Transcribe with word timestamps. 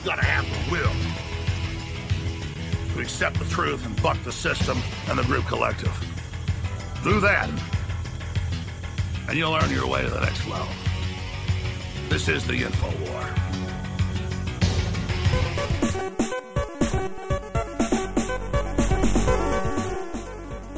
You 0.00 0.06
gotta 0.06 0.24
have 0.24 0.46
the 0.48 0.72
will 0.72 0.94
to 2.94 3.00
accept 3.02 3.38
the 3.38 3.44
truth 3.44 3.84
and 3.84 4.02
buck 4.02 4.16
the 4.24 4.32
system 4.32 4.78
and 5.10 5.18
the 5.18 5.24
group 5.24 5.44
collective. 5.44 5.92
Do 7.04 7.20
that, 7.20 7.50
and 9.28 9.36
you'll 9.36 9.54
earn 9.54 9.70
your 9.70 9.86
way 9.86 10.00
to 10.00 10.08
the 10.08 10.20
next 10.20 10.46
level. 10.48 10.72
This 12.08 12.28
is 12.28 12.46
the 12.46 12.54
Info 12.54 12.86
War. 13.04 13.24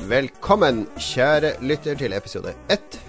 Velkommen, 0.09 0.87
kjære 0.99 1.55
lytter, 1.63 1.95
til 1.95 2.13
episode 2.13 2.55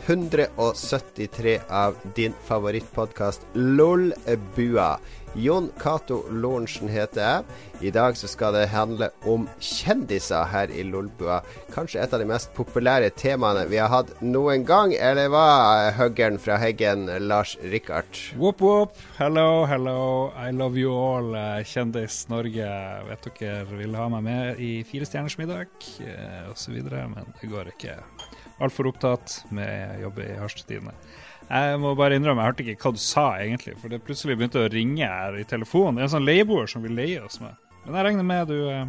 173 0.06 1.60
av 1.70 1.98
din 2.16 2.34
favorittpodkast 2.46 3.42
LOL-bua. 3.54 4.98
Jon 5.36 5.72
Cato 5.82 6.22
Lorentzen 6.30 6.90
heter 6.94 7.22
jeg. 7.24 7.62
I 7.82 7.92
dag 7.92 8.18
så 8.18 8.30
skal 8.30 8.54
det 8.54 8.68
handle 8.72 9.10
om 9.30 9.48
kjendiser 9.58 10.46
her 10.52 10.72
i 10.72 10.86
Lolbua. 10.86 11.40
Kanskje 11.74 12.04
et 12.04 12.14
av 12.14 12.22
de 12.22 12.28
mest 12.30 12.54
populære 12.56 13.10
temaene 13.18 13.66
vi 13.72 13.80
har 13.82 13.90
hatt 13.92 14.14
noen 14.22 14.66
gang. 14.68 14.94
Eller 14.94 15.32
hva, 15.34 15.90
huggeren 15.98 16.38
fra 16.42 16.60
Heggen, 16.62 17.08
Lars 17.26 17.56
Rikard? 17.64 18.20
Wop, 18.38 18.62
wop. 18.62 19.00
Hello, 19.18 19.66
hello. 19.70 20.32
I 20.38 20.54
love 20.54 20.78
you 20.80 20.94
all, 20.94 21.34
eh, 21.36 21.66
Kjendis 21.66 22.28
Norge. 22.30 22.70
Vet 23.10 23.28
dere 23.40 23.66
vil 23.74 23.98
ha 23.98 24.08
meg 24.14 24.24
med 24.30 24.62
i 24.62 24.72
Fire 24.88 25.10
stjerners 25.10 25.40
middag 25.42 25.68
eh, 26.06 26.46
osv., 26.54 26.78
men 26.94 27.34
det 27.42 27.50
går 27.50 27.74
ikke. 27.74 27.98
Altfor 28.62 28.94
opptatt 28.94 29.42
med 29.52 30.00
jobb 30.06 30.22
i 30.24 30.34
Harstad-tidene. 30.38 30.94
Jeg 31.54 31.78
må 31.84 31.92
bare 32.00 32.18
innrømme, 32.18 32.42
jeg 32.42 32.50
hørte 32.54 32.66
ikke 32.66 32.88
hva 32.88 32.96
du 32.96 33.02
sa 33.04 33.28
egentlig, 33.44 33.76
for 33.82 33.94
det 33.94 34.02
plutselig 34.08 34.40
begynte 34.40 34.64
å 34.64 34.72
ringe 34.74 35.06
her 35.06 35.36
i 35.38 35.46
telefonen. 35.46 36.00
Det 36.00 36.02
er 36.06 36.10
en 36.10 36.14
sånn 36.18 36.26
leieboer 36.26 36.70
som 36.72 36.82
vil 36.86 36.96
leie 36.98 37.22
oss 37.22 37.38
med. 37.44 37.54
Men 37.86 38.00
jeg 38.00 38.06
regner 38.08 38.26
med 38.26 38.48
du 38.50 38.56
eh, 38.72 38.88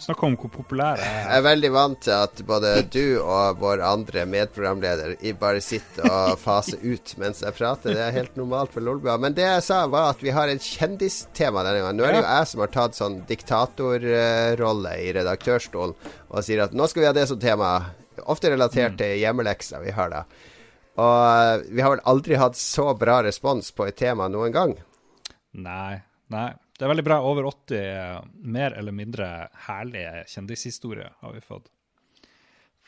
snakker 0.00 0.28
om 0.30 0.36
hvor 0.40 0.52
populær 0.54 1.02
jeg 1.02 1.10
er. 1.10 1.18
Jeg 1.26 1.40
er 1.42 1.44
veldig 1.48 1.70
vant 1.74 2.00
til 2.06 2.14
at 2.14 2.40
både 2.48 2.70
du 2.94 3.02
og 3.20 3.58
vår 3.60 3.82
andre 3.84 4.24
medprogramleder 4.30 5.16
bare 5.42 5.60
sitter 5.64 6.06
og 6.08 6.38
faser 6.40 6.80
ut 6.86 7.12
mens 7.20 7.42
jeg 7.44 7.56
prater. 7.58 7.92
Det 7.98 8.04
er 8.06 8.14
helt 8.16 8.38
normalt 8.40 8.72
for 8.72 8.86
Lolbua. 8.86 9.18
Men 9.20 9.36
det 9.36 9.44
jeg 9.44 9.66
sa, 9.68 9.82
var 9.90 10.14
at 10.14 10.22
vi 10.24 10.32
har 10.38 10.48
et 10.48 10.64
kjendistema 10.64 11.66
denne 11.66 11.82
gangen. 11.84 11.98
Nå 12.00 12.06
er 12.08 12.14
det 12.16 12.22
jo 12.22 12.28
jeg 12.30 12.50
som 12.54 12.64
har 12.64 12.72
tatt 12.78 12.96
sånn 13.02 13.20
diktatorrolle 13.28 14.94
i 15.02 15.12
redaktørstolen 15.18 15.96
og 16.28 16.44
sier 16.46 16.64
at 16.64 16.76
nå 16.76 16.86
skal 16.88 17.04
vi 17.04 17.10
ha 17.10 17.16
det 17.16 17.26
som 17.30 17.40
tema. 17.42 17.72
Ofte 18.26 18.50
relatert 18.50 18.92
Mm. 18.96 18.98
til 18.98 19.18
hjemmeleksa 19.20 19.82
vi 19.84 19.92
har 19.94 20.10
da. 20.10 20.24
Og 20.98 21.66
vi 21.70 21.82
har 21.84 21.94
vel 21.94 22.04
aldri 22.10 22.38
hatt 22.40 22.58
så 22.58 22.90
bra 22.98 23.20
respons 23.22 23.70
på 23.74 23.86
et 23.86 23.98
tema 23.98 24.26
noen 24.32 24.54
gang. 24.54 24.74
Nei, 25.58 26.00
nei. 26.34 26.50
Det 26.78 26.86
er 26.86 26.92
veldig 26.92 27.06
bra. 27.06 27.18
Over 27.26 27.48
80 27.50 27.78
eh, 27.78 28.18
mer 28.54 28.74
eller 28.78 28.94
mindre 28.94 29.28
herlige 29.66 30.24
kjendishistorier 30.30 31.14
har 31.22 31.34
vi 31.34 31.42
fått. 31.42 31.70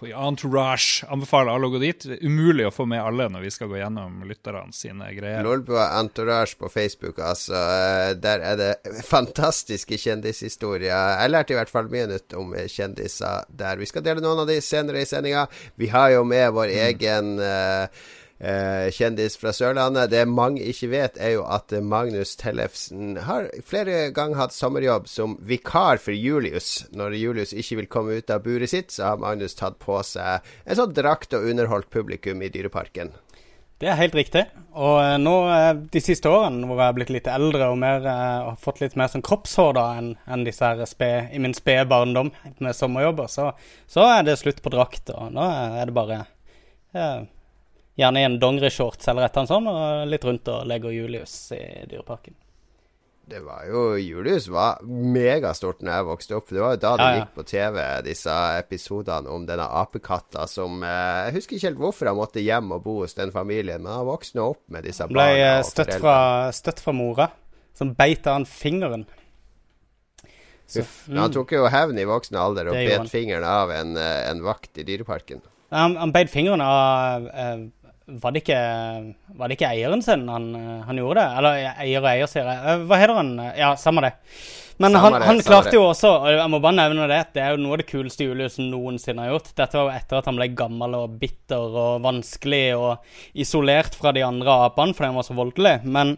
I 0.08 0.12
Entourage 0.16 1.04
anbefaler 1.12 1.52
alle 1.52 1.68
å 1.68 1.72
gå 1.74 1.80
dit. 1.82 2.06
Det 2.08 2.16
er 2.16 2.26
umulig 2.26 2.64
å 2.68 2.72
få 2.72 2.86
med 2.88 3.02
alle 3.02 3.26
når 3.32 3.44
vi 3.44 3.50
skal 3.52 3.68
gå 3.70 3.76
gjennom 3.80 4.22
lytterne 4.28 4.72
sine 4.76 5.10
greier. 5.16 5.44
Lolbua 5.44 5.90
Entourage 5.98 6.56
på 6.60 6.70
Facebook, 6.72 7.18
altså. 7.24 7.54
eh, 7.56 8.14
Der 8.20 8.44
er 8.52 8.56
det 8.60 8.70
fantastiske 9.06 9.98
kjendishistorier. 10.00 11.20
Jeg 11.20 11.34
lærte 11.34 11.54
i 11.54 11.58
hvert 11.60 11.72
fall 11.72 11.90
mye 11.92 12.08
nytt 12.10 12.36
om 12.38 12.54
kjendiser 12.54 13.44
der. 13.48 13.76
Vi 13.80 13.90
skal 13.90 14.06
dele 14.06 14.24
noen 14.24 14.44
av 14.44 14.48
de 14.50 14.60
senere 14.64 15.02
i 15.04 15.08
sendinga. 15.08 15.46
Vi 15.76 15.90
har 15.92 16.10
jo 16.16 16.24
med 16.24 16.52
vår 16.56 16.72
egen 16.88 17.36
eh, 17.38 17.84
eh, 17.84 18.08
kjendis 18.40 19.36
fra 19.36 19.52
Sørlandet. 19.52 20.10
Det 20.12 20.22
mange 20.28 20.64
ikke 20.64 20.88
vet, 20.94 21.18
er 21.20 21.34
jo 21.36 21.44
at 21.44 21.72
eh, 21.76 21.84
Magnus 21.84 22.36
Tellefsen 22.40 23.18
har 23.26 23.50
flere 23.66 24.10
ganger 24.16 24.40
hatt 24.40 24.54
sommerjobb 24.56 25.08
som 25.10 25.36
vikar 25.44 26.00
for 26.00 26.16
Julius. 26.16 26.86
Når 26.96 27.18
Julius 27.20 27.52
ikke 27.52 27.82
vil 27.82 27.90
komme 27.92 28.20
ut 28.20 28.30
av 28.32 28.44
buret 28.46 28.72
sitt, 28.72 28.94
så 28.94 29.10
har 29.10 29.20
Magnus 29.20 29.58
tatt 29.58 29.76
på 29.82 29.98
seg 30.06 30.46
en 30.64 30.78
sånn 30.78 30.94
drakt 30.96 31.36
og 31.36 31.44
underholdt 31.50 31.90
publikum 31.92 32.40
i 32.40 32.48
Dyreparken. 32.52 33.12
Det 33.80 33.88
er 33.88 33.96
helt 33.96 34.16
riktig. 34.16 34.46
Og 34.72 34.96
eh, 35.02 35.18
nå 35.20 35.34
eh, 35.52 35.72
de 35.92 36.02
siste 36.04 36.32
årene 36.32 36.64
hvor 36.64 36.80
jeg 36.80 36.88
har 36.88 36.96
blitt 36.96 37.12
litt 37.12 37.28
eldre 37.32 37.68
og 37.74 37.76
mer, 37.82 38.08
og 38.46 38.62
fått 38.62 38.80
litt 38.80 38.96
mer 38.96 39.12
sånn 39.12 39.24
kroppshår 39.26 39.76
da 39.76 39.84
enn 39.98 40.14
enn 40.24 40.46
disse 40.48 40.64
her 40.64 40.80
spe, 40.88 41.10
i 41.28 41.42
min 41.42 41.56
spede 41.56 41.84
barndom 41.92 42.32
med 42.56 42.76
sommerjobber, 42.76 43.28
så, 43.28 43.50
så 43.84 44.08
er 44.14 44.24
det 44.24 44.38
slutt 44.40 44.64
på 44.64 44.72
drakt. 44.72 45.12
Og 45.12 45.28
nå 45.36 45.44
er 45.76 45.92
det 45.92 45.96
bare 45.96 46.22
eh, 46.96 47.28
gjerne 47.98 48.20
i 48.20 48.28
en 48.28 48.38
dongerishorts 48.40 49.08
eller 49.08 49.26
et 49.26 49.32
eller 49.34 49.42
annet 49.42 49.54
sånt, 49.54 49.72
og 49.72 50.12
litt 50.12 50.24
rundt 50.24 50.48
og 50.52 50.68
legger 50.70 50.94
Julius 50.94 51.34
i 51.56 51.64
Dyreparken. 51.90 52.36
Det 53.30 53.38
var 53.46 53.62
jo 53.68 53.94
Julius 53.94 54.48
var 54.50 54.80
megastort 54.82 55.84
når 55.86 55.92
jeg 55.92 56.06
vokste 56.08 56.34
opp. 56.34 56.48
Det 56.50 56.58
var 56.58 56.72
jo 56.74 56.80
da 56.82 56.90
det 56.98 57.04
Ja, 57.04 57.10
ja. 57.10 57.20
gikk 57.20 57.36
på 57.36 57.44
TV, 57.46 57.76
disse 58.02 58.38
episodene 58.58 59.30
om 59.30 59.44
denne 59.46 59.68
apekatta 59.82 60.48
som 60.50 60.82
eh, 60.82 61.28
Jeg 61.28 61.36
husker 61.36 61.56
ikke 61.56 61.68
helt 61.68 61.78
hvorfor 61.84 62.10
han 62.10 62.18
måtte 62.18 62.42
hjem 62.42 62.72
og 62.74 62.82
bo 62.82 62.96
hos 63.04 63.14
den 63.14 63.30
familien, 63.30 63.84
men 63.84 63.92
han 63.92 64.08
vokste 64.08 64.40
nå 64.40 64.48
opp 64.56 64.64
med 64.74 64.82
disse 64.88 65.06
Han 65.06 65.14
ble 65.14 65.28
barna 65.28 65.46
eh, 65.60 65.62
støtt 65.68 65.94
fra, 66.02 66.16
støtt 66.58 66.82
fra 66.82 66.96
mora, 66.96 67.28
som 67.78 67.94
beit 67.94 68.26
han 68.26 68.48
fingeren. 68.50 69.06
Så, 70.66 70.82
Uff. 70.82 70.98
mm. 71.06 71.22
Han 71.22 71.32
tok 71.38 71.54
jo 71.54 71.70
hevn 71.70 72.02
i 72.02 72.10
voksen 72.10 72.36
alder 72.38 72.72
og 72.72 72.78
bet 72.78 73.14
fingeren 73.14 73.46
av 73.46 73.70
en, 73.74 73.94
eh, 73.98 74.26
en 74.30 74.42
vakt 74.42 74.82
i 74.82 74.86
Dyreparken. 74.86 75.46
Han, 75.70 75.94
han 76.02 76.10
beit 76.10 76.34
fingeren 76.34 76.66
av 76.66 77.30
eh, 77.30 77.68
var, 78.22 78.32
det 78.34 78.42
ikke, 78.42 78.60
var 79.38 79.50
det 79.50 79.56
ikke 79.58 79.70
eieren 79.70 80.02
sin 80.04 80.26
han, 80.30 80.48
han 80.86 80.98
gjorde 80.98 81.22
det? 81.22 81.38
Eller 81.38 81.60
eier 81.84 82.02
og 82.02 82.08
eier, 82.10 82.30
sier 82.30 82.48
jeg. 82.48 82.58
Eh, 82.60 82.82
hva 82.88 82.98
heter 83.00 83.20
han? 83.20 83.30
Ja, 83.58 83.70
samme 83.80 84.04
det. 84.06 84.12
Men 84.80 84.94
Samme 84.94 85.02
han, 85.02 85.16
det, 85.18 85.26
han 85.28 85.42
klarte 85.44 85.68
det. 85.68 85.76
jo 85.76 85.82
også, 85.90 86.10
og 86.22 86.30
jeg 86.32 86.48
må 86.48 86.58
bare 86.64 86.78
nevne 86.78 87.08
det, 87.10 87.18
det 87.36 87.42
er 87.44 87.52
jo 87.52 87.60
noe 87.60 87.74
av 87.76 87.82
det 87.82 87.88
kuleste 87.90 88.24
Julius 88.24 88.56
noensinne 88.62 89.26
har 89.26 89.34
gjort. 89.34 89.50
Dette 89.60 89.76
var 89.76 89.90
jo 89.90 89.98
etter 89.98 90.20
at 90.20 90.30
han 90.30 90.38
ble 90.40 90.46
gammel 90.56 90.96
og 90.96 91.18
bitter 91.20 91.76
og 91.82 92.00
vanskelig 92.06 92.64
og 92.78 93.42
isolert 93.44 93.98
fra 94.00 94.14
de 94.16 94.24
andre 94.24 94.54
apene 94.70 94.96
fordi 94.96 95.10
han 95.10 95.18
var 95.20 95.28
så 95.28 95.36
voldelig. 95.36 95.74
Men 95.84 96.14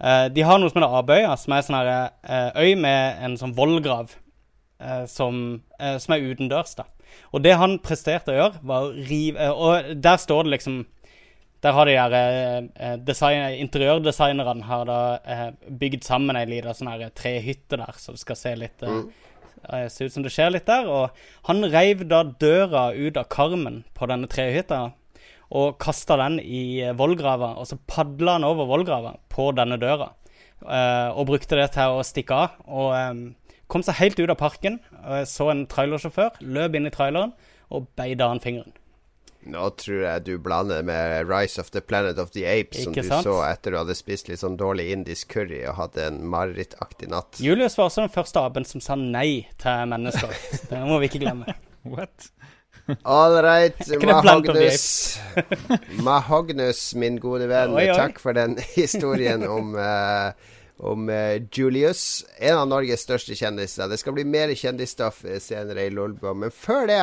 uh, 0.00 0.26
de 0.32 0.46
har 0.48 0.62
noe 0.62 0.72
som 0.72 0.80
heter 0.80 0.96
Abøya, 1.02 1.36
som 1.36 1.52
er 1.52 1.60
en 1.60 1.68
sånn 1.68 1.92
eh, 1.92 2.64
øy 2.64 2.80
med 2.80 3.20
en 3.28 3.36
sånn 3.42 3.52
vollgrav 3.60 4.16
uh, 4.16 5.04
som, 5.04 5.44
som 5.76 6.16
er 6.16 6.26
utendørs, 6.32 6.72
da. 6.80 6.88
Og 7.36 7.44
det 7.44 7.58
han 7.60 7.76
presterte 7.84 8.32
å 8.32 8.38
gjøre, 8.38 8.64
var 8.64 8.86
å 8.86 8.92
rive 9.08 9.50
Og 9.52 9.92
der 10.00 10.20
står 10.20 10.46
det 10.46 10.56
liksom 10.56 10.82
Der 11.62 11.72
har 11.76 11.86
de 11.86 11.92
der 11.94 12.14
eh, 12.16 12.64
eh, 12.74 12.96
design, 13.06 13.44
interiørdesignerne 13.62 14.66
har 14.66 14.86
da 14.88 14.96
eh, 15.22 15.42
bygd 15.78 16.02
sammen 16.02 16.38
ei 16.38 16.46
lita 16.50 16.72
sånn 16.74 16.90
trehytte 17.14 17.78
der, 17.78 17.92
så 18.02 18.16
det 18.16 18.22
skal 18.24 18.38
se 18.40 18.54
litt 18.58 18.82
eh, 18.82 19.84
Se 19.86 20.08
ut 20.08 20.10
som 20.10 20.24
det 20.24 20.32
skjer 20.34 20.50
litt 20.50 20.66
der. 20.66 20.88
Og 20.90 21.20
han 21.46 21.62
reiv 21.70 22.02
da 22.10 22.24
døra 22.24 22.88
ut 22.96 23.20
av 23.20 23.28
karmen 23.30 23.84
på 23.94 24.08
denne 24.10 24.26
trehytta 24.26 24.88
og 25.54 25.76
kasta 25.78 26.16
den 26.18 26.40
i 26.42 26.82
vollgrava, 26.98 27.52
og 27.60 27.68
så 27.68 27.78
padla 27.86 28.38
han 28.40 28.48
over 28.48 28.66
vollgrava 28.66 29.14
på 29.30 29.52
denne 29.54 29.78
døra. 29.78 30.10
eh, 30.66 31.10
og 31.14 31.28
brukte 31.30 31.60
det 31.60 31.70
til 31.76 31.94
å 31.94 32.02
stikke 32.02 32.34
av. 32.34 32.58
Og 32.66 33.30
kom 33.70 33.86
seg 33.86 34.00
helt 34.02 34.18
ut 34.18 34.30
av 34.34 34.40
parken. 34.40 34.80
Så 35.30 35.46
en 35.50 35.66
trailersjåfør, 35.70 36.42
løp 36.42 36.74
inn 36.74 36.90
i 36.90 36.90
traileren 36.90 37.32
og 37.70 37.86
beida 37.96 38.28
han 38.28 38.42
fingeren. 38.42 38.74
Nå 39.42 39.70
tror 39.74 40.04
jeg 40.04 40.22
du 40.26 40.36
blander 40.38 40.84
med 40.86 41.26
Rise 41.26 41.60
of 41.60 41.72
the 41.74 41.80
Planet 41.82 42.18
of 42.22 42.30
the 42.30 42.44
Apes, 42.46 42.84
som 42.84 42.94
du 42.94 43.02
sant? 43.02 43.26
så 43.26 43.40
etter 43.48 43.74
du 43.74 43.80
hadde 43.80 43.96
spist 43.98 44.30
litt 44.30 44.42
sånn 44.42 44.54
dårlig 44.60 44.92
indisk 44.94 45.32
curry 45.34 45.64
og 45.66 45.80
hadde 45.80 46.04
en 46.12 46.20
marerittaktig 46.30 47.10
natt. 47.10 47.40
Julius 47.42 47.74
var 47.78 47.90
også 47.90 48.04
den 48.04 48.14
første 48.14 48.44
apen 48.46 48.68
som 48.68 48.84
sa 48.84 48.98
nei 48.98 49.48
til 49.62 49.90
mennesker. 49.90 50.36
Det 50.70 50.84
må 50.86 51.00
vi 51.02 51.10
ikke 51.10 51.24
glemme. 51.24 51.56
What? 51.82 52.30
All 53.02 53.42
right, 53.42 53.76
Mahognus. 54.02 55.18
Mahognus, 56.06 56.94
min 56.94 57.18
gode 57.22 57.46
venn. 57.50 57.74
Oi, 57.74 57.88
oi. 57.90 57.98
Takk 57.98 58.22
for 58.22 58.38
den 58.38 58.56
historien 58.74 59.42
om, 59.46 59.74
uh, 59.74 60.32
om 60.82 61.10
eh, 61.10 61.42
Julius. 61.52 62.24
En 62.38 62.58
av 62.62 62.66
Norges 62.70 63.04
største 63.06 63.36
kjendiser. 63.38 63.90
Det 63.90 64.00
skal 64.02 64.16
bli 64.16 64.26
mer 64.26 64.54
kjendisstoff 64.58 65.22
eh, 65.24 65.38
senere 65.42 65.86
i 65.86 65.94
Lolbua, 65.94 66.34
men 66.34 66.54
før 66.54 66.88
det 66.90 67.02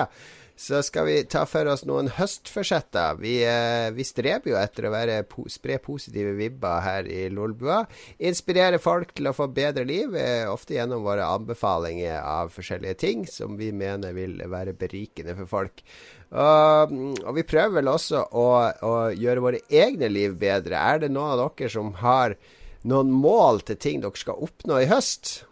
så 0.60 0.82
skal 0.84 1.06
vi 1.08 1.20
ta 1.24 1.46
for 1.48 1.70
oss 1.72 1.86
noen 1.88 2.10
høstforsetter. 2.12 3.16
Vi, 3.22 3.38
eh, 3.48 3.94
vi 3.96 4.04
streber 4.04 4.52
jo 4.52 4.58
etter 4.60 4.90
å 4.90 4.92
være 4.92 5.22
spre 5.48 5.78
positive 5.80 6.34
vibber 6.36 6.82
her 6.84 7.08
i 7.08 7.30
Lolbua. 7.32 7.86
Inspirere 8.20 8.82
folk 8.84 9.14
til 9.16 9.30
å 9.32 9.36
få 9.38 9.48
bedre 9.56 9.86
liv, 9.88 10.18
eh, 10.20 10.44
ofte 10.52 10.76
gjennom 10.76 11.08
våre 11.08 11.24
anbefalinger 11.24 12.20
av 12.20 12.52
forskjellige 12.52 12.98
ting 13.00 13.26
som 13.26 13.56
vi 13.56 13.72
mener 13.72 14.12
vil 14.12 14.36
være 14.52 14.76
berikende 14.76 15.38
for 15.40 15.48
folk. 15.48 15.84
Og, 16.30 16.92
og 17.24 17.34
vi 17.40 17.48
prøver 17.48 17.80
vel 17.80 17.96
også 17.96 18.28
å, 18.28 18.48
å 18.84 18.96
gjøre 19.16 19.46
våre 19.48 19.64
egne 19.72 20.12
liv 20.12 20.36
bedre. 20.36 20.76
Er 20.76 21.06
det 21.06 21.14
noen 21.16 21.40
av 21.40 21.54
dere 21.56 21.72
som 21.72 21.96
har 22.04 22.36
noen 22.84 23.16
mål 23.16 23.64
til 23.64 23.80
ting 23.80 24.04
dere 24.04 24.20
skal 24.20 24.44
oppnå 24.44 24.84
i 24.84 24.92
høst? 24.92 25.46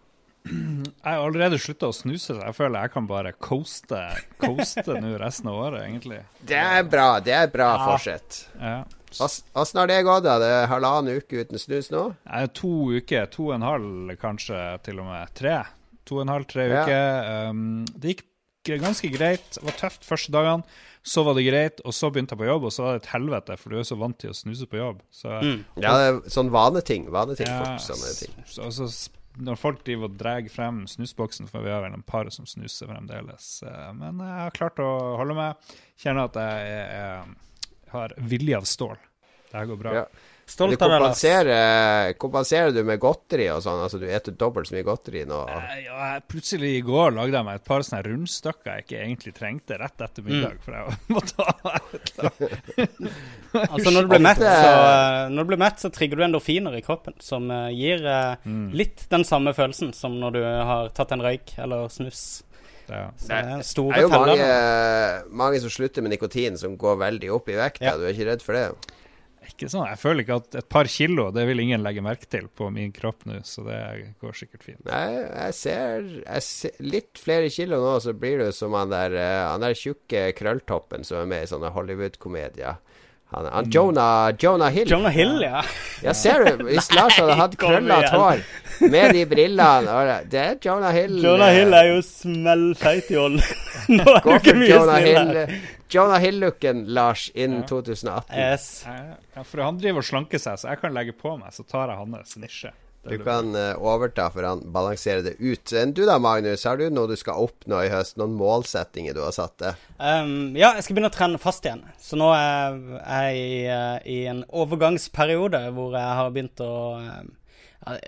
Jeg 1.07 1.13
har 1.15 1.23
allerede 1.23 1.57
slutta 1.61 1.87
å 1.89 1.95
snuse, 1.95 2.33
så 2.35 2.41
jeg 2.41 2.55
føler 2.57 2.81
jeg 2.85 2.91
kan 2.93 3.07
bare 3.07 3.31
coaste, 3.33 3.99
coaste 4.41 4.95
nå 5.01 5.13
resten 5.21 5.47
av 5.51 5.55
året, 5.65 5.85
egentlig. 5.87 6.19
Det 6.47 6.57
er 6.59 6.83
bra. 6.83 7.19
Det 7.23 7.33
er 7.33 7.47
bra 7.53 7.69
Ja. 7.77 7.85
forsett. 7.87 8.39
Ja. 8.59 8.83
Åssen 9.55 9.79
har 9.79 9.87
det 9.87 10.01
gått? 10.03 10.23
da? 10.25 10.37
Det 10.39 10.47
er 10.51 10.67
halvannen 10.67 11.17
uke 11.21 11.39
uten 11.45 11.57
snus 11.61 11.89
nå? 11.93 12.03
Nei, 12.27 12.45
to 12.47 12.71
uker, 12.99 13.25
to 13.31 13.47
og 13.49 13.53
en 13.55 13.61
halv 13.67 14.15
kanskje 14.19 14.59
til 14.83 14.99
og 14.99 15.05
med 15.07 15.31
tre. 15.33 15.61
To 16.05 16.19
og 16.19 16.25
en 16.27 16.33
halv, 16.35 16.45
tre 16.51 16.67
Ja. 16.67 16.83
uker. 16.83 17.49
Um, 17.49 17.85
det 17.97 18.17
gikk 18.17 18.81
ganske 18.83 19.09
greit. 19.15 19.47
Det 19.55 19.63
var 19.63 19.77
tøft 19.79 20.03
første 20.03 20.31
dagene. 20.35 20.63
Så 21.07 21.23
var 21.23 21.35
det 21.35 21.45
greit, 21.47 21.79
og 21.87 21.93
så 21.95 22.09
begynte 22.11 22.35
jeg 22.35 22.39
på 22.41 22.49
jobb, 22.49 22.65
og 22.67 22.71
så 22.75 22.83
var 22.83 22.97
det 22.97 23.03
et 23.05 23.13
helvete, 23.13 23.55
for 23.57 23.69
du 23.71 23.77
er 23.79 23.83
så 23.87 23.95
vant 23.97 24.17
til 24.19 24.29
å 24.33 24.35
snuse 24.35 24.67
på 24.67 24.75
jobb. 24.77 24.99
Så, 25.09 25.29
Mm. 25.41 25.63
Ja, 25.79 25.93
det 25.97 26.07
er 26.25 26.29
sånn 26.29 26.49
vaneting. 26.51 27.07
Vaneting 27.09 27.47
ja, 27.47 27.63
fort, 27.63 27.79
sånne 27.79 28.11
ting. 28.19 28.43
så, 28.45 28.67
så, 28.75 28.83
s- 28.91 29.09
når 29.39 29.59
folk 29.59 29.83
driver 29.85 30.09
og 30.09 30.17
drar 30.19 30.47
frem 30.49 30.83
snusboksen, 30.89 31.47
for 31.51 31.65
vi 31.65 31.69
har 31.73 31.83
vel 31.85 31.93
en 31.97 32.05
par 32.07 32.29
som 32.33 32.45
snuser 32.49 32.89
fremdeles. 32.89 33.63
eh, 33.63 33.91
Men 33.97 34.19
jeg 34.23 34.39
har 34.45 34.55
klart 34.57 34.79
å 34.83 34.89
holde 35.19 35.35
meg. 35.37 35.73
Kjenner 35.97 36.29
at 36.29 36.39
jeg, 36.41 36.71
jeg, 36.71 36.87
jeg 37.85 37.91
har 37.93 38.15
vilje 38.33 38.57
av 38.57 38.67
stål. 38.69 38.97
Det 39.51 39.55
her 39.59 39.69
går 39.69 39.79
bra. 39.83 39.93
Ja. 40.01 40.05
Du 40.47 40.51
Stolt 40.53 40.81
av 40.81 40.89
deg, 40.89 41.01
kompenserer, 41.01 42.13
kompenserer 42.23 42.71
du 42.71 42.77
med 42.87 43.01
godteri 43.03 43.49
og 43.51 43.59
sånn? 43.65 43.81
Altså 43.83 43.99
du 43.99 44.05
eter 44.07 44.31
dobbelt 44.31 44.69
så 44.69 44.77
mye 44.77 44.85
godteri 44.87 45.25
nå? 45.27 45.41
Eh, 45.51 45.81
Ja, 45.83 45.97
jeg- 46.13 46.23
plutselig 46.31 46.69
i 46.77 46.81
går 46.87 47.11
lagde 47.17 47.35
jeg 47.35 47.43
meg 47.45 47.55
et 47.59 47.65
par 47.67 47.81
sånne 47.83 47.99
rundstykker 48.07 48.63
jeg 48.71 48.85
ikke 48.85 49.01
egentlig 49.03 49.33
trengte 49.35 49.77
rett 49.77 49.99
etter 49.99 50.23
Mm. 50.23 50.29
middag. 50.31 50.55
For 50.63 50.71
jeg 50.71 50.85
måtte 51.17 51.35
ha. 51.43 51.79
Altså 53.67 53.91
Når 53.91 54.01
du 54.05 54.07
blir 54.11 54.23
mett, 54.23 54.37
så, 54.39 54.71
eh, 55.27 55.29
du 55.35 55.43
blir 55.49 55.57
mett, 55.59 55.79
så 55.83 55.91
trigger 55.91 56.15
du 56.19 56.23
endorfiner 56.23 56.75
i 56.77 56.81
kroppen, 56.85 57.13
som 57.19 57.49
eh, 57.51 57.69
gir 57.75 58.05
eh, 58.05 58.35
Mm. 58.47 58.71
litt 58.73 59.07
den 59.09 59.23
samme 59.27 59.53
følelsen 59.53 59.93
som 59.93 60.15
når 60.19 60.31
du 60.33 60.41
har 60.43 60.89
tatt 60.95 61.11
en 61.11 61.21
røyk 61.21 61.57
eller 61.59 61.87
snus. 61.89 62.43
Ja. 62.87 63.09
Det 63.19 63.31
er 63.35 63.57
Det 63.59 63.97
er 63.97 64.01
jo 64.01 64.09
mange, 64.09 65.23
mange 65.43 65.59
som 65.59 65.69
slutter 65.69 66.01
med 66.01 66.11
nikotin, 66.15 66.57
som 66.57 66.77
går 66.77 66.95
veldig 66.97 67.33
opp 67.35 67.49
i 67.49 67.57
vekt. 67.59 67.81
Ja. 67.81 67.97
Du 67.97 68.05
er 68.07 68.13
ikke 68.13 68.29
redd 68.31 68.41
for 68.41 68.53
det? 68.53 68.71
Ikke 69.47 69.69
sånn, 69.71 69.87
Jeg 69.89 69.99
føler 70.01 70.23
ikke 70.23 70.39
at 70.41 70.57
et 70.59 70.69
par 70.69 70.89
kilo 70.91 71.29
det 71.35 71.45
vil 71.49 71.63
ingen 71.63 71.83
legge 71.85 72.03
merke 72.05 72.27
til 72.29 72.49
på 72.51 72.69
min 72.73 72.91
kropp 72.95 73.25
nå, 73.29 73.39
så 73.47 73.63
det 73.67 73.79
går 74.21 74.37
sikkert 74.37 74.65
fint. 74.67 74.83
Nei, 74.85 75.07
jeg 75.23 75.57
ser, 75.57 76.11
jeg 76.25 76.45
ser 76.45 76.83
litt 76.83 77.21
flere 77.21 77.49
kilo 77.53 77.79
nå, 77.83 77.95
så 78.03 78.13
blir 78.17 78.43
du 78.43 78.51
som 78.55 78.75
han 78.77 78.91
der, 78.93 79.15
eh, 79.17 79.43
han 79.47 79.63
der 79.63 79.77
tjukke 79.77 80.27
krølltoppen 80.37 81.07
som 81.07 81.21
er 81.23 81.31
med 81.31 81.47
i 81.47 81.51
sånne 81.53 81.73
Hollywood-komedier. 81.75 82.81
Han, 83.35 83.45
han 83.51 83.65
Jonah, 83.69 84.31
Jonah 84.39 84.69
Hill. 84.71 84.87
Jonah 84.89 85.11
Hill, 85.11 85.41
ja. 85.43 85.61
Ja, 86.03 86.13
ser 86.15 86.45
du? 86.45 86.63
Hvis 86.69 86.87
Lars 86.95 87.17
hadde 87.19 87.35
hatt 87.35 87.57
krøllete 87.59 88.13
hår 88.13 88.43
med 88.93 89.11
de 89.17 89.25
brillene 89.27 89.91
og 89.91 90.07
det- 90.07 90.29
Det 90.31 90.39
er 90.45 90.55
Jonah 90.63 90.93
Hill. 90.95 91.17
Jonah 91.25 91.49
eh, 91.51 91.57
Hill 91.59 91.73
er 91.75 91.89
jo 91.89 91.97
smellfeit 92.07 93.11
i 93.11 93.17
ål. 93.19 93.35
Nå 93.97 94.05
er 94.15 94.21
Gå 94.23 94.31
du 94.31 94.37
ikke 94.37 94.53
for 94.53 94.61
mye 94.61 94.69
Jonah 94.71 95.01
snill. 95.01 95.33
Hill. 95.35 95.59
Jonah 95.89 96.19
Hill-looken, 96.19 96.85
Lars, 96.91 97.29
innen 97.35 97.61
Ja. 97.61 97.67
2018. 97.67 98.35
Yes. 98.35 98.65
Ja, 98.87 99.43
for 99.43 99.63
han 99.63 99.77
driver 99.79 100.03
og 100.03 100.07
slanker 100.07 100.39
seg, 100.43 100.59
så 100.59 100.67
jeg 100.73 100.81
kan 100.81 100.93
legge 100.95 101.13
på 101.15 101.35
meg, 101.39 101.51
så 101.55 101.63
tar 101.67 101.87
jeg 101.93 101.97
hans 102.01 102.35
nisje. 102.39 102.71
Du 103.07 103.17
kan 103.23 103.53
uh, 103.55 103.79
overta, 103.79 104.27
for 104.33 104.43
han 104.47 104.61
balansere 104.73 105.23
det 105.25 105.35
ut. 105.39 105.73
Du 105.95 106.03
da, 106.07 106.17
Magnus? 106.19 106.65
Har 106.67 106.79
du 106.79 106.87
noe 106.93 107.07
du 107.11 107.15
skal 107.19 107.39
oppnå 107.47 107.79
i 107.85 107.91
høst? 107.93 108.17
Noen 108.19 108.35
målsettinger 108.39 109.15
du 109.17 109.23
har 109.23 109.35
satt 109.35 109.57
deg? 109.63 109.87
Um, 109.97 110.55
ja, 110.59 110.73
jeg 110.75 110.85
skal 110.85 110.97
begynne 110.97 111.11
å 111.11 111.17
trene 111.17 111.41
fast 111.41 111.65
igjen. 111.67 111.85
Så 112.01 112.19
nå 112.19 112.29
er 112.35 112.77
jeg 112.99 113.41
i, 113.41 113.59
eh, 113.71 113.97
i 114.11 114.19
en 114.31 114.43
overgangsperiode 114.47 115.67
hvor 115.75 115.95
jeg 115.97 116.21
har 116.21 116.31
begynt 116.35 116.63
å 116.65 116.71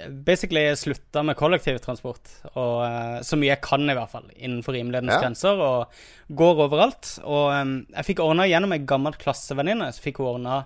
Basically 0.10 0.76
slutta 0.76 1.22
med 1.24 1.38
kollektivtransport. 1.40 2.32
Og 2.60 2.82
eh, 2.84 3.20
så 3.24 3.38
mye 3.40 3.54
jeg 3.54 3.64
kan, 3.64 3.86
i 3.88 3.96
hvert 3.96 4.12
fall, 4.12 4.26
innenfor 4.36 4.76
rimelighetens 4.76 5.14
Ja. 5.14 5.22
grenser. 5.24 5.62
Og 5.64 6.36
går 6.36 6.66
overalt. 6.66 7.14
Og 7.24 7.54
um, 7.54 7.76
jeg 7.96 8.10
fikk 8.10 8.24
ordna 8.26 8.48
gjennom 8.50 8.76
ei 8.76 8.82
gammel 8.84 9.16
klassevenninne, 9.20 9.92
så 9.96 10.04
fikk 10.04 10.20
hun 10.20 10.34
ordna 10.36 10.58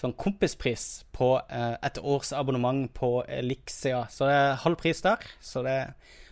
sånn 0.00 0.14
kompispris 0.18 1.04
på 1.14 1.34
eh, 1.46 1.74
et 1.84 1.98
års 1.98 2.32
abonnement 2.36 2.88
på 2.94 3.22
Elixia. 3.28 4.04
Så 4.10 4.28
det 4.28 4.38
er 4.38 4.62
halv 4.64 4.78
pris 4.80 5.02
der. 5.04 5.24
Så 5.42 5.64
det, 5.66 5.76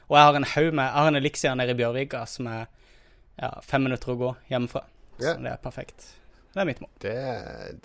og 0.09 0.17
jeg 0.19 0.29
har 0.29 0.39
en 0.39 0.49
haug 0.55 0.71
med 0.73 0.87
Jeg 0.87 0.97
har 0.99 1.11
en 1.11 1.21
Elixia 1.21 1.57
nede 1.59 1.77
i 1.77 1.81
Bjørvika 1.83 2.25
som 2.31 2.49
er 2.51 2.65
ja, 3.41 3.53
fem 3.65 3.87
minutter 3.87 4.15
å 4.15 4.19
gå 4.21 4.33
hjemmefra. 4.51 4.85
Ja. 5.21 5.35
Så 5.35 5.45
det 5.45 5.53
er 5.53 5.63
perfekt. 5.63 6.09
Det 6.51 6.59
er 6.59 6.67
mitt 6.67 6.81
mål. 6.83 6.91
Det, 6.99 7.19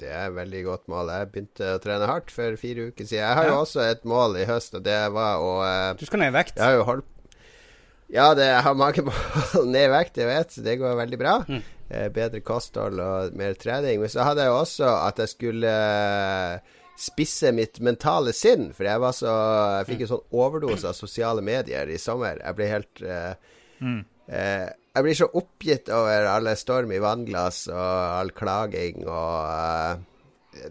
det 0.01 0.10
er 0.10 0.31
veldig 0.33 0.62
godt 0.66 0.88
mål. 0.89 1.12
Jeg 1.13 1.30
begynte 1.33 1.74
å 1.75 1.81
trene 1.83 2.07
hardt 2.10 2.31
for 2.33 2.57
fire 2.57 2.88
uker 2.89 3.06
siden. 3.06 3.22
Jeg 3.22 3.38
har 3.38 3.50
jo 3.51 3.60
også 3.60 3.83
et 3.86 4.07
mål 4.10 4.39
i 4.42 4.48
høst, 4.50 4.74
og 4.80 4.88
det 4.88 4.98
var 5.13 5.44
å 5.44 5.51
eh, 5.68 5.92
Du 6.00 6.07
skal 6.07 6.24
ned 6.24 6.33
i 6.33 6.38
vekt. 6.39 6.57
Jeg 6.57 6.66
har 6.66 6.80
jo 6.80 6.88
holdt 6.88 7.12
Ja, 8.13 8.30
det, 8.38 8.46
jeg 8.46 8.63
har 8.68 8.78
mange 8.78 9.06
mål 9.07 9.68
ned 9.74 9.88
i 9.88 9.94
vekt, 9.94 10.19
jeg 10.22 10.30
vet. 10.30 10.57
Det 10.66 10.78
går 10.81 10.98
veldig 11.00 11.19
bra. 11.22 11.36
Mm. 11.50 11.62
Eh, 11.90 12.07
bedre 12.13 12.42
kosthold 12.46 13.02
og 13.02 13.38
mer 13.38 13.57
trening. 13.60 14.02
Men 14.02 14.12
så 14.12 14.25
hadde 14.28 14.46
jeg 14.46 14.54
også 14.54 14.90
at 15.07 15.22
jeg 15.22 15.34
skulle 15.34 15.74
eh, 15.74 16.74
spisse 16.98 17.52
mitt 17.56 17.81
mentale 17.84 18.34
sinn. 18.36 18.72
For 18.75 18.88
jeg 18.88 19.02
var 19.04 19.16
så 19.16 19.36
Jeg 19.81 19.90
fikk 19.92 20.06
en 20.06 20.13
sånn 20.16 20.40
overdose 20.46 20.90
av 20.90 20.98
sosiale 20.98 21.44
medier 21.46 21.92
i 21.92 22.00
sommer. 22.02 22.42
Jeg 22.42 22.57
ble 22.57 22.72
helt 22.72 23.04
eh, 23.04 23.54
eh, 23.84 24.66
Jeg 24.69 25.06
blir 25.08 25.19
så 25.19 25.30
oppgitt 25.42 25.92
over 25.94 26.30
alle 26.31 26.56
storm 26.60 26.94
i 26.96 27.04
vannglass 27.04 27.66
og 27.74 28.19
all 28.22 28.36
klaging 28.36 29.06
og 29.06 29.40
eh, 29.51 30.12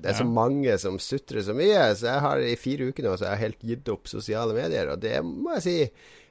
det 0.00 0.08
er 0.10 0.16
så 0.16 0.24
mange 0.24 0.78
som 0.80 0.94
sutrer 0.96 1.44
så 1.44 1.52
mye, 1.52 1.90
så 1.92 2.06
jeg 2.08 2.20
har 2.24 2.40
i 2.40 2.54
fire 2.56 2.86
uker 2.88 3.04
nå 3.04 3.10
så 3.18 3.26
jeg 3.26 3.34
har 3.34 3.42
helt 3.42 3.66
gitt 3.68 3.90
opp 3.92 4.08
sosiale 4.08 4.56
medier. 4.56 4.88
Og 4.94 5.02
det 5.02 5.18
må 5.20 5.58
jeg 5.58 5.64
si 5.66 5.74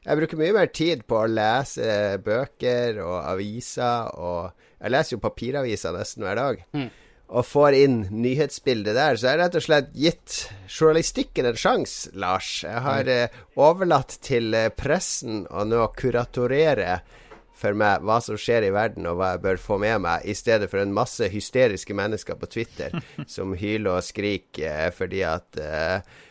Jeg 0.03 0.19
bruker 0.19 0.39
mye 0.39 0.55
mer 0.55 0.67
tid 0.75 1.05
på 1.07 1.21
å 1.21 1.29
lese 1.31 2.17
bøker 2.23 2.99
og 3.05 3.15
aviser, 3.23 4.11
og 4.19 4.51
jeg 4.83 4.91
leser 4.91 5.15
jo 5.15 5.23
papiraviser 5.23 5.95
nesten 5.95 6.25
hver 6.27 6.39
dag. 6.41 6.59
Mm. 6.75 6.89
Og 7.33 7.47
får 7.47 7.77
inn 7.79 7.97
nyhetsbildet 8.11 8.97
der. 8.97 9.15
Så 9.15 9.29
jeg 9.29 9.37
har 9.37 9.41
rett 9.45 9.55
og 9.57 9.63
slett 9.63 9.93
gitt 9.95 10.35
journalistikken 10.67 11.47
en 11.49 11.57
sjanse, 11.57 12.11
Lars. 12.19 12.49
Jeg 12.67 12.83
har 12.83 13.09
eh, 13.09 13.37
overlatt 13.55 14.17
til 14.27 14.51
eh, 14.59 14.69
pressen 14.75 15.45
å 15.47 15.63
nå 15.65 15.87
kuratorere 15.97 16.99
for 17.63 17.77
meg 17.77 18.03
hva 18.03 18.19
som 18.23 18.37
skjer 18.39 18.67
i 18.67 18.73
verden, 18.75 19.07
og 19.07 19.21
hva 19.21 19.33
jeg 19.33 19.43
bør 19.45 19.61
få 19.61 19.79
med 19.81 20.03
meg, 20.03 20.27
i 20.27 20.35
stedet 20.35 20.67
for 20.71 20.83
en 20.83 20.93
masse 20.93 21.31
hysteriske 21.31 21.95
mennesker 21.95 22.37
på 22.41 22.51
Twitter 22.57 22.99
som 23.37 23.55
hyler 23.55 23.95
og 23.95 24.05
skriker 24.05 24.89
eh, 24.89 24.91
fordi 24.93 25.23
at 25.31 25.63
eh, 25.63 26.21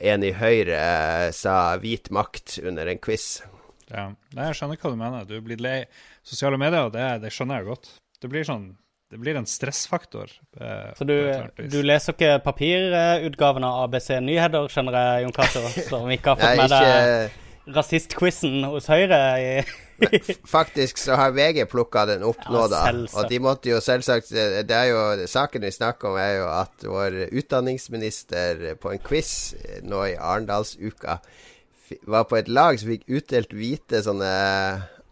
en 0.00 0.22
i 0.24 0.32
Høyre 0.32 0.76
eh, 0.78 1.30
sa 1.36 1.76
'hvit 1.78 2.10
makt' 2.14 2.58
under 2.66 2.86
en 2.88 2.98
quiz. 2.98 3.42
Ja. 3.90 4.10
Nei, 4.36 4.46
jeg 4.50 4.54
skjønner 4.58 4.76
hva 4.80 4.90
du 4.92 4.96
mener. 5.00 5.24
Du 5.28 5.36
er 5.36 5.40
blitt 5.44 5.60
lei 5.64 5.78
sosiale 6.22 6.58
medier, 6.60 6.90
det, 6.92 7.06
det 7.22 7.30
skjønner 7.32 7.62
jeg 7.62 7.68
godt. 7.70 7.88
Det 8.20 8.28
blir 8.30 8.44
sånn 8.44 8.76
Det 9.10 9.16
blir 9.16 9.36
en 9.40 9.46
stressfaktor. 9.48 10.28
eh, 10.60 10.92
Så 10.98 11.06
du, 11.08 11.14
du 11.72 11.78
leser 11.82 12.12
ikke 12.12 12.42
papirutgaven 12.44 13.64
av 13.64 13.86
ABC 13.86 14.18
Nyheter, 14.20 14.68
skjønner 14.68 14.92
jeg, 14.92 15.22
Jon 15.24 15.32
Cato? 15.32 15.62
Som 15.88 16.10
ikke 16.12 16.34
har 16.34 16.36
fått 16.36 16.44
Nei, 16.44 16.56
med 16.56 16.68
ikke 16.68 16.84
deg 16.84 17.74
rasistquizen 17.78 18.64
hos 18.68 18.86
Høyre? 18.92 19.20
i- 19.40 19.87
Faktisk 20.56 20.98
så 21.02 21.16
har 21.18 21.32
VG 21.34 21.64
plukka 21.70 22.04
den 22.06 22.22
opp 22.26 22.40
Ja, 22.44 22.52
nå, 22.54 22.64
da. 22.70 22.84
selvsagt. 22.86 23.16
Og 23.18 23.30
de 23.32 23.38
måtte 23.42 23.70
jo 23.72 23.80
selvsagt 23.82 24.30
Det 24.30 24.76
er 24.76 24.90
jo 24.92 25.26
Saken 25.30 25.64
vi 25.66 25.72
snakker 25.74 26.12
om, 26.12 26.18
er 26.22 26.36
jo 26.38 26.46
at 26.52 26.86
vår 26.86 27.16
utdanningsminister 27.40 28.76
på 28.82 28.92
en 28.94 29.02
quiz 29.02 29.54
nå 29.82 30.04
i 30.12 30.16
Arendalsuka 30.16 31.18
var 32.04 32.26
på 32.28 32.36
et 32.36 32.48
lag 32.52 32.76
som 32.76 32.90
fikk 32.92 33.06
utdelt 33.08 33.54
hvite 33.56 34.02
sånne 34.04 34.28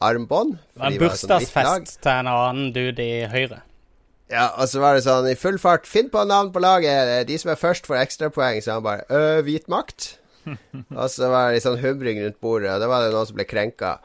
armbånd. 0.05 0.59
Det 0.75 0.83
var 0.83 0.91
en 0.91 0.93
sånn 0.93 1.01
bursdagsfest 1.07 2.03
til 2.05 2.13
en 2.13 2.29
annen 2.29 2.67
dude 2.75 3.01
i 3.01 3.23
Høyre. 3.33 3.63
Ja, 4.29 4.51
og 4.59 4.67
så 4.69 4.83
var 4.83 4.97
det 4.99 5.07
sånn 5.07 5.29
i 5.31 5.37
full 5.39 5.57
fart 5.63 5.87
Finn 5.89 6.11
på 6.13 6.25
navn 6.29 6.51
på 6.53 6.61
laget. 6.61 7.25
De 7.31 7.39
som 7.39 7.53
er 7.53 7.57
først, 7.61 7.87
får 7.89 8.01
ekstrapoeng. 8.03 8.61
Så 8.61 8.75
han 8.77 8.85
bare 8.85 9.07
Øh, 9.09 9.41
hvit 9.47 9.69
makt? 9.73 10.19
og 11.01 11.09
så 11.11 11.31
var 11.33 11.55
det 11.55 11.63
sånn 11.65 11.81
humring 11.81 12.21
rundt 12.23 12.41
bordet, 12.43 12.71
og 12.75 12.83
da 12.83 12.91
var 12.91 13.07
det 13.07 13.15
noen 13.15 13.27
som 13.31 13.39
ble 13.39 13.47
krenka. 13.49 13.97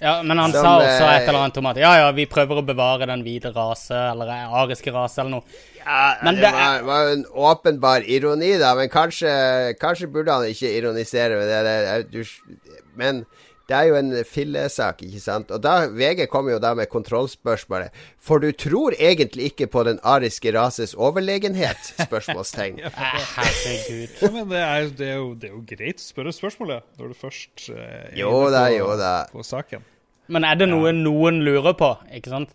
Ja, 0.00 0.22
men 0.22 0.38
han 0.38 0.52
Som, 0.54 0.64
sa 0.64 0.72
også 0.78 1.04
eh, 1.04 1.14
et 1.18 1.28
eller 1.28 1.40
annet 1.42 1.60
om 1.60 1.68
at 1.70 1.80
ja, 1.80 1.92
ja, 2.00 2.10
vi 2.16 2.26
prøver 2.30 2.60
å 2.60 2.66
bevare 2.66 3.08
den 3.10 3.24
hvite 3.26 3.52
rase, 3.54 3.96
eller 4.12 4.32
ariske 4.62 4.92
rase, 4.94 5.20
eller 5.22 5.38
noe. 5.38 5.62
Ja, 5.84 6.16
Men 6.24 6.38
det, 6.38 6.48
det 6.48 6.52
var, 6.56 6.84
var 6.88 7.04
jo 7.04 7.14
en 7.18 7.24
åpenbar 7.50 8.06
ironi, 8.08 8.54
da. 8.60 8.72
Men 8.78 8.92
kanskje, 8.92 9.32
kanskje 9.80 10.08
burde 10.12 10.32
han 10.32 10.48
ikke 10.48 10.72
ironisere 10.78 11.40
med 11.40 11.50
det. 11.52 11.62
det 11.68 11.98
du, 12.12 12.70
men 12.96 13.24
det 13.68 13.76
er 13.76 13.86
jo 13.88 13.94
en 13.96 14.10
fillesak, 14.28 15.00
ikke 15.06 15.20
sant. 15.24 15.52
Og 15.54 15.62
da 15.64 15.86
VG 15.88 16.26
kommer 16.28 16.52
jo 16.52 16.60
da 16.60 16.74
med 16.76 16.90
kontrollspørsmålet. 16.92 17.94
For 18.20 18.42
du 18.42 18.50
tror 18.52 18.92
egentlig 18.98 19.50
ikke 19.52 19.70
på 19.72 19.86
den 19.88 20.00
ariske 20.04 20.52
rases 20.52 20.92
overlegenhet? 20.94 21.80
Spørsmålstegn. 21.96 22.82
Herregud. 23.38 24.12
Ja, 24.20 24.30
men 24.36 24.52
det 24.52 24.60
er, 24.60 24.92
det, 25.00 25.08
er 25.08 25.16
jo, 25.16 25.32
det 25.32 25.48
er 25.48 25.56
jo 25.56 25.64
greit 25.72 26.02
å 26.02 26.04
spørre 26.04 26.36
spørsmålet 26.36 26.84
når 27.00 27.14
du 27.14 27.18
først 27.24 27.68
eh, 27.72 27.82
er 28.12 28.16
Jo 28.20 28.32
da, 28.52 28.66
på, 28.68 28.76
jo 28.76 28.90
da. 29.00 29.12
på 29.32 29.46
saken. 29.48 29.88
Men 30.34 30.44
er 30.48 30.60
det 30.60 30.68
noe 30.68 30.92
noen 30.96 31.40
lurer 31.44 31.76
på, 31.76 31.94
ikke 32.12 32.32
sant? 32.32 32.52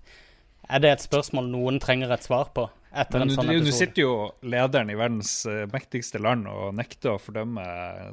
Er 0.69 0.81
det 0.83 0.93
et 0.93 1.05
spørsmål 1.05 1.49
noen 1.49 1.81
trenger 1.81 2.13
et 2.13 2.25
svar 2.25 2.53
på? 2.53 2.69
Etter 2.89 3.21
Men 3.21 3.29
en 3.29 3.35
nå 3.35 3.35
sånn 3.37 3.75
sitter 3.75 4.01
jo 4.01 4.13
lederen 4.49 4.89
i 4.89 4.95
verdens 4.97 5.33
eh, 5.49 5.65
mektigste 5.69 6.21
land 6.21 6.47
og 6.49 6.71
nekter 6.77 7.13
å 7.13 7.21
fordømme 7.21 7.65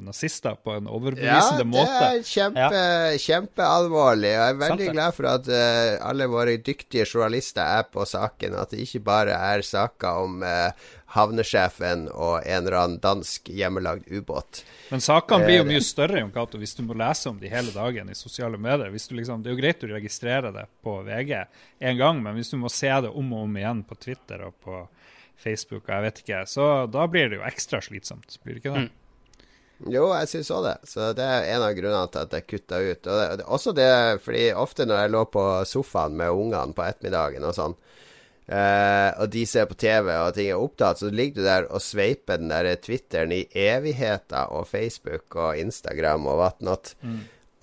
nazister 0.05 0.57
på 0.61 0.75
en 0.77 0.89
overbevisende 0.91 1.65
måte. 1.65 1.95
Ja, 1.95 2.11
det 2.13 2.19
er 2.19 2.27
kjempe, 2.29 2.83
kjempealvorlig. 3.23 4.33
Og 4.35 4.43
jeg 4.43 4.53
er 4.53 4.61
veldig 4.61 4.87
Sant 4.87 4.97
glad 4.99 5.17
for 5.17 5.29
at 5.31 5.49
uh, 5.49 5.95
alle 6.09 6.29
våre 6.29 6.57
dyktige 6.61 7.07
journalister 7.07 7.65
er 7.65 7.89
på 7.89 8.05
saken. 8.05 8.59
At 8.61 8.75
det 8.75 8.85
ikke 8.85 9.03
bare 9.07 9.39
er 9.49 9.65
saker 9.65 10.27
om 10.27 10.45
eh, 10.45 10.87
havnesjefen 11.15 12.07
og 12.11 12.41
en 12.43 12.65
eller 12.65 12.77
annen 12.81 12.99
dansk 13.03 13.47
hjemmelagd 13.53 14.09
ubåt. 14.11 14.63
Men 14.91 15.03
sakene 15.03 15.47
blir 15.47 15.61
jo 15.61 15.63
Eh, 15.63 15.69
mye 15.71 15.85
større 15.85 16.19
Jon 16.19 16.33
Cato, 16.35 16.59
hvis 16.59 16.75
du 16.75 16.83
må 16.83 16.97
lese 16.99 17.29
om 17.31 17.39
de 17.39 17.51
hele 17.51 17.71
dagen 17.71 18.11
i 18.11 18.15
sosiale 18.15 18.59
medier. 18.59 18.91
Hvis 18.91 19.07
du 19.07 19.15
liksom, 19.15 19.43
det 19.43 19.51
er 19.51 19.55
jo 19.55 19.61
greit 19.61 19.87
å 19.87 19.93
registrere 19.93 20.51
det 20.55 20.67
på 20.83 20.99
VG 21.07 21.33
én 21.79 21.97
gang, 21.99 22.21
men 22.23 22.35
hvis 22.35 22.51
du 22.51 22.59
må 22.59 22.71
se 22.73 22.91
det 22.91 23.09
om 23.09 23.33
og 23.33 23.47
om 23.47 23.57
igjen 23.57 23.83
på 23.87 23.95
Twitter 23.95 24.43
og 24.49 24.59
på 24.63 24.83
Facebook, 25.37 25.87
og 25.87 25.93
jeg 25.95 26.07
vet 26.07 26.23
ikke, 26.23 26.45
så 26.49 26.69
da 26.91 27.07
blir 27.07 27.29
det 27.29 27.39
jo 27.39 27.47
ekstra 27.47 27.81
slitsomt. 27.83 28.39
Blir 28.43 28.57
det 28.57 28.65
ikke 28.65 28.75
det? 28.75 28.87
Jo, 29.85 30.07
jeg 30.09 30.29
syns 30.31 30.49
òg 30.51 30.63
det. 30.65 30.77
Så 30.89 31.11
det 31.15 31.23
er 31.23 31.51
en 31.53 31.63
av 31.67 31.75
grunnene 31.77 32.09
til 32.11 32.23
at 32.25 32.33
jeg 32.33 32.47
kutta 32.49 32.79
ut. 32.81 33.07
Og 33.07 33.19
det, 33.19 33.27
det, 33.39 33.45
også 33.45 33.73
det 33.77 33.91
fordi 34.25 34.47
ofte 34.57 34.87
når 34.89 35.03
jeg 35.03 35.13
lå 35.13 35.25
på 35.29 35.43
sofaen 35.69 36.17
med 36.17 36.33
ungene 36.33 36.73
på 36.73 36.85
ettermiddagen 36.87 37.45
og 37.45 37.53
sånn, 37.55 37.77
eh, 38.47 39.09
og 39.21 39.29
de 39.33 39.45
ser 39.45 39.65
på 39.69 39.75
TV 39.79 40.11
og 40.15 40.33
ting 40.37 40.49
er 40.51 40.59
opptatt, 40.61 40.99
så 41.01 41.09
ligger 41.13 41.41
du 41.41 41.47
der 41.47 41.67
og 41.71 41.81
sveiper 41.83 42.37
den 42.41 42.49
der 42.53 42.75
Twitteren 42.81 43.31
i 43.35 43.45
evigheter 43.53 44.51
og 44.55 44.67
Facebook 44.67 45.35
og 45.35 45.57
Instagram 45.59 46.27
og 46.27 46.39
whatnot. 46.43 46.93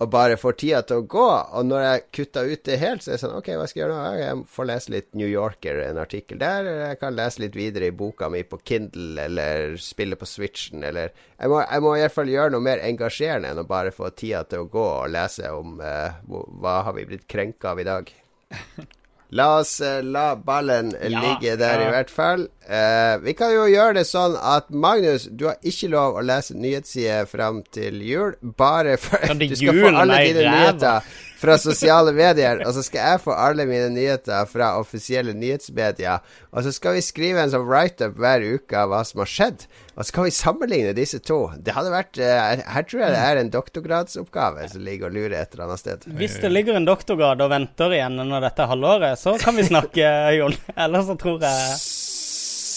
Og 0.03 0.09
bare 0.11 0.35
får 0.35 0.55
tida 0.59 0.81
til 0.83 0.97
å 0.99 1.03
gå. 1.07 1.27
Og 1.55 1.63
når 1.69 1.79
jeg 1.85 2.01
kutta 2.17 2.41
ut 2.43 2.63
det 2.67 2.75
helt, 2.81 2.99
så 3.01 3.13
er 3.13 3.15
det 3.15 3.21
sånn 3.21 3.37
OK, 3.37 3.47
hva 3.55 3.63
skal 3.71 3.79
jeg 3.79 3.85
gjøre 3.87 3.99
nå? 4.01 4.17
Jeg 4.19 4.41
får 4.51 4.67
lese 4.67 4.91
litt 4.91 5.07
New 5.15 5.29
Yorker, 5.31 5.79
en 5.85 6.01
artikkel 6.01 6.41
der. 6.41 6.65
Eller 6.67 6.81
jeg 6.89 6.99
kan 6.99 7.15
lese 7.15 7.39
litt 7.45 7.55
videre 7.55 7.87
i 7.87 7.93
boka 7.95 8.27
mi 8.29 8.41
på 8.43 8.59
Kindle, 8.67 9.13
eller 9.23 9.77
spille 9.79 10.17
på 10.19 10.27
Switchen, 10.27 10.83
eller 10.83 11.13
Jeg 11.39 11.47
må, 11.47 11.61
jeg 11.63 11.85
må 11.87 11.95
i 11.95 12.03
hvert 12.03 12.17
fall 12.17 12.27
gjøre 12.33 12.51
noe 12.57 12.65
mer 12.67 12.83
engasjerende 12.83 13.53
enn 13.55 13.63
å 13.63 13.67
bare 13.71 13.95
få 13.95 14.11
tida 14.19 14.43
til 14.51 14.65
å 14.65 14.69
gå 14.75 14.83
og 14.83 15.09
lese 15.15 15.47
om 15.55 15.79
hvor- 15.79 16.51
hva 16.59 16.75
har 16.89 16.93
vi 16.99 17.07
blitt 17.13 17.25
krenka 17.31 17.71
av 17.71 17.79
i 17.79 17.87
dag. 17.87 18.11
La 19.31 19.47
oss 19.59 19.79
eh, 19.81 20.01
la 20.05 20.35
ballen 20.35 20.91
Ja, 20.93 21.21
ligge 21.21 21.55
der, 21.57 21.81
ja. 21.81 21.87
i 21.87 21.93
hvert 21.95 22.11
fall. 22.13 22.47
Eh, 22.67 23.15
vi 23.23 23.33
kan 23.37 23.53
jo 23.53 23.65
gjøre 23.69 23.97
det 23.99 24.05
sånn 24.09 24.37
at 24.37 24.69
Magnus, 24.69 25.25
du 25.31 25.47
har 25.49 25.57
ikke 25.65 25.89
lov 25.93 26.19
å 26.19 26.23
lese 26.25 26.55
nyhetssider 26.57 27.25
fram 27.29 27.63
til 27.73 28.01
jul. 28.05 28.35
Bare 28.41 28.97
for 29.01 29.17
at 29.25 29.37
Du 29.41 29.55
skal 29.57 29.81
få 29.81 29.91
alle 29.93 30.21
dine 30.29 30.45
nyheter 30.45 31.09
fra 31.35 31.57
sosiale 31.59 32.13
medier, 32.15 32.61
og 32.65 32.73
så 32.75 32.83
skal 32.85 33.09
jeg 33.09 33.23
få 33.25 33.35
alle 33.35 33.65
mine 33.69 33.89
nyheter 33.93 34.47
fra 34.49 34.73
offisielle 34.79 35.35
nyhetsmedier. 35.35 36.23
Og 36.51 36.65
så 36.65 36.71
skal 36.75 36.95
vi 36.97 37.03
skrive 37.05 37.43
en 37.43 37.51
sånn 37.51 37.65
write-up 37.67 38.15
hver 38.19 38.45
uke 38.55 38.79
av 38.79 38.91
hva 38.93 39.01
som 39.07 39.23
har 39.23 39.31
skjedd. 39.31 39.65
Og 39.95 40.07
så 40.07 40.15
kan 40.15 40.27
vi 40.27 40.33
sammenligne 40.35 40.95
disse 40.95 41.19
to. 41.23 41.39
Det 41.55 41.75
hadde 41.75 41.93
vært 41.93 42.19
eh, 42.19 42.63
Her 42.67 42.87
tror 42.87 43.03
jeg 43.05 43.13
det 43.13 43.21
er 43.23 43.39
en 43.39 43.51
doktorgradsoppgave 43.53 44.65
som 44.71 44.83
ligger 44.83 45.09
og 45.09 45.15
lurer 45.17 45.37
et 45.39 45.55
eller 45.55 45.69
annet 45.69 45.83
sted. 45.83 46.07
Hvis 46.19 46.39
det 46.43 46.51
ligger 46.51 46.79
en 46.79 46.87
doktorgrad 46.87 47.43
og 47.43 47.51
venter 47.53 47.95
igjen 47.95 48.19
når 48.19 48.49
dette 48.49 48.65
er 48.65 48.73
halvåret, 48.73 49.21
så 49.21 49.37
kan 49.41 49.59
vi 49.59 49.67
snakke, 49.67 50.09
Jon. 50.39 50.57
Ellers 50.75 51.07
så 51.11 51.19
tror 51.19 51.43
jeg 51.43 51.77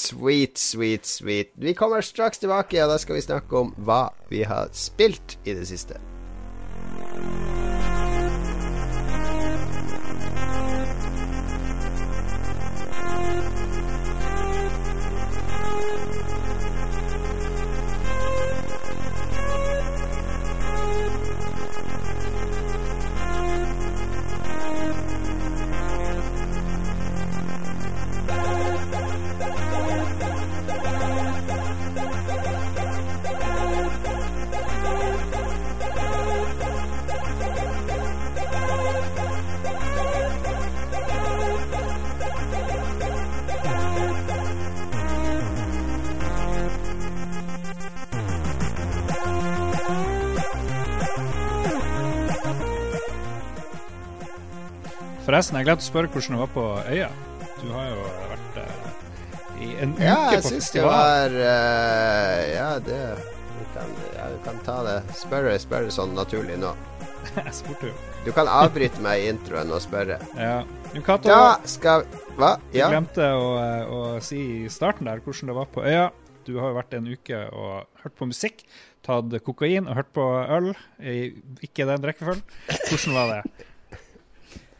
Sweet, 0.08 0.56
sweet, 0.56 1.06
sweet. 1.06 1.50
Vi 1.60 1.74
kommer 1.74 2.00
straks 2.00 2.40
tilbake, 2.40 2.80
og 2.84 2.94
da 2.94 2.96
skal 3.02 3.18
vi 3.18 3.26
snakke 3.26 3.60
om 3.60 3.74
hva 3.84 4.06
vi 4.30 4.44
har 4.48 4.70
spilt 4.72 5.36
i 5.44 5.52
det 5.58 5.66
siste. 5.68 5.98
Forresten, 55.38 55.54
jeg 55.60 55.66
glemte 55.68 55.84
å 55.84 55.86
spørre 55.86 56.08
hvordan 56.10 56.34
det 56.34 56.38
var 56.40 56.48
på 56.50 56.62
øya. 56.90 57.08
Du 57.60 57.66
har 57.70 57.84
jo 57.92 57.98
vært 58.26 58.56
uh, 58.58 58.86
i 59.62 59.68
en 59.84 59.92
uke 59.94 60.02
Ja, 60.08 60.16
jeg 60.34 60.40
på 60.42 60.50
syns 60.50 60.70
det 60.74 60.82
var 60.82 61.36
uh, 61.36 62.40
Ja, 62.50 62.70
det 62.82 62.96
du 63.20 63.60
kan, 63.76 63.92
ja, 64.16 64.24
du 64.32 64.40
kan 64.42 64.58
ta 64.66 64.74
det. 64.82 64.96
Spørre, 65.14 65.52
spørre 65.62 65.94
sånn 65.94 66.16
naturlig 66.18 66.56
nå. 66.58 66.72
Jeg 67.36 67.54
spurte 67.60 67.92
jo. 67.92 67.94
Du 68.26 68.32
kan 68.34 68.50
avbryte 68.50 68.98
meg 69.04 69.22
i 69.22 69.30
introen 69.30 69.70
og 69.70 69.84
spørre. 69.86 70.18
Ja. 70.34 70.56
Cato, 71.06 71.30
Da 71.30 71.54
skal 71.70 72.02
Hva? 72.34 72.56
du 72.58 72.80
Ja? 72.80 72.90
glemte 72.90 73.30
å, 73.38 73.46
eh, 73.62 73.94
å 73.94 74.02
si 74.24 74.42
i 74.64 74.74
starten 74.74 75.06
der 75.06 75.22
hvordan 75.22 75.52
det 75.52 75.58
var 75.60 75.70
på 75.70 75.86
øya. 75.86 76.08
Du 76.50 76.56
har 76.58 76.72
jo 76.72 76.80
vært 76.80 76.98
en 76.98 77.10
uke 77.14 77.44
og 77.54 78.02
hørt 78.02 78.18
på 78.18 78.26
musikk, 78.34 78.66
tatt 79.06 79.38
kokain 79.46 79.86
og 79.86 80.02
hørt 80.02 80.10
på 80.18 80.26
øl. 80.58 80.72
I, 80.98 81.18
ikke 81.62 81.86
den 81.86 82.10
rekkefølgen. 82.10 82.42
Hvordan 82.90 83.20
var 83.22 83.36
det? 83.36 83.67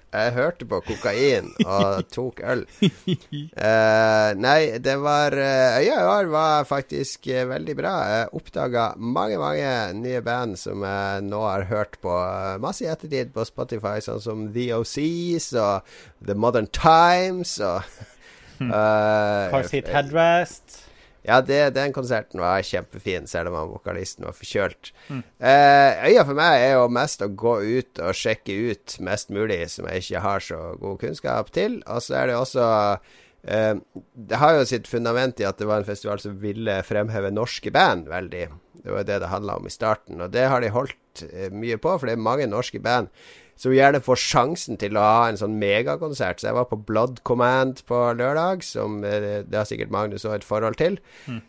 Jeg 0.08 0.32
hørte 0.32 0.64
på 0.64 0.78
kokain 0.86 1.50
og 1.66 1.98
tok 2.16 2.40
øl. 2.40 2.62
Uh, 2.80 4.32
nei, 4.40 4.78
det 4.80 4.94
var 5.02 5.36
eh, 5.36 5.76
Øya 5.82 5.98
i 6.00 6.06
år 6.08 6.30
var 6.32 6.64
faktisk 6.68 7.28
eh, 7.28 7.44
veldig 7.48 7.76
bra. 7.76 7.92
Jeg 8.08 8.30
oppdaga 8.40 8.86
mange, 8.96 9.36
mange 9.40 9.74
nye 10.00 10.22
band 10.24 10.56
som 10.56 10.86
jeg 10.88 11.26
nå 11.28 11.42
har 11.44 11.68
hørt 11.68 12.00
på 12.00 12.16
masse 12.64 12.86
i 12.86 12.88
ettertid 12.88 13.34
på 13.36 13.44
Spotify, 13.44 13.98
sånn 14.04 14.24
som 14.24 14.48
The 14.56 14.70
OCs 14.78 15.52
og 15.60 15.94
The 16.24 16.38
Modern 16.38 16.72
Times 16.72 17.58
og 17.60 17.84
uh, 18.64 19.52
Car 19.52 19.68
Seat 19.68 19.92
Headrest. 19.92 20.87
Ja, 21.28 21.38
det, 21.44 21.60
den 21.76 21.92
konserten 21.92 22.40
var 22.40 22.64
kjempefin, 22.64 23.26
selv 23.28 23.50
om 23.50 23.58
han 23.58 23.70
vokalisten 23.74 24.24
var 24.24 24.36
forkjølt. 24.36 24.92
Eh, 25.12 26.04
øya 26.08 26.24
for 26.24 26.38
meg 26.38 26.62
er 26.64 26.74
jo 26.78 26.86
mest 26.96 27.24
å 27.24 27.28
gå 27.28 27.54
ut 27.62 28.00
og 28.00 28.16
sjekke 28.16 28.56
ut 28.70 28.96
mest 29.04 29.32
mulig 29.34 29.60
som 29.74 29.88
jeg 29.90 30.06
ikke 30.06 30.22
har 30.24 30.44
så 30.44 30.60
god 30.80 31.00
kunnskap 31.02 31.52
til. 31.54 31.80
Og 31.86 32.00
så 32.04 32.16
er 32.22 32.30
det 32.30 32.38
også 32.38 32.68
eh, 33.44 33.74
Det 34.30 34.40
har 34.40 34.56
jo 34.56 34.68
sitt 34.70 34.88
fundament 34.88 35.42
i 35.42 35.48
at 35.48 35.60
det 35.60 35.68
var 35.68 35.82
en 35.82 35.88
festival 35.90 36.22
som 36.24 36.38
ville 36.40 36.80
fremheve 36.88 37.34
norske 37.34 37.72
band 37.74 38.08
veldig. 38.08 38.46
Det 38.78 38.94
var 38.94 39.04
det 39.04 39.20
det 39.20 39.32
handla 39.34 39.58
om 39.58 39.68
i 39.68 39.74
starten, 39.74 40.22
og 40.22 40.32
det 40.32 40.48
har 40.48 40.64
de 40.64 40.72
holdt 40.72 41.26
eh, 41.28 41.52
mye 41.52 41.76
på, 41.76 41.92
for 41.98 42.08
det 42.08 42.16
er 42.16 42.28
mange 42.30 42.48
norske 42.48 42.80
band 42.80 43.12
som 43.58 43.74
gjerne 43.74 44.00
får 44.04 44.20
sjansen 44.22 44.78
til 44.78 44.96
å 44.96 45.02
ha 45.02 45.22
en 45.28 45.38
sånn 45.40 45.56
megakonsert. 45.58 46.38
Så 46.38 46.48
jeg 46.48 46.56
var 46.56 46.68
på 46.70 46.78
Blood 46.88 47.22
Command 47.26 47.82
på 47.90 47.98
lørdag, 48.14 48.62
som 48.66 49.00
eh, 49.06 49.42
det 49.42 49.58
har 49.58 49.66
sikkert 49.68 49.94
Magnus 49.94 50.26
òg 50.28 50.38
et 50.38 50.46
forhold 50.46 50.78
til. 50.78 51.00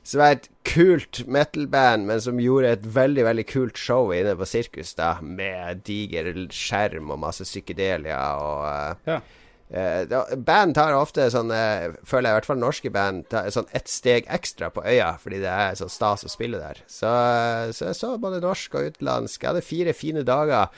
Som 0.02 0.24
er 0.26 0.40
et 0.40 0.48
kult 0.66 1.22
metal-band, 1.30 2.08
men 2.10 2.22
som 2.24 2.42
gjorde 2.42 2.74
et 2.74 2.88
veldig 2.96 3.28
veldig 3.30 3.46
kult 3.50 3.78
show 3.78 4.10
inne 4.16 4.34
på 4.38 4.48
Sirkus, 4.50 4.96
da, 4.98 5.18
med 5.22 5.84
diger 5.86 6.32
skjerm 6.54 7.14
og 7.14 7.22
masse 7.28 7.46
psykedelia 7.46 8.24
og 8.42 8.66
eh, 8.72 9.14
Ja. 9.16 9.22
Uh, 9.70 10.32
band 10.42 10.74
tar 10.74 10.96
ofte 10.98 11.28
sånn 11.30 11.52
Føler 11.54 12.26
jeg 12.26 12.34
i 12.34 12.38
hvert 12.40 12.48
fall 12.48 12.58
norske 12.58 12.90
band 12.90 13.28
tar 13.30 13.52
sånn 13.54 13.68
ett 13.78 13.86
steg 13.86 14.26
ekstra 14.26 14.72
på 14.74 14.82
øya, 14.82 15.12
fordi 15.22 15.44
det 15.44 15.52
er 15.52 15.78
sånn 15.78 15.92
stas 15.94 16.26
å 16.26 16.32
spille 16.34 16.58
der. 16.58 16.82
Så, 16.90 17.12
så 17.78 17.92
jeg 17.92 18.00
så 18.00 18.16
både 18.18 18.42
norsk 18.42 18.80
og 18.80 18.90
utenlandsk. 18.90 19.44
Jeg 19.44 19.52
hadde 19.52 19.68
fire 19.68 19.94
fine 19.94 20.26
dager. 20.26 20.74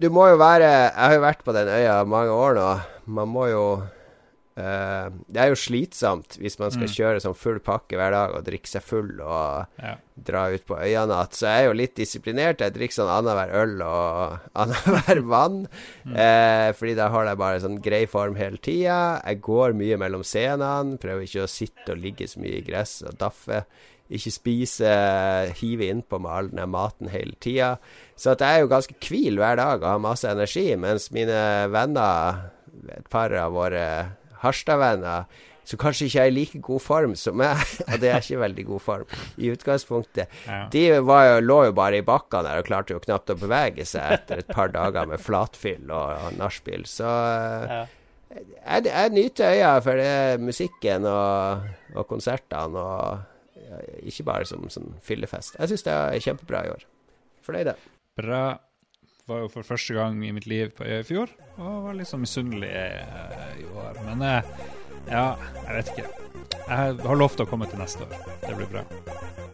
Du 0.00 0.08
må 0.14 0.24
jo 0.30 0.38
være 0.40 0.64
Jeg 0.64 0.96
har 0.96 1.14
jo 1.18 1.20
vært 1.26 1.42
på 1.44 1.52
den 1.56 1.68
øya 1.68 2.00
mange 2.08 2.32
år 2.32 2.54
nå. 2.58 2.68
Man 3.20 3.28
må 3.36 3.48
jo 3.52 3.62
Uh, 4.58 5.12
Det 5.30 5.38
er 5.38 5.52
jo 5.52 5.54
slitsomt 5.54 6.34
hvis 6.42 6.56
man 6.58 6.72
skal 6.74 6.88
Mm. 6.88 6.94
kjøre 6.96 7.20
sånn 7.22 7.36
full 7.38 7.60
pakke 7.62 7.94
hver 7.94 8.10
dag 8.10 8.32
og 8.34 8.42
drikke 8.42 8.66
seg 8.66 8.82
full 8.82 9.20
og 9.22 9.66
Ja. 9.78 9.92
dra 10.20 10.48
ut 10.50 10.66
på 10.66 10.74
øyanatt. 10.74 11.30
Så 11.30 11.46
jeg 11.46 11.62
er 11.62 11.66
jo 11.68 11.76
litt 11.78 11.94
disiplinert. 11.94 12.58
Jeg 12.58 12.74
drikker 12.74 12.96
sånn 12.98 13.06
annenhver 13.22 13.54
øl 13.54 13.80
og 13.86 14.40
annenhver 14.56 15.22
vann. 15.30 15.68
Eh, 16.10 16.72
fordi 16.72 16.96
da 16.96 17.06
holder 17.08 17.30
jeg 17.30 17.38
bare 17.38 17.60
sånn 17.60 17.80
grei 17.80 18.04
form 18.06 18.34
hele 18.34 18.56
tida. 18.58 19.22
Jeg 19.24 19.40
går 19.42 19.74
mye 19.78 19.96
mellom 19.96 20.24
scenene. 20.26 20.98
Prøver 20.98 21.22
ikke 21.22 21.44
å 21.46 21.48
sitte 21.48 21.92
og 21.94 21.98
ligge 22.02 22.26
så 22.26 22.40
mye 22.42 22.58
i 22.58 22.66
gress 22.66 23.04
og 23.06 23.14
daffe. 23.16 23.64
Ikke 24.08 24.30
spise, 24.32 24.92
hive 25.58 25.88
innpå 25.92 26.16
med 26.24 26.30
all 26.32 26.46
den 26.52 26.70
maten 26.72 27.10
hele 27.12 27.34
tida. 27.44 27.74
Så 28.16 28.32
at 28.32 28.40
jeg 28.40 28.56
er 28.56 28.64
jo 28.64 28.70
ganske 28.72 28.96
hvil 29.04 29.36
hver 29.40 29.58
dag 29.60 29.82
og 29.82 29.90
har 29.90 30.00
masse 30.00 30.28
energi, 30.30 30.70
mens 30.80 31.10
mine 31.12 31.42
venner, 31.74 32.46
et 32.96 33.08
par 33.12 33.34
av 33.36 33.52
våre 33.52 33.84
Harstad-venner, 34.40 35.26
som 35.68 35.76
kanskje 35.82 36.06
ikke 36.08 36.22
er 36.22 36.30
i 36.30 36.32
like 36.32 36.58
god 36.64 36.80
form 36.80 37.14
som 37.20 37.36
meg. 37.36 37.60
Og 37.90 37.98
det 38.00 38.08
er 38.14 38.22
ikke 38.24 38.40
veldig 38.40 38.64
god 38.70 38.80
form 38.80 39.10
i 39.36 39.50
utgangspunktet. 39.52 40.30
Ja. 40.48 40.62
De 40.72 40.84
var 41.04 41.26
jo, 41.28 41.40
lå 41.44 41.58
jo 41.68 41.74
bare 41.76 42.00
i 42.00 42.06
bakkene 42.06 42.46
der 42.48 42.62
og 42.62 42.68
klarte 42.70 42.94
jo 42.96 43.02
knapt 43.04 43.34
å 43.34 43.36
bevege 43.36 43.84
seg 43.84 44.14
etter 44.16 44.40
et 44.40 44.48
par 44.48 44.72
dager 44.72 45.10
med 45.10 45.20
flatfyll 45.20 45.90
og, 45.92 46.14
og 46.30 46.38
nachspiel. 46.40 46.86
Så 46.88 47.04
Ja. 47.04 47.82
jeg, 48.32 48.86
jeg 48.88 49.12
nyter 49.18 49.52
øya 49.58 49.74
for 49.84 50.00
det 50.00 50.40
musikken 50.40 51.04
og, 51.12 51.68
og 51.94 52.08
konsertene, 52.14 52.78
og 52.80 53.26
ikke 54.08 54.26
bare 54.28 54.48
som 54.48 54.64
sånn 54.72 54.94
fyllefest. 55.04 55.58
Jeg 55.58 55.72
syns 55.72 55.86
det 55.86 55.94
er 55.94 56.24
kjempebra 56.24 56.64
i 56.66 56.72
år. 56.72 56.86
Fornøyd. 57.46 57.74
Bra. 58.18 58.42
Var 59.28 59.42
jo 59.44 59.50
for 59.52 59.66
første 59.66 59.92
gang 59.92 60.22
i 60.24 60.32
mitt 60.32 60.46
liv 60.48 60.70
på 60.76 60.86
øya 60.86 61.02
i 61.02 61.04
fjor, 61.04 61.32
og 61.60 61.82
var 61.84 61.98
sånn 62.08 62.22
misunnelig 62.24 62.70
eh, 62.72 63.50
i 63.60 63.66
år. 63.76 64.00
Men 64.06 64.24
eh, 64.24 64.54
ja, 65.10 65.26
jeg 65.66 65.74
vet 65.76 65.92
ikke. 65.92 66.08
Jeg 66.56 66.96
har 67.04 67.20
lovt 67.20 67.44
å 67.44 67.48
komme 67.48 67.68
til 67.68 67.80
neste 67.82 68.08
år. 68.08 68.16
Det 68.46 68.56
blir 68.56 68.72
bra. 68.72 69.47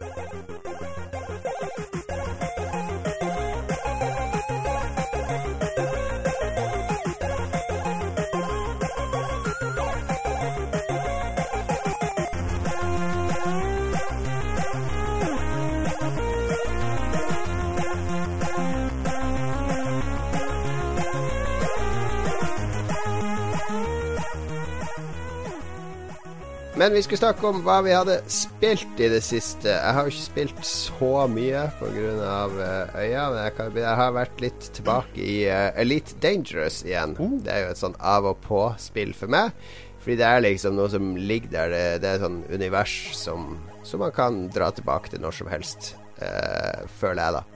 Men 26.77 26.91
vi 26.91 27.01
skulle 27.05 27.21
snakke 27.21 27.47
om 27.47 27.61
hva 27.63 27.77
vi 27.85 27.93
hadde 27.95 28.17
spilt 28.27 28.99
i 28.99 29.07
det 29.07 29.21
siste. 29.23 29.69
Jeg 29.71 29.95
har 29.95 30.03
jo 30.03 30.11
ikke 30.11 30.23
spilt 30.25 30.57
så 30.67 31.11
mye 31.31 31.61
pga. 31.79 32.09
Uh, 32.51 32.97
øya, 32.99 33.21
men 33.31 33.39
jeg, 33.45 33.53
kan, 33.55 33.77
jeg 33.79 33.99
har 34.01 34.11
vært 34.17 34.43
litt 34.43 34.67
tilbake 34.75 35.23
i 35.23 35.37
uh, 35.47 35.69
Elite 35.79 36.17
Dangerous 36.19 36.81
igjen. 36.83 37.15
Det 37.45 37.53
er 37.53 37.63
jo 37.63 37.69
et 37.71 37.79
sånn 37.79 37.95
av 38.03 38.27
og 38.27 38.43
på-spill 38.43 39.15
for 39.15 39.31
meg. 39.31 39.55
Fordi 40.03 40.19
det 40.19 40.27
er 40.27 40.43
liksom 40.43 40.75
noe 40.75 40.91
som 40.91 41.13
ligger 41.15 41.53
der. 41.55 41.71
Det, 41.71 41.83
det 42.03 42.11
er 42.11 42.19
et 42.19 42.27
sånn 42.27 42.41
univers 42.51 42.97
som, 43.15 43.53
som 43.87 44.03
man 44.03 44.11
kan 44.19 44.43
dra 44.51 44.67
tilbake 44.75 45.15
til 45.15 45.23
når 45.23 45.39
som 45.39 45.55
helst, 45.55 45.93
uh, 46.19 46.83
føler 46.99 47.23
jeg, 47.23 47.39
da. 47.39 47.54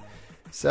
Så 0.49 0.69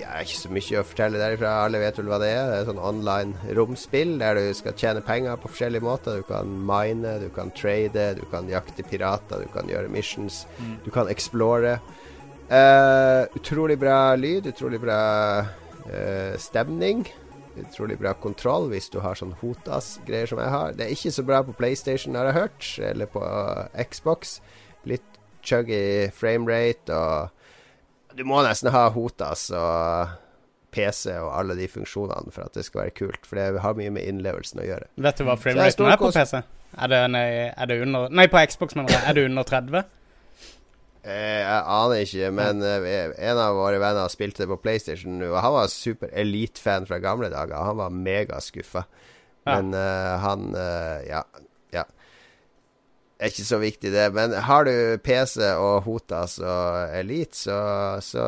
ja, 0.00 0.12
ikke 0.24 0.38
så 0.38 0.50
mye 0.52 0.80
å 0.80 0.86
fortelle 0.88 1.20
derifra. 1.20 1.50
Alle 1.66 1.82
vet 1.82 1.98
vel 2.00 2.08
hva 2.08 2.18
det 2.22 2.30
er. 2.32 2.46
Det 2.48 2.60
er 2.62 2.68
sånn 2.70 2.80
online 2.80 3.52
romspill 3.58 4.14
der 4.22 4.38
du 4.40 4.46
skal 4.56 4.76
tjene 4.80 5.02
penger 5.04 5.36
på 5.40 5.50
forskjellige 5.52 5.84
måter. 5.84 6.22
Du 6.22 6.28
kan 6.28 6.48
mine, 6.48 7.18
du 7.20 7.28
kan 7.34 7.52
trade, 7.56 8.14
du 8.16 8.24
kan 8.32 8.48
jakte 8.48 8.86
pirater, 8.88 9.44
du 9.44 9.52
kan 9.52 9.68
gjøre 9.68 9.92
missions, 9.92 10.44
du 10.84 10.90
kan 10.94 11.12
explore. 11.12 11.76
Uh, 12.44 13.24
utrolig 13.36 13.76
bra 13.80 14.14
lyd, 14.20 14.48
utrolig 14.48 14.80
bra 14.80 15.02
uh, 15.44 16.34
stemning. 16.40 17.04
Utrolig 17.60 18.00
bra 18.00 18.16
kontroll 18.18 18.66
hvis 18.72 18.88
du 18.90 18.98
har 19.04 19.14
sånn 19.14 19.36
Hotas-greier 19.38 20.32
som 20.32 20.40
jeg 20.42 20.50
har. 20.56 20.72
Det 20.74 20.88
er 20.88 20.96
ikke 20.96 21.14
så 21.14 21.22
bra 21.26 21.44
på 21.46 21.54
PlayStation, 21.54 22.16
har 22.18 22.32
jeg 22.32 22.40
hørt, 22.40 22.72
eller 22.88 23.12
på 23.12 23.22
Xbox. 23.92 24.38
Litt 24.88 25.20
chuggy 25.44 26.08
framerate 26.16 26.96
og 26.96 27.43
du 28.16 28.24
må 28.28 28.42
nesten 28.46 28.72
ha 28.74 28.86
Hotas 28.94 29.48
og 29.54 30.14
PC 30.74 31.14
og 31.20 31.30
alle 31.38 31.56
de 31.58 31.68
funksjonene 31.70 32.32
for 32.34 32.46
at 32.48 32.56
det 32.58 32.64
skal 32.66 32.84
være 32.84 32.94
kult. 32.98 33.26
For 33.28 33.38
det 33.38 33.62
har 33.62 33.76
mye 33.78 33.92
med 33.94 34.06
innlevelsen 34.10 34.62
å 34.62 34.66
gjøre. 34.66 34.90
Vet 35.06 35.20
du 35.20 35.26
hva 35.28 35.36
frameraten 35.40 35.90
er 35.90 36.00
på 36.00 36.10
PC? 36.14 36.40
Er 36.74 36.90
det, 36.90 37.02
nei, 37.14 37.26
er 37.54 37.70
det 37.70 37.76
under 37.84 38.10
Nei, 38.10 38.26
på 38.30 38.40
Xbox, 38.50 38.74
mener 38.74 38.96
jeg. 38.96 39.04
Er 39.06 39.14
det 39.14 39.28
under 39.28 39.46
30? 39.46 39.84
Eh, 41.04 41.40
jeg 41.44 41.62
aner 41.76 42.02
ikke, 42.02 42.30
men 42.34 42.62
eh, 42.64 43.12
en 43.28 43.38
av 43.38 43.58
våre 43.58 43.78
venner 43.82 44.10
spilte 44.10 44.42
det 44.42 44.50
på 44.50 44.58
PlayStation 44.64 45.18
nå. 45.20 45.30
Han 45.36 45.54
var 45.54 45.70
super 45.70 46.10
Elite-fan 46.10 46.88
fra 46.88 46.98
gamle 47.02 47.30
dager. 47.32 47.60
Han 47.68 47.78
var 47.82 47.94
megaskuffa. 47.94 48.86
Ja. 49.44 49.58
Men 49.58 49.74
eh, 49.78 50.14
han 50.24 50.54
eh, 50.58 51.10
Ja. 51.10 51.26
Er 53.24 53.32
ikke 53.32 53.46
så 53.48 53.58
viktig, 53.62 53.90
det. 53.94 54.04
Men 54.14 54.34
har 54.46 54.66
du 54.68 54.72
PC 55.04 55.38
og 55.52 55.86
Hotas 55.86 56.36
og 56.42 56.94
Elite, 56.98 57.36
så, 57.36 57.58
så 58.04 58.24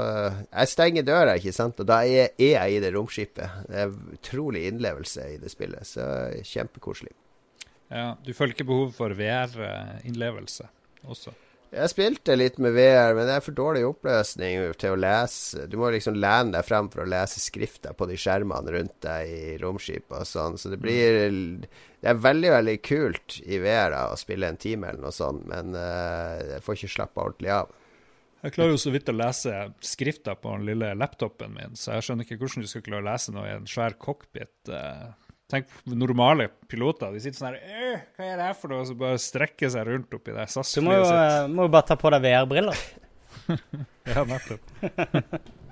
Jeg 0.51 0.73
stenger 0.73 1.07
døra, 1.07 1.37
ikke 1.39 1.55
sant? 1.55 1.81
Og 1.83 1.89
da 1.89 2.01
er, 2.05 2.33
er 2.39 2.53
jeg 2.57 2.77
i 2.77 2.83
det 2.85 2.93
romskipet. 2.97 3.63
Det 3.69 3.83
er 3.85 3.95
utrolig 4.17 4.67
innlevelse 4.71 5.31
i 5.35 5.39
det 5.43 5.53
spillet. 5.53 5.87
Så 5.87 6.07
kjempekoselig. 6.49 7.15
Ja, 7.93 8.15
du 8.19 8.33
føler 8.35 8.57
ikke 8.57 8.67
behov 8.67 8.95
for 8.97 9.15
VR-innlevelse 9.15 10.67
også? 11.07 11.37
Jeg 11.77 11.93
spilte 11.93 12.35
litt 12.39 12.57
med 12.63 12.73
VR, 12.73 13.13
men 13.13 13.27
det 13.29 13.35
er 13.37 13.43
for 13.45 13.57
dårlig 13.57 13.83
oppløsning 13.85 14.63
til 14.81 14.95
å 14.95 15.01
lese. 15.01 15.67
Du 15.69 15.77
må 15.77 15.91
liksom 15.93 16.17
lene 16.17 16.55
deg 16.55 16.65
frem 16.65 16.89
for 16.93 17.05
å 17.05 17.09
lese 17.11 17.43
skrifta 17.43 17.93
på 17.93 18.09
de 18.09 18.17
skjermene 18.21 18.73
rundt 18.73 18.95
deg 19.05 19.33
i 19.33 19.57
romskipet 19.61 20.15
og 20.23 20.29
sånn. 20.31 20.57
Så 20.57 20.73
det 20.73 20.81
blir 20.81 21.19
Det 21.27 22.09
er 22.09 22.23
veldig, 22.23 22.53
veldig 22.55 22.77
kult 22.87 23.41
i 23.45 23.59
VR 23.61 23.93
da, 23.93 24.05
å 24.13 24.21
spille 24.21 24.49
en 24.49 24.61
time 24.61 24.89
eller 24.89 25.05
noe 25.05 25.13
sånt, 25.13 25.45
men 25.51 25.77
uh, 25.77 26.41
jeg 26.55 26.65
får 26.65 26.79
ikke 26.79 26.95
slappe 26.95 27.25
ordentlig 27.25 27.53
av. 27.59 27.75
Jeg 28.47 28.55
klarer 28.55 28.77
jo 28.77 28.81
så 28.81 28.93
vidt 28.95 29.09
å 29.11 29.17
lese 29.17 29.53
skrifta 29.85 30.37
på 30.39 30.53
den 30.55 30.69
lille 30.69 30.93
laptopen 30.95 31.57
min, 31.57 31.77
så 31.77 31.97
jeg 31.97 32.07
skjønner 32.07 32.29
ikke 32.29 32.39
hvordan 32.41 32.65
du 32.65 32.71
skal 32.71 32.85
klare 32.87 33.05
å 33.05 33.09
lese 33.11 33.35
noe 33.35 33.49
i 33.49 33.55
en 33.57 33.69
svær 33.69 33.97
cockpit. 34.01 34.55
eh. 34.71 35.26
Tenk 35.47 35.69
på 35.71 35.95
normale 35.95 36.49
piloter. 36.67 37.13
De 37.15 37.21
sitter 37.23 37.39
sånn 37.39 37.55
her 37.55 37.61
«Øh, 37.63 38.01
Hva 38.17 38.25
er 38.27 38.41
det 38.41 38.47
her 38.49 38.57
for 38.59 38.73
noe? 38.73 38.83
Og 38.83 38.89
så 38.89 38.97
bare 38.99 39.21
strekker 39.23 39.71
seg 39.71 39.87
rundt 39.87 40.17
oppi 40.17 40.35
det 40.35 40.49
SAS-flyet 40.51 41.07
sitt. 41.07 41.47
Du 41.47 41.55
må 41.55 41.69
jo 41.69 41.75
bare 41.77 41.87
ta 41.87 41.99
på 42.01 42.11
deg 42.15 42.27
VR-briller. 42.27 42.87
Ja, 44.07 44.23
nettopp. 44.23 44.63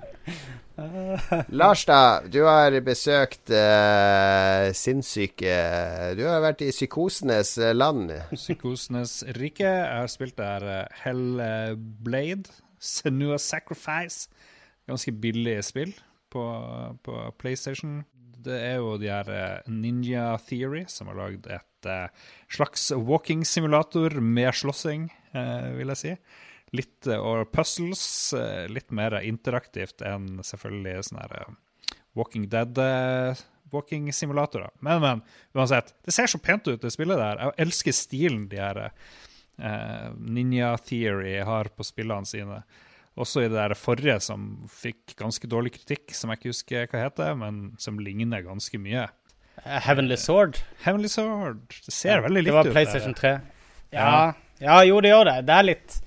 Lars, 1.55 1.85
da. 1.87 1.99
Du 2.27 2.41
har 2.43 2.75
besøkt 2.83 3.51
uh, 3.51 4.71
sinnssyke 4.75 5.53
Du 6.17 6.25
har 6.27 6.41
vært 6.43 6.65
i 6.65 6.71
psykosenes 6.73 7.53
eh, 7.61 7.71
land. 7.75 8.11
Psykosenes 8.33 9.21
rike. 9.39 9.63
Jeg 9.63 10.01
har 10.01 10.11
spilt 10.11 10.35
der 10.39 10.65
uh, 10.67 10.97
Hellblade, 11.05 12.51
Senua 12.79 13.39
Sacrifice. 13.39 14.27
Ganske 14.89 15.15
billig 15.15 15.61
spill 15.65 15.95
på, 16.31 16.43
på 17.07 17.21
PlayStation. 17.39 18.03
Det 18.45 18.55
er 18.55 18.75
jo 18.79 18.95
de 19.01 19.09
her 19.09 19.29
eh, 19.33 19.69
Ninja 19.71 20.35
Theory 20.45 20.85
som 20.91 21.09
har 21.11 21.17
lagd 21.19 21.47
et 21.51 21.89
eh, 21.89 22.29
slags 22.53 22.91
walking 22.95 23.45
simulator 23.47 24.19
med 24.21 24.53
slåssing, 24.55 25.09
eh, 25.33 25.71
vil 25.79 25.93
jeg 25.93 26.01
si. 26.01 26.13
Litt 26.75 27.07
og 27.15 27.51
puzzles, 27.55 28.05
litt 28.73 28.89
mer 28.95 29.15
interaktivt 29.23 30.01
enn 30.03 30.41
selvfølgelig 30.43 31.05
sånn 31.07 31.21
her 31.21 31.35
Walking 32.17 32.49
Dead 32.51 32.79
eh, 32.81 33.43
walking 33.71 34.09
simulatorer. 34.13 34.73
Men, 34.83 34.99
men, 35.03 35.21
uansett. 35.55 35.93
Det 36.03 36.15
ser 36.15 36.31
så 36.31 36.39
pent 36.41 36.67
ut, 36.67 36.81
det 36.81 36.91
spillet 36.91 37.21
der. 37.21 37.39
Jeg 37.41 37.67
elsker 37.67 37.95
stilen 37.95 38.49
de 38.51 38.59
her 38.59 38.81
Ninja 40.19 40.73
Theory 40.83 41.37
har 41.47 41.69
på 41.71 41.85
spillene 41.87 42.27
sine. 42.27 42.59
Også 43.15 43.45
i 43.45 43.47
det 43.47 43.55
der 43.55 43.75
forrige 43.79 44.17
som 44.23 44.47
fikk 44.67 45.15
ganske 45.19 45.47
dårlig 45.47 45.71
kritikk, 45.77 46.11
som 46.17 46.31
jeg 46.33 46.41
ikke 46.41 46.51
husker 46.51 46.89
hva 46.91 47.05
heter, 47.05 47.35
men 47.39 47.61
som 47.79 47.99
ligner 48.03 48.43
ganske 48.43 48.79
mye. 48.81 49.05
Eh, 49.63 49.77
Heavenly 49.85 50.17
Sword. 50.19 50.59
Heavenly 50.83 51.07
Sword. 51.11 51.61
Det 51.85 51.93
ser 51.95 52.25
veldig 52.25 52.43
likt 52.43 52.51
Det 52.51 52.57
var. 52.59 52.71
PlayStation 52.75 53.15
der. 53.15 53.39
3. 53.39 53.93
Ja. 53.95 54.33
ja, 54.59 54.79
jo, 54.83 54.99
det 54.99 55.13
gjør 55.13 55.29
det. 55.29 55.37
Det 55.47 55.55
er 55.55 55.67
litt, 55.69 55.99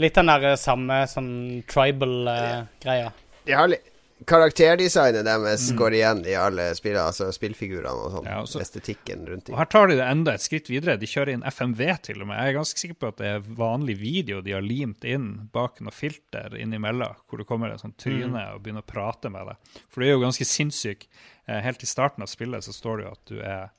litt 0.00 0.20
den 0.20 0.32
der 0.32 0.46
eh, 0.54 0.60
samme 0.60 1.02
sånn 1.10 1.32
tribal-greia. 1.68 3.10
De 3.44 3.58
har 3.58 3.68
litt 3.68 3.90
Karakterdesignet 4.24 5.24
deres 5.26 5.64
går 5.76 5.94
igjen 5.98 6.20
i 6.30 6.34
alle 6.38 6.68
spillene, 6.78 7.02
altså 7.10 7.26
spillfigurene 7.34 7.90
og 7.92 8.12
sånn. 8.14 8.28
Ja, 8.30 8.38
så- 8.46 8.60
Estetikken 8.62 9.26
rundt 9.26 9.48
Og 9.48 9.52
dem. 9.52 9.56
her 9.58 9.64
tar 9.66 9.86
de 9.88 9.96
det 9.96 10.06
enda 10.06 10.32
et 10.34 10.40
skritt 10.40 10.68
videre. 10.70 10.96
De 10.98 11.06
kjører 11.06 11.32
inn 11.34 11.42
FMV 11.42 12.02
til 12.02 12.22
og 12.22 12.28
med. 12.28 12.38
Jeg 12.38 12.54
er 12.54 12.58
ganske 12.58 12.78
sikker 12.78 12.94
på 12.98 13.08
at 13.08 13.16
det 13.16 13.26
er 13.26 13.40
vanlig 13.40 13.98
video 13.98 14.40
de 14.40 14.52
har 14.52 14.62
limt 14.62 15.04
inn 15.04 15.48
bak 15.52 15.80
noe 15.80 15.90
filter 15.92 16.50
innimellom, 16.56 17.14
hvor 17.28 17.38
det 17.38 17.46
kommer 17.46 17.70
en 17.70 17.78
sånn 17.78 17.96
tryne 17.98 18.54
og 18.54 18.62
begynner 18.62 18.82
å 18.82 18.86
prate 18.86 19.30
med 19.30 19.46
deg. 19.46 19.56
For 19.90 20.00
du 20.00 20.06
er 20.06 20.12
jo 20.14 20.20
ganske 20.20 20.44
sinnssyk. 20.46 21.06
Eh, 21.48 21.60
Helt 21.60 21.82
i 21.82 21.86
starten 21.86 22.22
av 22.22 22.28
spillet 22.28 22.62
så 22.64 22.72
står 22.72 22.96
det 22.98 23.04
jo 23.04 23.10
at 23.12 23.24
du 23.26 23.40
er 23.40 23.70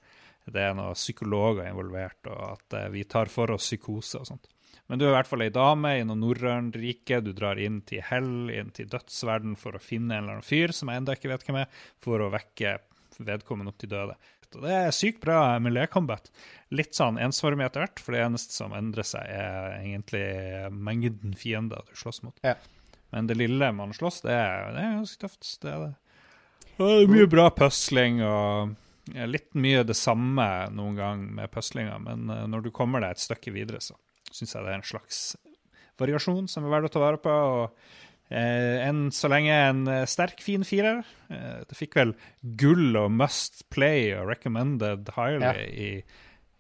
det 0.52 0.62
er 0.62 0.76
noen 0.76 0.94
psykologer 0.94 1.66
involvert, 1.66 2.22
og 2.28 2.60
at 2.60 2.74
eh, 2.86 2.90
vi 2.90 3.04
tar 3.04 3.26
for 3.26 3.50
oss 3.50 3.64
psykose 3.72 4.20
og 4.20 4.28
sånt. 4.28 4.46
Men 4.86 5.02
du 5.02 5.08
er 5.08 5.14
i 5.14 5.16
hvert 5.16 5.30
fall 5.30 5.42
ei 5.46 5.54
dame 5.54 5.96
i 5.98 6.04
noe 6.06 6.20
norrønt 6.20 6.78
rike. 6.78 7.22
Du 7.26 7.32
drar 7.34 7.60
inn 7.62 7.80
til 7.90 8.04
hell, 8.06 8.52
inn 8.54 8.70
til 8.76 8.90
dødsverden 8.92 9.56
for 9.58 9.78
å 9.78 9.82
finne 9.82 10.14
en 10.14 10.24
eller 10.24 10.38
annen 10.38 10.46
fyr 10.46 10.76
som 10.76 10.92
jeg 10.92 11.02
ennå 11.02 11.16
ikke 11.18 11.32
vet 11.32 11.46
hvem 11.48 11.64
er, 11.64 11.82
for 12.06 12.22
å 12.22 12.32
vekke 12.34 12.78
vedkommende 13.26 13.74
opp 13.74 13.82
til 13.82 13.92
døde. 13.96 14.18
Og 14.56 14.64
det 14.64 14.76
er 14.76 14.94
sykt 14.96 15.20
bra 15.24 15.58
miljøcombat. 15.60 16.30
Litt 16.76 16.96
sånn 16.96 17.20
ensformig 17.22 17.68
etter 17.68 17.84
hvert, 17.84 18.00
for 18.00 18.16
det 18.16 18.24
eneste 18.24 18.56
som 18.56 18.76
endrer 18.78 19.08
seg, 19.08 19.28
er 19.28 19.76
egentlig 19.82 20.24
mengden 20.72 21.36
fiender 21.36 21.84
du 21.90 21.98
slåss 22.00 22.22
mot. 22.24 22.38
Ja. 22.46 22.56
Men 23.12 23.28
det 23.28 23.38
lille 23.40 23.72
man 23.76 23.94
slåss, 23.96 24.22
det 24.26 24.34
er, 24.36 24.72
det 24.76 24.84
er 24.84 24.98
ganske 25.02 25.22
tøft. 25.26 25.50
Det 25.64 25.74
er 25.74 25.84
det. 25.84 25.92
Og 26.86 27.12
mye 27.12 27.28
bra 27.32 27.50
pusling 27.56 28.20
og 28.28 28.76
litt 29.30 29.52
mye 29.60 29.84
det 29.88 29.96
samme 29.96 30.48
noen 30.76 30.98
gang 30.98 31.22
med 31.38 31.52
puslinga, 31.54 32.00
men 32.02 32.30
eh, 32.34 32.48
når 32.50 32.66
du 32.66 32.72
kommer 32.76 33.04
deg 33.04 33.16
et 33.16 33.24
stykke 33.24 33.54
videre, 33.56 33.80
så 33.84 33.96
syns 34.36 34.56
jeg 34.56 34.66
det 34.66 34.74
er 34.74 34.80
en 34.82 34.90
slags 34.92 35.22
variasjon 36.02 36.50
som 36.52 36.66
er 36.68 36.74
verdt 36.76 36.90
å 36.92 36.94
ta 36.98 37.04
vare 37.06 37.22
på. 37.24 37.32
og 37.32 37.64
eh, 38.30 38.84
Enn 38.84 39.08
så 39.16 39.30
lenge 39.32 39.56
en 39.70 39.86
eh, 39.88 40.04
sterk, 40.12 40.44
fin 40.44 40.66
firer. 40.68 41.04
Eh, 41.32 41.62
det 41.70 41.78
fikk 41.80 41.96
vel 42.02 42.14
gull 42.60 42.96
og 43.00 43.12
must 43.16 43.64
play 43.74 44.12
og 44.18 44.28
recommended 44.34 45.14
highly 45.16 45.46
Ja. 45.46 45.54
i 45.66 45.92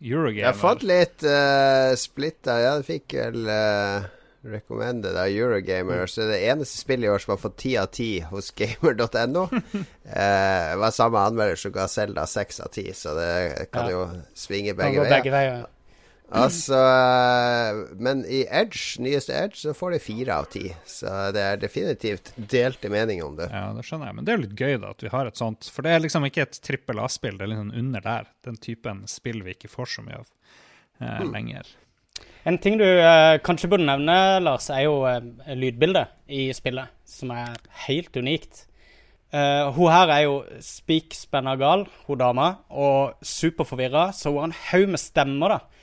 Eurogame. 0.06 0.44
Jeg 0.44 0.52
har 0.52 0.60
fått 0.60 0.84
litt 0.84 1.24
uh, 1.24 1.94
splitta 1.98 2.58
Ja, 2.60 2.74
det 2.82 2.84
fikk 2.90 3.14
vel 3.16 3.46
uh, 3.48 4.04
recommended 4.46 5.16
av 5.18 5.32
Eurogamer. 5.32 6.04
Mm. 6.04 6.12
Så 6.12 6.28
det 6.30 6.42
eneste 6.46 6.78
spillet 6.78 7.08
i 7.08 7.12
år 7.14 7.24
som 7.24 7.32
har 7.34 7.40
fått 7.42 7.58
ti 7.64 7.72
av 7.80 7.88
ti 7.96 8.10
hos 8.30 8.52
gamer.no, 8.56 9.46
eh, 10.22 10.76
var 10.78 10.92
samme 10.94 11.24
anmelder 11.32 11.58
som 11.60 11.74
ga 11.76 11.88
Selda 11.90 12.28
seks 12.30 12.60
av 12.62 12.70
ti, 12.76 12.90
så 12.94 13.16
det 13.18 13.32
kan 13.74 13.90
Ja. 13.90 13.96
jo 13.96 14.04
svinge 14.38 14.76
begge 14.78 15.08
begge 15.10 15.34
veier. 15.34 15.66
Altså, 16.34 16.78
eh, 16.80 17.80
men 18.02 18.24
i 18.26 18.42
Edge, 18.50 18.98
nyeste 19.04 19.36
Edge, 19.38 19.60
så 19.62 19.76
får 19.78 19.96
det 19.96 20.02
fire 20.02 20.40
av 20.40 20.48
ti. 20.50 20.64
Så 20.90 21.12
det 21.36 21.44
er 21.44 21.62
definitivt 21.62 22.32
delte 22.36 22.90
meninger 22.90 23.28
om 23.28 23.38
det. 23.38 23.50
Ja, 23.54 23.70
det 23.76 23.86
skjønner 23.86 24.10
jeg. 24.10 24.18
Men 24.18 24.26
det 24.26 24.34
er 24.34 24.40
jo 24.40 24.46
litt 24.48 24.60
gøy 24.66 24.78
da, 24.82 24.92
at 24.96 25.06
vi 25.06 25.14
har 25.14 25.30
et 25.30 25.42
sånt. 25.42 25.70
For 25.72 25.86
det 25.86 25.94
er 25.94 26.04
liksom 26.04 26.26
ikke 26.26 26.48
et 26.48 26.62
trippel 26.66 27.02
A-spill, 27.04 27.38
det 27.38 27.46
er 27.46 27.54
liksom 27.54 27.74
under 27.84 28.06
der. 28.06 28.30
Den 28.48 28.58
typen 28.62 29.06
spill 29.12 29.44
vi 29.46 29.54
ikke 29.54 29.72
får 29.72 29.92
så 29.96 30.06
mye 30.06 30.22
av 30.24 30.30
eh, 31.02 31.26
lenger. 31.30 31.70
En 32.46 32.58
ting 32.62 32.78
du 32.78 32.86
eh, 32.86 33.38
kanskje 33.46 33.70
burde 33.70 33.88
nevne, 33.88 34.18
Lars, 34.46 34.70
er 34.74 34.86
jo 34.86 35.00
eh, 35.10 35.22
lydbildet 35.58 36.14
i 36.30 36.48
spillet, 36.58 36.94
som 37.10 37.34
er 37.34 37.54
helt 37.88 38.18
unikt. 38.18 38.66
Uh, 39.36 39.74
hun 39.76 39.90
her 39.92 40.12
er 40.14 40.22
jo 40.24 40.36
spikspenna 40.64 41.56
gal, 41.60 41.82
hun 42.06 42.20
dama, 42.22 42.46
og 42.70 43.18
superforvirra, 43.26 44.12
så 44.16 44.32
hun 44.32 44.38
har 44.38 44.46
en 44.48 44.60
haug 44.70 44.94
med 44.94 45.02
stemmer, 45.02 45.56
da. 45.58 45.75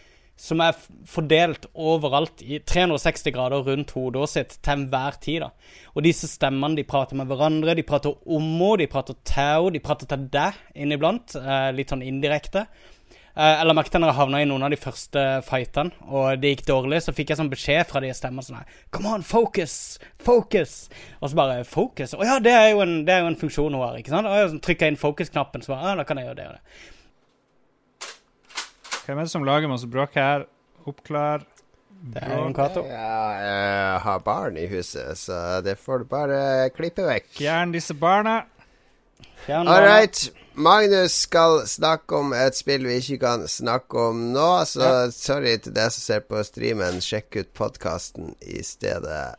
Som 0.43 0.63
er 0.65 0.75
fordelt 1.07 1.69
overalt 1.79 2.43
i 2.43 2.59
360 2.59 3.31
grader 3.35 3.63
rundt 3.69 3.93
hodet 3.95 4.31
sitt 4.33 4.57
til 4.59 4.73
enhver 4.75 5.19
tid. 5.23 5.45
da. 5.45 5.53
Og 5.95 6.03
disse 6.03 6.27
stemmene 6.27 6.81
de 6.81 6.87
prater 6.89 7.19
med 7.19 7.31
hverandre, 7.31 7.77
de 7.79 7.87
prater 7.87 8.17
om 8.27 8.43
henne, 8.43 8.81
de 8.83 8.89
prater 8.91 9.15
til 9.23 9.39
henne, 9.39 9.77
de 9.77 9.85
prater 9.85 10.11
til 10.11 10.27
deg 10.33 10.59
inniblant. 10.75 11.37
Eh, 11.39 11.71
litt 11.77 11.95
sånn 11.95 12.03
indirekte. 12.03 12.67
Eh, 13.33 13.61
eller 13.63 13.73
merket 13.73 13.97
når 13.97 14.11
jeg 14.11 14.19
havna 14.19 14.41
i 14.43 14.47
noen 14.49 14.67
av 14.67 14.73
de 14.75 14.77
første 14.77 15.21
fightene, 15.47 15.95
og 16.05 16.43
det 16.43 16.51
gikk 16.53 16.67
dårlig, 16.69 16.99
så 17.01 17.15
fikk 17.17 17.31
jeg 17.33 17.39
sånn 17.39 17.53
beskjed 17.53 17.87
fra 17.89 18.03
de 18.05 18.11
stemmene 18.13 18.45
sånn 18.45 18.59
her 18.59 18.81
Come 18.93 19.15
on, 19.15 19.25
focus! 19.25 19.77
Focus! 20.21 20.75
Og 21.23 21.31
så 21.31 21.39
bare 21.39 21.63
Focus? 21.65 22.13
Å 22.13 22.27
ja, 22.29 22.37
det 22.45 22.53
er 22.53 22.69
jo 22.75 22.83
en, 22.85 22.99
det 23.07 23.15
er 23.15 23.23
jo 23.25 23.31
en 23.31 23.39
funksjon 23.41 23.73
hun 23.73 23.81
har, 23.81 23.97
ikke 23.97 24.13
sant? 24.13 24.29
Og 24.29 24.37
jeg 24.37 24.61
trykka 24.67 24.91
inn 24.91 25.01
focus-knappen, 25.01 25.65
så 25.65 25.73
bare 25.73 25.87
Ja, 25.87 25.95
da 26.03 26.05
kan 26.09 26.21
jeg 26.21 26.29
gjøre 26.29 26.41
det 26.43 26.51
og 26.51 26.59
det. 26.59 26.83
Hvem 29.07 29.19
er 29.19 29.27
det 29.27 29.33
som 29.33 29.45
lager 29.47 29.71
masse 29.71 29.89
bråk 29.91 30.15
her? 30.15 30.47
Oppklar. 30.87 31.43
Det 32.03 32.23
er 32.23 32.35
Jon 32.35 32.55
Cato. 32.55 32.83
Ja, 32.87 33.19
jeg 33.39 33.99
har 34.03 34.23
barn 34.27 34.57
i 34.59 34.67
huset, 34.67 35.19
så 35.19 35.61
det 35.63 35.77
får 35.79 36.03
du 36.03 36.09
bare 36.11 36.71
klippe 36.75 37.05
vekk. 37.07 37.29
Fjern 37.37 37.75
disse 37.75 37.95
barna. 37.95 38.41
Fjern 39.47 39.71
All 39.71 39.87
right. 39.87 40.31
Magnus 40.55 41.15
skal 41.25 41.63
snakke 41.67 42.19
om 42.19 42.35
et 42.37 42.59
spill 42.59 42.87
vi 42.87 42.99
ikke 43.01 43.21
kan 43.23 43.47
snakke 43.49 44.09
om 44.11 44.27
nå, 44.35 44.49
så 44.69 45.11
sorry 45.15 45.57
til 45.63 45.75
deg 45.79 45.95
som 45.95 46.05
ser 46.05 46.27
på 46.27 46.43
streamen. 46.47 47.01
Sjekk 47.03 47.41
ut 47.41 47.55
podkasten 47.59 48.35
i 48.43 48.61
stedet. 48.67 49.39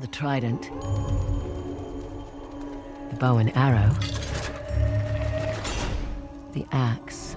The 0.00 0.06
trident, 0.08 0.70
the 3.10 3.16
bow 3.18 3.38
and 3.38 3.50
arrow, 3.56 3.90
the 6.52 6.66
axe, 6.72 7.36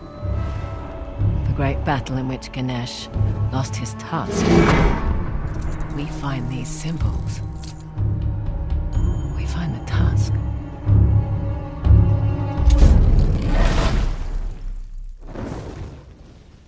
the 1.48 1.54
great 1.56 1.84
battle 1.86 2.18
in 2.18 2.28
which 2.28 2.52
Ganesh 2.52 3.08
lost 3.54 3.76
his 3.76 3.94
tusk. 3.96 4.46
We 5.96 6.06
find 6.06 6.50
these 6.50 6.68
symbols. 6.68 7.42
We 9.36 9.46
find 9.46 9.74
the 9.76 9.86
tusk. 9.86 10.34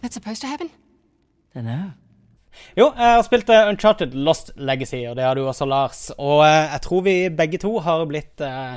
That's 0.01 0.13
supposed 0.13 0.41
to 0.41 0.47
happen? 0.47 0.69
Dunno. 1.53 1.93
Jo, 2.77 2.91
jeg 2.95 3.15
har 3.15 3.23
spilt 3.23 3.49
eh, 3.49 3.69
Uncharted 3.71 4.13
Lost 4.13 4.51
Legacy, 4.55 5.05
og 5.09 5.15
det 5.17 5.23
har 5.25 5.35
du 5.35 5.47
også, 5.47 5.65
Lars. 5.67 6.11
Og 6.17 6.43
eh, 6.45 6.71
jeg 6.73 6.81
tror 6.85 7.01
vi 7.05 7.15
begge 7.29 7.57
to 7.63 7.79
har 7.83 8.05
blitt 8.09 8.41
eh, 8.45 8.75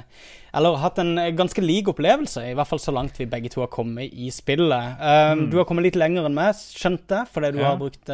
Eller 0.54 0.76
hatt 0.82 0.98
en 1.02 1.14
ganske 1.37 1.62
lik 1.64 1.88
opplevelse, 1.90 2.40
i 2.50 2.54
hvert 2.54 2.68
fall 2.70 2.78
så 2.82 2.92
langt 2.94 3.18
vi 3.18 3.26
begge 3.26 3.48
to 3.50 3.60
har 3.64 3.70
kommet 3.74 4.12
i 4.14 4.30
spillet. 4.30 4.84
Mm. 5.02 5.48
Du 5.50 5.56
har 5.58 5.64
kommet 5.66 5.84
litt 5.88 5.96
lenger 5.98 6.24
enn 6.28 6.34
meg, 6.37 6.54
skjønte 6.54 7.14
jeg, 7.18 7.26
fordi 7.34 7.50
du 7.56 7.58
Ja. 7.58 7.64
har 7.72 7.78
brukt 7.80 8.06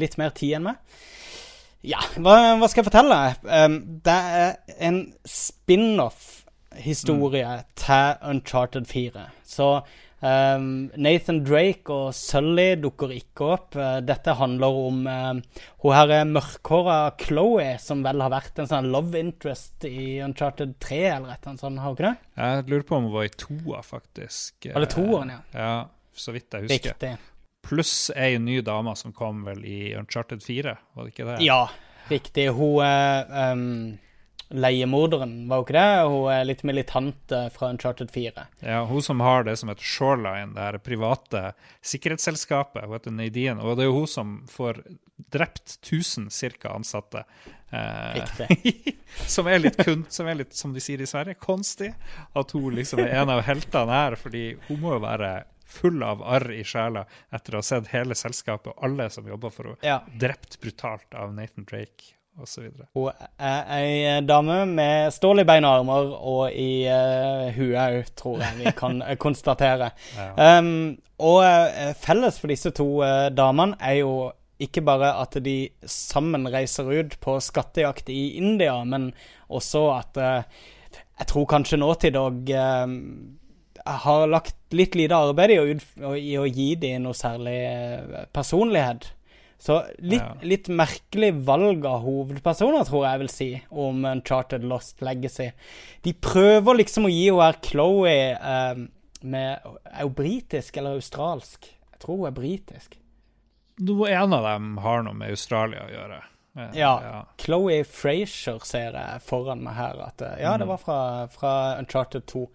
litt 0.00 0.14
mer 0.22 0.30
tid 0.30 0.52
enn 0.60 0.66
meg. 0.68 0.76
Ja, 1.82 1.98
hva, 2.20 2.36
hva 2.60 2.68
skal 2.70 2.82
jeg 2.84 2.90
fortelle? 2.92 3.18
Det 4.06 4.18
er 4.38 4.54
en 4.86 5.00
spin-off-historie 5.26 7.64
til 7.76 8.14
Uncharted 8.30 8.86
4. 8.86 9.26
Så 9.44 9.80
um, 10.20 10.68
Nathan 11.00 11.40
Drake 11.46 11.92
og 11.92 12.14
Sully 12.16 12.74
dukker 12.80 13.12
ikke 13.14 13.48
opp. 13.56 13.76
Uh, 13.78 13.98
dette 14.04 14.34
handler 14.38 14.80
om 14.86 15.00
uh, 15.08 15.62
hun 15.84 15.96
her 15.96 16.14
er 16.20 16.28
mørkhåra 16.30 16.98
Chloé, 17.20 17.72
som 17.82 18.04
vel 18.06 18.22
har 18.24 18.32
vært 18.32 18.60
en 18.62 18.70
sånn 18.70 18.90
love 18.92 19.20
interest 19.20 19.86
i 19.88 20.20
Uncharted 20.24 20.76
3 20.82 21.00
eller 21.00 21.32
et 21.34 21.40
eller 21.40 21.54
annet 21.54 21.64
sånt, 21.64 21.82
har 21.82 21.92
hun 21.92 21.98
ikke 21.98 22.10
det? 22.10 22.30
Jeg 22.42 22.68
lurer 22.72 22.86
på 22.88 22.98
om 22.98 23.08
hun 23.08 23.16
var 23.16 23.28
i 23.28 23.34
toa, 23.44 23.82
faktisk. 23.86 24.70
Eller 24.72 24.92
toeren, 24.92 25.34
ja? 25.34 25.40
Ja, 25.56 25.74
så 26.16 26.36
vidt 26.36 26.56
jeg 26.56 26.68
husker. 26.68 26.94
Riktig. 26.94 27.16
Pluss 27.66 27.94
ei 28.16 28.38
ny 28.40 28.60
dame 28.64 28.94
som 28.96 29.12
kom 29.12 29.42
vel 29.44 29.64
i 29.68 29.80
Uncharted 29.98 30.44
4, 30.44 30.76
var 30.96 31.06
det 31.06 31.12
ikke 31.12 31.28
det? 31.28 31.40
Ja, 31.44 31.64
riktig. 32.08 32.46
Hun 32.56 32.80
er 32.86 33.52
um, 33.52 33.66
leiemorderen, 34.50 35.48
var 35.48 35.60
hun 35.60 35.64
ikke 35.66 35.76
det? 35.76 36.08
Hun 36.10 36.30
er 36.34 36.44
litt 36.48 36.62
militant 36.66 37.32
eh, 37.36 37.48
fra 37.54 37.68
Uncharted 37.70 38.10
4. 38.10 38.46
Ja, 38.66 38.80
hun 38.88 39.02
som 39.02 39.20
har 39.22 39.44
det 39.46 39.56
som 39.60 39.70
heter 39.70 39.86
Shoreline, 39.86 40.54
det 40.56 40.64
her 40.66 40.78
private 40.82 41.42
sikkerhetsselskapet. 41.86 42.84
Hun 42.84 42.96
heter 42.96 43.14
Nadine, 43.14 43.60
og 43.62 43.76
det 43.78 43.86
er 43.86 43.90
jo 43.90 43.98
hun 44.00 44.10
som 44.10 44.34
får 44.50 44.82
drept 45.30 45.76
1000 45.84 46.30
cirka 46.34 46.72
ansatte. 46.74 47.24
Eh, 47.70 48.18
Riktig. 48.18 48.96
som 49.30 49.46
er 49.46 49.62
litt 49.62 49.78
kun, 49.84 50.04
som 50.10 50.26
er 50.30 50.40
litt, 50.42 50.54
som 50.56 50.74
de 50.74 50.82
sier 50.82 51.02
i 51.04 51.06
Sverige, 51.08 51.38
konstig. 51.38 51.92
At 52.34 52.50
hun 52.56 52.74
liksom 52.74 53.02
er 53.04 53.14
en 53.22 53.30
av 53.36 53.44
heltene 53.46 53.92
her, 54.02 54.18
fordi 54.18 54.44
hun 54.68 54.80
må 54.82 54.96
jo 54.96 55.04
være 55.06 55.32
full 55.70 56.02
av 56.02 56.22
arr 56.26 56.48
i 56.50 56.64
sjela 56.66 57.04
etter 57.30 57.54
å 57.54 57.60
ha 57.60 57.62
sett 57.62 57.92
hele 57.92 58.16
selskapet 58.18 58.72
og 58.72 58.80
alle 58.88 59.06
som 59.14 59.28
jobber 59.30 59.52
for 59.54 59.68
henne, 59.70 59.78
Ja. 59.86 60.00
drept 60.18 60.58
brutalt 60.60 61.14
av 61.14 61.30
Nathan 61.36 61.62
Drake 61.70 62.16
osv. 62.38 62.68
Hun 62.94 63.24
er 63.38 63.70
ei 63.76 64.20
dame 64.26 64.62
med 64.70 65.12
stål 65.14 65.42
i 65.42 65.46
bein 65.48 65.66
og 65.66 65.80
armer, 65.80 66.10
og 66.18 66.54
i 66.54 66.86
uh, 66.86 67.50
huet 67.56 67.78
òg, 67.80 68.12
tror 68.18 68.44
jeg 68.44 68.60
vi 68.60 68.74
kan 68.76 69.00
konstatere. 69.20 69.90
konstatere. 70.16 70.58
Um, 70.58 70.98
og 71.20 71.42
eh, 71.44 71.90
felles 72.00 72.38
for 72.40 72.48
disse 72.48 72.70
to 72.72 72.86
uh, 73.04 73.28
damene 73.28 73.76
er 73.84 73.98
jo 74.00 74.12
ikke 74.60 74.80
bare 74.84 75.10
at 75.20 75.36
de 75.44 75.68
sammen 75.88 76.48
reiser 76.52 76.88
ut 76.88 77.16
på 77.20 77.36
skattejakt 77.44 78.08
i 78.12 78.38
India, 78.40 78.78
men 78.88 79.10
også 79.52 79.84
at 79.98 80.20
uh, 80.20 80.62
jeg 81.20 81.28
tror 81.28 81.46
kanskje 81.48 81.78
Naughty 81.80 82.10
Dog 82.14 82.48
eh, 82.48 82.92
har 84.04 84.26
lagt 84.30 84.56
litt 84.76 84.96
lite 84.96 85.16
arbeid 85.16 85.52
i 85.52 85.58
å, 85.60 86.14
i 86.16 86.36
å 86.40 86.46
gi 86.48 86.72
dem 86.80 87.04
noe 87.04 87.16
særlig 87.16 87.58
eh, 87.68 88.22
personlighet. 88.32 89.10
Så 89.60 89.74
litt, 90.00 90.22
Ja. 90.22 90.34
litt 90.40 90.68
merkelig 90.72 91.34
valg 91.44 91.84
av 91.84 92.00
hovedpersoner, 92.06 92.86
tror 92.88 93.02
jeg 93.04 93.10
jeg 93.12 93.20
vil 93.20 93.28
si, 93.34 93.48
om 93.70 94.04
Uncharted 94.08 94.64
Lost 94.64 95.02
Legacy. 95.04 95.50
De 96.02 96.14
prøver 96.14 96.78
liksom 96.80 97.04
å 97.04 97.12
gi 97.12 97.26
henne 97.28 97.44
her 97.44 97.58
Chloé 97.66 98.14
eh, 98.40 98.80
med 99.22 99.60
Er 99.84 100.00
hun 100.06 100.14
britisk 100.16 100.78
eller 100.80 100.96
australsk? 100.96 101.68
Jeg 101.92 102.00
tror 102.00 102.16
hun 102.22 102.26
er 102.30 102.36
britisk. 102.38 102.96
Noe 103.80 104.08
en 104.08 104.32
av 104.32 104.42
dem 104.48 104.78
har 104.78 105.02
noe 105.04 105.14
med 105.14 105.30
Australia 105.30 105.84
å 105.84 105.92
gjøre. 105.92 106.22
Ja. 106.74 106.94
Ja. 107.04 107.24
Chloé 107.38 107.82
Frazier 107.86 108.58
ser 108.64 108.96
jeg 108.96 109.20
foran 109.22 109.60
meg 109.62 109.74
her. 109.76 110.00
At, 110.08 110.22
eh, 110.24 110.40
ja, 110.42 110.56
det 110.56 110.66
var 110.66 110.80
fra, 110.82 111.26
fra 111.28 111.52
Uncharted 111.78 112.24
2. 112.32 112.46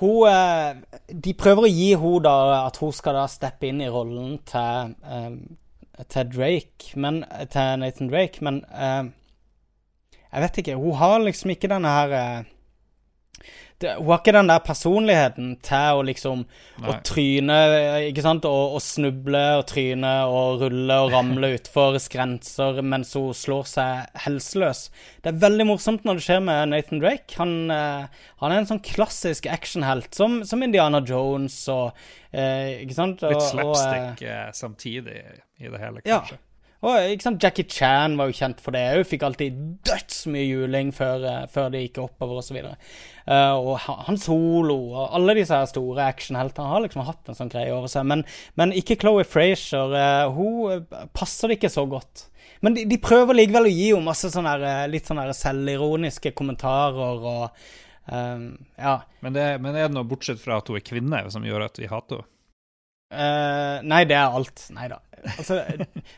Hun, 0.00 0.28
eh, 0.28 0.74
de 1.14 1.32
prøver 1.34 1.62
å 1.66 1.70
gi 1.70 1.88
henne 1.94 2.22
da 2.26 2.66
at 2.66 2.76
hun 2.82 2.92
skal 2.94 3.14
da 3.14 3.24
steppe 3.30 3.70
inn 3.70 3.80
i 3.82 3.88
rollen 3.90 4.36
til, 4.46 4.94
eh, 5.06 5.30
til 6.06 6.30
Drake, 6.30 6.92
men, 6.94 7.24
til 7.50 7.80
Nathan 7.82 8.10
Drake, 8.12 8.44
men 8.44 8.62
uh, 8.70 9.08
jeg 10.28 10.44
vet 10.44 10.60
ikke. 10.60 10.76
Hun 10.76 10.96
har 11.00 11.18
liksom 11.24 11.50
ikke 11.54 11.70
denne 11.72 11.88
her 11.88 12.14
eh, 12.16 12.48
det, 13.82 13.94
Hun 13.98 14.10
har 14.10 14.20
ikke 14.20 14.34
den 14.34 14.50
der 14.50 14.62
personligheten 14.66 15.50
til 15.64 15.98
å 15.98 16.04
liksom 16.06 16.44
Å 16.82 16.96
tryne, 17.06 17.58
ikke 18.08 18.24
sant, 18.24 18.46
og, 18.48 18.76
og 18.78 18.82
snuble 18.82 19.42
og 19.60 19.64
tryne 19.70 20.12
og 20.30 20.64
rulle 20.64 20.98
og 21.04 21.12
ramle 21.14 21.52
utfor 21.58 21.98
grenser 22.10 22.80
mens 22.82 23.14
hun 23.18 23.30
slår 23.36 23.68
seg 23.70 24.20
helseløs. 24.24 24.84
Det 25.22 25.32
er 25.32 25.40
veldig 25.44 25.68
morsomt 25.70 26.06
når 26.06 26.18
det 26.18 26.26
skjer 26.26 26.42
med 26.46 26.72
Nathan 26.72 27.02
Drake. 27.02 27.38
Han, 27.38 27.54
eh, 27.74 28.24
han 28.42 28.54
er 28.54 28.62
en 28.62 28.70
sånn 28.70 28.82
klassisk 28.84 29.48
actionhelt, 29.50 30.10
som, 30.14 30.40
som 30.48 30.62
Indiana 30.64 31.02
Jones 31.06 31.60
og 31.72 31.92
eh, 32.32 32.84
Ikke 32.84 32.98
sant? 32.98 33.24
Og, 33.26 33.34
Litt 33.38 33.64
og, 33.64 33.74
eh, 33.86 34.26
eh, 34.26 34.44
samtidig 34.56 35.22
i 35.58 35.70
det 35.70 35.82
hele, 35.82 36.04
Ja. 36.06 36.22
Og 36.86 37.22
sant, 37.24 37.42
Jackie 37.42 37.66
Chan 37.66 38.12
var 38.18 38.28
jo 38.30 38.36
kjent 38.38 38.60
for 38.62 38.70
det. 38.76 38.84
Hun 38.94 39.06
fikk 39.10 39.24
alltid 39.26 39.56
dødsmye 39.88 40.44
juling 40.46 40.92
før, 40.94 41.24
eh, 41.26 41.46
før 41.50 41.72
det 41.74 41.80
gikk 41.88 41.98
oppover 42.04 42.38
osv. 42.38 42.58
Uh, 43.26 43.56
og 43.58 43.72
ha- 43.82 44.04
Han 44.06 44.16
Solo 44.16 44.76
og 44.94 45.08
alle 45.18 45.34
disse 45.40 45.50
her 45.58 45.66
store 45.66 46.06
actionheltene 46.06 46.68
har 46.70 46.84
liksom 46.84 47.02
hatt 47.08 47.28
en 47.28 47.34
sånn 47.34 47.50
greie 47.50 47.74
over 47.74 47.90
seg. 47.90 48.06
Men, 48.06 48.22
men 48.54 48.72
ikke 48.78 48.96
Chloé 49.02 49.26
Frazier. 49.26 49.90
Uh, 49.90 50.30
hun 50.36 50.86
passer 51.18 51.50
det 51.50 51.58
ikke 51.58 51.72
så 51.74 51.84
godt. 51.90 52.28
Men 52.62 52.74
de, 52.78 52.86
de 52.90 52.98
prøver 53.02 53.34
likevel 53.34 53.66
å 53.66 53.74
gi 53.74 53.90
henne 53.90 54.06
masse 54.06 54.30
sånne 54.30 54.54
eh, 54.62 54.86
litt 54.90 55.06
sånne 55.10 55.26
selvironiske 55.34 56.30
kommentarer 56.38 57.26
og 57.34 57.44
um, 58.10 58.48
Ja. 58.78 59.00
Men 59.20 59.34
det, 59.34 59.46
men 59.62 59.74
er 59.74 59.88
det 59.90 59.94
noe 59.98 60.06
bortsett 60.08 60.40
fra 60.42 60.62
at 60.62 60.70
hun 60.70 60.78
er 60.78 60.86
kvinne, 60.86 61.26
som 61.34 61.42
gjør 61.46 61.66
at 61.68 61.78
vi 61.82 61.90
hater 61.90 62.22
henne? 62.22 62.34
Eh, 63.10 63.76
nei, 63.88 64.02
det 64.08 64.16
er 64.16 64.34
alt. 64.38 64.66
Nei 64.76 64.88
da. 64.92 64.98
Altså, 65.34 65.62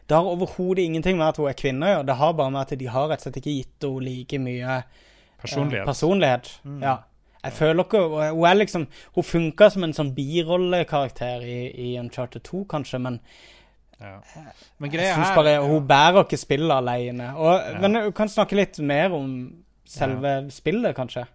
det 0.08 0.16
har 0.16 0.26
overhodet 0.26 0.84
ingenting 0.84 1.18
med 1.18 1.30
at 1.30 1.38
hun 1.40 1.48
er 1.50 1.58
kvinne 1.58 1.86
å 1.86 1.92
gjøre. 1.94 2.08
Det 2.08 2.18
har 2.20 2.34
bare 2.38 2.54
med 2.56 2.60
at 2.64 2.80
de 2.80 2.90
har 2.90 3.06
rett 3.10 3.22
og 3.22 3.28
slett 3.28 3.38
ikke 3.40 3.54
gitt 3.54 3.86
henne 3.86 4.08
like 4.08 4.42
mye 4.42 4.80
eh, 4.80 5.06
Personlighet. 5.40 6.50
Mm. 6.64 6.82
Ja. 6.84 6.98
Jeg 7.40 7.54
føler 7.56 7.86
ikke 7.86 8.00
Hun 8.04 8.42
er 8.44 8.56
liksom 8.58 8.82
Hun 9.16 9.24
funka 9.24 9.70
som 9.72 9.86
en 9.86 9.94
sånn 9.96 10.10
birollekarakter 10.12 11.46
i, 11.48 11.60
i 11.72 11.86
Uncharted 11.96 12.44
2, 12.44 12.66
kanskje, 12.68 13.00
men 13.00 13.16
ja. 14.00 14.18
Men 14.80 14.94
jeg 14.94 15.12
syns 15.12 15.32
bare 15.36 15.54
er, 15.54 15.58
ja. 15.58 15.64
hun 15.68 15.88
bærer 15.88 16.22
ikke 16.24 16.38
spillet 16.40 16.72
alene. 16.72 17.34
Og, 17.36 17.80
Men 17.82 17.98
du 17.98 18.12
kan 18.16 18.30
snakke 18.32 18.56
litt 18.56 18.78
mer 18.80 19.12
om 19.12 19.34
selve 19.84 20.32
spillet, 20.54 20.94
kanskje. 20.96 21.26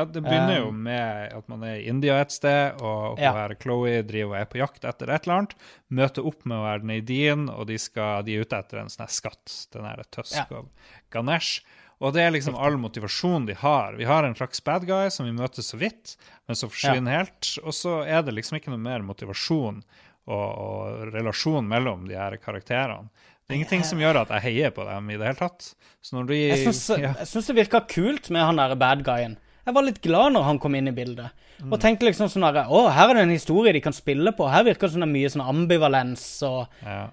Ja, 0.00 0.04
det 0.08 0.22
begynner 0.24 0.58
jo 0.62 0.70
med 0.74 1.34
at 1.36 1.48
man 1.52 1.64
er 1.68 1.76
i 1.78 1.86
India 1.92 2.16
et 2.24 2.32
sted, 2.34 2.80
og 2.80 3.18
hun 3.18 3.22
Ja. 3.22 3.32
her 3.36 3.54
Chloé 3.60 4.00
driver 4.06 4.34
og 4.34 4.40
er 4.40 4.48
på 4.50 4.58
jakt 4.62 4.84
etter 4.88 5.12
et 5.12 5.26
eller 5.28 5.36
annet. 5.42 5.54
Møter 5.90 6.26
opp 6.26 6.44
med 6.48 6.64
verden 6.64 6.90
i 6.96 7.00
din, 7.00 7.48
og 7.52 7.66
de, 7.68 7.76
skal, 7.78 8.24
de 8.24 8.36
er 8.38 8.46
ute 8.46 8.56
etter 8.58 8.80
en 8.80 8.88
sånn 8.92 9.08
skatt. 9.12 9.54
Den 9.72 9.84
her 9.84 10.02
Tusk 10.10 10.36
Ja. 10.40 10.46
og 10.62 10.68
Ganesh. 11.12 11.60
Og 12.00 12.14
det 12.16 12.22
er 12.24 12.30
liksom 12.32 12.56
all 12.56 12.78
motivasjonen 12.80 13.46
de 13.46 13.54
har. 13.60 13.92
Vi 13.98 14.06
har 14.08 14.24
en 14.24 14.34
slags 14.34 14.62
bad 14.64 14.86
guy 14.88 15.10
som 15.12 15.26
vi 15.28 15.32
møter 15.36 15.60
så 15.62 15.76
vidt, 15.76 16.16
men 16.48 16.56
så 16.56 16.70
forsvinner 16.70 17.12
helt. 17.18 17.58
Og 17.62 17.74
så 17.76 17.98
er 18.08 18.22
det 18.24 18.32
liksom 18.38 18.56
ikke 18.56 18.72
noe 18.72 18.80
mer 18.80 19.04
motivasjon 19.04 19.82
og, 20.26 20.48
og 20.64 21.12
relasjon 21.12 21.68
mellom 21.68 22.06
de 22.08 22.16
her 22.16 22.38
karakterene. 22.40 23.10
Det 23.44 23.52
er 23.56 23.58
ingenting 23.58 23.84
som 23.84 23.98
gjør 23.98 24.20
at 24.22 24.30
jeg 24.36 24.44
heier 24.46 24.70
på 24.70 24.84
dem 24.86 25.08
i 25.10 25.16
det 25.18 25.26
hele 25.26 25.40
tatt. 25.42 25.72
Så 26.00 26.14
når 26.16 26.28
de 26.30 26.36
Jeg 26.38 26.64
syns, 26.70 26.84
ja. 27.02 27.12
det 27.18 27.56
virka 27.56 27.80
kult 27.90 28.30
med 28.30 28.46
han 28.46 28.56
der 28.62 28.76
bad 28.78 29.02
guyen. 29.04 29.36
Jeg 29.66 29.76
var 29.76 29.86
litt 29.86 30.00
glad 30.04 30.34
når 30.34 30.46
han 30.48 30.60
kom 30.62 30.76
inn 30.78 30.90
i 30.90 30.96
bildet. 30.96 31.36
Og 31.68 31.76
tenkte 31.82 32.06
liksom 32.08 32.30
sånn 32.32 32.46
her 32.46 32.62
Å, 32.72 32.84
her 32.96 33.10
er 33.10 33.18
det 33.18 33.24
en 33.26 33.34
historie 33.34 33.74
de 33.76 33.82
kan 33.84 33.94
spille 33.96 34.32
på. 34.36 34.48
Her 34.48 34.64
virker 34.66 34.88
det 34.88 34.94
som 34.94 35.04
det 35.04 35.10
er 35.10 35.16
mye 35.16 35.32
sånn 35.32 35.44
ambivalens 35.44 36.26
og 36.48 36.62
ja. 36.80 37.08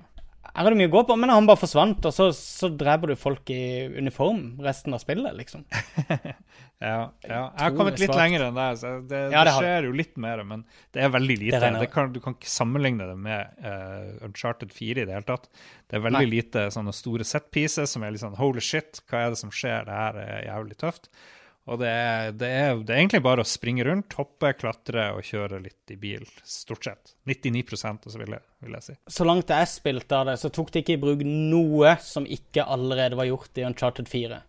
Her 0.57 0.71
er 0.71 0.73
det 0.73 0.79
mye 0.79 0.89
å 0.89 0.93
gå 0.95 1.01
på. 1.05 1.15
Men 1.21 1.29
han 1.29 1.45
bare 1.45 1.61
forsvant, 1.61 2.05
og 2.09 2.13
så, 2.15 2.31
så 2.33 2.69
dreper 2.73 3.11
du 3.11 3.19
folk 3.19 3.49
i 3.53 3.85
uniform 3.93 4.57
resten 4.65 4.95
av 4.97 5.03
spillet, 5.03 5.35
liksom. 5.37 5.67
Ja, 6.77 7.07
ja. 7.25 7.39
Jeg 7.57 7.61
har 7.63 7.71
kommet 7.73 7.95
litt 7.97 8.11
lenger 8.13 8.43
enn 8.47 8.57
deg. 8.57 8.75
Så 8.77 8.89
det, 9.09 9.21
Ja, 9.33 9.41
det, 9.47 9.55
skjer 9.55 9.87
jo 9.87 9.95
litt 9.97 10.11
mer, 10.21 10.43
men 10.45 10.61
det 10.93 11.01
er 11.01 11.09
veldig 11.09 11.37
lite. 11.41 11.71
Kan, 11.89 12.11
du 12.13 12.19
kan 12.21 12.35
ikke 12.37 12.51
sammenligne 12.53 13.07
det 13.09 13.15
med 13.17 13.63
uh, 13.65 14.11
Uncharted 14.27 14.69
4 14.75 15.01
i 15.01 15.07
det 15.09 15.15
hele 15.15 15.25
tatt. 15.25 15.49
Det 15.89 15.97
er 15.97 16.03
veldig 16.05 16.21
Nei. 16.21 16.35
lite 16.35 16.67
sånne 16.75 16.93
store 16.93 17.25
set 17.25 17.49
pieces 17.49 17.95
som 17.95 18.05
er 18.05 18.13
litt 18.13 18.21
sånn 18.21 18.37
holy 18.37 18.61
shit, 18.61 19.01
hva 19.09 19.25
er 19.25 19.33
det 19.33 19.41
som 19.41 19.49
skjer? 19.49 19.89
Det 19.89 19.97
her 19.97 20.21
er 20.21 20.45
jævlig 20.51 20.77
tøft. 20.85 21.09
Og 21.67 21.81
det 21.81 21.87
er, 21.91 22.29
det, 22.31 22.47
er, 22.47 22.77
det 22.79 22.93
er 22.93 23.01
egentlig 23.01 23.23
bare 23.25 23.43
å 23.43 23.47
springe 23.47 23.83
rundt, 23.83 24.15
hoppe, 24.15 24.53
klatre 24.55 25.09
og 25.17 25.25
kjøre 25.27 25.59
litt 25.65 25.91
i 25.91 25.97
bil. 25.99 26.23
Stort 26.47 26.87
sett. 26.87 27.15
99 27.27 27.63
og 27.75 28.11
så 28.13 28.21
vil 28.21 28.37
jeg, 28.37 28.43
vil 28.63 28.77
jeg 28.77 28.85
si. 28.85 28.95
Så 29.11 29.27
langt 29.27 29.51
jeg 29.51 29.71
spilte 29.71 30.21
av 30.21 30.29
det, 30.29 30.37
så 30.39 30.51
tok 30.53 30.71
de 30.71 30.83
ikke 30.83 30.95
i 30.95 31.01
bruk 31.01 31.25
noe 31.27 31.97
som 32.03 32.27
ikke 32.27 32.63
allerede 32.63 33.19
var 33.19 33.27
gjort 33.27 33.59
i 33.59 33.67
Uncharted 33.67 34.07
4. 34.07 34.39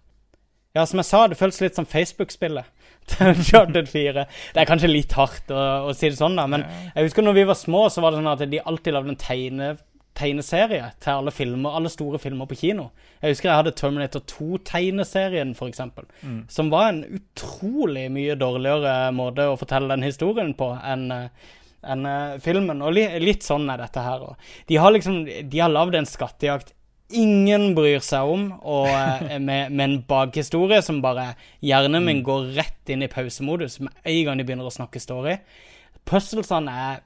Ja, 0.76 0.84
som 0.86 1.00
jeg 1.00 1.08
sa, 1.08 1.24
det 1.26 1.38
føles 1.40 1.58
litt 1.64 1.78
som 1.78 1.88
Facebook-spillet 1.88 2.68
til 3.10 3.32
Uncharted 3.32 3.90
4. 3.90 4.26
Det 4.54 4.62
er 4.62 4.68
kanskje 4.68 4.92
litt 4.92 5.16
hardt 5.18 5.50
å, 5.50 5.64
å 5.88 5.94
si 5.96 6.12
det 6.12 6.20
sånn, 6.20 6.38
da, 6.38 6.46
men 6.50 6.62
jeg 6.92 7.08
husker 7.08 7.26
når 7.26 7.38
vi 7.40 7.46
var 7.50 7.58
små, 7.58 7.86
så 7.90 8.04
var 8.04 8.14
det 8.14 8.20
sånn 8.20 8.30
at 8.30 8.46
de 8.46 8.62
alltid 8.62 8.94
lagde 8.94 9.14
en 9.14 9.18
tegne, 9.18 9.72
tegneserie 10.18 10.90
til 11.00 11.20
alle 11.20 11.32
filmer, 11.34 11.76
alle 11.78 11.92
store 11.92 12.18
filmer 12.22 12.48
på 12.50 12.58
kino. 12.58 12.88
Jeg 13.22 13.36
husker 13.36 13.50
jeg 13.50 13.60
hadde 13.60 13.74
Terminator 13.78 14.24
2-tegneserien, 14.30 15.54
for 15.58 15.70
eksempel, 15.70 16.08
som 16.52 16.72
var 16.74 16.90
en 16.90 17.04
utrolig 17.20 18.08
mye 18.12 18.34
dårligere 18.38 19.12
måte 19.14 19.46
å 19.48 19.58
fortelle 19.60 19.92
den 19.94 20.06
historien 20.06 20.54
på 20.58 20.72
enn 20.82 21.06
en, 21.14 21.30
enn 21.86 22.08
eh, 22.10 22.40
filmen. 22.42 22.82
Og 22.82 22.96
li, 22.96 23.06
litt 23.22 23.46
sånn 23.46 23.68
er 23.70 23.78
dette 23.78 24.02
her. 24.02 24.26
Og 24.26 24.66
de 24.68 24.80
har 24.82 24.92
liksom 24.92 25.24
De 25.24 25.62
har 25.62 25.70
lagd 25.70 25.94
en 25.94 26.08
skattejakt 26.08 26.74
ingen 27.08 27.70
bryr 27.76 28.02
seg 28.04 28.28
om, 28.28 28.48
og 28.60 28.88
eh, 28.90 29.38
med, 29.48 29.72
med 29.72 29.84
en 29.84 29.98
bakhistorie 30.08 30.80
som 30.84 31.00
bare 31.04 31.32
Hjernen 31.64 32.04
min 32.04 32.22
går 32.26 32.52
rett 32.58 32.92
inn 32.92 33.04
i 33.04 33.10
pausemodus 33.12 33.80
med 33.80 33.92
en 34.04 34.24
gang 34.26 34.40
de 34.40 34.48
begynner 34.48 34.68
å 34.68 34.74
snakke 34.74 35.00
story. 35.02 35.38
Puzzlesene 36.08 36.72
er 36.72 37.02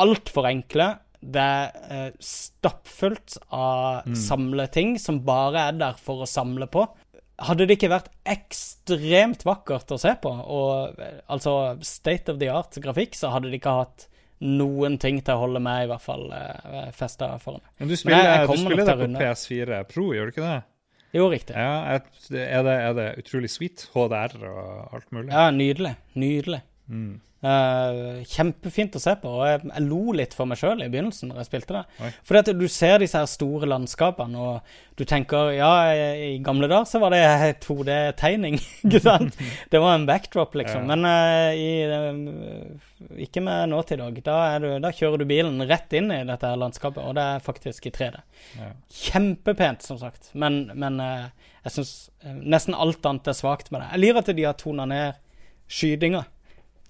altfor 0.00 0.48
enkle. 0.50 0.90
Det 1.24 1.40
er 1.40 1.70
eh, 1.90 2.10
stappfullt 2.20 3.38
av 3.54 4.04
samleting 4.18 4.98
som 5.00 5.22
bare 5.24 5.68
er 5.70 5.78
der 5.80 5.96
for 6.00 6.24
å 6.24 6.28
samle 6.28 6.66
på. 6.68 6.84
Hadde 7.40 7.66
det 7.66 7.78
ikke 7.78 7.90
vært 7.90 8.10
ekstremt 8.30 9.42
vakkert 9.46 9.90
å 9.90 9.98
se 9.98 10.12
på, 10.22 10.30
og 10.30 11.00
eh, 11.00 11.20
altså 11.32 11.76
state 11.82 12.30
of 12.30 12.38
the 12.38 12.48
art 12.52 12.76
grafikk, 12.84 13.16
så 13.18 13.32
hadde 13.34 13.50
de 13.50 13.58
ikke 13.58 13.72
hatt 13.80 14.06
noen 14.44 14.98
ting 15.00 15.20
til 15.24 15.34
å 15.34 15.40
holde 15.46 15.60
med, 15.64 15.86
i 15.86 15.90
hvert 15.90 16.04
fall 16.04 16.26
eh, 16.34 16.90
festa 16.94 17.32
foran. 17.42 17.62
Men 17.78 17.88
du 17.88 17.94
Men 17.94 17.96
spiller, 17.96 18.22
jeg- 18.24 18.38
jeg 18.38 18.48
du 18.48 18.56
spiller 18.60 18.84
det 18.84 18.94
på 18.94 19.02
runde. 19.02 19.18
PS4 19.24 19.82
Pro, 19.88 20.06
gjør 20.12 20.26
du 20.30 20.32
ikke 20.34 20.46
det? 20.52 20.62
Jo, 21.14 21.28
riktig. 21.30 21.54
Ja, 21.54 21.74
er 21.94 22.62
det, 22.66 22.74
er 22.74 22.94
det 22.98 23.08
utrolig 23.22 23.50
sweet? 23.50 23.84
HDR 23.94 24.32
og 24.50 24.94
alt 24.98 25.12
mulig? 25.14 25.30
Ja, 25.30 25.44
nydelig. 25.54 25.94
Nydelig. 26.18 26.60
Eh, 27.44 28.22
kjempefint 28.24 28.94
å 28.96 29.00
se 29.02 29.12
på. 29.20 29.28
Og 29.28 29.44
jeg, 29.44 29.60
jeg 29.68 29.84
lo 29.84 30.14
litt 30.16 30.32
for 30.36 30.48
meg 30.48 30.56
sjøl 30.56 30.80
i 30.80 30.88
begynnelsen 30.88 31.28
når 31.28 31.42
jeg 31.42 31.48
spilte 31.50 31.76
det. 31.76 31.82
Oi. 32.00 32.10
Fordi 32.24 32.40
at 32.40 32.50
du 32.56 32.64
ser 32.72 33.02
disse 33.02 33.20
her 33.20 33.28
store 33.28 33.68
landskapene, 33.68 34.40
og 34.40 34.96
du 34.96 35.04
tenker 35.08 35.50
ja, 35.52 35.72
i 35.92 36.38
gamle 36.44 36.70
dager 36.70 36.88
så 36.88 37.02
var 37.02 37.12
det 37.12 37.24
2D-tegning, 37.66 38.56
ikke 38.86 39.02
sant? 39.04 39.36
Det 39.70 39.82
var 39.82 39.98
en 39.98 40.06
backdrop, 40.08 40.56
liksom. 40.56 40.88
Ja. 40.88 40.94
Men 40.94 41.04
uh, 41.04 41.50
i, 41.52 41.84
uh, 41.84 43.18
ikke 43.26 43.44
med 43.44 43.74
nå 43.74 43.82
til 43.84 44.00
dag. 44.00 44.20
Da, 44.24 44.38
du, 44.62 44.70
da 44.80 44.94
kjører 44.94 45.20
du 45.20 45.28
bilen 45.28 45.60
rett 45.68 45.92
inn 45.98 46.08
i 46.14 46.22
dette 46.24 46.48
her 46.48 46.60
landskapet, 46.60 47.02
og 47.04 47.18
det 47.18 47.26
er 47.34 47.44
faktisk 47.44 47.90
i 47.90 47.92
3D. 47.92 48.22
Ja. 48.56 48.70
Kjempepent, 49.04 49.84
som 49.84 50.00
sagt. 50.00 50.32
Men, 50.32 50.62
men 50.72 50.96
jeg 51.02 51.74
syns 51.74 51.92
nesten 52.24 52.76
alt 52.76 53.04
annet 53.04 53.28
er 53.28 53.36
svakt 53.36 53.68
med 53.72 53.82
det. 53.82 53.90
Jeg 53.92 54.04
liker 54.06 54.22
at 54.22 54.32
de 54.38 54.48
har 54.48 54.56
tona 54.60 54.88
ned 54.88 55.20
skytinga, 55.68 56.24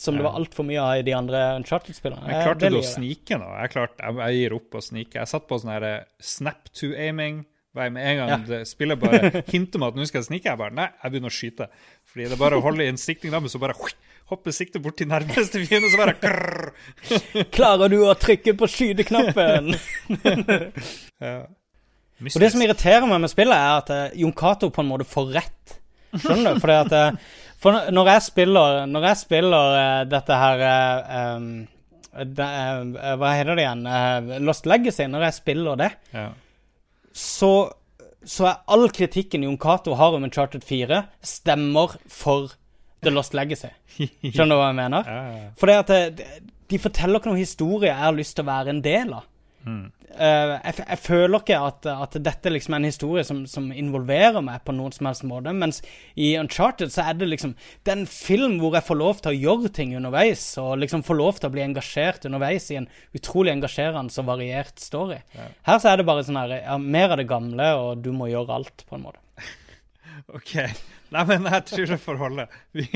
som 0.05 0.19
det 0.19 0.25
var 0.27 0.37
altfor 0.39 0.67
mye 0.69 0.83
av 0.85 1.01
i 1.01 1.07
de 1.07 1.15
andre 1.17 1.41
Uncharted-spillene. 1.59 2.29
Eh, 2.29 2.45
klarte 2.45 2.71
du 2.73 2.79
å 2.79 2.85
snike 2.85 3.39
nå? 3.41 3.49
Jeg, 3.63 3.73
klarte, 3.75 3.99
jeg, 4.05 4.21
jeg 4.21 4.39
gir 4.43 4.57
opp 4.61 4.79
å 4.79 4.85
snike. 4.85 5.19
Jeg 5.23 5.31
satt 5.33 5.49
på 5.51 5.59
sånn 5.63 5.73
her 5.75 5.89
eh, 5.89 5.99
snap 6.23 6.71
to 6.77 6.93
aiming. 6.95 7.43
Jeg 7.75 7.91
med 7.91 8.07
en 8.07 8.19
gang 8.21 8.29
Ja. 8.31 8.37
det 8.47 8.61
spillet 8.71 9.01
bare 9.03 9.31
hinter 9.55 9.81
meg 9.83 9.91
at 9.91 9.97
nå 9.99 10.05
skal 10.07 10.21
jeg 10.21 10.29
snike, 10.29 10.47
jeg 10.53 10.61
bare 10.61 10.77
nei, 10.79 10.87
jeg 11.03 11.11
begynner 11.15 11.33
å 11.33 11.39
skyte. 11.41 11.67
Fordi 12.07 12.29
det 12.29 12.37
er 12.37 12.43
bare 12.45 12.61
å 12.61 12.63
holde 12.63 12.87
i 12.87 12.93
en 12.93 13.01
sikting, 13.01 13.33
da, 13.35 13.41
men 13.43 13.51
så 13.51 13.59
bare 13.63 13.75
hopper 13.75 14.13
hoppe 14.31 14.53
sikte 14.57 14.81
bort 14.81 14.97
til 14.97 15.09
nærmeste 15.11 15.61
fiende, 15.69 15.91
så 15.93 15.99
bare 16.01 16.15
krrr. 16.17 16.71
Klarer 17.57 17.91
du 17.93 17.99
å 18.09 18.15
trykke 18.17 18.55
på 18.57 18.69
skyteknappen? 18.73 19.75
Ja. 21.25 21.43
Og 22.25 22.41
det 22.41 22.51
som 22.55 22.63
irriterer 22.63 23.05
meg 23.11 23.21
med 23.25 23.31
spillet, 23.33 23.53
er 23.59 23.81
at 23.83 23.91
eh, 23.93 24.17
Jon 24.23 24.33
Cato 24.37 24.71
på 24.73 24.81
en 24.85 24.89
måte 24.89 25.05
får 25.09 25.33
rett. 25.35 25.75
Skjønner 26.15 26.55
du? 26.57 26.61
Fordi 26.63 26.77
at 26.79 26.95
eh, 26.95 27.33
For 27.65 27.73
når- 27.73 28.11
jeg 28.13 28.23
spiller 28.27 28.83
Når 28.91 29.07
jeg 29.09 29.17
spiller 29.23 29.77
uh, 29.81 30.01
dette 30.11 30.37
her 30.37 30.65
eh, 30.69 31.37
um, 31.37 31.47
det, 32.15 32.45
eh, 32.47 33.15
Hva 33.19 33.31
heter 33.35 33.57
det 33.57 33.65
igjen? 33.65 33.87
Eh, 33.89 34.35
Lost 34.45 34.69
Legacy. 34.71 35.07
Når 35.11 35.25
jeg 35.27 35.35
spiller 35.41 35.81
det, 35.81 35.89
Ja. 36.15 36.29
så 37.13 37.55
så 38.25 38.47
er 38.49 38.61
all 38.73 38.87
kritikken 38.89 39.43
Jon 39.45 39.59
Cato 39.61 39.93
har 40.01 40.15
om 40.17 40.23
Uncharted 40.25 40.63
4, 40.65 41.03
stemmer 41.21 41.97
for 42.09 42.55
The 43.03 43.11
Lost 43.13 43.35
Legacy. 43.37 43.69
Skjønner 43.99 44.55
du 44.55 44.61
hva 44.63 44.71
jeg 44.71 44.79
mener? 44.79 45.05
Ja, 45.05 45.25
ja. 45.35 45.51
For 45.61 45.69
det 45.69 45.75
at 45.83 46.23
de 46.73 46.79
forteller 46.81 47.21
ikke 47.21 47.29
noe 47.29 47.43
historie 47.43 47.91
jeg 47.91 48.01
har 48.01 48.17
lyst 48.17 48.37
til 48.39 48.47
å 48.47 48.49
være 48.49 48.73
en 48.73 48.81
del 48.87 49.13
av. 49.13 49.27
eh, 49.65 50.51
jeg, 50.65 50.73
f- 50.75 50.83
jeg 50.89 50.99
føler 51.01 51.41
ikke 51.41 51.59
at, 51.67 51.87
at 51.91 52.17
dette 52.23 52.51
liksom 52.53 52.75
er 52.77 52.83
en 52.83 52.87
historie 52.89 53.25
som, 53.25 53.41
som 53.51 53.71
involverer 53.73 54.43
meg 54.45 54.61
på 54.67 54.75
noen 54.77 54.93
som 54.93 55.09
helst 55.09 55.25
måte. 55.29 55.53
Mens 55.57 55.81
i 56.21 56.35
Uncharted 56.41 56.93
så 56.95 57.07
er 57.09 57.17
det 57.21 57.29
liksom 57.33 57.55
Det 57.85 57.93
er 57.95 57.99
en 58.03 58.07
film 58.11 58.59
hvor 58.61 58.77
jeg 58.77 58.87
får 58.89 59.01
lov 59.01 59.21
til 59.25 59.33
å 59.33 59.39
gjøre 59.41 59.73
ting 59.77 59.97
underveis, 59.97 60.45
og 60.63 60.79
liksom 60.83 61.03
får 61.07 61.19
lov 61.21 61.41
til 61.41 61.49
å 61.51 61.55
bli 61.57 61.65
engasjert 61.65 62.27
underveis 62.29 62.71
i 62.71 62.79
en 62.83 62.89
utrolig 63.17 63.55
engasjerende 63.57 64.13
og 64.21 64.29
variert 64.29 64.79
story. 64.83 65.21
Her 65.65 65.79
så 65.83 65.93
er 65.93 66.01
det 66.03 66.07
bare 66.09 66.25
sånn 66.29 66.41
her 66.43 66.57
ja, 66.61 66.79
Mer 66.79 67.15
av 67.17 67.21
det 67.23 67.29
gamle, 67.31 67.71
og 67.81 68.03
du 68.05 68.13
må 68.13 68.29
gjøre 68.33 68.61
alt, 68.61 68.85
på 68.89 68.99
en 68.99 69.07
måte. 69.09 69.21
OK. 70.37 70.53
Nei, 71.15 71.23
men 71.31 71.45
jeg 71.47 71.65
tror 71.69 71.87
det 71.93 71.99
får 72.03 72.17
holde. 72.19 72.45
Vi, 72.75 72.87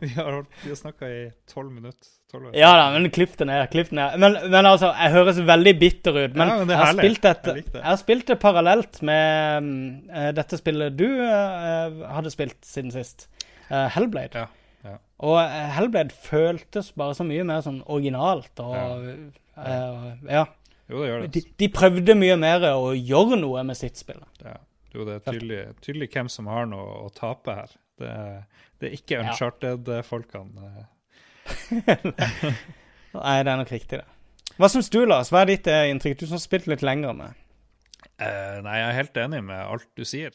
vi 0.00 0.08
har, 0.16 0.42
har 0.42 0.76
snakka 0.78 1.08
i 1.12 1.22
tolv 1.50 1.72
minutter. 1.74 2.08
12 2.32 2.54
Ja 2.56 2.70
da, 2.78 2.86
men 2.94 3.10
klipp 3.12 3.34
det 3.36 3.46
ned. 3.48 3.66
Klipp 3.72 3.90
det 3.90 3.98
ned. 3.98 4.16
Men, 4.22 4.38
men 4.52 4.68
altså, 4.68 4.92
jeg 4.96 5.12
høres 5.12 5.40
veldig 5.48 5.74
bitter 5.80 6.16
ut. 6.16 6.38
Men, 6.38 6.48
Ja, 6.48 6.56
men 6.62 6.72
jeg, 6.72 6.80
har 6.80 6.94
spilt 6.96 7.28
et, 7.28 7.50
Jeg 7.50 7.66
jeg 7.74 7.84
har 7.84 8.00
spilt 8.00 8.32
det 8.32 8.38
parallelt 8.40 9.02
med 9.04 9.68
eh, 10.08 10.30
dette 10.36 10.58
spillet 10.60 10.96
du 10.96 11.06
uh, 11.20 12.02
hadde 12.16 12.32
spilt 12.32 12.58
siden 12.64 12.94
sist. 12.94 13.28
uh, 13.68 13.86
Hellblade. 13.92 14.46
Ja, 14.46 14.48
ja. 14.88 14.96
Og 15.22 15.38
Hellblade 15.76 16.16
føltes 16.16 16.90
bare 16.96 17.14
så 17.18 17.26
mye 17.28 17.44
mer 17.48 17.62
sånn 17.64 17.82
originalt 17.84 18.64
og 18.64 19.06
Ja. 19.56 20.48
Jo, 20.90 21.00
det 21.00 21.08
gjør 21.08 21.22
det. 21.22 21.28
De, 21.32 21.42
de 21.62 21.68
prøvde 21.72 22.14
mye 22.18 22.36
mer 22.40 22.64
å 22.72 22.90
gjøre 22.96 23.38
noe 23.40 23.62
med 23.64 23.78
sitt 23.78 24.00
spill. 24.00 24.20
Ja. 24.44 24.56
Jo, 24.92 25.06
det 25.08 25.14
er 25.14 25.22
tydelig, 25.24 25.60
tydelig 25.80 26.08
hvem 26.12 26.28
som 26.32 26.48
har 26.52 26.66
noe 26.68 27.04
å 27.06 27.12
tape 27.16 27.54
her. 27.56 27.70
Det, 28.00 28.16
det 28.80 28.90
er 28.90 28.96
ikke. 28.98 29.20
Uncharted-folkene. 29.22 30.88
Nei, 33.16 33.36
det 33.44 33.52
er 33.52 33.60
nok 33.60 33.72
riktig, 33.72 34.00
det. 34.00 34.08
Hva 34.60 34.68
syns 34.72 34.90
du, 34.92 35.02
Lars? 35.08 35.32
Hva 35.32 35.42
er 35.42 35.52
ditt 35.52 35.68
eh, 35.70 35.88
inntrykk? 35.90 36.20
Du 36.20 36.26
som 36.26 36.36
har 36.36 36.44
spilt 36.44 36.68
litt 36.70 36.84
lenger 36.84 37.16
med. 37.16 37.38
Eh, 38.20 38.58
nei, 38.64 38.78
jeg 38.78 38.88
er 38.88 38.98
helt 38.98 39.20
enig 39.24 39.42
med 39.48 39.60
alt 39.60 39.88
du 39.98 40.04
sier. 40.06 40.34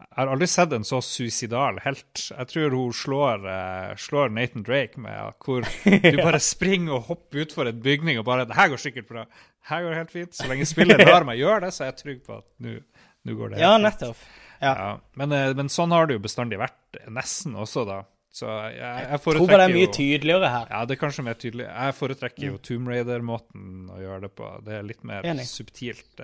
Jeg 0.00 0.16
har 0.16 0.30
aldri 0.32 0.46
sett 0.48 0.72
en 0.72 0.86
så 0.86 1.02
suicidal 1.04 1.78
helt. 1.84 2.22
Jeg 2.30 2.48
tror 2.48 2.72
hun 2.72 2.94
slår, 2.96 3.42
uh, 3.44 3.90
slår 4.00 4.32
Nathan 4.32 4.64
Drake 4.64 5.00
med 5.02 5.12
at 5.12 5.44
hvor 5.44 5.66
du 5.66 6.20
bare 6.24 6.40
springer 6.40 6.96
og 6.96 7.10
hopper 7.10 7.42
utfor 7.44 7.68
en 7.68 7.82
bygning 7.84 8.20
og 8.20 8.24
bare 8.24 8.46
'Det 8.48 8.56
her 8.56 8.70
går 8.72 8.80
sikkert 8.80 9.10
bra. 9.10 9.26
Her 9.68 9.82
går 9.82 9.90
det 9.90 9.98
helt 9.98 10.14
fint.' 10.14 10.38
Så 10.38 10.48
lenge 10.48 10.66
spillet 10.66 11.04
lar 11.10 11.28
meg 11.28 11.42
gjøre 11.42 11.66
det, 11.66 11.74
så 11.76 11.84
er 11.84 11.92
jeg 11.92 12.00
trygg 12.00 12.22
på 12.24 12.38
at 12.38 12.48
nå 12.64 13.36
går 13.36 13.52
det 13.52 13.60
Ja, 13.60 13.76
nettopp. 13.76 14.16
Ja. 14.60 14.72
Ja, 14.72 14.88
men, 15.20 15.36
uh, 15.36 15.52
men 15.56 15.68
sånn 15.68 15.92
har 15.92 16.08
det 16.08 16.16
jo 16.16 16.24
bestandig 16.24 16.60
vært, 16.60 16.80
nesten 17.08 17.60
også, 17.60 17.84
da. 17.84 18.00
Så 18.30 18.46
jeg, 18.46 18.78
jeg 18.78 19.20
foretrekker 19.24 19.38
tror 19.40 19.48
bare 19.50 19.64
det 19.66 19.72
er 19.72 19.74
mye 19.74 19.92
tydeligere 19.94 20.50
her. 20.52 20.68
Ja, 20.70 20.82
det 20.86 20.94
er 20.94 21.00
kanskje 21.00 21.24
mer 21.26 21.38
tydelig. 21.38 21.64
Jeg 21.66 21.96
foretrekker 21.98 22.44
jo 22.46 22.60
Tomb 22.62 22.90
Raider-måten 22.92 23.88
å 23.90 23.98
gjøre 23.98 24.20
det 24.28 24.30
på. 24.38 24.50
Det 24.66 24.76
er 24.78 24.86
litt 24.86 25.02
mer 25.08 25.26
Enig. 25.26 25.48
subtilt. 25.50 26.22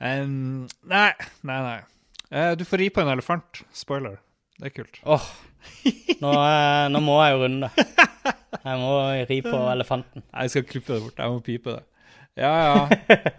Em, 0.00 0.64
nei, 0.88 1.10
nei, 1.44 1.58
nei. 1.66 1.80
Uh, 2.32 2.54
du 2.58 2.64
får 2.66 2.82
ri 2.82 2.88
på 2.90 3.04
en 3.04 3.12
elefant. 3.12 3.60
Spoiler. 3.76 4.16
Det 4.56 4.70
er 4.70 4.72
kult. 4.78 4.96
Åh, 5.04 5.26
nå, 6.24 6.30
eh, 6.32 6.86
nå 6.88 7.02
må 7.04 7.18
jeg 7.20 7.34
jo 7.34 7.42
runde. 7.44 7.68
Jeg 8.56 8.80
må 8.80 8.94
ri 9.28 9.36
på 9.44 9.58
elefanten. 9.68 10.24
Nei, 10.24 10.46
Jeg 10.46 10.54
skal 10.54 10.66
klippe 10.70 10.96
det 10.96 11.04
bort. 11.04 11.20
Jeg 11.20 11.34
må 11.34 11.42
pipe 11.44 11.74
det. 11.76 11.84
Ja, 12.36 12.52
ja. 12.60 12.80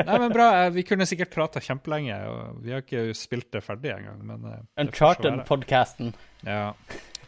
Nei, 0.07 0.17
men 0.23 0.31
bra. 0.33 0.47
Vi 0.73 0.83
kunne 0.87 1.05
sikkert 1.09 1.33
prata 1.33 1.61
kjempelenge, 1.61 2.15
og 2.31 2.61
vi 2.65 2.73
har 2.73 2.81
ikke 2.85 3.03
spilt 3.17 3.49
det 3.53 3.61
ferdig 3.65 3.91
engang. 3.93 4.45
Uncharted-podcasten. 4.81 6.13
Ja. 6.45 6.71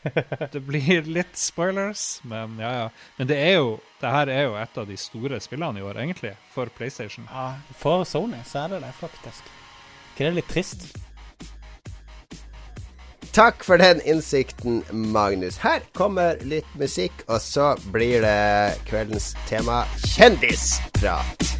Det 0.54 0.62
blir 0.64 1.08
litt 1.08 1.38
spoilers, 1.38 2.22
men 2.24 2.58
ja, 2.62 2.72
ja. 2.84 2.90
Men 3.18 3.28
det 3.28 3.38
er 3.38 3.54
jo 3.60 3.80
Det 4.00 4.14
her 4.14 4.32
er 4.32 4.44
jo 4.48 4.56
et 4.56 4.78
av 4.80 4.88
de 4.88 4.96
store 4.98 5.40
spillene 5.44 5.82
i 5.82 5.84
år, 5.84 6.00
egentlig, 6.00 6.34
for 6.54 6.72
PlayStation. 6.72 7.28
Ja, 7.28 7.54
for 7.76 8.06
Sony 8.08 8.40
så 8.48 8.64
er 8.64 8.76
det 8.76 8.82
det, 8.86 8.94
faktisk. 9.00 9.44
ikke 10.14 10.24
det 10.24 10.32
er 10.32 10.40
litt 10.40 10.52
trist? 10.52 10.88
Takk 13.36 13.64
for 13.64 13.78
den 13.78 14.02
innsikten, 14.10 14.82
Magnus. 14.92 15.60
Her 15.62 15.84
kommer 15.94 16.40
litt 16.42 16.72
musikk, 16.80 17.24
og 17.28 17.44
så 17.44 17.76
blir 17.94 18.24
det 18.26 18.80
kveldens 18.90 19.34
tema 19.52 19.84
kjendisprat. 20.16 21.59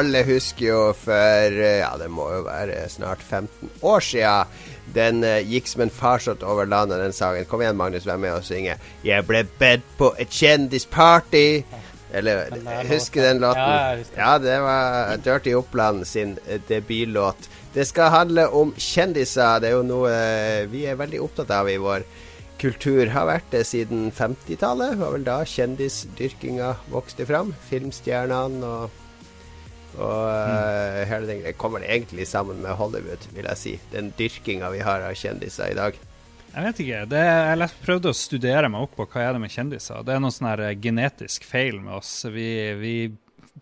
Alle 0.00 0.22
husker 0.24 0.64
jo 0.64 0.80
for 0.96 1.60
eh, 1.60 1.80
Ja, 1.82 1.90
det 2.00 2.08
må 2.12 2.30
jo 2.32 2.44
være 2.46 2.86
snart 2.88 3.20
15 3.20 3.70
år 3.84 4.04
sia. 4.04 4.34
Den 4.94 5.24
eh, 5.26 5.42
gikk 5.44 5.68
som 5.68 5.84
en 5.84 5.92
farsott 5.92 6.44
over 6.46 6.68
landet, 6.68 7.02
den 7.02 7.16
sangen. 7.16 7.44
Kom 7.50 7.60
igjen, 7.60 7.76
Magnus, 7.76 8.06
vær 8.08 8.20
med 8.20 8.38
og 8.38 8.46
synge. 8.46 8.78
Jeg 9.04 9.26
ble 9.28 9.44
bedt 9.60 9.84
på 9.98 10.14
et 10.18 10.32
kjendisparty. 10.32 11.62
Eller 12.16 12.48
husker 12.88 13.22
den 13.22 13.42
låten? 13.44 14.00
Ja, 14.16 14.32
det 14.42 14.56
var 14.64 15.12
Dirty 15.22 15.52
Oppland 15.54 16.06
sin 16.08 16.38
eh, 16.46 16.62
debutlåt. 16.68 17.50
Det 17.74 17.84
skal 17.86 18.10
handle 18.10 18.48
om 18.56 18.72
kjendiser. 18.74 19.60
Det 19.60 19.70
er 19.70 19.76
jo 19.76 19.84
noe 19.86 20.14
vi 20.72 20.86
er 20.90 20.98
veldig 20.98 21.20
opptatt 21.22 21.52
av 21.54 21.70
i 21.70 21.76
vår 21.78 22.08
kultur. 22.60 23.04
Har 23.12 23.28
vært 23.28 23.52
det 23.52 23.62
siden 23.68 24.08
50-tallet. 24.16 24.96
Var 24.98 25.14
vel 25.14 25.28
da 25.28 25.42
kjendisdyrkinga 25.46 26.72
vokste 26.90 27.28
fram. 27.28 27.54
Filmstjernene 27.68 28.64
og 28.66 28.99
og 29.96 30.28
eh, 30.30 31.00
hele 31.10 31.26
den 31.28 31.42
greia 31.42 31.56
kommer 31.58 31.84
egentlig 31.86 32.28
sammen 32.30 32.62
med 32.62 32.76
Hollywood, 32.78 33.26
vil 33.34 33.48
jeg 33.50 33.60
si. 33.60 33.74
Den 33.94 34.12
dyrkinga 34.18 34.70
vi 34.74 34.84
har 34.86 35.06
av 35.06 35.16
kjendiser 35.18 35.72
i 35.72 35.78
dag. 35.78 35.98
Jeg 36.50 36.66
vet 36.66 36.82
ikke. 36.82 37.00
Det, 37.12 37.22
jeg 37.22 37.70
prøvde 37.84 38.10
å 38.10 38.16
studere 38.16 38.70
meg 38.72 38.86
opp 38.86 38.96
på 38.98 39.06
hva 39.12 39.26
er 39.26 39.34
det 39.36 39.42
med 39.44 39.54
kjendiser. 39.54 40.04
Det 40.06 40.14
er 40.14 40.22
noe 40.22 40.34
sånn 40.34 40.50
her 40.50 40.64
eh, 40.68 40.76
genetisk 40.78 41.46
feil 41.46 41.80
med 41.82 41.98
oss. 42.00 42.12
Vi, 42.30 42.48
vi 42.80 42.94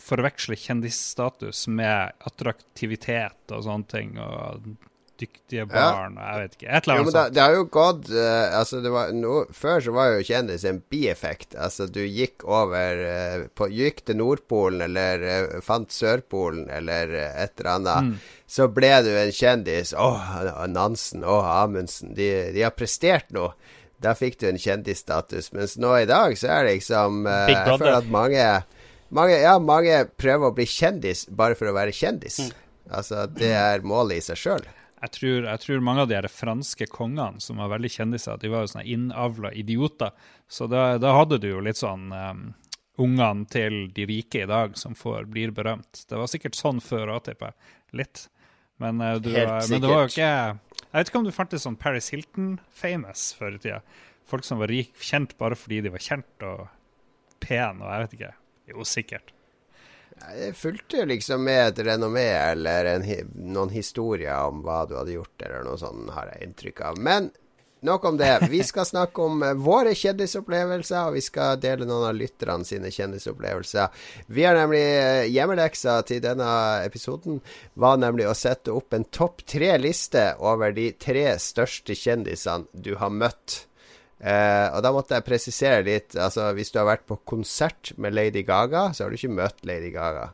forveksler 0.05 0.61
kjendisstatus 0.61 1.67
med 1.73 2.17
attraktivitet 2.29 3.55
og 3.55 3.65
sånne 3.67 3.93
ting. 3.93 4.17
Og 4.21 4.71
dyktige 5.21 5.65
barn 5.71 6.17
og 6.19 6.25
jeg 6.25 6.43
vet 6.43 6.57
ikke. 6.57 6.69
Et 6.69 6.87
eller 6.87 6.99
Jo, 6.99 7.03
annet 7.03 7.09
men 7.09 7.15
da, 7.17 7.23
sånt. 7.25 7.35
det 7.37 7.43
har 7.43 7.55
jo 7.57 7.65
gått 7.77 8.11
uh, 8.13 8.59
Altså, 8.59 8.81
det 8.85 8.93
var 8.95 9.13
no, 9.17 9.35
Før 9.55 9.85
så 9.85 9.95
var 9.97 10.13
jo 10.13 10.27
kjendis 10.29 10.67
en 10.69 10.81
bieffekt. 10.93 11.57
Altså, 11.59 11.89
du 11.91 12.01
gikk 12.05 12.47
over 12.47 13.03
uh, 13.05 13.47
på, 13.59 13.69
Gikk 13.75 14.05
til 14.09 14.21
Nordpolen, 14.21 14.85
eller 14.89 15.27
uh, 15.27 15.59
fant 15.65 15.93
Sørpolen, 15.95 16.69
eller 16.71 17.13
et 17.19 17.59
eller 17.59 17.73
annet. 17.75 18.09
Mm. 18.09 18.39
Så 18.49 18.69
ble 18.73 18.95
du 19.05 19.11
en 19.13 19.35
kjendis. 19.35 19.93
Å, 19.93 20.09
Nansen, 20.71 21.27
å, 21.27 21.41
Amundsen. 21.59 22.15
De, 22.17 22.31
de 22.55 22.65
har 22.65 22.77
prestert 22.77 23.29
noe. 23.37 23.53
Da 23.99 24.15
fikk 24.15 24.39
du 24.41 24.47
en 24.49 24.61
kjendisstatus. 24.63 25.51
Mens 25.57 25.75
nå 25.81 25.97
i 25.99 26.07
dag 26.09 26.37
så 26.39 26.53
er 26.55 26.69
det 26.69 26.79
liksom 26.79 27.25
uh, 27.27 27.47
Jeg 27.51 27.65
føler 27.75 27.99
at 27.99 28.13
mange 28.13 28.49
mange, 29.09 29.37
ja, 29.41 29.55
mange 29.59 30.03
prøver 30.21 30.51
å 30.51 30.57
bli 30.57 30.67
kjendis 30.69 31.27
bare 31.33 31.57
for 31.59 31.71
å 31.71 31.77
være 31.77 31.95
kjendis. 31.97 32.43
Mm. 32.45 32.65
Altså, 32.99 33.25
det 33.33 33.53
er 33.57 33.85
målet 33.87 34.21
i 34.21 34.27
seg 34.31 34.41
sjøl. 34.41 34.67
Jeg 34.99 35.13
tror, 35.15 35.45
jeg 35.47 35.63
tror 35.63 35.85
mange 35.85 36.03
av 36.03 36.09
de 36.11 36.17
her 36.19 36.27
franske 36.33 36.89
kongene 36.91 37.43
som 37.43 37.61
var 37.63 37.71
veldig 37.71 37.91
kjendiser, 37.95 38.41
de 38.43 38.51
var 38.51 38.65
jo 38.65 38.73
sånne 38.73 38.89
innavla 38.91 39.53
idioter. 39.55 40.11
Så 40.51 40.67
da, 40.71 40.97
da 40.99 41.13
hadde 41.15 41.39
du 41.43 41.53
jo 41.53 41.61
litt 41.63 41.79
sånn 41.79 42.09
um, 42.11 42.43
ungene 42.99 43.47
til 43.53 43.85
de 43.95 44.09
rike 44.11 44.43
i 44.43 44.49
dag 44.51 44.75
som 44.81 44.97
får, 44.99 45.29
blir 45.31 45.55
berømt. 45.55 46.03
Det 46.11 46.19
var 46.19 46.31
sikkert 46.31 46.59
sånn 46.59 46.83
før 46.83 47.15
òg, 47.15 47.23
tipper 47.29 47.53
jeg. 47.53 47.77
Litt. 48.03 48.25
Men, 48.83 48.99
uh, 49.05 49.15
du, 49.23 49.31
Helt 49.37 49.71
men 49.71 49.83
det 49.83 49.91
var 49.91 50.05
jo 50.05 50.11
ikke 50.13 50.27
Jeg 50.29 50.95
vet 50.95 51.09
ikke 51.11 51.19
om 51.19 51.25
du 51.27 51.35
fantes 51.35 51.65
sånn 51.67 51.79
Paris 51.79 52.11
Hilton-famous 52.15 53.31
før 53.39 53.55
i 53.55 53.63
tida. 53.63 53.81
Folk 54.29 54.47
som 54.47 54.61
var 54.61 54.71
rik, 54.73 54.93
kjent 54.99 55.39
bare 55.41 55.57
fordi 55.59 55.81
de 55.87 55.95
var 55.95 56.05
kjent 56.05 56.47
og 56.47 56.67
pen 57.43 57.83
og 57.83 57.91
jeg 57.91 58.05
vet 58.05 58.17
ikke. 58.19 58.37
Jo, 58.75 58.85
sikkert. 58.87 59.38
Jeg 60.39 60.55
fulgte 60.59 61.05
liksom 61.09 61.45
med 61.47 61.73
et 61.73 61.85
renommé 61.87 62.29
eller 62.37 62.93
en, 62.95 63.05
noen 63.35 63.73
historier 63.73 64.49
om 64.49 64.63
hva 64.67 64.85
du 64.89 64.97
hadde 64.99 65.17
gjort, 65.17 65.37
eller 65.43 65.67
noe 65.67 65.79
sånt, 65.81 66.11
har 66.15 66.33
jeg 66.33 66.49
inntrykk 66.49 66.83
av. 66.91 66.99
Men 67.03 67.31
nok 67.81 68.05
om 68.05 68.17
det. 68.17 68.49
Vi 68.51 68.63
skal 68.65 68.87
snakke 68.87 69.23
om 69.23 69.43
eh, 69.43 69.55
våre 69.55 69.95
kjendisopplevelser, 69.95 71.09
og 71.09 71.19
vi 71.19 71.23
skal 71.25 71.61
dele 71.63 71.87
noen 71.87 72.09
av 72.11 72.19
lytterne 72.19 72.67
sine 72.67 72.91
kjendisopplevelser. 72.95 73.95
Vi 74.27 74.45
har 74.47 74.59
nemlig 74.59 74.83
eh, 74.83 75.29
Hjemmeleksa 75.31 76.01
til 76.09 76.23
denne 76.25 76.51
episoden 76.87 77.41
var 77.79 78.01
nemlig 78.03 78.29
å 78.29 78.37
sette 78.37 78.75
opp 78.75 78.95
en 78.97 79.07
topp 79.15 79.45
tre-liste 79.49 80.33
over 80.39 80.75
de 80.75 80.91
tre 80.99 81.31
største 81.43 81.97
kjendisene 81.99 82.69
du 82.73 82.95
har 82.99 83.15
møtt. 83.15 83.65
Eh, 84.19 84.67
og 84.75 84.83
da 84.83 84.91
måtte 84.95 85.15
jeg 85.15 85.27
presisere 85.27 85.85
litt. 85.87 86.17
Altså, 86.19 86.51
hvis 86.57 86.73
du 86.75 86.81
har 86.81 86.89
vært 86.91 87.07
på 87.09 87.21
konsert 87.29 87.93
med 87.97 88.17
Lady 88.17 88.43
Gaga, 88.47 88.89
så 88.93 89.05
har 89.05 89.13
du 89.13 89.19
ikke 89.19 89.37
møtt 89.37 89.65
Lady 89.69 89.93
Gaga. 89.95 90.33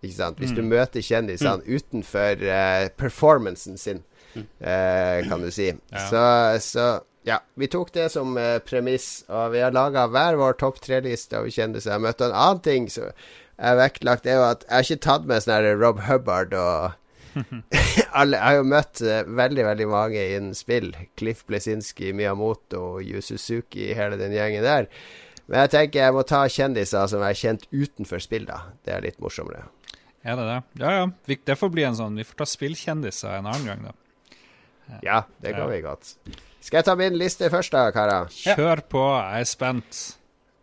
Ikke 0.00 0.16
sant? 0.16 0.40
Hvis 0.40 0.54
du 0.56 0.62
møter 0.64 1.04
kjendisene 1.04 1.60
utenfor 1.68 2.44
eh, 2.48 2.88
performancen 2.96 3.76
sin, 3.80 4.02
eh, 4.36 5.20
kan 5.28 5.44
du 5.44 5.50
si. 5.52 5.68
Ja. 5.92 6.04
Så, 6.08 6.22
så 6.64 6.86
ja, 7.28 7.42
vi 7.60 7.68
tok 7.68 7.92
det 7.92 8.08
som 8.14 8.32
eh, 8.40 8.58
premiss, 8.64 9.26
og 9.28 9.52
vi 9.54 9.60
har 9.64 9.76
laga 9.76 10.06
hver 10.08 10.40
vår 10.40 10.56
topp 10.60 10.80
tre-liste 10.84 11.36
over 11.40 11.52
kjendiser. 11.52 11.92
Jeg 11.96 12.04
møtte 12.06 12.30
en 12.30 12.36
annen 12.36 12.64
ting 12.64 12.88
som 12.92 13.10
er 13.60 13.76
vektlagt, 13.76 14.24
det 14.24 14.32
er 14.32 14.40
jo 14.40 14.46
at 14.48 14.64
jeg 14.64 14.72
har 14.72 14.88
ikke 14.88 15.04
tatt 15.04 15.28
med 15.28 15.44
sånn 15.44 15.68
Rob 15.82 16.00
Hubbard 16.06 16.56
og 16.56 16.96
alle, 18.20 18.36
Jeg 18.36 18.44
har 18.44 18.56
jo 18.58 18.64
møtt 18.70 19.00
eh, 19.06 19.22
veldig, 19.40 19.64
veldig 19.70 19.88
mange 19.90 20.22
innen 20.36 20.54
spill. 20.58 20.90
Cliff 21.20 21.44
Blesinski, 21.48 22.12
Miyamoto, 22.16 22.98
Yu 23.04 23.20
Suzuki, 23.24 23.90
hele 23.96 24.18
den 24.20 24.32
gjengen 24.36 24.64
der. 24.66 24.88
Men 25.50 25.64
jeg 25.64 25.72
tenker 25.74 26.04
jeg 26.04 26.14
må 26.14 26.22
ta 26.28 26.44
kjendiser 26.50 27.08
som 27.10 27.22
er 27.26 27.34
kjent 27.38 27.64
utenfor 27.74 28.22
spill, 28.22 28.44
da. 28.50 28.60
Det 28.86 28.94
er 28.94 29.02
litt 29.06 29.18
morsommere. 29.22 29.64
Er 30.22 30.36
det 30.36 30.44
det? 30.50 30.58
Ja, 30.84 30.90
ja. 31.00 31.36
Det 31.48 31.56
får 31.56 31.70
bli 31.72 31.82
en 31.88 31.94
sånn 31.96 32.18
Vi 32.20 32.26
får 32.28 32.42
ta 32.42 32.46
spillkjendiser 32.50 33.38
en 33.38 33.46
annen 33.48 33.66
gang, 33.70 33.82
da. 33.88 33.96
Ja, 35.06 35.20
det 35.40 35.54
kan 35.54 35.64
Ja. 35.64 35.70
vi 35.70 35.80
godt. 35.86 36.14
Skal 36.60 36.78
jeg 36.82 36.84
ta 36.90 36.94
min 36.98 37.14
liste 37.16 37.48
først, 37.50 37.72
da, 37.72 37.86
karer? 37.94 38.26
Kjør 38.28 38.82
på, 38.90 39.04
jeg 39.16 39.40
er 39.46 39.48
spent. 39.48 40.00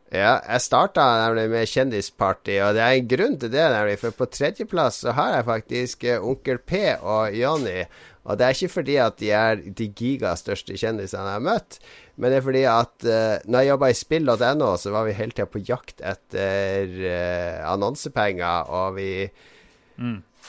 Ja, 0.08 0.38
jeg 0.40 0.64
starta 0.64 1.04
nemlig 1.26 1.50
med 1.52 1.68
Kjendisparty, 1.68 2.54
og 2.64 2.78
det 2.78 2.84
er 2.84 2.94
en 2.96 3.08
grunn 3.12 3.34
til 3.42 3.52
det, 3.52 3.64
nemlig. 3.74 3.98
For 4.00 4.16
på 4.16 4.30
tredjeplass 4.32 5.02
så 5.04 5.16
har 5.18 5.34
jeg 5.36 5.48
faktisk 5.50 6.06
eh, 6.08 6.24
Onkel 6.24 6.62
P 6.64 6.80
og 7.02 7.36
Johnny. 7.36 7.82
Og 8.28 8.40
det 8.40 8.46
er 8.46 8.56
ikke 8.56 8.72
fordi 8.72 8.96
at 9.04 9.20
de 9.20 9.32
er 9.36 9.60
de 9.60 9.88
giga 9.96 10.34
største 10.40 10.76
kjendisene 10.80 11.28
jeg 11.28 11.38
har 11.38 11.44
møtt, 11.44 11.78
men 12.16 12.32
det 12.32 12.40
er 12.40 12.44
fordi 12.44 12.64
at 12.68 13.06
uh, 13.08 13.36
når 13.48 13.62
jeg 13.64 13.70
jobba 13.70 13.90
i 13.92 13.96
spill.no, 13.96 14.72
så 14.82 14.92
var 14.92 15.06
vi 15.08 15.16
hele 15.16 15.36
tida 15.36 15.48
på 15.48 15.62
jakt 15.64 16.04
etter 16.04 16.92
uh, 16.98 17.68
annonsepenger, 17.72 18.68
og 18.68 18.98
vi 18.98 19.12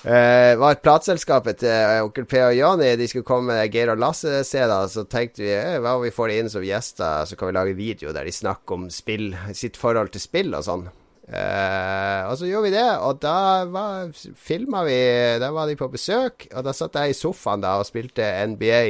Eh, 0.07 0.55
var 0.55 0.77
et 0.77 0.83
plateselskapet 0.85 1.59
til 1.59 1.73
eh, 1.73 2.05
Onkel 2.05 2.27
P 2.31 2.39
og 2.45 2.55
Johnny. 2.55 2.93
De 3.01 3.09
skulle 3.11 3.27
komme 3.27 3.51
med 3.51 3.75
Geir 3.75 3.91
og 3.91 3.99
Lasse-CD-er. 3.99 4.87
Så 4.93 5.05
tenkte 5.11 5.43
vi 5.43 5.51
eh, 5.57 5.79
hva 5.83 5.97
om 5.99 6.05
vi 6.05 6.15
får 6.15 6.31
de 6.31 6.39
inn 6.43 6.53
som 6.53 6.65
gjester, 6.65 7.27
så 7.27 7.39
kan 7.39 7.51
vi 7.51 7.57
lage 7.57 7.79
video 7.79 8.15
der 8.15 8.29
de 8.29 8.35
snakker 8.35 8.79
om 8.79 8.87
spill, 8.95 9.33
sitt 9.59 9.79
forhold 9.81 10.15
til 10.15 10.23
spill 10.23 10.55
og 10.55 10.67
sånn. 10.67 10.89
Uh, 11.29 12.25
og 12.31 12.39
så 12.41 12.47
gjorde 12.49 12.71
vi 12.71 12.73
det, 12.73 12.87
og 13.05 13.19
da 13.21 13.67
var, 13.69 14.07
filma 14.17 14.81
vi 14.87 14.95
Da 15.37 15.51
var 15.53 15.69
de 15.69 15.75
på 15.77 15.91
besøk, 15.93 16.47
og 16.55 16.65
da 16.65 16.73
satt 16.73 16.97
jeg 16.97 17.13
i 17.13 17.19
sofaen 17.19 17.61
da 17.61 17.75
og 17.77 17.85
spilte 17.85 18.25
NBA 18.49 18.81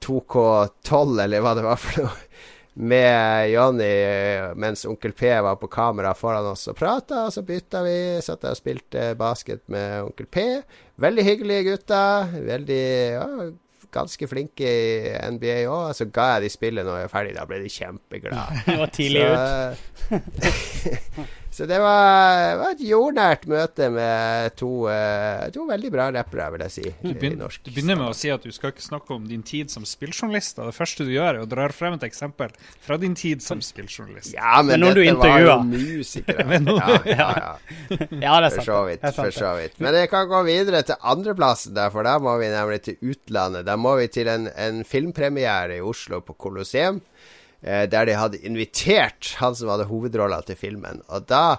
2K12, 0.00 1.20
eller 1.26 1.44
hva 1.44 1.52
det 1.58 1.66
var 1.66 1.82
for 1.82 2.06
noe 2.06 2.16
med 2.76 3.50
Johnny 3.50 3.92
mens 4.60 4.84
onkel 4.84 5.12
P 5.16 5.30
var 5.40 5.56
på 5.56 5.68
kamera 5.72 6.12
foran 6.14 6.46
oss 6.50 6.66
og 6.68 6.76
prata. 6.76 7.26
Og 7.26 7.32
så 7.32 7.44
bytta 7.46 7.82
vi. 7.86 7.96
Satt 8.24 8.42
der 8.44 8.52
og 8.52 8.58
spilte 8.58 9.06
basket 9.18 9.62
med 9.72 10.02
onkel 10.04 10.28
P. 10.28 10.44
Veldig 11.00 11.24
hyggelige 11.24 11.64
gutter. 11.70 12.34
Veldig 12.44 12.82
ja, 13.16 13.28
ganske 13.96 14.28
flinke 14.28 14.68
i 14.68 15.14
NBA 15.32 15.62
òg. 15.72 15.88
Så 15.96 16.08
ga 16.12 16.34
jeg 16.34 16.46
de 16.46 16.52
spillet 16.52 16.86
når 16.86 17.00
jeg 17.00 17.08
var 17.08 17.14
ferdig. 17.14 17.34
Da 17.38 17.48
ble 17.48 17.62
de 17.64 17.72
kjempeglade. 17.72 18.60
Det 18.68 18.78
var 18.82 18.94
tidlig 19.00 19.26
ut. 19.32 19.76
Så, 21.56 21.64
det 21.64 21.78
var, 21.80 22.58
var 22.60 22.74
et 22.74 22.82
jordnært 22.84 23.46
møte 23.48 23.86
med 23.88 24.52
to, 24.60 24.68
eh, 24.92 25.46
to 25.54 25.62
veldig 25.64 25.90
bra 25.94 26.10
rappere, 26.12 26.50
vil 26.52 26.64
jeg 26.66 26.74
si. 26.74 26.82
Du 27.00 27.08
i 27.08 27.14
begynner, 27.14 27.46
norsk 27.46 27.62
du 27.64 27.70
begynner 27.70 27.96
med 27.96 28.10
å 28.10 28.16
si 28.16 28.28
at 28.28 28.44
du 28.44 28.52
skal 28.52 28.74
ikke 28.74 28.84
snakke 28.84 29.14
om 29.16 29.24
din 29.24 29.40
tid 29.46 29.72
som 29.72 29.86
spilljournalist. 29.88 30.60
Det 30.60 30.74
første 30.76 31.06
du 31.08 31.14
gjør, 31.14 31.38
er 31.38 31.46
å 31.46 31.48
dra 31.48 31.70
frem 31.72 31.96
et 31.96 32.04
eksempel 32.10 32.52
fra 32.84 32.98
din 33.00 33.16
tid 33.16 33.40
som 33.40 33.62
spilljournalist. 33.64 34.34
Ja, 34.36 34.60
men, 34.60 34.84
Men 34.84 35.00
dette 35.00 35.16
var 35.16 35.46
jo 35.46 35.56
musikere. 35.70 36.44
Ja, 36.76 36.98
ja, 37.08 37.26
ja. 37.40 37.50
Ja, 38.20 38.34
det 38.42 38.50
er 38.50 38.52
sant. 38.52 38.58
For 38.58 38.68
så 38.68 38.78
vidt. 38.90 39.08
For 39.16 39.32
så 39.32 39.54
vidt. 39.56 39.80
Men 39.80 39.96
jeg 39.96 40.10
kan 40.12 40.28
gå 40.28 40.42
videre 40.44 40.82
til 40.84 41.00
andreplassen, 41.00 41.72
der, 41.78 41.88
for 41.94 42.04
da 42.04 42.18
må 42.20 42.36
vi 42.42 42.52
nemlig 42.52 42.82
til 42.84 43.00
utlandet. 43.14 43.64
Da 43.64 43.78
må 43.80 43.94
vi 44.02 44.10
til 44.12 44.28
en, 44.28 44.50
en 44.52 44.84
filmpremiere 44.84 45.78
i 45.78 45.84
Oslo 45.84 46.20
på 46.20 46.36
Colosseum, 46.36 47.00
der 47.90 48.08
de 48.08 48.16
hadde 48.18 48.42
invitert 48.46 49.34
han 49.40 49.56
som 49.56 49.70
hadde 49.72 49.88
hovedrolla 49.90 50.42
til 50.46 50.58
filmen. 50.60 51.02
Og 51.08 51.26
da 51.30 51.58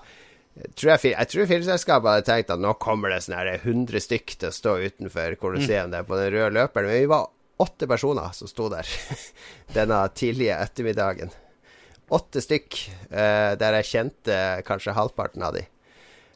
eh, 0.55 0.67
tror 0.75 0.93
jeg, 0.93 1.13
jeg 1.13 1.31
tror 1.33 1.49
filmselskapet 1.53 2.11
hadde 2.11 2.27
tenkt 2.29 2.53
at 2.53 2.63
nå 2.63 2.75
kommer 2.81 3.13
det 3.13 3.23
sånn 3.25 3.37
her 3.39 3.53
100 3.57 4.05
stykk 4.05 4.37
til 4.37 4.51
å 4.51 4.55
stå 4.55 4.77
utenfor 4.85 5.37
Colosseum 5.41 5.91
der 5.95 6.07
på 6.07 6.19
den 6.19 6.31
røde 6.35 6.53
løperen. 6.59 6.91
Men 6.91 7.01
vi 7.01 7.11
var 7.11 7.29
åtte 7.57 7.89
personer 7.89 8.33
som 8.37 8.49
sto 8.49 8.69
der 8.73 8.87
denne 9.77 10.03
tidlige 10.15 10.59
ettermiddagen. 10.61 11.33
Åtte 12.13 12.39
stykk, 12.39 12.77
eh, 13.11 13.53
der 13.59 13.81
jeg 13.81 13.91
kjente 13.91 14.41
kanskje 14.67 14.95
halvparten 14.95 15.43
av 15.43 15.57
de. 15.57 15.65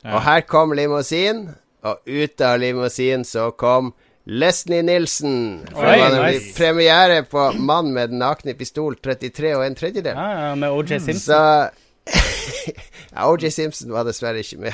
Og 0.01 0.23
her 0.25 0.41
kom 0.49 0.73
limousin, 0.73 1.45
og 1.85 2.01
ut 2.09 2.41
av 2.43 2.57
limousin 2.59 3.23
så 3.25 3.51
kom 3.53 3.93
Leslie 4.25 4.83
Nilsen. 4.85 5.37
For 5.71 5.85
Oi, 5.85 5.93
det 5.95 6.01
var 6.01 6.15
nemlig 6.15 6.39
nice. 6.39 6.57
premiere 6.57 7.23
på 7.23 7.51
'Mann 7.57 7.93
med 7.93 8.09
den 8.09 8.19
nakne 8.21 8.53
pistol 8.53 8.95
33 8.95 9.55
og 9.55 9.65
en 9.65 9.75
tredjedel'. 9.75 10.17
Ah, 10.17 10.49
ja, 10.49 10.55
med 10.55 10.69
OJ 10.71 10.99
Simpson. 10.99 11.19
Så 11.19 11.69
ja, 13.15 13.31
OJ 13.31 13.49
Simpson 13.49 13.91
var 13.91 14.05
dessverre 14.05 14.39
ikke 14.39 14.57
med. 14.57 14.73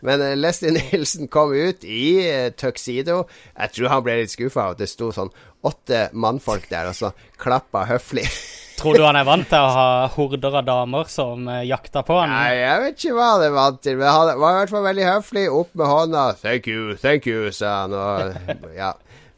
Men 0.00 0.20
uh, 0.20 0.34
Leslie 0.34 0.74
Nilsen 0.74 1.28
kom 1.28 1.52
ut 1.52 1.84
i 1.84 2.26
uh, 2.26 2.50
tuxedo. 2.52 3.24
Jeg 3.58 3.70
tror 3.74 3.88
han 3.88 4.02
ble 4.06 4.20
litt 4.22 4.34
skuffa 4.34 4.66
av 4.66 4.76
at 4.76 4.82
det 4.82 4.90
sto 4.90 5.12
sånn 5.14 5.30
åtte 5.66 6.08
mannfolk 6.12 6.68
der, 6.70 6.90
og 6.90 6.94
så 6.98 7.12
klappa 7.38 7.86
høflig. 7.88 8.26
Tror 8.78 8.94
du 8.94 9.02
han 9.02 9.18
er 9.18 9.26
vant 9.26 9.48
til 9.50 9.58
å 9.58 9.70
ha 9.74 9.88
horder 10.14 10.60
av 10.60 10.66
damer 10.68 11.08
som 11.10 11.48
uh, 11.50 11.64
jakter 11.66 12.04
på 12.06 12.20
han? 12.20 12.30
Nei, 12.30 12.60
jeg 12.60 12.84
vet 12.84 13.00
ikke 13.00 13.16
hva 13.16 13.32
han 13.32 13.44
er 13.48 13.56
vant 13.56 13.80
til, 13.82 13.98
men 13.98 14.06
han 14.06 14.30
var 14.38 14.54
i 14.54 14.60
hvert 14.60 14.74
fall 14.76 14.86
veldig 14.86 15.08
høflig. 15.08 15.44
Opp 15.50 15.74
med 15.74 15.90
hånda. 15.90 16.24
'Thank 16.38 16.70
you, 16.70 16.94
thank 17.02 17.26
you', 17.26 17.50
sa 17.50 17.74
han. 17.82 17.96
Og 17.98 18.70
ja. 18.76 18.92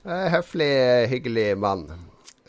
Eh, 0.05 0.29
Høflig, 0.35 0.73
hyggelig 1.09 1.49
mann. 1.61 1.89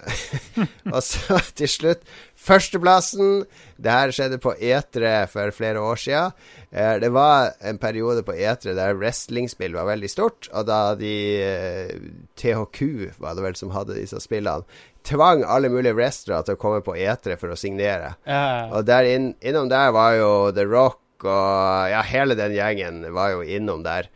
og 0.96 1.02
så 1.06 1.38
til 1.56 1.70
slutt 1.70 2.06
Førsteplassen. 2.42 3.44
Det 3.78 3.92
her 3.94 4.12
skjedde 4.14 4.40
på 4.42 4.56
E3 4.58 5.12
for 5.30 5.54
flere 5.54 5.82
år 5.82 6.00
siden. 6.02 6.34
Eh, 6.72 6.96
det 7.02 7.12
var 7.14 7.52
en 7.62 7.78
periode 7.78 8.24
på 8.26 8.34
E3 8.34 8.74
der 8.78 8.98
wrestlingspill 8.98 9.76
var 9.78 9.86
veldig 9.90 10.10
stort, 10.10 10.50
og 10.50 10.66
da 10.70 10.96
de 10.98 11.14
eh, 11.38 11.94
THQ 12.42 13.20
var 13.22 13.38
det 13.38 13.46
vel 13.46 13.60
som 13.60 13.74
hadde 13.76 14.00
disse 14.00 14.18
spillene, 14.24 14.66
tvang 15.08 15.44
alle 15.44 15.70
mulige 15.74 15.96
wrestlere 15.98 16.44
til 16.46 16.58
å 16.58 16.62
komme 16.62 16.82
på 16.86 16.96
E3 16.96 17.38
for 17.42 17.54
å 17.54 17.58
signere. 17.60 18.16
Ja, 18.28 18.70
Og 18.72 18.86
der 18.86 19.08
inn, 19.10 19.32
innom 19.42 19.70
der 19.72 19.92
var 19.96 20.16
jo 20.20 20.32
The 20.56 20.66
Rock 20.70 21.00
og 21.26 21.90
ja, 21.92 22.02
hele 22.02 22.34
den 22.38 22.54
gjengen 22.58 23.04
var 23.14 23.36
jo 23.36 23.42
innom 23.46 23.84
der. 23.86 24.08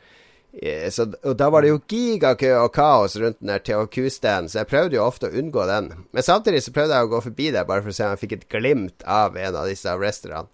Eh, 0.56 0.88
Så, 0.90 1.06
og 1.24 1.36
da 1.38 1.50
var 1.54 1.62
det 1.62 1.70
jo 1.74 1.82
gigakø 1.92 2.54
og 2.64 2.72
kaos 2.74 3.18
rundt 3.22 3.42
den 3.42 3.52
der 3.52 3.60
THQ-standen, 3.62 4.50
så 4.50 4.62
jeg 4.64 4.70
prøvde 4.72 4.96
jo 4.98 5.04
ofte 5.06 5.28
å 5.30 5.36
unngå 5.38 5.66
den. 5.70 5.92
Men 6.16 6.24
samtidig 6.26 6.64
så 6.66 6.74
prøvde 6.74 6.96
jeg 6.98 7.06
å 7.10 7.12
gå 7.14 7.22
forbi 7.28 7.52
der 7.54 7.68
bare 7.70 7.84
for 7.86 7.94
å 7.94 7.98
se 7.98 8.06
om 8.08 8.16
jeg 8.16 8.24
fikk 8.24 8.38
et 8.40 8.50
glimt 8.56 9.04
av 9.06 9.38
en 9.38 9.56
av 9.62 9.68
disse 9.70 9.94
wrestlerne. 10.00 10.50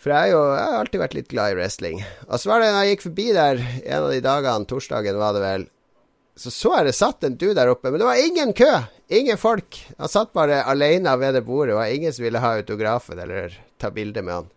For 0.00 0.14
jeg, 0.14 0.30
jo, 0.32 0.38
jeg 0.56 0.64
har 0.64 0.78
alltid 0.80 1.00
vært 1.02 1.14
litt 1.18 1.28
glad 1.28 1.52
i 1.52 1.56
wrestling. 1.58 1.98
Og 2.30 2.38
så 2.40 2.48
var 2.48 2.62
det 2.62 2.70
når 2.72 2.84
jeg 2.86 2.94
gikk 2.94 3.02
forbi 3.04 3.26
der 3.36 3.58
en 3.82 3.98
av 4.06 4.08
de 4.14 4.20
dagene, 4.24 4.68
torsdagen 4.70 5.18
var 5.20 5.34
det 5.36 5.42
vel, 5.44 5.66
så 6.40 6.48
så 6.54 6.70
jeg 6.78 6.86
det 6.88 6.94
satt 6.96 7.26
en 7.26 7.34
du 7.36 7.50
der 7.52 7.68
oppe, 7.68 7.90
men 7.92 8.00
det 8.00 8.06
var 8.08 8.16
ingen 8.22 8.54
kø. 8.56 8.70
Ingen 9.10 9.38
folk. 9.38 9.80
Han 9.98 10.08
satt 10.08 10.32
bare 10.36 10.60
alene 10.70 11.16
ved 11.18 11.34
det 11.34 11.42
bordet, 11.46 11.74
og 11.74 11.82
ingen 11.90 12.12
som 12.14 12.24
ville 12.28 12.38
ha 12.42 12.52
autografen 12.60 13.18
eller 13.18 13.56
ta 13.82 13.90
bilde 13.90 14.22
med 14.22 14.34
han. 14.36 14.50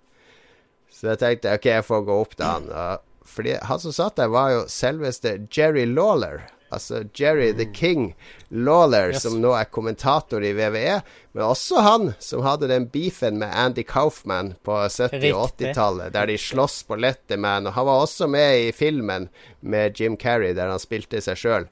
Så 0.93 1.09
jeg 1.13 1.21
tenkte 1.23 1.55
ok, 1.57 1.65
jeg 1.71 1.85
får 1.87 2.03
gå 2.05 2.17
opp 2.21 2.35
til 2.37 2.45
han. 2.45 2.67
Og 2.69 3.29
fordi 3.33 3.55
han 3.65 3.79
som 3.81 3.95
satt 3.95 4.19
der, 4.21 4.29
var 4.29 4.51
jo 4.53 4.65
selveste 4.69 5.39
Jerry 5.49 5.87
Lawler. 5.89 6.43
Altså 6.73 7.03
Jerry 7.17 7.51
the 7.53 7.65
King 7.73 8.13
Lawler, 8.49 9.11
Yes. 9.13 9.21
som 9.25 9.35
nå 9.41 9.51
er 9.57 9.67
kommentator 9.69 10.41
i 10.45 10.53
VVE. 10.57 10.99
Men 11.33 11.43
også 11.45 11.81
han 11.85 12.13
som 12.21 12.41
hadde 12.45 12.69
den 12.69 12.87
beefen 12.93 13.37
med 13.41 13.53
Andy 13.53 13.83
Kaufman 13.85 14.53
på 14.65 14.73
70- 14.89 15.33
og 15.37 15.51
80-tallet, 15.57 16.13
der 16.13 16.29
de 16.29 16.37
sloss 16.41 16.79
på 16.85 16.97
Letterman. 16.97 17.67
Og 17.69 17.73
han 17.77 17.85
var 17.89 18.05
også 18.05 18.29
med 18.29 18.67
i 18.67 18.71
filmen 18.73 19.29
med 19.61 19.99
Jim 20.01 20.17
Carrey, 20.17 20.53
der 20.57 20.69
han 20.73 20.81
spilte 20.81 21.21
seg 21.21 21.37
sjøl. 21.41 21.69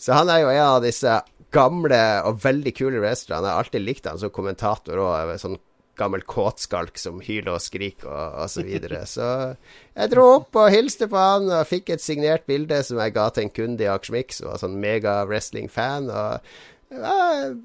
Så 0.00 0.16
han 0.16 0.28
er 0.32 0.40
jo 0.44 0.48
en 0.52 0.64
av 0.64 0.80
disse 0.84 1.18
gamle 1.54 2.00
og 2.28 2.40
veldig 2.44 2.72
kule 2.76 3.02
wrestlerne. 3.02 3.48
Jeg 3.48 3.56
har 3.56 3.64
alltid 3.64 3.84
likt 3.84 4.08
han 4.08 4.20
som 4.20 4.32
kommentator 4.34 5.00
òg. 5.02 5.34
Sånn 5.40 5.58
gammel 6.00 6.22
kåtskalk 6.24 6.96
som 6.96 7.20
hyler 7.20 7.56
og 7.56 7.62
skriker 7.62 8.08
og, 8.08 8.36
og 8.40 8.50
så 8.52 8.64
videre. 8.64 9.02
Så 9.14 9.26
jeg 9.52 10.12
dro 10.12 10.26
opp 10.38 10.56
og 10.56 10.72
hilste 10.72 11.10
på 11.10 11.20
han 11.20 11.50
og 11.50 11.68
fikk 11.68 11.94
et 11.94 12.04
signert 12.04 12.46
bilde 12.48 12.80
som 12.86 13.00
jeg 13.02 13.16
ga 13.16 13.28
til 13.34 13.46
en 13.46 13.54
kunde 13.56 13.84
i 13.84 13.90
Akersmik 13.90 14.32
som 14.36 14.52
var 14.52 14.62
sånn 14.62 14.78
mega 14.80 15.20
wrestling-fan. 15.28 16.08
Og 16.08 16.52
jeg, 16.90 17.56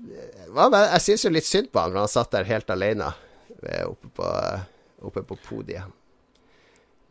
Jeg 0.52 1.04
syns 1.08 1.28
jo 1.28 1.34
litt 1.34 1.50
synd 1.50 1.72
på 1.72 1.82
han, 1.82 1.96
for 1.96 2.04
han 2.04 2.12
satt 2.12 2.34
der 2.36 2.50
helt 2.50 2.74
alene 2.74 3.14
oppe 3.86 4.12
på, 4.20 4.34
oppe 5.08 5.24
på 5.26 5.40
podiet. 5.48 5.94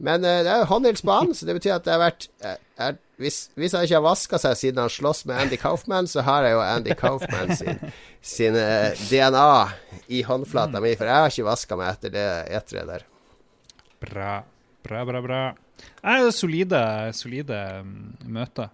Men 0.04 0.26
uh, 0.26 0.42
det 0.44 0.52
er 0.52 0.62
jo 0.62 0.70
håndhilsbanen, 0.72 1.34
så 1.36 1.48
det 1.48 1.56
betyr 1.58 1.76
at 1.78 1.86
det 1.86 1.94
har 1.94 2.02
vært 2.02 2.28
uh, 2.44 2.56
er, 2.84 3.00
hvis, 3.22 3.48
hvis 3.58 3.76
han 3.76 3.86
ikke 3.86 3.98
har 4.00 4.04
vaska 4.04 4.40
seg 4.42 4.56
siden 4.58 4.82
han 4.82 4.92
slåss 4.92 5.24
med 5.30 5.40
Andy 5.44 5.58
Kaufman, 5.60 6.10
så 6.10 6.24
har 6.26 6.46
jeg 6.46 6.56
jo 6.56 6.62
Andy 6.64 6.96
Kaufman 6.98 7.54
sin, 7.60 7.82
sin 8.34 8.58
uh, 8.58 8.92
DNA 9.08 9.50
i 10.12 10.24
håndflata 10.26 10.82
mi, 10.84 10.94
for 10.98 11.08
jeg 11.08 11.24
har 11.24 11.32
ikke 11.32 11.50
vaska 11.50 11.78
meg 11.80 11.92
etter 11.94 12.14
det 12.14 12.28
eteret 12.60 12.90
der. 12.90 13.10
Bra, 14.04 14.32
bra, 14.84 15.04
bra. 15.08 15.22
bra. 15.24 15.42
Nei, 16.04 16.18
det 16.20 16.30
er 16.30 16.36
solide, 16.36 16.80
solide 17.16 17.60
mm, 17.84 18.24
møter. 18.34 18.72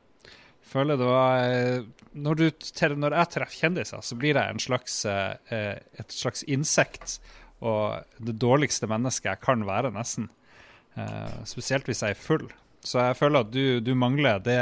Føler 0.71 0.99
det 0.99 1.07
var 1.07 1.45
eh, 1.51 1.85
når, 2.15 2.39
du, 2.39 2.67
når 2.99 3.17
jeg 3.17 3.33
treffer 3.35 3.63
kjendiser, 3.65 4.03
så 4.07 4.19
blir 4.19 4.39
jeg 4.39 4.55
en 4.55 4.63
slags, 4.63 5.01
eh, 5.09 5.33
eh, 5.55 5.79
et 5.99 6.15
slags 6.15 6.45
insekt 6.47 7.19
og 7.61 8.07
det 8.23 8.39
dårligste 8.41 8.89
mennesket 8.91 9.33
jeg 9.33 9.43
kan 9.45 9.67
være, 9.69 9.93
nesten. 9.95 10.31
Eh, 10.99 11.41
spesielt 11.49 11.87
hvis 11.89 12.03
jeg 12.05 12.17
er 12.17 12.21
full. 12.21 12.49
Så 12.85 13.01
jeg 13.03 13.19
føler 13.19 13.45
at 13.45 13.51
du, 13.53 13.81
du 13.85 13.93
mangler 13.99 14.41
det, 14.43 14.61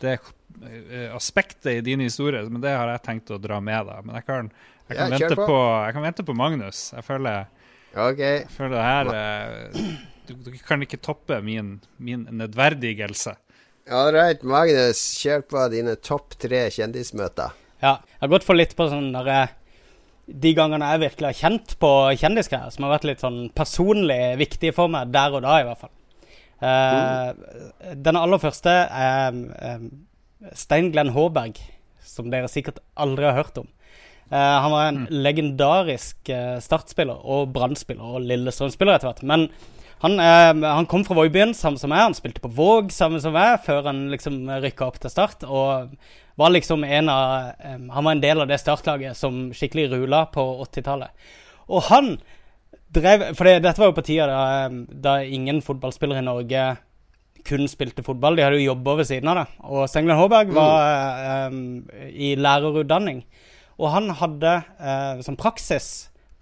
det 0.00 0.16
eh, 0.16 1.08
aspektet 1.14 1.72
i 1.74 1.80
din 1.84 2.00
historie, 2.04 2.42
men 2.48 2.62
det 2.64 2.72
har 2.74 2.90
jeg 2.94 3.04
tenkt 3.06 3.32
å 3.34 3.40
dra 3.42 3.60
med 3.60 3.90
deg. 3.90 4.06
Men 4.06 4.18
jeg 4.18 4.28
kan, 4.28 4.50
jeg 4.88 4.96
kan, 4.96 5.02
Ja, 5.04 5.18
vente, 5.18 5.36
på. 5.38 5.48
på, 5.50 5.60
jeg 5.86 5.98
kan 5.98 6.06
vente 6.08 6.26
på 6.28 6.36
Magnus. 6.38 6.84
Jeg 6.96 7.06
føler 7.06 7.46
okay. 7.92 8.42
jeg 8.42 8.50
føler 8.56 8.76
det 8.78 8.88
her 8.88 9.12
eh, 9.18 9.96
du, 10.28 10.36
du 10.48 10.52
kan 10.66 10.84
ikke 10.84 11.00
toppe 11.02 11.40
min, 11.44 11.76
min 11.98 12.26
nedverdigelse. 12.30 13.36
All 13.90 14.12
right, 14.14 14.42
Magnus, 14.46 15.00
kjør 15.18 15.42
på 15.50 15.64
dine 15.72 15.96
topp 15.98 16.36
tre 16.40 16.68
kjendismøter. 16.70 17.56
Ja, 17.82 17.96
jeg 17.98 18.22
har 18.22 18.30
gått 18.30 18.46
for 18.46 18.54
litt 18.54 18.76
på 18.78 18.86
sånn 18.86 19.10
derre 19.14 19.40
eh, 19.42 19.56
De 20.32 20.52
gangene 20.56 20.88
jeg 20.94 21.02
virkelig 21.02 21.28
har 21.28 21.40
kjent 21.40 21.74
på 21.82 21.90
kjendisgreier, 22.20 22.72
som 22.72 22.86
har 22.86 22.94
vært 22.94 23.08
litt 23.10 23.24
sånn 23.24 23.42
personlig 23.56 24.20
viktige 24.40 24.74
for 24.76 24.92
meg, 24.92 25.10
der 25.12 25.36
og 25.36 25.44
da 25.44 25.58
i 25.60 25.66
hvert 25.66 25.82
fall. 25.82 25.92
Eh, 26.62 27.92
Den 27.98 28.18
aller 28.18 28.40
første 28.40 28.70
er 28.70 29.34
um, 29.34 29.86
Stein 30.54 30.92
Glenn 30.94 31.12
Håberg, 31.16 31.58
som 32.06 32.30
dere 32.32 32.50
sikkert 32.50 32.80
aldri 32.98 33.28
har 33.28 33.38
hørt 33.40 33.58
om. 33.60 33.68
Uh, 34.32 34.38
han 34.38 34.72
var 34.72 34.86
en 34.88 35.02
legendarisk 35.12 36.30
eh, 36.32 36.56
startspiller 36.64 37.18
og 37.28 37.50
brannspiller 37.52 38.16
og 38.16 38.24
Lillestrøm-spiller 38.24 38.96
etter 38.96 39.10
hvert. 39.10 39.24
Men 39.28 39.50
han, 40.02 40.16
han 40.18 40.88
kom 40.90 41.04
fra 41.06 41.14
Voibyen, 41.14 41.52
samme 41.54 41.78
som 41.78 41.92
meg. 41.92 42.00
Han 42.08 42.16
spilte 42.16 42.42
på 42.42 42.50
Våg, 42.56 42.88
samme 42.90 43.20
som 43.22 43.36
meg, 43.36 43.60
før 43.62 43.84
han 43.86 44.08
liksom 44.10 44.48
rykka 44.64 44.88
opp 44.88 44.96
til 44.98 45.12
Start. 45.12 45.44
Og 45.46 45.92
var 46.40 46.52
liksom 46.54 46.84
en 46.84 47.08
av 47.12 47.52
um, 47.64 47.90
Han 47.90 48.04
var 48.04 48.12
en 48.12 48.22
del 48.22 48.40
av 48.40 48.48
det 48.48 48.60
startlaget 48.60 49.16
som 49.16 49.50
skikkelig 49.56 49.90
rula 49.92 50.24
på 50.32 50.44
80-tallet. 50.64 51.10
Og 51.68 51.84
han 51.90 52.14
drev 52.92 53.30
For 53.36 53.48
det, 53.48 53.62
dette 53.64 53.80
var 53.80 53.90
jo 53.92 53.96
på 53.96 54.06
tida 54.06 54.28
da, 54.28 54.40
da 55.08 55.18
ingen 55.24 55.62
fotballspillere 55.64 56.20
i 56.22 56.26
Norge 56.26 56.64
kun 57.46 57.66
spilte 57.70 58.04
fotball. 58.06 58.36
De 58.38 58.44
hadde 58.44 58.60
jo 58.60 58.70
jobber 58.70 59.00
ved 59.00 59.08
siden 59.08 59.30
av 59.32 59.40
det. 59.40 59.46
Og 59.66 59.88
Stenglen 59.90 60.18
Håberg 60.18 60.52
var 60.54 60.76
eh, 60.86 61.56
i 62.12 62.34
lærerutdanning. 62.38 63.24
Og 63.82 63.90
han 63.90 64.12
hadde 64.14 64.52
uh, 64.78 65.22
som 65.26 65.38
praksis 65.38 65.88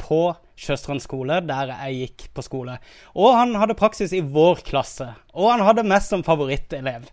på 0.00 0.26
Sjøstrand 0.60 1.00
skole, 1.00 1.38
der 1.48 1.70
jeg 1.72 1.94
gikk 2.02 2.24
på 2.36 2.42
skole. 2.44 2.74
Og 3.16 3.32
han 3.32 3.54
hadde 3.56 3.76
praksis 3.78 4.12
i 4.12 4.20
vår 4.20 4.60
klasse. 4.66 5.06
Og 5.32 5.48
han 5.48 5.62
hadde 5.64 5.86
meg 5.88 6.02
som 6.04 6.20
favorittelev. 6.26 7.06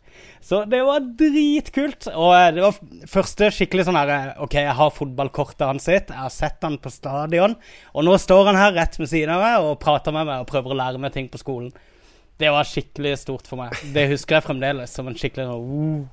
Så 0.44 0.66
det 0.68 0.82
var 0.84 1.06
dritkult. 1.20 2.10
Og 2.12 2.34
eh, 2.36 2.50
det 2.58 2.66
var 2.66 2.80
første 3.08 3.48
skikkelig 3.56 3.88
sånn 3.88 4.00
her 4.00 4.12
eh, 4.12 4.34
OK, 4.44 4.58
jeg 4.60 4.76
har 4.82 4.92
fotballkortet 4.92 5.64
hans 5.64 5.88
sitt. 5.88 6.12
Jeg 6.12 6.26
har 6.26 6.34
sett 6.34 6.68
han 6.68 6.76
på 6.84 6.92
stadion. 6.92 7.56
Og 7.96 8.08
nå 8.08 8.18
står 8.20 8.52
han 8.52 8.60
her 8.60 8.76
rett 8.76 9.00
ved 9.00 9.12
siden 9.14 9.32
av 9.38 9.46
meg 9.46 9.70
og 9.70 9.80
prater 9.84 10.16
med 10.16 10.28
meg 10.28 10.44
og 10.44 10.52
prøver 10.52 10.76
å 10.76 10.80
lære 10.82 11.04
meg 11.06 11.16
ting 11.16 11.32
på 11.32 11.40
skolen. 11.40 11.72
Det 12.38 12.52
var 12.54 12.68
skikkelig 12.68 13.16
stort 13.24 13.48
for 13.50 13.64
meg. 13.64 13.80
Det 13.96 14.10
husker 14.12 14.38
jeg 14.38 14.50
fremdeles 14.50 14.92
som 14.94 15.08
en 15.08 15.16
skikkelig 15.18 15.48
uh. 15.56 16.04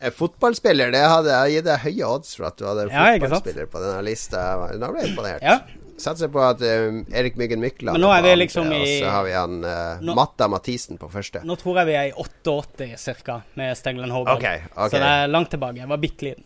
En 0.00 0.12
fotballspiller, 0.14 0.92
det 0.94 1.00
hadde 1.10 1.32
jeg 1.34 1.56
gitt 1.56 1.64
deg 1.66 1.80
høye 1.82 2.06
odds 2.06 2.36
for 2.38 2.46
at 2.46 2.56
du 2.60 2.64
hadde 2.68 2.84
Ja, 2.92 3.06
fotballspiller 3.18 3.66
på 3.72 3.80
denne 3.82 4.02
lista. 4.06 4.42
Nå 4.78 4.90
ble 4.94 5.02
jeg 5.02 5.10
imponert. 5.10 5.42
Ja. 5.42 5.56
Satser 5.98 6.30
på 6.30 6.38
at 6.46 6.60
um, 6.62 7.00
Erik 7.10 7.34
Myggen 7.40 7.58
Mykla 7.58 7.90
Men 7.96 8.04
nå 8.04 8.10
er 8.14 8.22
vi 8.22 8.28
andre, 8.30 8.38
liksom 8.44 8.68
i- 8.70 8.76
Og 8.78 8.86
så 9.02 9.08
har 9.10 9.24
vi 9.26 9.32
han 9.34 9.56
uh, 9.64 9.98
Nå- 10.06 10.14
Matta 10.14 10.46
Mathisen 10.48 11.00
på 11.00 11.08
første. 11.10 11.40
Nå 11.42 11.56
tror 11.58 11.80
jeg 11.80 11.88
vi 11.88 11.96
er 11.98 12.10
i 12.12 12.12
88 12.14 12.92
cirka 13.02 13.40
med 13.58 13.74
Stenglen 13.80 14.12
Håberg. 14.14 14.36
Okay, 14.38 14.60
okay. 14.76 14.92
Så 14.94 15.00
det 15.02 15.08
er 15.16 15.26
langt 15.32 15.50
tilbake. 15.50 15.80
Jeg 15.82 15.90
var 15.90 15.98
bitte 16.04 16.28
liten. 16.28 16.44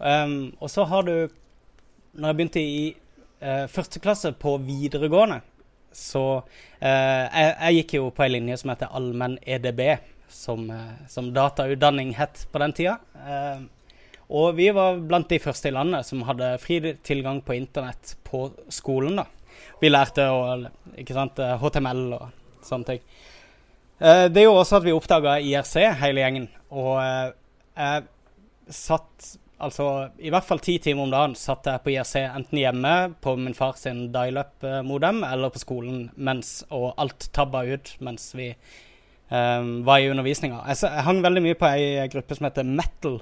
Um, 0.00 0.34
og 0.58 0.70
så 0.72 0.84
har 0.90 1.02
du 1.06 1.12
Når 2.18 2.26
jeg 2.32 2.36
begynte 2.40 2.60
i 2.66 2.96
uh, 3.44 3.66
første 3.70 4.00
klasse 4.02 4.32
på 4.34 4.56
videregående, 4.66 5.38
så 5.94 6.24
uh, 6.42 6.82
jeg, 6.82 7.54
jeg 7.60 7.74
gikk 7.78 7.94
jo 8.00 8.08
på 8.10 8.24
ei 8.26 8.32
linje 8.34 8.56
som 8.58 8.72
heter 8.74 8.90
allmenn 8.98 9.38
EDB, 9.46 9.84
som, 10.30 10.70
eh, 10.70 11.06
som 11.08 11.32
datautdanning 11.34 12.14
het 12.18 12.46
på 12.52 12.62
den 12.62 12.72
tida. 12.72 12.98
Eh, 13.26 13.60
og 14.30 14.54
vi 14.54 14.68
var 14.70 15.00
blant 15.02 15.28
de 15.28 15.40
første 15.42 15.68
i 15.68 15.74
landet 15.74 16.06
som 16.06 16.22
hadde 16.22 16.52
fri 16.62 16.78
tilgang 17.02 17.42
på 17.42 17.56
internett 17.58 18.14
på 18.24 18.50
skolen. 18.70 19.16
da. 19.16 19.26
Vi 19.80 19.90
lærte 19.90 20.28
å, 20.30 20.70
sant, 21.08 21.38
eh, 21.38 21.58
HTML 21.58 22.12
og 22.14 22.30
sånne 22.62 22.86
ting. 22.86 23.00
Eh, 24.00 24.28
det 24.28 24.44
gjorde 24.44 24.62
også 24.62 24.76
at 24.76 24.84
vi 24.86 24.92
oppdaga 24.96 25.36
IRC, 25.40 25.76
hele 26.00 26.22
gjengen. 26.22 26.48
Og 26.70 27.00
eh, 27.02 27.32
jeg 27.76 28.04
satt 28.70 29.36
altså 29.60 29.86
i 30.24 30.30
hvert 30.32 30.46
fall 30.46 30.62
ti 30.64 30.78
timer 30.80 31.04
om 31.04 31.12
dagen 31.12 31.34
satt 31.36 31.66
jeg 31.68 31.82
på 31.84 31.92
IRC 31.92 32.14
enten 32.22 32.60
hjemme 32.62 32.94
på 33.20 33.34
min 33.36 33.56
far 33.56 33.74
sin 33.76 34.06
dial-up-modem 34.14 35.20
eller 35.26 35.52
på 35.52 35.60
skolen 35.60 36.06
mens, 36.16 36.62
og 36.70 36.94
alt 37.00 37.28
tabba 37.36 37.66
ut 37.68 37.92
mens 38.00 38.30
vi 38.38 38.54
eh, 39.30 39.70
var 39.86 40.02
i 40.02 40.10
undervisninga. 40.12 40.62
Jeg, 40.68 40.82
jeg 40.86 41.06
hang 41.06 41.22
veldig 41.24 41.44
mye 41.46 41.58
på 41.58 41.70
ei 41.70 42.08
gruppe 42.12 42.36
som 42.38 42.50
heter 42.50 42.68
Metal 42.68 43.20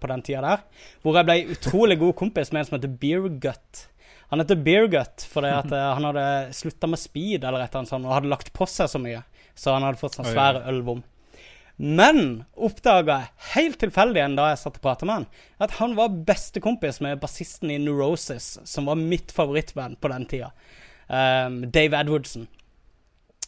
på 0.00 0.08
den 0.08 0.24
tida 0.24 0.40
der, 0.44 0.64
hvor 1.02 1.18
jeg 1.18 1.28
ble 1.28 1.54
utrolig 1.54 1.98
god 2.00 2.16
kompis 2.16 2.52
med 2.52 2.62
en 2.62 2.70
som 2.70 2.78
heter 2.78 2.92
Beergut. 3.02 3.86
Han 4.30 4.40
heter 4.40 4.58
Beergut 4.64 5.26
fordi 5.28 5.52
at 5.52 5.72
uh, 5.74 5.92
han 5.98 6.06
hadde 6.08 6.26
slutta 6.56 6.88
med 6.88 7.00
speed 7.02 7.44
eller 7.44 7.60
et 7.60 7.68
eller 7.68 7.82
annet 7.82 7.92
sånt, 7.92 8.08
og 8.08 8.14
hadde 8.16 8.32
lagt 8.32 8.52
på 8.56 8.68
seg 8.70 8.90
så 8.90 9.00
mye, 9.02 9.24
så 9.58 9.74
han 9.76 9.84
hadde 9.84 10.00
fått 10.00 10.16
sånn 10.16 10.30
svære 10.30 10.62
svær 10.62 10.72
ølvom. 10.72 11.02
Men 11.80 12.42
oppdaga 12.60 13.14
jeg 13.22 13.52
helt 13.54 13.78
tilfeldig 13.80 14.20
en 14.20 14.34
da 14.36 14.50
jeg 14.50 14.60
satt 14.60 14.76
og 14.76 14.84
prata 14.84 15.06
med 15.08 15.22
han, 15.22 15.28
at 15.64 15.78
han 15.78 15.94
var 15.96 16.12
bestekompis 16.28 17.00
med 17.04 17.22
bassisten 17.22 17.72
i 17.72 17.78
Neurosis, 17.80 18.58
som 18.68 18.90
var 18.90 19.00
mitt 19.00 19.32
favorittband 19.32 19.96
på 20.00 20.10
den 20.12 20.26
tida. 20.28 20.50
Um, 21.08 21.62
Dave 21.72 21.96
Edwardson. 21.96 22.44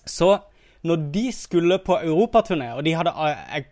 Så 0.09 0.31
når 0.89 1.07
de 1.15 1.29
skulle 1.35 1.79
på 1.85 1.99
europaturné, 2.01 2.73
og 2.77 2.83
de 2.87 2.97
hadde 2.99 3.13
jeg, 3.23 3.67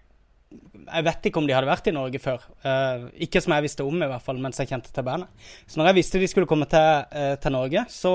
jeg 0.51 1.07
vet 1.07 1.27
ikke 1.29 1.39
om 1.39 1.47
de 1.47 1.55
hadde 1.55 1.69
vært 1.69 1.89
i 1.91 1.95
Norge 1.95 2.21
før. 2.23 2.43
Uh, 2.65 3.07
ikke 3.23 3.43
som 3.43 3.55
jeg 3.55 3.65
visste 3.69 3.87
om, 3.87 4.01
i 4.03 4.09
hvert 4.11 4.25
fall, 4.25 4.41
mens 4.43 4.59
jeg 4.59 4.71
kjente 4.71 4.91
til 4.95 5.07
bandet. 5.07 5.31
Så 5.71 5.79
når 5.79 5.91
jeg 5.91 5.99
visste 6.01 6.23
de 6.23 6.31
skulle 6.31 6.49
komme 6.51 6.67
til, 6.71 7.05
uh, 7.15 7.35
til 7.43 7.55
Norge, 7.55 7.85
så 7.93 8.15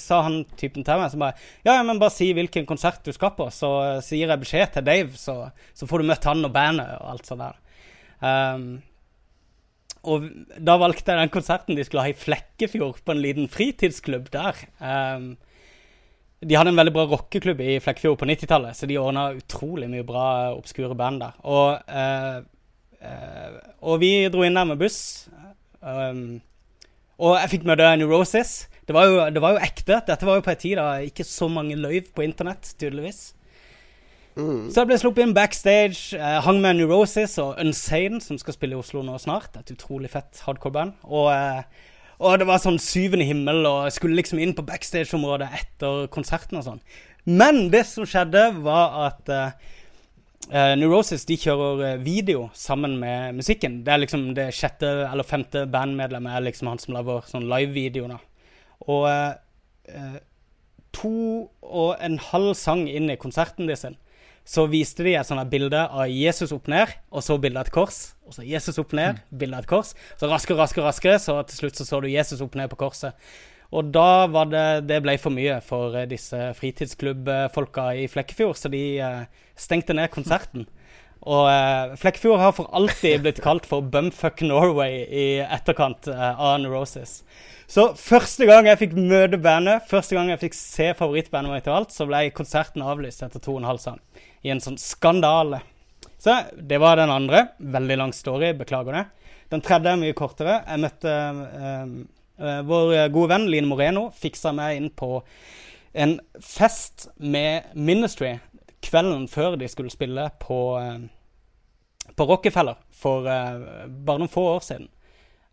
sa 0.00 0.22
han 0.24 0.40
typen 0.60 0.86
til 0.86 1.00
meg 1.00 1.12
så 1.12 1.20
bare 1.20 1.36
Ja, 1.66 1.76
men 1.84 2.00
bare 2.00 2.14
si 2.14 2.30
hvilken 2.36 2.68
konsert 2.68 3.04
du 3.04 3.12
skal 3.12 3.34
på, 3.36 3.50
så 3.52 3.70
eh, 3.82 4.00
sier 4.04 4.32
jeg 4.32 4.40
beskjed 4.40 4.72
til 4.74 4.86
Dave, 4.86 5.12
så, 5.20 5.36
så 5.76 5.88
får 5.88 6.00
du 6.00 6.08
møtt 6.08 6.28
han 6.28 6.44
og 6.46 6.52
bandet 6.54 6.96
og 7.00 7.14
alt 7.14 7.28
sånt 7.28 7.44
der. 7.44 7.60
Um, 8.24 8.68
og 10.08 10.28
da 10.60 10.76
valgte 10.80 11.12
jeg 11.12 11.20
den 11.20 11.32
konserten 11.32 11.76
de 11.76 11.84
skulle 11.84 12.04
ha 12.04 12.12
i 12.12 12.16
Flekkefjord, 12.16 13.00
på 13.04 13.14
en 13.14 13.22
liten 13.24 13.48
fritidsklubb 13.52 14.30
der. 14.32 14.60
Um, 14.80 15.34
de 16.44 16.56
hadde 16.58 16.72
en 16.72 16.78
veldig 16.78 16.94
bra 16.94 17.04
rockeklubb 17.10 17.60
i 17.64 17.78
Flekkefjord 17.82 18.18
på 18.20 18.28
90-tallet, 18.28 18.76
så 18.76 18.88
de 18.90 18.98
ordna 19.00 19.28
utrolig 19.36 19.88
mye 19.90 20.06
bra 20.06 20.24
eh, 20.46 20.56
obskure 20.56 20.96
band 20.98 21.22
der. 21.24 21.38
Og, 21.44 21.78
uh, 21.88 22.40
uh, 23.04 23.56
og 23.84 24.02
vi 24.02 24.12
dro 24.32 24.44
inn 24.46 24.58
der 24.58 24.68
med 24.68 24.80
buss. 24.80 25.00
Um, 25.80 26.40
og 27.20 27.38
jeg 27.38 27.52
fikk 27.54 27.68
møte 27.68 27.90
Neurosis. 28.00 28.56
Det 28.84 28.96
var, 28.96 29.08
jo, 29.08 29.22
det 29.32 29.40
var 29.40 29.54
jo 29.54 29.64
ekte. 29.64 30.00
Dette 30.06 30.28
var 30.28 30.38
jo 30.38 30.44
på 30.44 30.52
en 30.52 30.60
tid 30.60 30.76
da 30.80 30.88
ikke 31.06 31.24
så 31.26 31.48
mange 31.48 31.78
løyv 31.78 32.10
på 32.16 32.26
internett, 32.26 32.74
tydeligvis. 32.80 33.30
Så 34.34 34.80
jeg 34.80 34.88
ble 34.90 34.96
sluppet 34.98 35.22
inn 35.22 35.34
backstage, 35.34 36.16
eh, 36.18 36.40
hang 36.42 36.58
med 36.62 36.80
Neurosis 36.80 37.36
og 37.38 37.54
Unsane, 37.62 38.18
som 38.20 38.38
skal 38.40 38.56
spille 38.56 38.74
i 38.74 38.80
Oslo 38.80 39.04
nå 39.06 39.14
snart. 39.22 39.54
Et 39.60 39.70
utrolig 39.76 40.10
fett 40.10 40.40
hardcore-band. 40.42 40.96
Og, 41.04 41.30
eh, 41.30 41.62
og 42.24 42.40
det 42.40 42.48
var 42.48 42.62
sånn 42.62 42.80
syvende 42.80 43.26
himmel, 43.28 43.62
og 43.68 43.86
jeg 43.86 43.98
skulle 43.98 44.18
liksom 44.18 44.40
inn 44.42 44.54
på 44.56 44.64
backstage-området 44.66 45.50
etter 45.60 46.06
konserten 46.14 46.58
og 46.60 46.66
sånn. 46.66 46.82
Men 47.24 47.68
det 47.72 47.84
som 47.88 48.06
skjedde, 48.08 48.46
var 48.64 48.96
at 49.06 49.30
eh, 49.32 50.74
Neurosis 50.80 51.24
de 51.28 51.38
kjører 51.40 51.84
eh, 51.86 52.02
video 52.04 52.48
sammen 52.56 52.98
med 53.00 53.38
musikken. 53.40 53.82
Det 53.84 53.94
er 53.94 54.02
liksom 54.02 54.26
det 54.36 54.50
sjette 54.56 54.90
eller 55.06 55.26
femte 55.28 55.64
bandmedlemmet 55.72 56.36
er 56.36 56.46
liksom 56.48 56.72
han 56.72 56.82
som 56.82 56.96
lager 56.96 57.24
sånn 57.28 57.48
live-video. 57.48 58.08
da. 58.12 58.20
Og 58.92 59.08
eh, 59.08 60.18
to 60.94 61.16
og 61.62 61.96
en 62.04 62.18
halv 62.30 62.52
sang 62.58 62.86
inn 62.88 63.10
i 63.10 63.20
konserten 63.20 63.68
de 63.68 63.76
sin, 63.78 63.96
så 64.44 64.66
viste 64.68 65.06
de 65.06 65.14
et 65.16 65.26
sånt 65.26 65.48
bilde 65.48 65.80
av 65.88 66.04
Jesus 66.12 66.52
opp 66.52 66.68
ned, 66.68 66.92
og 67.08 67.24
så 67.24 67.38
bilde 67.40 67.62
av 67.62 67.68
et 67.68 67.74
kors. 67.74 68.02
Og 68.28 68.36
så 68.36 68.44
Jesus 68.44 68.78
opp 68.80 68.92
ned, 68.96 69.22
bilde 69.32 69.56
av 69.56 69.64
et 69.64 69.70
kors. 69.70 69.94
Så 70.20 70.28
raskere, 70.28 70.58
raskere, 70.60 70.84
raskere, 70.84 71.18
så 71.20 71.38
til 71.48 71.62
slutt 71.62 71.80
så, 71.80 71.88
så 71.88 72.00
du 72.04 72.10
Jesus 72.12 72.44
opp 72.44 72.56
ned 72.58 72.68
på 72.72 72.80
korset. 72.84 73.16
Og 73.74 73.90
da 73.94 74.26
var 74.30 74.50
det 74.52 74.86
Det 74.88 75.00
ble 75.02 75.16
for 75.18 75.34
mye 75.34 75.58
for 75.64 75.96
eh, 75.98 76.08
disse 76.10 76.52
fritidsklubbfolka 76.58 77.90
i 77.98 78.06
Flekkefjord, 78.10 78.58
så 78.58 78.70
de 78.72 78.84
eh, 79.02 79.24
stengte 79.56 79.96
ned 79.96 80.12
konserten. 80.14 80.68
Og 81.24 81.48
eh, 81.48 81.96
Flekkefjord 81.98 82.42
har 82.42 82.54
for 82.54 82.70
alltid 82.76 83.24
blitt 83.24 83.42
kalt 83.42 83.66
for 83.66 83.82
Bumfuck 83.82 84.44
Norway 84.44 85.02
i 85.08 85.26
etterkant 85.42 86.10
av 86.12 86.60
Neurosis. 86.60 87.22
Så 87.66 87.88
første 87.96 88.44
gang 88.46 88.68
jeg 88.68 88.82
fikk 88.82 88.94
møte 88.98 89.40
bandet, 89.40 89.88
første 89.88 90.14
gang 90.14 90.28
jeg 90.30 90.42
fikk 90.42 90.58
se 90.58 90.90
favorittbandet 90.98 91.56
mitt, 91.56 91.70
og 91.70 91.80
alt, 91.80 91.96
så 91.96 92.04
ble 92.06 92.26
konserten 92.36 92.84
avlyst 92.84 93.24
etter 93.24 93.40
to 93.40 93.56
og 93.56 93.62
en 93.62 93.70
halv 93.72 93.80
sang. 93.80 94.02
I 94.44 94.52
en 94.52 94.62
sånn 94.62 94.78
skandale. 94.80 95.62
Så 96.20 96.36
det 96.56 96.78
var 96.82 97.00
den 97.00 97.12
andre. 97.12 97.46
Veldig 97.58 97.98
lang 98.00 98.14
story, 98.16 98.52
beklager 98.56 98.96
det. 98.96 99.04
Den 99.52 99.62
tredje 99.64 99.92
er 99.92 100.00
mye 100.00 100.16
kortere. 100.16 100.60
Jeg 100.64 100.82
møtte 100.84 101.12
eh, 101.68 102.60
vår 102.68 102.94
gode 103.14 103.30
venn 103.32 103.48
Line 103.50 103.68
Moreno. 103.70 104.08
Fiksa 104.16 104.52
meg 104.56 104.78
inn 104.78 104.90
på 104.92 105.18
en 105.94 106.18
fest 106.42 107.08
med 107.22 107.70
Ministry 107.78 108.34
kvelden 108.84 109.28
før 109.30 109.56
de 109.60 109.68
skulle 109.70 109.92
spille 109.92 110.28
på, 110.42 110.58
eh, 110.80 112.10
på 112.16 112.26
Rockefeller 112.28 112.80
for 112.92 113.26
uh, 113.26 113.86
bare 113.88 114.20
noen 114.20 114.30
få 114.30 114.44
år 114.56 114.64
siden. 114.64 114.88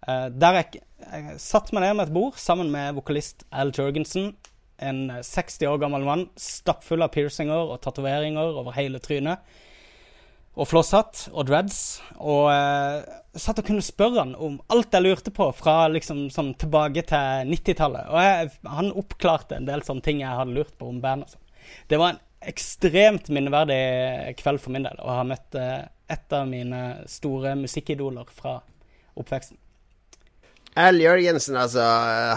Uh, 0.02 0.28
der 0.34 0.60
jeg, 0.60 0.82
jeg 1.06 1.38
satt 1.42 1.72
meg 1.74 1.86
ned 1.86 1.98
med 1.98 2.08
et 2.08 2.16
bord 2.16 2.40
sammen 2.42 2.72
med 2.74 2.96
vokalist 2.98 3.46
Al 3.52 3.74
Jørgensen. 3.76 4.34
En 4.82 5.04
60 5.24 5.70
år 5.70 5.82
gammel 5.82 6.06
mann 6.08 6.28
stappfull 6.40 7.06
av 7.06 7.14
piercinger 7.14 7.74
og 7.74 7.82
tatoveringer 7.84 8.58
over 8.62 8.76
hele 8.78 9.02
trynet. 9.04 9.44
Og 10.60 10.68
flosshatt 10.68 11.30
og 11.32 11.48
dreads. 11.48 12.02
Og 12.20 12.50
eh, 12.52 13.06
satt 13.40 13.62
og 13.62 13.70
kunne 13.70 13.86
spørre 13.86 14.26
han 14.26 14.34
om 14.36 14.58
alt 14.74 14.92
jeg 14.98 15.06
lurte 15.06 15.32
på 15.36 15.48
fra 15.56 15.86
liksom 15.92 16.26
sånn 16.34 16.52
tilbake 16.60 17.06
til 17.08 17.54
90-tallet. 17.54 18.10
Og 18.12 18.26
jeg, 18.26 18.52
han 18.74 18.92
oppklarte 19.00 19.58
en 19.60 19.70
del 19.70 19.86
sånne 19.88 20.04
ting 20.06 20.26
jeg 20.26 20.42
hadde 20.42 20.58
lurt 20.58 20.76
på 20.80 20.92
om 20.92 21.00
band. 21.04 21.24
og 21.28 21.36
sånn. 21.36 21.48
Det 21.88 22.02
var 22.02 22.14
en 22.14 22.22
ekstremt 22.52 23.30
minneverdig 23.30 24.36
kveld 24.42 24.62
for 24.64 24.74
min 24.74 24.88
del 24.88 25.00
å 25.00 25.18
ha 25.20 25.26
møtt 25.28 25.56
eh, 25.60 25.86
et 26.12 26.36
av 26.36 26.48
mine 26.50 26.82
store 27.08 27.54
musikkidoler 27.60 28.28
fra 28.36 28.58
oppveksten. 29.20 29.60
Al 30.80 30.96
Jørgensen, 31.02 31.58
altså. 31.60 31.84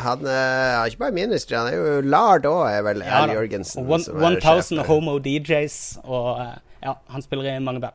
Han 0.02 0.24
er 0.26 0.84
ikke 0.90 0.98
bare 1.04 1.14
ministry, 1.14 1.54
han 1.56 1.68
er 1.70 1.76
jo 1.76 2.00
Lard 2.02 2.46
òg, 2.50 2.64
er 2.72 2.82
vel 2.82 3.04
Ja 3.06 3.20
Al. 3.22 3.30
Jørgensen. 3.36 3.86
Og 3.86 4.00
som 4.02 4.16
One, 4.18 4.36
er 4.36 4.40
1000. 4.56 4.80
Homo 4.88 5.18
DJs, 5.22 5.76
og 6.04 6.40
eh, 6.42 6.56
ja, 6.82 6.96
han 7.14 7.22
spiller 7.22 7.52
i 7.52 7.58
mange 7.62 7.80
band. 7.84 7.94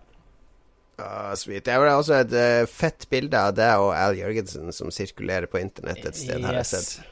Ah, 1.00 1.36
sweet. 1.40 1.64
Det 1.66 1.74
er 1.74 1.86
også 1.94 2.14
et 2.26 2.34
eh, 2.36 2.66
fett 2.68 3.06
bilde 3.12 3.40
av 3.40 3.54
deg 3.56 3.80
og 3.84 3.94
Al 3.96 4.18
Jørgensen 4.20 4.72
som 4.76 4.92
sirkulerer 4.92 5.48
på 5.48 5.60
internett 5.62 6.04
et 6.06 6.16
sted, 6.20 6.42
har 6.44 6.58
jeg 6.60 6.66
Yes. 6.68 6.74
sett. 6.76 7.06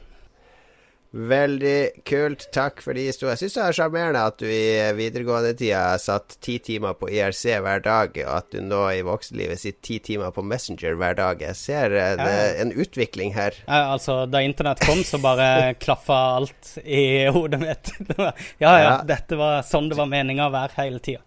Veldig 1.12 2.04
kult. 2.04 2.42
Takk 2.52 2.82
for 2.84 2.92
de 2.92 3.06
historiene. 3.08 3.32
Jeg 3.38 3.48
syns 3.48 3.54
det 3.56 3.62
er 3.64 3.76
sjarmerende 3.78 4.24
at 4.28 4.36
du 4.42 4.44
i 4.44 4.92
videregående 4.98 5.54
tida 5.56 5.94
satt 6.02 6.34
ti 6.44 6.58
timer 6.60 6.92
på 7.00 7.08
IRC 7.08 7.54
hver 7.64 7.80
dag, 7.84 8.18
og 8.26 8.32
at 8.34 8.50
du 8.52 8.60
nå 8.60 8.82
i 8.92 9.00
voksenlivet 9.06 9.56
sitter 9.62 9.80
ti 9.88 9.96
timer 10.10 10.34
på 10.36 10.44
Messenger 10.44 10.98
hver 11.00 11.16
dag. 11.16 11.40
Jeg 11.48 11.56
ser 11.56 11.96
en, 11.96 12.20
er 12.20 12.60
en 12.60 12.74
utvikling 12.76 13.32
her. 13.38 13.56
Ja, 13.64 13.86
altså, 13.94 14.18
da 14.28 14.42
internett 14.44 14.84
kom, 14.84 15.00
så 15.06 15.16
bare 15.24 15.48
klaffa 15.84 16.18
alt 16.36 16.74
i 16.84 17.24
hodet 17.32 17.62
mitt. 17.64 17.94
Ja, 18.18 18.32
ja, 18.60 18.78
Ja. 18.82 18.94
dette 19.08 19.36
var 19.40 19.62
sånn 19.64 19.88
det 19.88 19.96
var 19.98 20.08
meninga 20.10 20.48
å 20.48 20.52
være 20.52 20.76
hele 20.82 21.00
tida. 21.00 21.24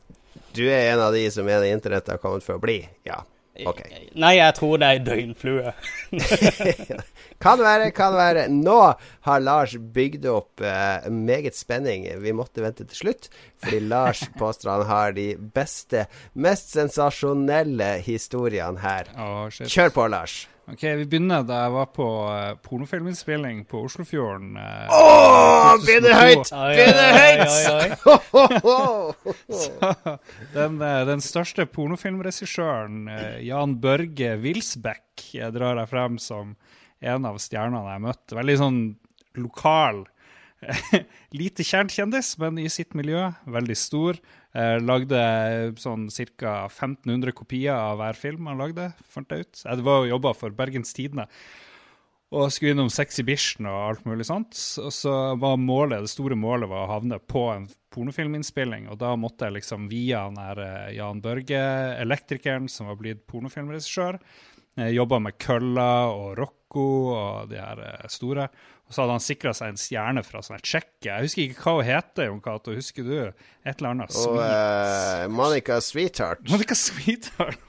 Du 0.54 0.66
er 0.68 0.92
en 0.94 1.00
av 1.00 1.14
de 1.16 1.26
som 1.32 1.46
mener 1.48 1.72
internett 1.72 2.10
har 2.12 2.20
kommet 2.22 2.44
for 2.46 2.60
å 2.60 2.62
bli? 2.62 2.82
Ja. 3.08 3.22
Ok. 3.70 3.82
Nei, 4.20 4.36
jeg 4.38 4.56
tror 4.58 4.82
det 4.82 4.88
er 4.88 5.00
ei 5.00 5.04
døgnflue. 5.06 5.74
Kan 7.42 7.58
være, 7.58 7.88
kan 7.98 8.14
være. 8.14 8.44
Nå 8.54 8.78
har 9.26 9.42
Lars 9.42 9.74
bygd 9.96 10.28
opp 10.30 10.62
eh, 10.62 11.08
meget 11.10 11.58
spenning. 11.58 12.06
Vi 12.22 12.34
måtte 12.38 12.62
vente 12.62 12.86
til 12.86 13.00
slutt, 13.00 13.30
fordi 13.64 13.80
Lars 13.90 14.22
påstår 14.42 14.76
han 14.76 14.86
har 14.92 15.16
de 15.18 15.32
beste, 15.56 16.06
mest 16.38 16.70
sensasjonelle 16.76 17.96
historiene 18.06 18.78
her. 18.84 19.10
Å, 19.18 19.50
shit. 19.50 19.72
Kjør 19.74 19.96
på, 19.98 20.06
Lars. 20.14 20.38
Ok, 20.70 20.84
Vi 20.84 21.06
begynner 21.10 21.42
da 21.44 21.64
jeg 21.64 21.72
var 21.74 21.86
på 21.96 22.06
uh, 22.30 22.54
pornofilminnspilling 22.62 23.66
på 23.70 23.80
Oslofjorden. 23.88 24.56
Uh, 24.56 24.88
Åh, 24.94 25.76
begynner 25.82 26.14
høyt! 26.20 26.52
Begynner 26.54 27.14
høyt! 27.18 28.00
den, 30.58 30.82
eh, 30.86 31.06
den 31.10 31.22
største 31.26 31.66
pornofilmregissøren, 31.66 33.10
uh, 33.10 33.42
Jan 33.42 33.82
Børge 33.82 34.38
Wilsbekk, 34.44 35.34
jeg 35.34 35.54
drar 35.58 35.78
jeg 35.82 35.90
frem 35.92 36.22
som 36.22 36.54
en 37.02 37.26
av 37.26 37.42
stjernene 37.42 37.94
jeg 37.96 38.06
møtte. 38.06 38.38
Veldig 38.38 38.58
sånn 38.62 38.80
lokal, 39.42 40.06
lite 41.42 41.66
kjent 41.66 41.90
kjendis, 41.96 42.38
men 42.42 42.58
i 42.62 42.70
sitt 42.70 42.94
miljø. 42.98 43.32
Veldig 43.50 43.78
stor. 43.80 44.18
Eh, 44.52 44.78
lagde 44.84 45.20
sånn 45.80 46.10
ca. 46.36 46.68
1500 46.68 47.32
kopier 47.36 47.76
av 47.76 48.00
hver 48.02 48.18
film 48.20 48.50
han 48.52 48.60
lagde, 48.60 48.92
fant 49.08 49.32
jeg 49.32 49.46
ut. 49.46 49.62
Jeg 49.64 49.86
var 49.88 50.04
og 50.04 50.10
jobba 50.12 50.34
for 50.36 50.56
Bergens 50.56 50.92
Tidende. 50.96 51.28
Og 52.32 52.48
skulle 52.48 52.72
innom 52.72 52.88
Bishen 53.28 53.68
og 53.68 53.78
alt 53.90 54.06
mulig 54.08 54.26
sånt. 54.28 54.56
Og 54.80 54.92
så 54.96 55.36
var 55.40 55.58
målet, 55.60 56.06
det 56.06 56.12
store 56.14 56.38
målet 56.40 56.70
var 56.72 56.86
å 56.86 56.94
havne 56.94 57.20
på 57.20 57.50
en 57.52 57.68
pornofilminnspilling. 57.92 58.88
Og 58.88 59.00
da 59.02 59.18
måtte 59.20 59.50
jeg 59.50 59.58
liksom 59.60 59.90
via 59.92 60.24
han 60.30 60.40
her 60.40 60.64
eh, 60.64 60.96
Jan 60.96 61.20
Børge, 61.24 61.60
elektrikeren 62.00 62.70
som 62.72 62.88
var 62.88 63.00
blitt 63.00 63.26
pornofilmregissør, 63.28 64.20
eh, 64.80 64.94
jobba 64.96 65.20
med 65.28 65.40
Kølla 65.44 65.92
og 66.12 66.40
Rocco 66.72 67.14
og 67.16 67.50
de 67.50 67.60
her 67.60 67.80
eh, 67.84 68.08
store. 68.10 68.48
Og 68.88 68.94
så 68.94 69.04
hadde 69.04 69.16
han 69.16 69.24
sikra 69.24 69.54
seg 69.56 69.72
en 69.72 69.80
stjerne 69.80 70.24
fra 70.24 70.42
sånn 70.44 70.60
Tsjekkia. 70.60 71.20
Jeg 71.20 71.28
husker 71.28 71.44
ikke 71.46 71.64
hva 71.64 71.76
hun 71.78 71.88
heter, 71.88 72.26
Jon 72.28 72.42
Cato. 72.42 72.74
Husker 72.76 73.04
du? 73.04 73.16
Et 73.64 73.78
eller 73.78 73.94
annet. 73.94 74.18
Og 74.20 74.40
uh, 74.40 75.28
Monica 75.32 75.80
Sweetheart. 75.82 76.44
Monica 76.50 76.76
Sweetheart, 76.76 77.62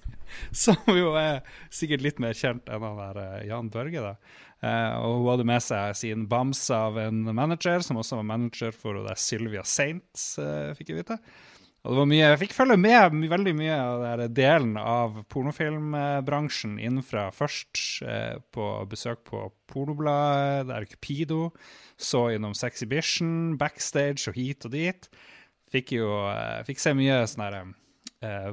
som 0.64 0.78
jo 0.90 1.14
er 1.18 1.44
sikkert 1.70 2.02
litt 2.02 2.18
mer 2.22 2.34
kjent 2.34 2.66
enn 2.66 2.82
han 2.82 2.98
der 2.98 3.22
eh, 3.22 3.46
Jan 3.52 3.70
Børge. 3.70 4.02
da. 4.02 4.16
Uh, 4.64 4.92
og 5.04 5.16
hun 5.20 5.30
hadde 5.30 5.46
med 5.46 5.62
seg 5.62 5.94
sin 6.00 6.26
bamse 6.26 6.74
av 6.74 6.98
en 6.98 7.22
manager, 7.30 7.84
som 7.84 8.00
også 8.00 8.18
var 8.18 8.30
manager 8.32 8.74
for 8.74 8.98
Sylvia 9.20 9.62
Saints, 9.68 10.32
uh, 10.42 10.72
fikk 10.74 10.90
jeg 10.90 11.04
vite. 11.04 11.20
Og 11.84 11.92
det 11.92 11.98
var 12.00 12.06
mye, 12.08 12.20
Jeg 12.24 12.38
fikk 12.40 12.54
følge 12.56 12.76
med 12.80 13.12
my- 13.12 13.28
veldig 13.28 13.52
mye 13.58 13.74
av 13.76 14.18
den 14.18 14.32
delen 14.32 14.76
av 14.80 15.18
pornofilmbransjen 15.28 16.78
innenfra. 16.80 17.26
Først 17.30 18.02
eh, 18.08 18.38
på 18.56 18.68
besøk 18.88 19.20
på 19.28 19.50
Pornobladet, 19.68 20.66
der 20.70 20.86
Cupido. 20.88 21.50
Så 21.98 22.30
innom 22.34 22.54
Sexhibition, 22.56 23.58
backstage 23.60 24.28
og 24.28 24.34
hit 24.38 24.64
og 24.64 24.72
dit. 24.72 25.08
Fikk 25.70 25.92
jo 25.98 26.08
eh, 26.30 26.62
fikk 26.64 26.80
se 26.80 26.94
mye 26.96 27.20
sånn 27.28 27.44
her, 27.44 27.58
eh, 28.24 28.52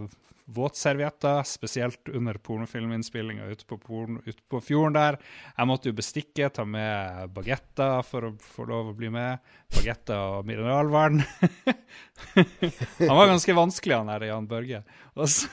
våtservietter, 0.55 1.41
spesielt 1.47 2.09
under 2.11 2.37
pornofilminnspillinga 2.43 3.45
ute, 3.51 3.65
på 3.69 3.77
porn- 3.81 4.19
ut 4.25 4.39
på 4.51 4.61
fjorden 4.63 4.97
der. 4.97 5.17
Jeg 5.57 5.69
måtte 5.69 5.91
jo 5.91 5.97
bestikke, 5.97 6.49
ta 6.53 6.65
med 6.67 7.31
bagetter 7.35 8.01
for 8.07 8.29
å 8.29 8.33
få 8.41 8.67
lov 8.69 8.91
å 8.91 8.97
bli 8.97 9.09
med. 9.13 9.39
Bagetter 9.71 10.19
og 10.37 10.47
mineralvann. 10.49 11.21
han 12.99 13.15
var 13.17 13.31
ganske 13.31 13.55
vanskelig, 13.55 13.97
han 14.01 14.11
der 14.11 14.27
Jan 14.29 14.49
Børge. 14.51 14.83
Og 15.15 15.29
så 15.31 15.49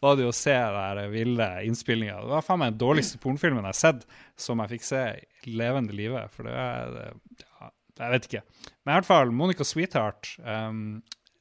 var 0.00 0.16
det 0.16 0.26
jo 0.26 0.32
å 0.32 0.36
se 0.36 0.54
den 0.54 1.12
ville 1.12 1.48
innspillinga. 1.68 2.20
Det 2.22 2.32
var 2.36 2.46
faen 2.46 2.62
meg 2.62 2.74
den 2.74 2.82
dårligste 2.84 3.20
pornofilmen 3.22 3.64
jeg 3.64 3.72
har 3.72 3.80
sett 3.82 4.06
som 4.38 4.60
jeg 4.62 4.76
fikk 4.76 4.88
se 4.88 5.04
i 5.48 5.56
levende 5.58 5.96
live. 5.96 6.24
For 6.34 6.48
det 6.48 6.54
er 6.54 6.98
ja, 7.10 7.70
Jeg 7.98 8.14
vet 8.14 8.28
ikke. 8.28 8.42
Men 8.84 8.92
i 8.92 8.98
hvert 8.98 9.08
fall, 9.08 9.32
Monica 9.34 9.66
Sweetheart. 9.66 10.36
Um, 10.44 11.00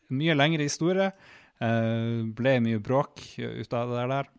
mye 0.10 0.36
lengre 0.38 0.66
historie. 0.68 1.12
Eh, 1.64 2.26
ble 2.38 2.58
mye 2.66 2.82
bråk 2.84 3.24
ut 3.38 3.74
av 3.74 3.96
det 3.96 4.06
der. 4.14 4.30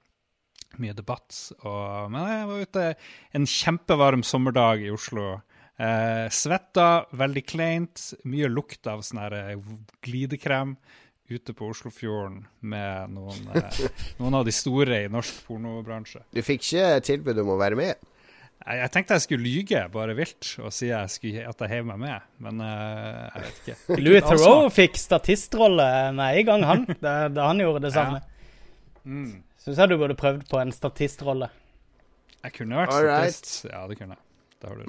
Mye 0.78 0.94
debatt. 0.94 1.34
Og, 1.64 2.10
men 2.12 2.30
jeg 2.30 2.48
var 2.50 2.64
ute 2.68 2.86
en 3.34 3.48
kjempevarm 3.48 4.24
sommerdag 4.26 4.84
i 4.86 4.92
Oslo. 4.94 5.38
Eh, 5.78 6.26
svetta, 6.34 7.06
veldig 7.18 7.44
kleint. 7.46 8.08
Mye 8.28 8.50
lukt 8.50 8.86
av 8.90 9.02
sånn 9.06 9.22
eh, 9.30 9.54
glidekrem 10.04 10.76
ute 11.28 11.52
på 11.52 11.68
Oslofjorden 11.68 12.40
med 12.60 13.12
noen, 13.12 13.50
eh, 13.54 13.82
noen 14.20 14.38
av 14.40 14.46
de 14.48 14.54
store 14.54 15.04
i 15.04 15.10
norsk 15.12 15.42
pornobransje. 15.48 16.24
Du 16.34 16.40
fikk 16.42 16.64
ikke 16.64 17.02
tilbud 17.10 17.42
om 17.44 17.52
å 17.54 17.58
være 17.60 17.78
med? 17.78 18.08
Jeg, 18.58 18.78
jeg 18.82 18.92
tenkte 18.94 19.16
jeg 19.16 19.24
skulle 19.24 19.46
lyge 19.46 19.82
bare 19.92 20.14
vilt 20.18 20.50
og 20.60 20.72
si 20.74 20.90
jeg 20.90 21.12
skulle, 21.12 21.44
at 21.48 21.62
jeg 21.64 21.72
heiv 21.72 21.86
meg 21.88 22.00
med, 22.02 22.26
men 22.44 22.62
uh, 22.64 23.28
jeg 23.32 23.44
vet 23.44 23.60
ikke. 23.62 23.98
Louis 24.02 24.26
Theroux 24.26 24.68
fikk 24.74 24.98
statistrolle 25.00 25.88
med 26.18 26.40
en 26.42 26.48
gang, 26.50 26.66
han. 26.68 26.86
Da, 27.04 27.14
da 27.32 27.50
han 27.52 27.62
gjorde 27.62 27.86
det 27.86 27.94
samme. 27.94 28.20
Mm. 29.06 29.42
Syns 29.62 29.80
jeg 29.80 29.92
du 29.92 29.98
burde 30.00 30.16
prøvd 30.18 30.46
på 30.50 30.60
en 30.60 30.74
statistrolle. 30.74 31.50
Jeg 32.44 32.54
kunne 32.54 32.78
vært 32.78 32.94
All 32.94 33.06
right. 33.06 33.34
statist. 33.34 33.68
Ja, 33.70 33.86
det 33.90 33.98
kunne 34.00 34.16
jeg. 34.16 34.24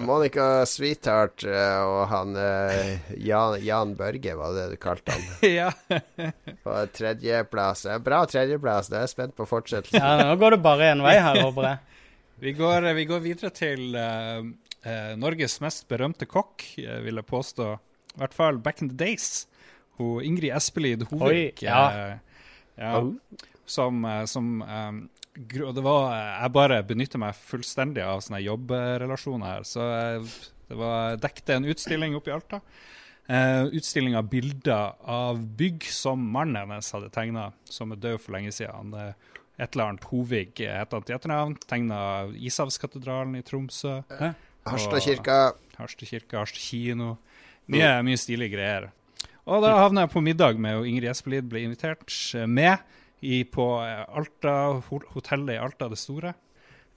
Monica 0.01 0.65
Sweetheart 0.65 1.43
eh, 1.45 1.82
og 1.86 2.07
han 2.09 2.34
eh, 2.41 3.11
Jan, 3.22 3.59
Jan 3.61 3.91
Børge, 3.95 4.34
var 4.34 4.55
det 4.55 4.63
du 4.72 4.80
kalte 4.82 5.13
han? 5.13 5.28
ja. 5.59 5.70
På 6.63 6.78
tredjeplass. 6.93 7.86
Bra 8.01 8.24
tredjeplass. 8.26 8.89
Da 8.89 8.97
er 8.97 9.05
jeg 9.05 9.13
spent 9.13 9.38
på 9.38 9.45
fortsettelsen. 9.49 10.01
Ja, 10.01 10.26
nå 10.26 10.39
går 10.41 10.57
det 10.57 10.61
bare 10.65 10.89
én 10.95 11.05
vei 11.05 11.20
her, 11.22 11.43
håper 11.45 11.70
jeg. 11.70 11.84
Vi 12.39 12.53
går, 12.55 12.93
vi 12.95 13.05
går 13.05 13.19
videre 13.23 13.49
til 13.51 13.95
uh, 13.99 14.39
uh, 14.85 15.13
Norges 15.19 15.57
mest 15.63 15.87
berømte 15.91 16.27
kokk, 16.29 16.63
uh, 16.79 16.99
vil 17.03 17.19
jeg 17.19 17.27
påstå. 17.27 17.69
I 18.15 18.21
hvert 18.21 18.35
fall 18.35 18.59
back 18.63 18.81
in 18.81 18.91
the 18.91 18.97
days. 18.97 19.47
Hun 19.99 20.23
Ingrid 20.23 20.55
Espelid 20.55 21.03
Hovik. 21.09 21.59
Oi, 21.59 21.67
ja. 21.67 22.19
ja, 22.79 22.93
Som, 23.65 24.05
eh, 24.05 24.23
som 24.25 24.61
um, 24.61 25.01
det 25.35 25.83
var, 25.83 26.13
Jeg 26.15 26.51
bare 26.55 26.79
benytter 26.87 27.19
meg 27.21 27.35
fullstendig 27.35 28.05
av 28.07 28.23
sånne 28.23 28.39
jobbrelasjoner 28.45 29.51
her. 29.51 29.67
Så 29.67 29.83
det 30.69 30.79
var 30.79 31.19
dekte 31.19 31.59
en 31.59 31.67
utstilling 31.67 32.15
oppe 32.15 32.31
i 32.31 32.35
Alta. 32.37 32.61
Uh, 33.30 33.69
utstilling 33.77 34.15
av 34.17 34.25
bilder 34.32 34.95
av 35.05 35.41
bygg 35.57 35.84
som 35.93 36.23
mannen 36.34 36.57
hennes 36.63 36.88
hadde 36.95 37.11
tegna, 37.13 37.51
som 37.69 37.93
er 37.93 38.01
død 38.01 38.23
for 38.23 38.34
lenge 38.34 38.53
siden. 38.55 38.95
Han, 38.95 39.13
et 39.59 39.75
eller 39.75 39.89
annet 39.91 40.05
Hovig 40.09 40.61
eh, 40.63 40.75
het 40.80 40.93
han 40.95 41.03
til 41.03 41.17
etternavn. 41.17 41.57
Tegna 41.67 41.99
Ishavskatedralen 42.47 43.36
i 43.39 43.43
Tromsø. 43.45 43.99
Harstadkirka. 44.69 45.39
Harstad 45.80 46.07
kirke, 46.07 46.38
Harstad 46.39 46.63
kino. 46.63 47.17
Mye, 47.69 47.91
mye 48.07 48.19
stilige 48.19 48.55
greier. 48.55 48.89
Og 49.49 49.63
da 49.65 49.73
havna 49.82 50.05
jeg 50.05 50.13
på 50.13 50.23
middag 50.23 50.59
med 50.61 50.88
Ingrid 50.88 51.09
Espelid, 51.11 51.47
ble 51.51 51.65
invitert 51.67 52.07
eh, 52.38 52.47
med 52.47 52.80
i, 53.19 53.43
på 53.43 53.65
Alta, 53.84 54.55
hotellet 54.88 55.57
i 55.57 55.59
Alta 55.59 55.89
det 55.91 55.99
store. 55.99 56.34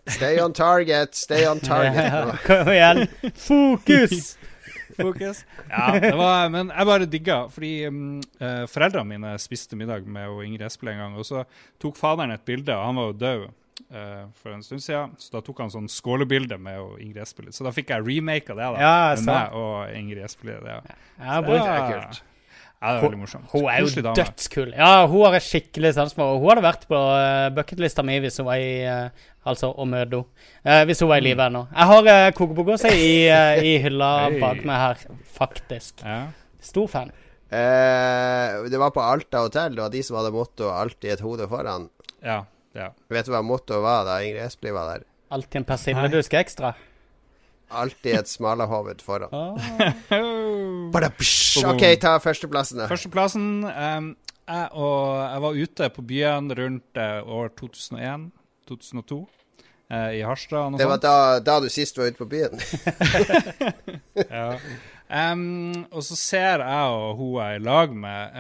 Stay 0.07 0.39
on 0.43 0.55
target, 0.55 1.17
stay 1.19 1.47
on 1.47 1.61
target. 1.63 2.33
Kom 2.47 2.71
igjen. 2.71 3.07
Fokus! 3.35 4.37
Fokus. 4.99 5.43
Ja, 5.69 5.89
det 6.01 6.13
var, 6.19 6.49
men 6.53 6.73
jeg 6.73 6.89
bare 6.89 7.09
digga, 7.09 7.39
fordi 7.53 7.73
um, 7.89 8.21
uh, 8.41 8.65
foreldrene 8.71 9.09
mine 9.15 9.35
spiste 9.43 9.79
middag 9.79 10.07
med 10.07 10.31
og 10.31 10.45
Ingrid 10.47 10.67
Espelid 10.69 10.97
en 10.97 11.05
gang, 11.07 11.19
og 11.19 11.29
så 11.29 11.45
tok 11.83 11.99
faderen 12.01 12.35
et 12.35 12.45
bilde, 12.49 12.75
og 12.77 12.89
han 12.89 13.01
var 13.01 13.11
jo 13.11 13.19
død 13.23 13.47
uh, 13.47 14.25
for 14.41 14.57
en 14.57 14.67
stund 14.67 14.85
siden, 14.85 15.15
så 15.19 15.39
da 15.39 15.45
tok 15.47 15.63
han 15.65 15.73
sånn 15.73 15.89
skålebilde 15.93 16.59
med 16.63 16.83
og 16.83 16.99
Ingrid 17.03 17.23
Espelid. 17.25 17.57
Så 17.57 17.67
da 17.67 17.75
fikk 17.75 17.95
jeg 17.95 18.07
remake 18.09 18.53
av 18.53 18.61
det, 18.61 18.69
da. 18.75 18.83
Ja, 18.83 19.15
med 19.17 19.31
meg 19.31 19.57
og 19.63 19.97
Ingrid 19.97 20.27
Espelid. 20.29 20.69
Ja. 20.69 20.83
Ja, 21.23 21.41
det 21.45 21.63
er 21.63 21.89
kult. 21.93 22.23
Ja, 22.83 22.97
det 22.97 22.99
er 22.99 23.05
veldig 23.05 23.19
morsomt. 23.21 23.47
Hun 23.53 23.69
er 23.71 23.85
jo 23.85 24.03
dødskul. 24.11 24.73
Ja, 24.75 25.07
hun 25.07 25.21
har 25.23 25.37
jeg 25.39 25.45
skikkelig 25.47 25.93
sans 25.95 26.17
for. 26.17 26.41
Hun 26.43 26.51
hadde 26.51 26.65
vært 26.65 26.89
på 26.91 26.99
uh, 26.99 27.47
bucketlista 27.55 28.03
mi 28.03 28.17
hvis 28.25 28.41
hun 28.43 28.49
var 28.49 28.59
i 28.59 28.73
uh, 28.83 29.29
Altså 29.47 29.71
å 29.71 29.87
møte 29.87 30.21
henne. 30.21 30.45
Eh, 30.63 30.83
hvis 30.87 31.01
hun 31.03 31.09
var 31.11 31.19
i 31.19 31.25
live 31.25 31.47
ennå. 31.49 31.65
Jeg 31.71 31.89
har 31.91 32.11
uh, 32.35 32.75
si 32.79 32.93
i, 32.95 33.15
uh, 33.27 33.59
i 33.59 33.73
hylla 33.85 34.11
hey. 34.29 34.39
bak 34.43 34.61
meg 34.67 34.83
her, 34.83 35.01
faktisk. 35.35 36.05
Ja. 36.07 36.21
Stor 36.63 36.87
fan. 36.91 37.11
Eh, 37.53 38.63
det 38.71 38.79
var 38.79 38.95
på 38.95 39.03
Alta 39.03 39.43
hotell. 39.43 39.75
Det 39.75 39.83
var 39.83 39.91
de 39.93 40.03
som 40.07 40.17
hadde 40.21 40.31
motto 40.35 40.71
'alltid 40.71 41.17
et 41.17 41.25
hode 41.27 41.49
foran'. 41.51 41.89
Ja, 42.23 42.45
ja. 42.79 42.93
Vet 43.11 43.27
du 43.27 43.35
hva 43.35 43.43
mottoet 43.43 43.83
var 43.83 44.07
da 44.07 44.21
Ingrid 44.23 44.47
Espelid 44.47 44.75
var 44.79 44.95
der? 44.95 45.05
Alltid 45.35 45.63
en 45.63 45.69
persilledusk 45.69 46.35
ekstra. 46.39 46.75
Alltid 47.73 48.19
et 48.21 48.29
smalahove 48.29 48.95
foran. 49.05 49.33
Ah. 49.33 49.57
OK, 51.73 51.85
ta 52.03 52.17
førsteplassen, 52.23 52.83
da. 52.83 52.89
Førsteplassen 52.91 53.47
um, 53.65 54.13
jeg, 54.49 54.69
og 54.73 55.03
jeg 55.23 55.45
var 55.45 55.61
ute 55.65 55.91
på 55.97 56.05
byen 56.13 56.57
rundt 56.59 57.01
uh, 57.01 57.21
år 57.41 57.53
2001-2002 57.61 59.21
eh, 59.93 60.11
i 60.19 60.25
Harstad. 60.27 60.79
Det 60.79 60.89
var 60.91 61.03
da, 61.03 61.15
da 61.45 61.61
du 61.63 61.69
sist 61.73 61.99
var 61.99 62.11
ute 62.11 62.21
på 62.21 62.31
byen. 62.33 62.59
Ja. 64.33 64.59
Um, 65.13 65.85
og 65.93 66.01
så 66.07 66.17
ser 66.17 66.63
jeg 66.65 66.93
og 66.97 67.19
hun 67.19 67.35
jeg 67.37 67.59
er 67.59 67.59
i 67.59 67.65
lag 67.67 67.91
med, 67.93 68.39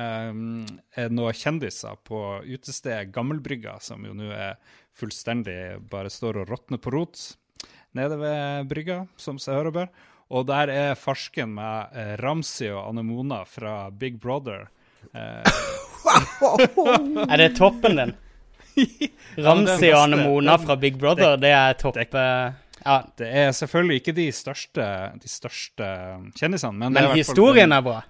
er 0.96 1.10
noen 1.12 1.36
kjendiser 1.36 1.98
på 2.08 2.20
utestedet 2.48 3.10
Gammelbrygga, 3.12 3.74
som 3.84 4.06
jo 4.08 4.14
nå 4.16 4.30
er 4.32 4.56
fullstendig 4.96 5.58
bare 5.92 6.12
står 6.12 6.40
og 6.42 6.52
råtner 6.52 6.80
på 6.80 6.92
rot 6.94 7.20
nede 7.98 8.18
ved 8.20 8.68
brygga, 8.70 9.02
som 9.20 9.38
seg 9.42 9.58
hør 9.58 9.70
og 9.72 9.76
bør. 9.80 9.92
Og 10.32 10.46
der 10.48 10.70
er 10.72 10.94
farsken 10.96 11.52
med 11.58 11.96
eh, 11.98 12.14
Ramsi 12.22 12.70
og 12.72 12.86
anemona 12.88 13.42
fra 13.48 13.90
Big 13.90 14.18
Brother. 14.20 14.68
Eh, 15.12 15.44
Er 17.32 17.36
det 17.36 17.52
toppen 17.58 17.98
din? 18.00 18.14
Ramsi 19.44 19.90
og 19.92 20.06
anemona 20.06 20.56
fra 20.60 20.76
Big 20.80 20.96
Brother, 21.00 21.36
det 21.40 21.52
er 21.52 21.76
topp 21.80 21.98
eh, 22.00 22.52
Ja. 22.82 22.96
det 23.18 23.28
er 23.28 23.52
selvfølgelig 23.54 24.00
ikke 24.00 24.14
de 24.16 24.24
største, 24.34 24.86
de 25.22 25.28
største 25.30 25.86
kjendisene, 26.38 26.74
men, 26.74 26.96
Men 26.96 27.12
historien 27.14 27.70
er, 27.72 27.78
er 27.78 27.86
bra. 27.86 28.00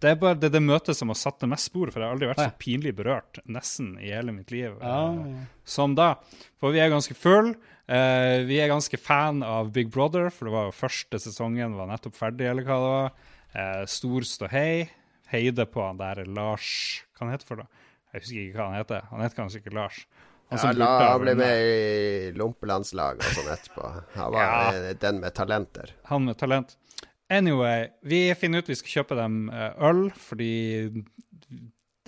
Det 0.00 0.14
er 0.14 0.20
bare 0.20 0.38
det, 0.40 0.48
det 0.54 0.62
møtet 0.64 0.96
som 0.96 1.12
har 1.12 1.18
satt 1.20 1.42
det 1.42 1.48
mest 1.52 1.68
spor, 1.68 1.90
for 1.92 2.00
jeg 2.00 2.08
har 2.08 2.16
aldri 2.16 2.30
vært 2.30 2.40
så 2.40 2.60
pinlig 2.60 2.94
berørt 2.96 3.40
nesten 3.44 3.92
i 4.00 4.08
hele 4.14 4.32
mitt 4.32 4.52
liv 4.54 4.78
ah, 4.80 5.18
ja. 5.18 5.42
som 5.68 5.96
da. 5.98 6.14
For 6.60 6.72
vi 6.72 6.80
er 6.80 6.92
ganske 6.92 7.16
full. 7.18 7.52
Uh, 7.90 8.46
vi 8.48 8.60
er 8.62 8.70
ganske 8.70 8.96
fan 9.02 9.42
av 9.44 9.72
Big 9.74 9.90
Brother, 9.92 10.30
for 10.32 10.48
det 10.48 10.54
var 10.54 10.70
jo 10.70 10.78
første 10.78 11.20
sesongen 11.20 11.76
var 11.76 11.90
nettopp 11.90 12.16
ferdig, 12.16 12.48
eller 12.48 12.64
hva 12.64 12.78
det 12.80 12.94
var. 12.94 13.12
Uh, 13.50 13.84
stor 13.90 14.26
ståhei. 14.30 14.88
Heide 15.30 15.66
på 15.70 15.82
han 15.84 15.98
der 16.00 16.24
Lars 16.26 17.04
Hva 17.14 17.28
han 17.28 17.36
heter 17.36 17.46
for 17.46 17.60
det? 17.62 17.68
Jeg 18.10 18.24
husker 18.24 18.40
ikke 18.42 18.58
hva 18.58 18.64
han 18.70 18.80
heter. 18.80 19.04
Han 19.12 19.22
heter 19.22 19.38
kanskje 19.38 19.60
ikke 19.62 19.74
Lars. 19.76 20.00
Han 20.50 20.58
Ja, 20.58 20.62
som 20.64 20.78
la, 20.80 20.88
han 21.12 21.20
ble 21.22 21.34
med 21.38 21.60
i 21.62 22.30
lompelandslaget 22.34 23.22
og 23.22 23.36
sånn 23.36 23.50
etterpå. 23.52 23.90
Han 24.16 24.32
var 24.34 24.48
Ja. 24.48 24.94
den 25.04 25.20
med 25.22 25.34
talenter. 25.36 25.92
Han 26.10 26.24
med 26.26 26.38
talent. 26.40 26.74
Anyway, 27.30 27.88
vi 28.02 28.24
finner 28.34 28.62
ut 28.62 28.70
vi 28.70 28.78
skal 28.78 29.00
kjøpe 29.00 29.18
dem 29.18 29.44
eh, 29.54 29.70
øl, 29.86 30.08
fordi 30.18 30.54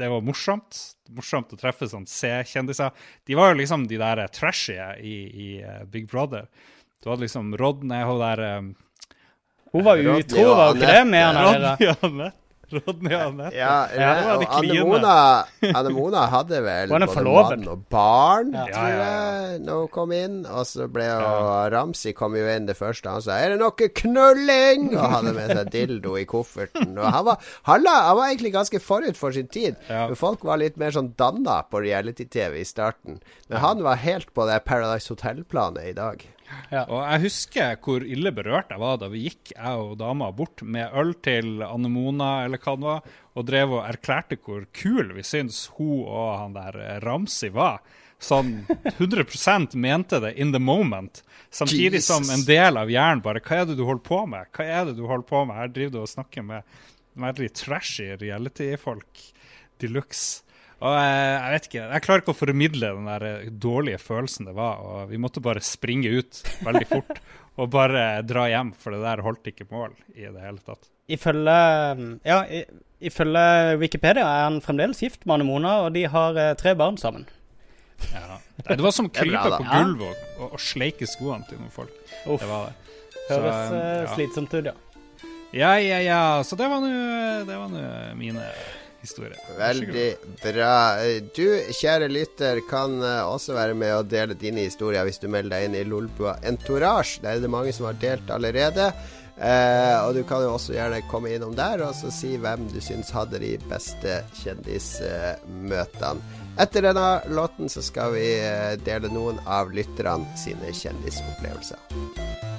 det 0.00 0.08
var 0.10 0.24
morsomt. 0.26 0.78
Morsomt 1.14 1.52
å 1.54 1.58
treffe 1.60 1.86
sånn 1.90 2.08
C-kjendiser. 2.10 2.90
De 3.28 3.36
var 3.38 3.52
jo 3.52 3.60
liksom 3.60 3.86
de 3.90 4.00
der 4.00 4.24
trashy 4.34 4.78
i, 4.98 5.16
i 5.30 5.48
eh, 5.62 5.84
Big 5.92 6.08
Brother. 6.10 6.48
Du 7.02 7.10
hadde 7.10 7.26
liksom 7.26 7.54
Rodney, 7.58 8.02
hun 8.06 8.22
der 8.22 8.44
um, 8.58 8.72
Hun 9.72 9.86
var 9.86 9.98
utro, 9.98 10.48
var 10.54 10.72
hun 10.72 10.82
ikke 10.82 10.90
det? 10.90 11.04
Med 11.10 11.26
han 11.26 12.18
der 12.22 12.38
Rodney 12.72 13.14
og 13.14 13.22
Anette. 13.28 13.54
Ja, 13.56 13.74
Ja, 13.98 14.10
og 14.36 14.44
Anne. 14.58 14.78
Mona, 14.84 15.14
Anne 15.74 15.90
Mona 15.94 16.26
hadde 16.32 16.60
vel 16.64 16.88
både 16.92 17.08
mann 17.26 17.68
og 17.68 17.84
barn, 17.92 18.52
Ja. 18.56 18.64
tror 18.72 18.88
jeg, 18.92 19.60
når 19.66 19.80
hun 19.82 19.88
kom 19.98 20.12
inn. 20.16 20.38
Og 20.46 20.64
så 20.66 20.88
ble 20.92 21.04
jo 21.10 21.32
Ramsi 21.76 22.12
kom 22.16 22.34
jo 22.36 22.46
inn 22.48 22.66
det 22.66 22.76
første. 22.78 23.10
Han 23.10 23.22
sa 23.22 23.32
'Er 23.38 23.50
det 23.54 23.58
noe 23.60 23.70
knulling?' 23.72 24.90
og 24.96 25.10
hadde 25.16 25.32
med 25.34 25.50
seg 25.56 25.70
dildo 25.70 26.16
i 26.18 26.24
kofferten. 26.24 26.96
Og 26.98 27.04
han 27.12 27.24
var, 27.24 27.38
han, 27.68 27.82
la- 27.84 28.02
han 28.08 28.16
var 28.16 28.28
egentlig 28.30 28.52
ganske 28.54 28.80
forut 28.80 29.16
for 29.16 29.32
sin 29.32 29.46
tid. 29.48 29.76
Ja. 29.88 30.06
For 30.08 30.14
Folk 30.22 30.44
var 30.44 30.56
litt 30.58 30.76
mer 30.76 30.90
sånn 30.94 31.14
danna 31.16 31.62
på 31.70 31.80
reality-TV 31.82 32.60
i 32.60 32.64
starten. 32.64 33.20
Men 33.48 33.58
han 33.58 33.82
var 33.82 33.96
helt 33.96 34.32
på 34.34 34.46
det 34.48 34.64
Paradise 34.64 35.08
Hotel-planet 35.12 35.84
i 35.90 35.92
dag. 35.92 36.24
Og 36.86 37.00
jeg 37.00 37.22
husker 37.26 37.80
hvor 37.84 38.04
ille 38.04 38.32
berørt 38.34 38.70
jeg 38.72 38.80
var 38.80 39.00
da 39.00 39.08
vi 39.12 39.26
gikk, 39.26 39.54
jeg 39.54 39.82
og 39.82 39.96
dama, 40.00 40.30
bort 40.34 40.62
med 40.64 40.92
øl 40.98 41.12
til 41.24 41.64
Anne 41.66 41.90
Mona 41.92 42.44
eller 42.46 42.62
hva 42.62 42.76
det 42.76 42.88
var, 42.88 43.10
og 43.32 43.48
drev 43.48 43.74
og 43.78 43.82
erklærte 43.88 44.38
hvor 44.40 44.64
kul 44.76 45.12
vi 45.16 45.24
syns 45.26 45.66
hun 45.76 46.06
og 46.06 46.30
han 46.38 46.56
der 46.56 46.78
Ramsi 47.04 47.52
var. 47.52 47.82
Sånn 48.22 48.62
100% 48.98 49.74
mente 49.82 50.20
det 50.22 50.36
in 50.40 50.54
the 50.54 50.62
moment. 50.62 51.24
Samtidig 51.50 52.00
Jesus. 52.00 52.12
som 52.12 52.30
en 52.32 52.46
del 52.46 52.78
av 52.80 52.90
hjernen 52.92 53.20
bare 53.24 53.42
Hva 53.44 53.60
er 53.60 53.68
det 53.68 53.76
du 53.76 53.84
holder 53.88 54.06
på 54.06 54.22
med? 54.30 54.48
Hva 54.54 54.64
er 54.64 54.88
det 54.88 54.96
du 54.96 55.04
holder 55.10 55.28
på 55.28 55.44
med? 55.44 55.58
Her 55.58 55.74
driver 55.74 55.96
du 55.96 56.00
og 56.04 56.12
snakker 56.12 56.46
med 56.46 56.78
veldig 57.18 57.50
trashy 57.58 58.14
reality-folk 58.20 59.26
de 59.82 59.90
luxe. 59.90 60.46
Og 60.82 60.94
jeg, 60.98 61.18
jeg 61.38 61.52
vet 61.54 61.66
ikke, 61.68 61.82
jeg 61.94 62.02
klarer 62.06 62.22
ikke 62.24 62.32
å 62.34 62.38
formidle 62.38 62.88
den 62.96 63.06
der 63.06 63.24
eh, 63.28 63.50
dårlige 63.62 64.00
følelsen 64.02 64.48
det 64.48 64.54
var. 64.56 64.80
og 64.82 65.10
Vi 65.12 65.20
måtte 65.22 65.42
bare 65.44 65.62
springe 65.62 66.10
ut 66.10 66.40
veldig 66.66 66.86
fort 66.90 67.20
og 67.62 67.68
bare 67.70 68.06
dra 68.26 68.48
hjem, 68.50 68.72
for 68.80 68.96
det 68.96 69.02
der 69.04 69.22
holdt 69.22 69.46
ikke 69.52 69.68
mål 69.70 69.92
i 70.16 70.24
det 70.26 70.40
hele 70.42 70.58
tatt. 70.66 70.88
Ifølge 71.12 71.54
Ja, 72.26 72.40
i- 72.48 72.66
ifølge 73.02 73.76
Wikipedia 73.82 74.22
er 74.26 74.44
han 74.48 74.60
fremdeles 74.64 75.00
gift 75.02 75.24
med 75.26 75.34
Anne 75.38 75.46
Mona, 75.48 75.76
og 75.86 75.92
de 75.94 76.04
har 76.10 76.38
eh, 76.38 76.52
tre 76.58 76.74
barn 76.78 76.96
sammen. 76.98 77.26
Ja. 78.10 78.38
Det 78.66 78.80
var 78.82 78.90
som 78.94 79.06
å 79.10 79.14
krype 79.14 79.42
på 79.58 79.62
gulvet 79.68 80.08
og, 80.10 80.38
og, 80.48 80.54
og 80.56 80.62
sleike 80.62 81.06
skoene 81.06 81.46
til 81.46 81.60
noen 81.62 81.70
folk. 81.74 81.94
Uff, 82.26 82.40
Det 82.42 82.48
var 82.50 82.70
det. 82.70 82.78
Så, 83.22 83.36
høres 83.38 83.74
eh, 83.78 83.90
ja. 84.02 84.14
slitsomt 84.16 84.54
ut, 84.58 84.70
ja. 84.72 84.78
Ja, 85.52 85.74
ja, 85.78 85.98
ja. 86.02 86.20
Så 86.48 86.56
det 86.58 86.66
var 86.72 86.80
nå 86.82 86.88
det 87.46 87.54
var 87.60 87.68
nå 87.70 87.82
mine 88.18 88.42
god. 89.02 89.56
Veldig 89.58 90.06
bra. 90.42 90.74
Du, 91.36 91.46
kjære 91.78 92.10
lytter, 92.12 92.60
kan 92.70 92.98
eh, 93.02 93.22
også 93.26 93.56
være 93.56 93.74
med 93.78 93.96
og 93.96 94.10
dele 94.10 94.36
dine 94.38 94.66
historier 94.68 95.06
hvis 95.08 95.20
du 95.22 95.28
melder 95.32 95.56
deg 95.56 95.68
inn 95.68 95.80
i 95.80 95.88
Lolbua 95.88 96.36
Entourage. 96.46 97.20
Der 97.22 97.34
er 97.34 97.42
det 97.42 97.50
mange 97.50 97.74
som 97.74 97.88
har 97.90 97.98
delt 98.02 98.30
allerede. 98.30 98.92
Eh, 99.42 99.96
og 100.04 100.14
du 100.14 100.22
kan 100.28 100.44
jo 100.44 100.52
også 100.54 100.76
gjerne 100.76 101.00
komme 101.10 101.32
innom 101.32 101.56
der 101.56 101.80
og 101.86 101.96
så 101.96 102.12
si 102.14 102.36
hvem 102.38 102.68
du 102.70 102.78
syns 102.84 103.10
hadde 103.16 103.40
de 103.42 103.56
beste 103.70 104.20
kjendismøtene. 104.42 106.38
Etter 106.60 106.84
denne 106.84 107.08
låten 107.32 107.72
så 107.72 107.82
skal 107.82 108.12
vi 108.14 108.26
eh, 108.44 108.76
dele 108.84 109.08
noen 109.10 109.40
av 109.48 109.72
lytterne 109.72 110.28
sine 110.38 110.74
kjendisopplevelser. 110.76 112.51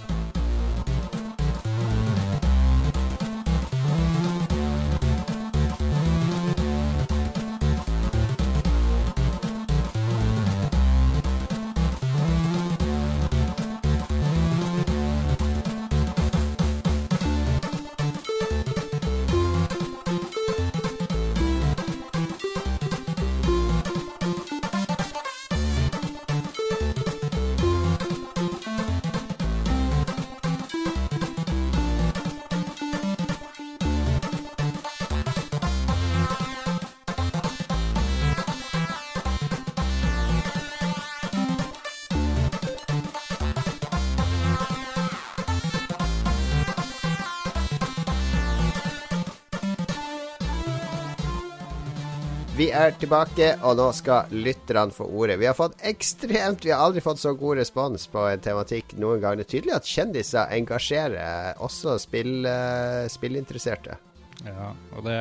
Er 52.84 52.96
tilbake, 53.00 53.50
og 53.64 53.78
nå 53.80 53.90
skal 53.96 54.32
lytterne 54.34 54.94
få 54.96 55.08
ordet. 55.08 55.38
Vi 55.42 55.48
har 55.50 55.56
fått 55.58 55.76
ekstremt 55.86 56.66
Vi 56.66 56.72
har 56.74 56.84
aldri 56.84 57.04
fått 57.04 57.22
så 57.22 57.34
god 57.38 57.60
respons 57.62 58.08
på 58.12 58.24
en 58.30 58.44
tematikk 58.44 58.96
noen 59.02 59.22
gang. 59.24 59.38
Det 59.40 59.48
er 59.48 59.52
tydelig 59.56 59.76
at 59.76 59.90
kjendiser 59.90 60.56
engasjerer 60.58 61.62
også 61.64 61.98
spill, 62.02 62.48
uh, 62.48 63.06
spillinteresserte. 63.12 64.00
Ja, 64.44 64.74
og 64.98 65.06
det 65.08 65.20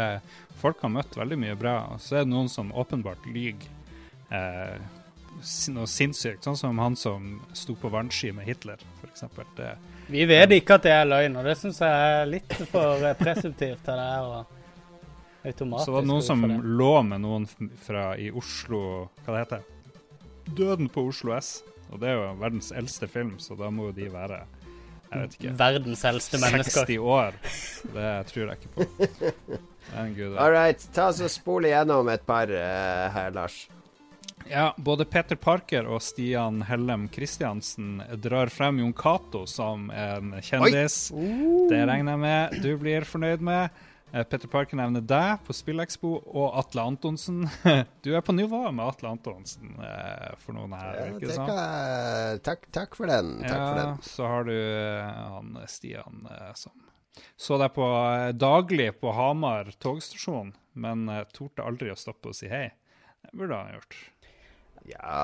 Folk 0.63 0.79
har 0.85 0.93
møtt 0.95 1.17
veldig 1.19 1.39
mye 1.43 1.55
bra, 1.59 1.73
og 1.91 2.03
så 2.03 2.21
er 2.21 2.27
det 2.27 2.31
noen 2.31 2.47
som 2.51 2.69
åpenbart 2.79 3.25
lyver. 3.27 3.67
Eh, 4.31 4.77
noe 5.75 5.89
sinnssykt, 5.91 6.45
sånn 6.47 6.59
som 6.61 6.79
han 6.79 6.95
som 6.95 7.41
sto 7.57 7.75
på 7.75 7.91
vannski 7.91 8.31
med 8.37 8.47
Hitler, 8.47 8.79
f.eks. 9.01 9.25
Vi 10.13 10.23
vet 10.29 10.55
ikke 10.55 10.79
at 10.79 10.87
det 10.87 10.95
er 10.95 11.09
løgn, 11.09 11.41
og 11.41 11.49
det 11.49 11.57
syns 11.59 11.83
jeg 11.83 12.13
er 12.13 12.31
litt 12.31 12.55
for 12.71 13.03
presumptivt 13.19 13.91
av 13.91 13.99
det 13.99 14.07
her. 14.07 14.29
Og 14.29 14.62
automatisk. 15.45 15.85
Så 15.87 15.95
var 15.95 16.05
det 16.05 16.11
noen 16.13 16.27
som 16.27 16.47
lå 16.63 16.95
med 17.07 17.23
noen 17.25 17.47
fra 17.83 18.13
i 18.19 18.31
Oslo 18.31 18.83
Hva 19.25 19.35
det 19.35 19.45
heter 19.45 19.69
Døden 20.59 20.91
på 20.93 21.05
Oslo 21.11 21.37
S. 21.37 21.61
Og 21.93 22.01
det 22.03 22.11
er 22.11 22.19
jo 22.19 22.33
verdens 22.41 22.73
eldste 22.75 23.07
film, 23.11 23.37
så 23.39 23.55
da 23.59 23.69
må 23.71 23.91
jo 23.91 23.97
de 23.97 24.09
være 24.11 24.43
jeg 25.13 25.21
vet 25.21 25.35
ikke. 25.37 25.51
Verdens 25.59 26.03
eldste 26.09 26.41
mennesker. 26.41 26.87
60 26.89 26.99
år. 26.99 27.37
Det 27.93 28.13
tror 28.31 28.47
jeg 28.47 28.63
ikke 28.63 28.71
på. 28.79 29.59
All 30.41 30.55
right. 30.55 30.87
Ta 30.95 31.11
oss 31.11 31.21
og 31.21 31.29
Spol 31.33 31.69
igjennom 31.69 32.09
et 32.09 32.25
par 32.25 32.49
uh, 32.49 33.13
her, 33.13 33.29
Lars. 33.35 33.67
Ja, 34.49 34.73
både 34.77 35.05
Peter 35.07 35.37
Parker 35.39 35.87
og 35.87 36.01
Stian 36.03 36.63
Hellem 36.67 37.07
Kristiansen 37.13 38.01
drar 38.25 38.51
frem 38.51 38.81
Jon 38.81 38.95
Cato 38.97 39.45
som 39.47 39.91
en 39.91 40.33
kjendis. 40.43 40.97
Oi. 41.15 41.29
Det 41.71 41.85
regner 41.89 42.17
jeg 42.17 42.23
med 42.25 42.57
du 42.65 42.73
blir 42.81 43.07
fornøyd 43.07 43.45
med. 43.45 43.85
Eh, 44.13 44.25
Peter 44.29 44.49
Parker 44.49 44.77
nevner 44.77 45.05
deg 45.09 45.41
på 45.47 45.55
Spillekspo 45.57 46.13
og 46.21 46.59
Atle 46.61 46.85
Antonsen. 46.93 47.47
Du 48.05 48.13
er 48.13 48.21
på 48.25 48.35
nivå 48.37 48.61
med 48.69 48.85
Atle 48.85 49.15
Antonsen 49.15 49.79
eh, 49.81 50.33
for 50.43 50.57
noen 50.57 50.75
her, 50.77 50.99
ja, 50.99 51.07
ikke 51.17 51.33
sant? 51.33 52.43
Takk, 52.45 52.67
takk, 52.75 52.97
for 52.99 53.09
den. 53.09 53.39
Takk 53.41 53.57
ja, 53.57 53.67
for 53.69 53.81
den. 53.81 53.95
Så 54.07 54.29
har 54.29 54.49
du 54.49 54.57
han 55.37 55.61
Stian 55.71 56.27
som 56.59 56.89
så 57.37 57.59
deg 57.61 57.75
på 57.77 57.85
daglig 58.41 58.87
på 58.97 59.11
Hamar 59.13 59.69
togstasjon, 59.85 60.55
men 60.81 61.11
torde 61.37 61.67
aldri 61.69 61.91
å 61.93 61.97
stoppe 61.99 62.31
og 62.31 62.37
si 62.39 62.49
hei. 62.49 62.71
Det 63.21 63.35
burde 63.37 63.59
han 63.59 63.75
gjort. 63.77 63.99
Ja, 64.89 65.19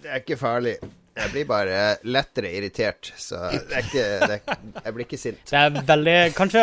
det 0.00 0.08
er 0.14 0.22
ikke 0.22 0.38
farlig. 0.40 0.78
Jeg 1.18 1.32
blir 1.32 1.46
bare 1.48 1.78
lettere 2.06 2.52
irritert, 2.54 3.10
så 3.18 3.40
det 3.50 3.74
er 3.74 3.86
ikke, 3.86 4.04
det 4.22 4.36
er, 4.38 4.60
jeg 4.84 4.94
blir 4.94 5.06
ikke 5.06 5.18
sint. 5.18 5.40
Det 5.50 5.58
er 5.58 5.80
veldig 5.88 6.16
Kanskje 6.38 6.62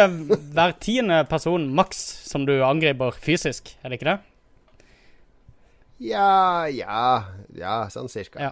hver 0.56 0.76
tiende 0.84 1.20
person 1.30 1.68
maks 1.76 2.00
som 2.30 2.48
du 2.48 2.54
angriper 2.64 3.18
fysisk, 3.26 3.74
er 3.84 3.92
det 3.92 4.00
ikke 4.00 4.14
det? 4.14 4.18
Ja, 6.06 6.68
ja, 6.72 7.04
ja, 7.56 7.76
sånn 7.92 8.12
cirka. 8.12 8.42
Ja. 8.44 8.52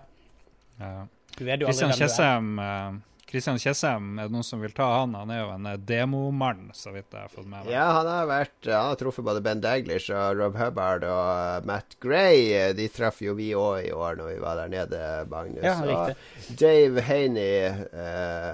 ja. 0.79 0.93
Du 1.37 1.43
vet 1.47 1.63
jo 1.63 1.71
aldri 1.71 1.89
hvem 1.89 1.97
du 1.97 2.05
er. 2.07 3.01
Kristian 3.33 3.57
Tjessem, 3.57 4.11
er 4.21 4.27
det 4.27 4.35
noen 4.35 4.45
som 4.45 4.61
vil 4.61 4.75
ta 4.77 4.85
han? 4.99 5.15
Han 5.17 5.31
er 5.33 5.39
jo 5.39 5.47
en 5.55 5.65
eh, 5.71 5.79
demomann, 5.89 6.67
så 6.77 6.91
vidt 6.93 7.07
jeg 7.09 7.25
har 7.25 7.31
fått 7.33 7.47
med 7.47 7.63
meg. 7.63 7.71
Ja, 7.73 7.87
han 7.97 8.05
har 8.05 8.27
vært 8.29 8.67
Han 8.69 8.91
har 8.91 8.99
truffet 8.99 9.25
både 9.25 9.41
Ben 9.41 9.63
Daglish 9.63 10.13
og 10.13 10.37
Rob 10.37 10.59
Hubbard 10.59 11.01
og 11.07 11.31
eh, 11.31 11.65
Matt 11.65 11.97
Gray. 12.03 12.51
De 12.77 12.85
traff 12.93 13.23
jo 13.25 13.33
vi 13.39 13.49
òg 13.57 13.87
i 13.87 13.95
år 13.95 14.19
når 14.21 14.29
vi 14.35 14.37
var 14.43 14.61
der 14.61 14.69
nede, 14.75 15.01
Magnus. 15.33 15.65
Ja. 15.65 15.79
Og 15.81 16.53
Dave 16.61 17.07
Haney, 17.09 17.73
eh, 18.03 18.53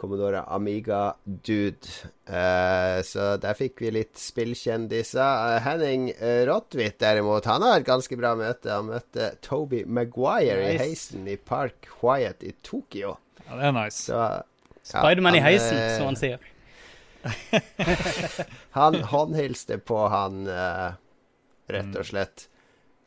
Commodore 0.00 0.40
Amiga-dude. 0.56 1.92
Eh, 2.24 2.96
så 3.04 3.30
der 3.44 3.60
fikk 3.60 3.84
vi 3.84 3.92
litt 3.98 4.16
spillkjendiser. 4.16 5.20
Uh, 5.20 5.60
Henning 5.68 6.14
Rottwit 6.48 6.96
derimot, 7.04 7.44
han 7.44 7.60
har 7.66 7.82
et 7.82 7.92
ganske 7.92 8.16
bra 8.16 8.32
møte. 8.40 8.72
Han 8.72 8.88
møtte 8.88 9.34
Toby 9.44 9.84
Maguire 9.84 10.62
nice. 10.64 10.72
i 10.72 10.84
heisen 10.86 11.28
i 11.28 11.36
Park 11.36 11.92
Quiet 11.92 12.40
i 12.40 12.56
Tokyo. 12.64 13.18
Ja, 13.48 13.56
det 13.56 13.66
er 13.70 13.74
nice. 13.76 14.04
Så, 14.04 14.20
ja, 14.92 15.00
Spiderman 15.00 15.36
i 15.38 15.42
heisen, 15.42 15.80
som 15.96 16.10
han 16.10 16.20
sier. 16.20 16.38
han 18.78 19.00
håndhilste 19.10 19.78
på 19.78 20.04
han, 20.12 20.46
eh, 20.52 20.86
rett 21.72 21.92
og 21.96 22.04
mm. 22.04 22.08
slett. 22.12 22.48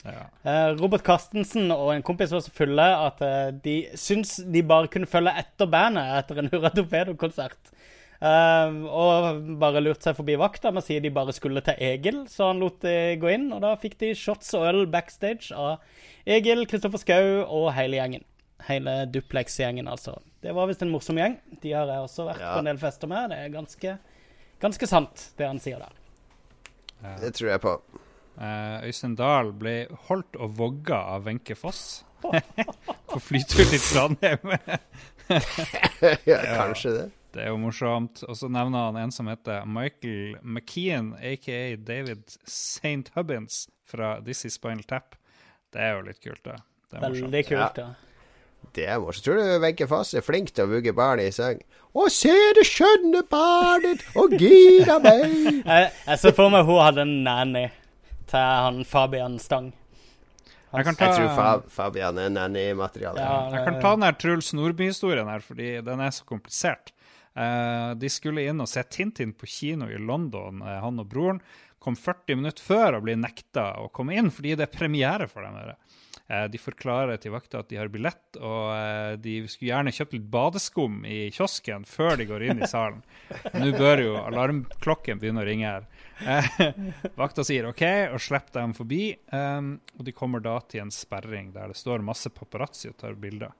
Ja. 0.01 0.25
Uh, 0.41 0.71
Robert 0.79 1.03
Carstensen 1.05 1.69
og 1.73 1.91
en 1.93 2.03
kompis 2.05 2.31
var 2.33 2.41
så 2.41 2.53
fulle 2.55 2.85
at 3.05 3.19
uh, 3.21 3.51
de 3.53 3.83
syntes 3.93 4.39
de 4.49 4.63
bare 4.65 4.89
kunne 4.89 5.09
følge 5.09 5.33
etter 5.37 5.69
bandet 5.69 6.15
etter 6.17 6.41
en 6.41 6.49
Hurra 6.49 6.71
Torpedo-konsert. 6.73 7.73
Uh, 8.21 8.85
og 8.85 9.45
bare 9.61 9.81
lurte 9.81 10.09
seg 10.09 10.17
forbi 10.17 10.37
vakta 10.41 10.69
med 10.73 10.83
å 10.83 10.85
si 10.85 10.99
de 11.01 11.13
bare 11.13 11.33
skulle 11.33 11.61
til 11.65 11.77
Egil, 11.81 12.23
så 12.29 12.51
han 12.51 12.61
lot 12.61 12.81
de 12.85 13.15
gå 13.21 13.29
inn. 13.33 13.47
Og 13.53 13.61
da 13.65 13.75
fikk 13.81 13.99
de 14.01 14.13
shots 14.17 14.53
og 14.57 14.65
øl 14.71 14.83
backstage 14.89 15.53
av 15.53 15.81
Egil, 16.25 16.65
Kristoffer 16.69 17.01
Schou 17.01 17.45
og 17.45 17.71
hele 17.77 18.01
gjengen. 18.01 18.25
Hele 18.67 19.03
Duplex-gjengen, 19.09 19.89
altså. 19.89 20.19
Det 20.41 20.53
var 20.57 20.67
visst 20.67 20.81
en 20.81 20.89
morsom 20.89 21.19
gjeng. 21.21 21.37
De 21.61 21.73
har 21.73 21.89
jeg 21.89 22.05
også 22.05 22.25
vært 22.25 22.41
ja. 22.41 22.53
på 22.55 22.63
en 22.63 22.69
del 22.71 22.79
fester 22.81 23.09
med. 23.11 23.29
Det 23.29 23.41
er 23.43 23.51
ganske, 23.53 23.97
ganske 24.63 24.89
sant, 24.89 25.27
det 25.37 25.49
han 25.49 25.61
sier 25.61 25.83
der. 25.83 25.99
Ja. 27.01 27.15
Det 27.21 27.33
tror 27.37 27.51
jeg 27.51 27.61
på. 27.61 27.75
Uh, 28.41 28.81
Øystein 28.87 29.13
Dahl 29.19 29.51
ble 29.53 29.75
holdt 30.07 30.37
og 30.41 30.55
vogga 30.57 30.97
av 31.13 31.27
Wenche 31.27 31.53
Foss 31.59 32.03
på 33.11 33.21
flytur 33.21 33.67
til 33.69 33.81
Trondheim. 33.85 34.55
ja, 36.31 36.39
kanskje 36.57 36.95
det. 36.97 37.07
Det 37.31 37.45
er 37.45 37.51
jo 37.53 37.59
morsomt. 37.61 38.23
Og 38.27 38.35
så 38.37 38.49
nevner 38.51 38.89
han 38.89 38.99
en 38.99 39.13
som 39.13 39.29
heter 39.31 39.65
Michael 39.69 40.37
McKean, 40.41 41.13
aka 41.21 41.75
David 41.77 42.25
St. 42.43 43.13
Hubbins 43.15 43.67
fra 43.87 44.17
This 44.25 44.45
Is 44.49 44.57
Spinal 44.57 44.83
Tap. 44.89 45.15
Det 45.71 45.85
er 45.85 45.99
jo 45.99 46.07
litt 46.09 46.19
kult, 46.23 46.43
da. 46.43 46.57
Det 46.89 46.97
er 46.99 47.05
Veldig 47.07 47.43
kult, 47.47 47.79
ja. 47.79 47.91
Det 48.75 48.85
er. 48.87 49.03
Tror 49.23 49.35
du 49.39 49.59
Wenche 49.63 49.87
Foss 49.89 50.13
er 50.15 50.23
flink 50.23 50.53
til 50.55 50.67
å 50.67 50.71
vugge 50.71 50.93
barnet 50.95 51.31
i 51.31 51.35
seng? 51.35 51.59
Å, 51.91 52.07
se 52.13 52.31
det 52.55 52.63
skjønne 52.69 53.25
barnet 53.27 54.03
og 54.15 54.37
gira 54.39 54.95
meg! 55.03 55.27
jeg, 55.73 55.91
jeg 56.07 56.21
ser 56.21 56.35
for 56.37 56.53
meg 56.53 56.63
hun 56.69 56.79
hadde 56.79 57.03
en 57.03 57.17
nanny 57.25 57.67
til 58.31 58.39
han 58.39 58.83
Fabian 58.87 59.35
Stang. 59.43 59.73
Jeg, 60.71 60.87
ta, 60.87 60.93
jeg, 61.03 61.15
tror 61.17 61.33
Fab, 61.35 61.65
Fabian 61.67 62.19
er 62.21 62.31
nanny-materiale. 62.31 63.19
Ja, 63.19 63.39
jeg 63.51 63.65
kan 63.67 63.81
ta 63.83 63.91
den 63.97 64.05
her 64.07 64.15
Truls 64.15 64.53
Nordby-historien 64.55 65.27
her, 65.27 65.43
fordi 65.43 65.73
den 65.83 65.99
er 65.99 66.13
så 66.15 66.23
komplisert. 66.29 66.93
Uh, 67.35 67.91
de 67.99 68.07
skulle 68.11 68.45
inn 68.47 68.63
og 68.63 68.69
se 68.71 68.83
Tintin 68.87 69.33
på 69.35 69.47
kino 69.51 69.87
i 69.91 69.99
London, 69.99 70.63
uh, 70.63 70.77
han 70.83 71.03
og 71.03 71.09
broren. 71.11 71.41
Kom 71.83 71.97
40 71.99 72.39
minutter 72.39 72.63
før 72.63 72.99
og 72.99 73.03
ble 73.03 73.17
nekta 73.19 73.73
å 73.81 73.89
komme 73.91 74.15
inn 74.15 74.29
fordi 74.31 74.55
det 74.55 74.67
er 74.67 74.71
premiere 74.71 75.27
for 75.31 75.43
dem. 75.43 75.59
Her. 75.59 75.75
Eh, 76.31 76.45
de 76.47 76.59
forklarer 76.61 77.19
til 77.19 77.33
vakta 77.33 77.59
at 77.59 77.67
de 77.71 77.79
har 77.79 77.89
billett, 77.91 78.37
og 78.39 78.69
eh, 78.71 79.17
de 79.19 79.33
skulle 79.51 79.71
gjerne 79.71 79.91
kjøpt 79.95 80.15
litt 80.15 80.29
badeskum 80.31 81.01
i 81.03 81.25
kiosken 81.35 81.83
før 81.89 82.15
de 82.21 82.27
går 82.29 82.45
inn 82.47 82.61
i 82.63 82.69
salen. 82.71 83.01
Nå 83.59 83.73
bør 83.75 84.03
jo 84.05 84.13
alarmklokken 84.21 85.19
begynne 85.19 85.43
å 85.43 85.47
ringe 85.49 85.67
her. 85.67 85.89
Eh, 86.21 86.71
vakta 87.21 87.43
sier 87.47 87.67
OK 87.67 87.83
og 88.13 88.23
slipper 88.23 88.61
dem 88.61 88.75
forbi, 88.77 89.03
og 89.31 90.05
de 90.07 90.15
kommer 90.15 90.43
da 90.43 90.55
til 90.71 90.85
en 90.85 90.93
sperring 90.93 91.51
der 91.55 91.73
det 91.73 91.79
står 91.79 92.05
masse 92.05 92.31
paparazzi 92.31 92.91
og 92.91 92.99
tar 93.01 93.19
bilder. 93.19 93.51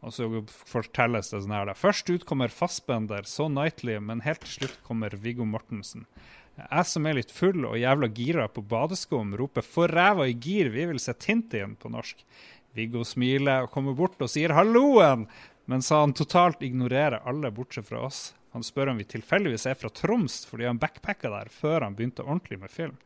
Og 0.00 0.14
så 0.16 0.26
fortelles 0.48 1.28
det 1.28 1.42
sånn 1.44 1.52
her 1.52 1.66
da. 1.68 1.76
Først 1.76 2.08
ut 2.08 2.24
kommer 2.28 2.52
Fassbender, 2.52 3.26
så 3.28 3.50
Nightly, 3.52 3.98
men 4.00 4.22
helt 4.24 4.40
til 4.46 4.54
slutt 4.62 4.78
kommer 4.86 5.12
Viggo 5.12 5.44
Mortensen. 5.44 6.06
Jeg 6.60 6.86
som 6.86 7.06
er 7.06 7.16
litt 7.16 7.32
full 7.32 7.64
og 7.64 7.78
jævla 7.80 8.08
gira 8.14 8.46
på 8.52 8.62
badeskum, 8.66 9.32
roper 9.38 9.62
'for 9.62 9.88
ræva 9.88 10.26
i 10.28 10.34
gir, 10.34 10.68
vi 10.70 10.84
vil 10.86 10.98
se 10.98 11.12
Tintin' 11.12 11.76
på 11.76 11.88
norsk. 11.88 12.24
Viggo 12.74 13.04
smiler 13.04 13.64
og 13.64 13.70
kommer 13.70 13.94
bort 13.94 14.20
og 14.20 14.28
sier 14.28 14.50
'halloen', 14.50 15.26
mens 15.66 15.88
han 15.88 16.12
totalt 16.12 16.62
ignorerer 16.62 17.22
alle 17.24 17.50
bortsett 17.50 17.86
fra 17.86 18.04
oss. 18.06 18.34
Han 18.52 18.62
spør 18.62 18.90
om 18.90 18.98
vi 18.98 19.04
tilfeldigvis 19.04 19.66
er 19.66 19.74
fra 19.74 19.88
Troms 19.88 20.44
fordi 20.44 20.66
han 20.66 20.78
backpacka 20.78 21.30
der 21.30 21.48
før 21.48 21.82
han 21.82 21.94
begynte 21.94 22.26
ordentlig 22.26 22.58
med 22.58 22.70
film. 22.70 22.96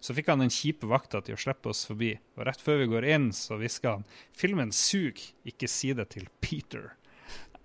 Så 0.00 0.14
fikk 0.14 0.28
han 0.28 0.38
den 0.38 0.50
kjipe 0.50 0.86
vakta 0.86 1.20
til 1.20 1.34
å 1.34 1.40
slippe 1.40 1.68
oss 1.68 1.84
forbi, 1.86 2.18
og 2.36 2.46
rett 2.46 2.60
før 2.60 2.78
vi 2.78 2.86
går 2.86 3.04
inn, 3.04 3.32
så 3.32 3.56
hvisker 3.56 3.90
han 3.90 4.04
'filmen 4.32 4.72
sug, 4.72 5.14
ikke 5.44 5.68
si 5.68 5.92
det 5.92 6.10
til 6.10 6.28
Peter'. 6.40 6.90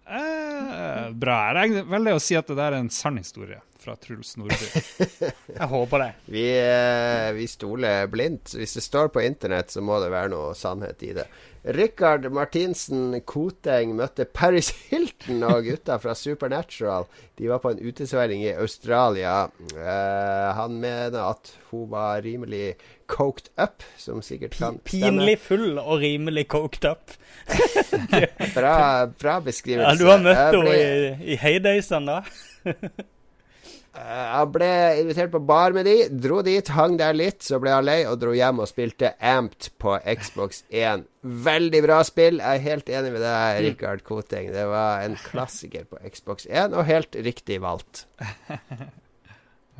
Eh, 0.08 1.12
bra. 1.12 1.54
Jeg 1.54 1.86
veldig 1.86 2.16
å 2.16 2.20
si 2.20 2.36
at 2.36 2.48
det 2.48 2.58
der 2.58 2.74
er 2.74 2.80
en 2.80 2.89
sann 2.89 3.18
historie 3.18 3.62
fra 3.82 3.96
Truls 3.96 4.36
Nordby. 4.38 4.68
Jeg 5.60 5.68
håper 5.68 6.04
det. 6.04 6.10
Vi, 6.26 6.46
eh, 6.62 7.32
vi, 7.34 7.48
stoler 7.50 8.08
blindt. 8.08 8.54
Hvis 8.58 8.78
det 8.78 8.84
står 8.86 9.10
på 9.14 9.24
internett, 9.26 9.74
så 9.74 9.82
må 9.82 9.98
det 10.04 10.12
være 10.14 10.32
noe 10.36 10.54
sannhet 10.58 11.02
i 11.06 11.16
det. 11.18 11.26
Rikard 11.62 12.26
Martinsen 12.34 13.20
Koteng 13.26 13.94
møtte 13.94 14.26
Paris 14.26 14.72
Hilton 14.90 15.44
og 15.46 15.68
gutta 15.68 16.00
fra 16.02 16.16
Supernatural. 16.18 17.06
De 17.38 17.50
var 17.52 17.62
på 17.62 17.74
en 17.74 17.82
utesveiling 17.82 18.42
i 18.48 18.56
Australia. 18.56 19.36
Eh, 19.74 20.48
han 20.58 20.80
mener 20.82 21.20
at 21.28 21.54
hun 21.70 21.86
var 21.92 22.24
rimelig 22.26 22.76
coked 23.12 23.52
up, 23.62 23.86
som 23.98 24.22
sikkert 24.26 24.58
kan 24.58 24.82
stemme. 24.82 24.90
Pinlig 24.90 25.38
full 25.44 25.78
og 25.78 26.02
rimelig 26.02 26.48
coked 26.54 26.86
up. 26.90 27.14
bra, 28.58 29.06
bra, 29.22 29.40
beskrivelse. 29.46 29.90
Ja, 29.90 29.98
du 29.98 30.10
har 30.10 30.22
møtt 30.22 30.44
henne 30.56 30.76
i, 30.78 31.34
i 31.34 31.40
heydaysene, 31.42 32.22
da? 32.22 32.78
Han 33.92 34.52
ble 34.54 34.70
invitert 35.02 35.34
på 35.34 35.42
bar 35.44 35.74
med 35.76 35.84
de, 35.84 35.96
dro 36.24 36.39
dit, 36.46 36.70
hang 36.72 36.96
der 37.00 37.16
litt, 37.18 37.42
så 37.44 37.60
ble 37.60 37.74
han 37.74 37.84
lei 37.84 38.00
og 38.08 38.22
dro 38.22 38.32
hjem 38.36 38.62
og 38.64 38.70
spilte 38.70 39.12
Amped 39.20 39.68
på 39.84 39.98
Xbox 40.22 40.64
1. 40.70 41.04
Veldig 41.22 41.82
bra 41.84 42.00
spill. 42.08 42.39
Jeg 42.39 42.62
er 42.62 42.66
helt 42.70 42.92
enig 42.92 43.12
med 43.18 43.26
deg, 43.26 43.60
Rikard 43.68 44.06
Koteng. 44.08 44.48
Det 44.56 44.64
var 44.72 45.04
en 45.04 45.20
klassiker 45.20 45.84
på 45.92 46.00
Xbox 46.08 46.48
1, 46.48 46.72
og 46.72 46.88
helt 46.88 47.20
riktig 47.28 47.60
valgt. 47.64 48.06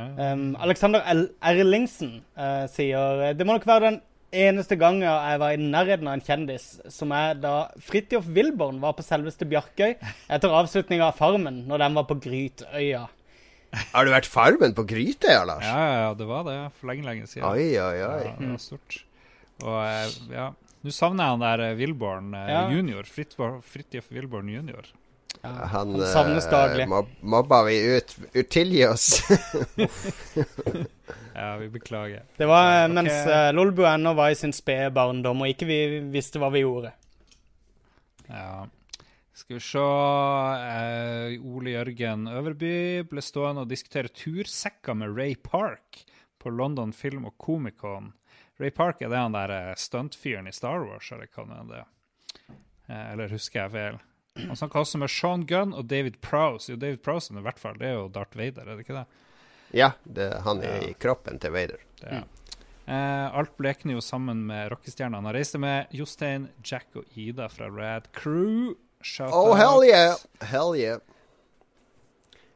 Um, 0.02 0.56
Alexander 0.58 1.04
L 1.12 1.28
Erlingsen 1.46 2.24
uh, 2.40 2.64
sier 2.72 3.36
det 3.38 3.46
må 3.46 3.54
nok 3.54 3.68
være 3.70 3.84
den 3.84 3.98
eneste 4.32 4.78
gangen 4.80 5.04
jeg 5.04 5.40
var 5.44 5.54
i 5.54 5.60
nærheten 5.62 6.08
av 6.08 6.16
en 6.16 6.24
kjendis, 6.26 6.68
som 6.90 7.12
er 7.14 7.36
da 7.38 7.56
Fridtjof 7.84 8.30
Wilborn 8.34 8.80
var 8.82 8.96
på 8.98 9.06
selveste 9.06 9.46
Bjarkøy 9.52 9.92
etter 9.92 10.56
avslutninga 10.58 11.12
av 11.12 11.20
Farmen, 11.20 11.66
når 11.70 11.84
den 11.84 12.00
var 12.00 12.08
på 12.10 12.18
Grytøya. 12.24 13.04
Har 13.94 14.08
du 14.08 14.12
vært 14.12 14.28
Farmen 14.28 14.74
på 14.76 14.84
Grytøya, 14.88 15.46
Lars? 15.48 15.64
Ja, 15.64 15.78
ja, 15.80 16.00
ja, 16.06 16.14
det 16.20 16.28
var 16.28 16.44
det 16.48 16.58
for 16.80 16.92
lenge, 16.92 17.06
lenge 17.08 17.28
siden. 17.30 17.46
Oi, 17.48 17.70
oi, 17.80 18.02
oi. 18.04 18.24
Ja, 18.28 18.34
det 18.40 18.50
var 18.52 18.60
stort. 18.60 18.98
Og 19.62 19.78
eh, 19.86 20.18
ja, 20.34 20.48
nå 20.82 20.96
savner 20.96 21.24
jeg 21.30 21.36
han 21.38 21.46
der 21.46 21.64
eh, 21.70 21.78
Wilborn 21.80 22.34
eh, 22.36 22.50
Ja. 22.52 22.66
junior. 22.74 23.08
Fridtjof 23.08 24.12
Wilborn 24.12 24.50
junior. 24.52 24.90
Han, 25.42 25.62
Han 25.72 25.96
savnes 26.12 26.46
daglig. 26.52 26.86
mob 26.92 27.08
mobba 27.24 27.64
vi 27.70 27.78
ut. 27.98 28.16
Utilgi 28.36 28.84
oss. 28.90 29.22
Ja, 31.34 31.58
vi 31.58 31.70
beklager. 31.70 32.24
Det 32.38 32.46
var 32.46 32.84
okay. 32.84 32.94
mens 32.94 33.14
uh, 33.28 33.54
Lolbu 33.56 33.86
ennå 33.88 34.12
var 34.14 34.30
i 34.30 34.36
sin 34.36 34.52
spede 34.54 34.90
barndom 34.92 35.42
og 35.42 35.48
ikke 35.48 35.66
vi 35.70 35.78
visste 36.12 36.42
hva 36.44 36.50
vi 36.52 36.60
gjorde. 36.66 36.92
Ja. 38.28 38.66
Skal 39.34 39.58
vi 39.58 39.64
se 39.64 39.80
eh, 39.80 41.36
Ole 41.48 41.72
Jørgen 41.72 42.28
Øverby 42.28 43.04
ble 43.08 43.24
stående 43.24 43.64
og 43.64 43.72
diskutere 43.72 44.12
tursekker 44.12 44.98
med 44.98 45.16
Ray 45.16 45.38
Park 45.40 46.04
på 46.42 46.52
London 46.52 46.92
Film 46.94 47.30
og 47.30 47.38
Comic-Con. 47.40 48.12
Ray 48.60 48.74
Park 48.76 49.02
er 49.02 49.10
det 49.14 49.22
han 49.22 49.36
der 49.36 49.54
eh, 49.56 49.74
stuntfyren 49.80 50.50
i 50.52 50.56
Star 50.56 50.84
Wars, 50.84 51.12
eller 51.16 51.32
hva 51.32 51.48
det 51.48 51.80
er? 51.80 51.88
Eh, 52.90 53.06
eller 53.14 53.32
husker 53.32 53.64
jeg 53.64 53.74
feil? 53.78 54.02
Han 54.42 54.60
snakka 54.60 54.84
også 54.84 55.00
med 55.00 55.12
Sean 55.12 55.48
Gunn 55.48 55.74
og 55.76 55.88
David 55.92 56.20
Prowse. 56.24 56.72
Jo, 56.72 56.80
David 56.80 57.02
Prowse 57.04 57.34
i 57.34 57.44
hvert 57.44 57.60
fall, 57.60 57.80
det 57.80 57.90
er 57.90 57.98
jo 57.98 58.12
Darth 58.12 58.38
Vader, 58.38 58.68
er 58.68 58.76
det 58.76 58.86
ikke 58.86 59.00
det? 59.00 59.08
ja, 59.72 59.94
det, 60.04 60.28
han 60.44 60.60
er 60.68 60.90
i 60.90 60.94
kroppen 61.00 61.40
til 61.40 61.54
Vader. 61.56 61.84
det 62.02 62.14
er. 62.20 62.30
Eh, 62.92 63.28
alt 63.38 63.54
blekner 63.56 63.96
jo 63.96 64.02
sammen 64.04 64.44
med 64.50 64.72
rockestjernene. 64.74 65.22
Han 65.22 65.36
reiste 65.36 65.62
med 65.62 65.92
Jostein, 65.96 66.50
Jack 66.66 66.92
og 67.00 67.06
Ida 67.16 67.48
fra 67.48 67.70
Rad 67.72 68.10
Crew. 68.18 68.74
Shout 69.02 69.32
Oh, 69.34 69.54
hell 69.54 69.84
yeah! 69.84 70.16
Hell 70.42 70.76
yeah. 70.76 71.00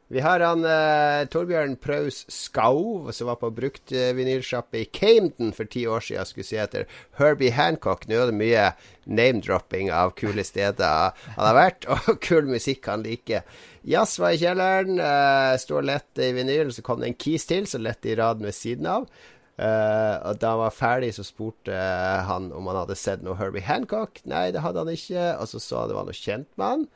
Vi 0.08 0.20
har 0.22 0.40
han 0.40 0.62
eh, 0.62 1.26
Torbjørn 1.26 1.72
Praus 1.82 2.20
Skau, 2.30 3.08
som 3.12 3.26
var 3.26 3.40
på 3.40 3.50
brukt 3.50 3.90
uh, 3.90 4.12
vinylsjappe 4.14 4.78
i 4.78 4.84
Camden 4.94 5.50
for 5.54 5.66
ti 5.66 5.82
år 5.90 6.04
siden. 6.06 6.28
Skulle 6.28 6.46
si 6.46 6.60
etter 6.62 6.86
Herbie 7.18 7.50
Hancock. 7.50 8.06
Nå 8.06 8.20
er 8.20 8.30
det 8.30 8.36
mye 8.38 8.68
name-dropping 9.10 9.90
av 9.90 10.14
kule 10.18 10.44
steder 10.46 11.10
han 11.24 11.42
har 11.42 11.58
vært, 11.58 11.88
og 11.94 12.20
kul 12.22 12.46
musikk 12.46 12.86
han 12.86 13.02
liker. 13.02 13.42
Jazz 13.86 14.20
var 14.22 14.36
i 14.36 14.38
kjelleren. 14.44 15.02
Uh, 15.02 15.58
står 15.58 15.90
lett 15.90 16.22
i 16.22 16.30
vinyl, 16.38 16.70
så 16.70 16.86
kom 16.86 17.02
det 17.02 17.10
en 17.10 17.18
Keys 17.26 17.50
til, 17.50 17.66
så 17.66 17.82
lett 17.82 18.06
i 18.06 18.14
raden 18.14 18.46
ved 18.46 18.54
siden 18.54 18.86
av. 18.86 19.10
Eh, 19.56 20.16
og 20.28 20.36
da 20.40 20.52
han 20.52 20.60
var 20.60 20.74
ferdig, 20.74 21.14
så 21.16 21.24
spurte 21.24 21.72
uh, 21.72 22.26
han 22.28 22.50
om 22.52 22.66
han 22.68 22.82
hadde 22.82 22.96
sett 23.00 23.22
noe 23.24 23.38
Herbie 23.38 23.64
Hancock. 23.64 24.20
Nei, 24.28 24.50
det 24.52 24.60
hadde 24.64 24.82
han 24.84 24.92
ikke. 24.92 25.30
Og 25.40 25.48
så 25.48 25.60
sa 25.62 25.82
han 25.82 25.92
det 25.92 25.96
var 25.96 26.08
noe 26.08 26.16
kjent 26.16 26.50
med 26.60 26.66
han. 26.66 26.88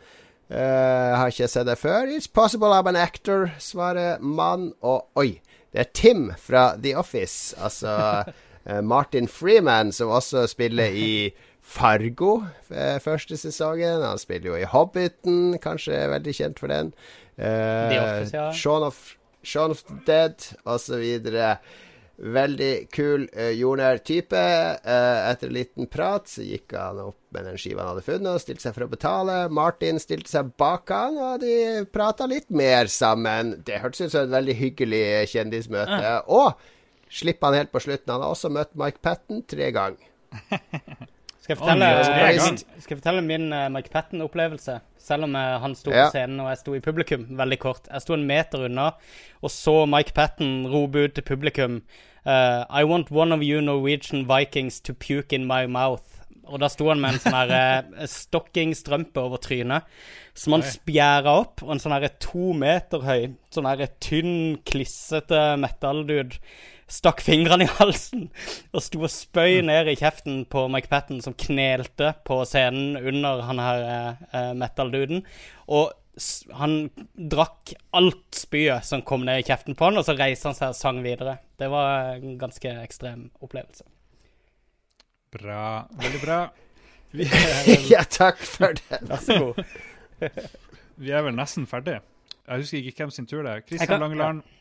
Uh, 0.51 1.17
har 1.17 1.31
ikke 1.33 1.49
sett 1.49 1.69
det 1.71 1.79
før. 1.81 2.11
It's 2.13 2.29
possible 2.29 2.75
I'm 2.75 2.91
an 2.91 3.01
actor, 3.01 3.49
svarer 3.63 4.21
mann. 4.21 4.73
Og 4.85 5.09
oi, 5.21 5.39
det 5.73 5.87
er 5.87 5.93
Tim 5.97 6.29
fra 6.37 6.75
The 6.77 6.97
Office. 7.01 7.55
Altså 7.57 7.95
eh, 8.67 8.83
Martin 8.85 9.31
Freeman, 9.31 9.95
som 9.95 10.13
også 10.13 10.45
spiller 10.51 10.93
i 10.93 11.31
Fargo 11.63 12.41
første 13.05 13.37
sesongen. 13.39 14.03
Han 14.03 14.19
spiller 14.19 14.51
jo 14.51 14.57
i 14.59 14.67
Hobbiten, 14.67 15.55
kanskje 15.63 15.95
er 15.95 16.11
veldig 16.17 16.35
kjent 16.35 16.59
for 16.59 16.73
den. 16.73 16.91
The 17.39 18.01
Office, 18.01 18.35
ja. 18.35 18.49
Shaun 18.53 18.83
of, 18.83 18.99
Shaun 19.47 19.71
of 19.71 19.85
the 19.87 20.01
Dead, 20.09 20.51
osv. 20.67 21.05
Veldig 22.21 22.73
kul, 22.93 23.25
uh, 23.33 23.49
jordnær 23.57 24.03
type. 24.05 24.41
Uh, 24.85 25.31
etter 25.31 25.49
en 25.49 25.57
liten 25.57 25.89
prat 25.89 26.29
så 26.29 26.45
gikk 26.45 26.75
han 26.77 27.01
opp 27.01 27.16
med 27.33 27.47
den 27.49 27.61
skiva 27.61 27.85
han 27.85 27.95
hadde 27.95 28.05
funnet, 28.05 28.29
og 28.35 28.43
stilte 28.43 28.66
seg 28.66 28.75
for 28.77 28.85
å 28.85 28.91
betale. 28.93 29.37
Martin 29.57 30.01
stilte 30.03 30.29
seg 30.29 30.51
bak 30.61 30.93
han, 30.93 31.16
og 31.16 31.41
de 31.45 31.55
prata 31.95 32.29
litt 32.29 32.51
mer 32.53 32.91
sammen. 32.93 33.55
Det 33.64 33.81
hørtes 33.81 34.05
ut 34.05 34.12
som 34.12 34.27
et 34.27 34.35
veldig 34.35 34.59
hyggelig 34.59 35.05
kjendismøte. 35.33 36.18
Og 36.29 36.61
slipp 37.11 37.41
han 37.47 37.57
helt 37.57 37.73
på 37.73 37.83
slutten. 37.87 38.12
Han 38.12 38.27
har 38.27 38.35
også 38.35 38.53
møtt 38.53 38.77
Mike 38.79 39.01
Patten 39.03 39.41
tre 39.49 39.73
ganger. 39.75 40.11
Skal 41.41 41.57
jeg 41.57 41.61
fortelle, 41.64 41.87
oh, 41.89 42.05
tre 42.05 42.27
gang. 42.37 42.59
skal 42.61 42.93
jeg 42.93 42.99
fortelle 43.01 43.23
min 43.27 43.47
uh, 43.51 43.64
Mike 43.73 43.91
Patten-opplevelse? 43.91 44.77
Selv 45.01 45.27
om 45.27 45.33
uh, 45.35 45.57
han 45.62 45.73
sto 45.75 45.91
Ja. 45.91 46.05
på 46.05 46.12
scenen 46.14 46.43
og 46.45 46.51
jeg 46.53 46.61
sto 46.61 46.75
i 46.77 46.83
publikum, 46.85 47.25
veldig 47.41 47.59
kort. 47.59 47.89
Jeg 47.89 48.05
sto 48.05 48.14
en 48.14 48.27
meter 48.29 48.66
unna 48.68 48.91
og 49.41 49.51
så 49.51 49.75
Mike 49.89 50.12
Patten 50.14 50.68
rope 50.71 51.09
ut 51.09 51.16
til 51.16 51.27
publikum 51.27 51.81
eh, 52.25 52.62
I 52.68 52.85
want 52.89 53.11
one 53.11 53.33
of 53.35 53.43
you 53.43 53.61
Norwegian 53.61 54.27
Vikings 54.29 54.81
to 54.81 54.95
puke 54.95 55.33
in 55.37 55.47
my 55.47 55.66
mouth. 55.66 56.07
Og 56.51 56.59
da 56.59 56.66
sto 56.73 56.89
han 56.91 56.99
med 57.03 57.14
en 57.14 57.23
sånn 57.23 57.37
her 57.37 57.55
eh, 57.61 58.09
stokkingstrømpe 58.11 59.23
over 59.23 59.43
trynet, 59.43 59.87
som 60.35 60.57
han 60.57 60.66
spjæra 60.66 61.37
opp. 61.45 61.64
Og 61.66 61.77
en 61.77 61.83
sånn 61.83 61.95
her 61.95 62.11
to 62.23 62.53
meter 62.57 63.07
høy, 63.07 63.31
sånn 63.55 63.71
her 63.71 63.87
tynn, 64.03 64.61
klissete 64.66 65.55
metal-dude 65.61 66.41
stakk 66.91 67.23
fingrene 67.23 67.66
i 67.66 67.71
halsen 67.79 68.27
og 68.75 68.83
sto 68.83 69.05
og 69.05 69.12
spøy 69.12 69.61
ned 69.66 69.93
i 69.93 69.97
kjeften 69.99 70.43
på 70.51 70.66
Mike 70.73 70.91
Patten, 70.91 71.21
som 71.23 71.37
knelte 71.39 72.12
på 72.27 72.41
scenen 72.49 72.99
under 72.99 73.45
han 73.47 73.62
her 73.62 73.87
uh, 74.35 74.53
metal-duden. 74.59 75.23
Og 75.71 75.93
han 76.59 76.91
drakk 77.15 77.73
alt 77.97 78.35
spyet 78.37 78.85
som 78.85 79.03
kom 79.07 79.23
ned 79.25 79.41
i 79.41 79.47
kjeften 79.47 79.77
på 79.79 79.87
han, 79.89 79.97
og 80.01 80.05
så 80.05 80.17
reiste 80.19 80.49
han 80.51 80.57
seg 80.59 80.73
og 80.75 80.79
sang 80.79 80.99
videre. 81.05 81.39
Det 81.61 81.69
var 81.73 82.17
en 82.19 82.37
ganske 82.41 82.73
ekstrem 82.83 83.29
opplevelse. 83.41 83.87
Bra. 85.31 85.87
Veldig 86.01 86.21
bra. 86.25 86.39
Vi 87.15 87.27
er, 87.31 87.71
ja, 87.91 88.03
takk 88.07 88.39
for 88.47 88.75
det. 88.79 89.01
Vær 89.11 89.23
så 89.23 89.39
god. 89.39 89.63
vi 91.01 91.11
er 91.15 91.23
vel 91.27 91.37
nesten 91.39 91.67
ferdig. 91.71 92.01
Jeg 92.51 92.65
husker 92.65 92.79
ikke 92.91 93.05
hvem 93.05 93.13
sin 93.15 93.29
tur 93.31 93.45
det 93.47 93.53
er. 93.53 93.63
Christian 93.67 93.93
kan- 93.95 94.03
Langeland. 94.03 94.43
Ja, 94.43 94.60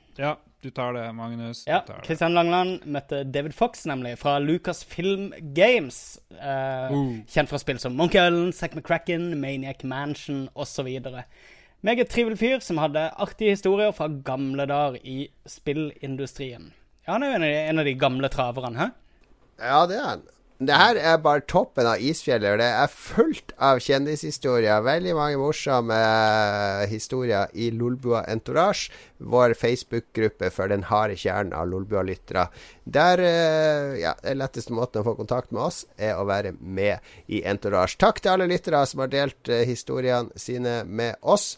du 0.62 0.70
tar 0.76 0.94
det, 0.94 1.06
Magnus. 1.16 1.64
Ja. 1.68 1.80
Kristian 2.04 2.34
Langland 2.36 2.84
møtte 2.84 3.22
David 3.24 3.54
Fox, 3.56 3.86
nemlig, 3.88 4.18
fra 4.20 4.38
Lucasfilm 4.44 5.30
Games. 5.56 6.20
Eh, 6.36 6.92
Uh. 6.92 7.20
Kjent 7.30 7.50
fra 7.52 7.60
spill 7.62 7.80
som 7.80 7.96
Monkey 7.96 8.20
Island, 8.20 8.56
Zack 8.58 8.76
McCracken, 8.76 9.30
Maniac 9.40 9.84
Mansion 9.84 10.50
osv. 10.56 10.90
Meget 11.82 12.10
trivelig 12.12 12.40
fyr 12.42 12.60
som 12.60 12.78
hadde 12.82 13.06
artige 13.16 13.54
historier 13.56 13.94
fra 13.96 14.10
gamle 14.26 14.66
dager 14.68 14.98
i 15.08 15.30
spillindustrien. 15.48 16.74
Ja, 17.08 17.14
han 17.16 17.24
er 17.24 17.32
jo 17.32 17.36
en 17.40 17.44
av 17.44 17.50
de, 17.50 17.62
en 17.70 17.80
av 17.80 17.86
de 17.88 17.94
gamle 17.96 18.30
traverne, 18.30 18.80
hæ? 18.80 18.90
Ja, 19.64 19.86
det 19.88 19.96
er 20.00 20.08
han. 20.10 20.28
Det 20.60 20.76
her 20.76 20.98
er 21.00 21.22
bare 21.24 21.40
toppen 21.48 21.88
av 21.88 22.02
isfjellet. 22.04 22.58
Det 22.60 22.66
er 22.68 22.92
fullt 22.92 23.54
av 23.64 23.78
kjendishistorier. 23.80 24.82
Veldig 24.84 25.14
mange 25.16 25.40
morsomme 25.40 25.96
eh, 25.96 26.84
historier 26.92 27.48
i 27.56 27.70
Lolbua 27.72 28.26
Entourage, 28.28 28.92
vår 29.24 29.56
Facebook-gruppe 29.56 30.52
for 30.52 30.68
den 30.68 30.84
harde 30.90 31.16
kjernen 31.16 31.56
av 31.56 31.72
Lolbua-lyttere. 31.72 32.50
Der 32.84 33.24
eh, 33.24 34.02
ja, 34.02 34.18
Den 34.20 34.42
letteste 34.44 34.76
måten 34.76 35.00
å 35.00 35.08
få 35.08 35.16
kontakt 35.22 35.56
med 35.56 35.64
oss, 35.70 35.86
er 35.96 36.20
å 36.20 36.28
være 36.28 36.52
med 36.60 37.08
i 37.32 37.40
Entourage. 37.48 37.96
Takk 37.96 38.20
til 38.20 38.36
alle 38.36 38.52
lyttere 38.52 38.84
som 38.84 39.06
har 39.06 39.16
delt 39.16 39.48
eh, 39.48 39.64
historiene 39.64 40.36
sine 40.36 40.82
med 40.84 41.24
oss. 41.24 41.54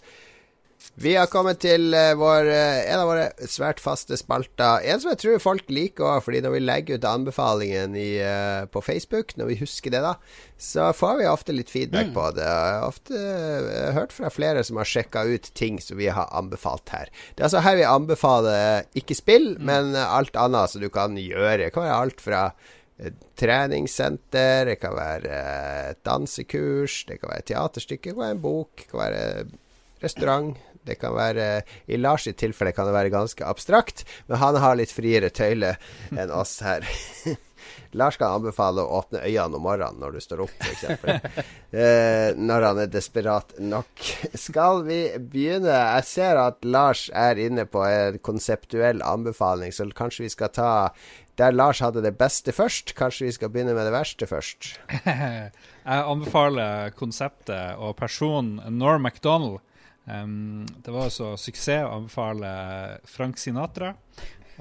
Vi 1.01 1.13
har 1.15 1.29
kommet 1.31 1.61
til 1.63 1.93
eh, 1.95 2.11
vår, 2.19 2.49
eh, 2.51 2.81
en 2.91 2.99
av 2.99 3.07
våre 3.07 3.47
svært 3.49 3.79
faste 3.79 4.17
spalter. 4.19 4.83
En 4.83 4.99
som 4.99 5.11
jeg 5.13 5.21
tror 5.21 5.39
folk 5.41 5.69
liker 5.71 6.03
òg, 6.03 6.23
fordi 6.25 6.41
når 6.43 6.55
vi 6.55 6.61
legger 6.63 6.99
ut 6.99 7.07
anbefalingen 7.07 7.95
i, 7.95 8.09
eh, 8.19 8.65
på 8.67 8.83
Facebook, 8.83 9.31
når 9.39 9.53
vi 9.53 9.59
husker 9.61 9.93
det, 9.93 10.01
da, 10.03 10.17
så 10.61 10.89
får 10.93 11.21
vi 11.21 11.29
ofte 11.31 11.55
litt 11.55 11.71
feedback 11.71 12.11
på 12.17 12.25
det. 12.35 12.43
Jeg 12.43 12.75
har 12.75 12.89
ofte 12.89 13.23
hørt 13.95 14.13
fra 14.13 14.29
flere 14.33 14.65
som 14.67 14.81
har 14.81 14.89
sjekka 14.89 15.23
ut 15.31 15.47
ting 15.57 15.79
som 15.81 15.97
vi 15.97 16.11
har 16.11 16.29
anbefalt 16.37 16.91
her. 16.93 17.09
Det 17.33 17.45
er 17.45 17.49
altså 17.49 17.63
her 17.65 17.79
vi 17.79 17.87
anbefaler 17.87 18.91
ikke 19.01 19.17
spill, 19.17 19.55
men 19.63 19.95
eh, 19.95 20.15
alt 20.19 20.37
annet 20.37 20.75
som 20.75 20.83
du 20.83 20.91
kan 20.93 21.15
gjøre. 21.17 21.63
Det 21.63 21.73
kan 21.73 21.87
være 21.87 22.03
alt 22.03 22.21
fra 22.21 22.43
treningssenter, 23.39 24.67
det 24.69 24.75
kan 24.77 24.93
være 24.93 25.37
dansekurs, 26.05 26.99
det 27.09 27.17
kan 27.23 27.31
være 27.31 27.47
teaterstykke, 27.49 28.11
det 28.11 28.13
kan 28.13 28.25
være 28.27 28.35
en 28.35 28.43
bok, 28.43 28.83
det 28.83 28.91
kan 28.91 29.01
være 29.01 29.23
restaurant. 30.03 30.59
Det 30.87 30.97
kan 31.01 31.13
være 31.15 31.61
I 31.91 31.99
Lars 32.01 32.25
sitt 32.27 32.39
tilfelle 32.41 32.73
kan 32.75 32.89
det 32.89 32.95
være 32.95 33.13
ganske 33.13 33.45
abstrakt, 33.45 34.05
men 34.27 34.41
han 34.41 34.57
har 34.61 34.79
litt 34.79 34.93
friere 34.93 35.29
tøyle 35.29 35.75
enn 36.11 36.33
oss 36.41 36.59
her. 36.65 36.87
Lars 37.91 38.15
kan 38.17 38.37
anbefale 38.37 38.83
å 38.83 39.01
åpne 39.01 39.21
øynene 39.25 39.59
om 39.59 39.65
morgenen 39.65 39.99
når 40.01 40.15
du 40.15 40.23
står 40.23 40.43
opp, 40.45 40.53
f.eks. 40.63 40.83
eh, 41.83 42.29
når 42.39 42.67
han 42.67 42.81
er 42.83 42.91
desperat 42.91 43.53
nok. 43.59 44.05
Skal 44.39 44.85
vi 44.87 45.01
begynne? 45.19 45.71
Jeg 45.71 46.07
ser 46.07 46.39
at 46.41 46.63
Lars 46.65 47.09
er 47.13 47.39
inne 47.41 47.67
på 47.69 47.83
en 47.85 48.19
konseptuell 48.23 49.03
anbefaling, 49.05 49.75
så 49.75 49.89
kanskje 49.95 50.25
vi 50.25 50.33
skal 50.33 50.55
ta 50.55 50.71
der 51.39 51.55
Lars 51.55 51.79
hadde 51.81 52.03
det 52.03 52.17
beste 52.19 52.53
først. 52.53 52.93
Kanskje 52.97 53.29
vi 53.29 53.35
skal 53.35 53.49
begynne 53.49 53.73
med 53.73 53.87
det 53.87 53.93
verste 53.95 54.27
først? 54.29 54.73
Jeg 55.05 55.51
anbefaler 55.85 56.91
konseptet 56.93 57.79
og 57.81 57.95
personen 57.97 58.59
Norm 58.77 59.07
MacDonald. 59.07 59.61
Um, 60.05 60.65
det 60.81 60.91
var 60.91 61.07
altså 61.07 61.35
suksess 61.37 61.85
å 61.85 61.97
anbefale 61.99 62.51
Frank 63.05 63.37
Sinatra 63.37 63.93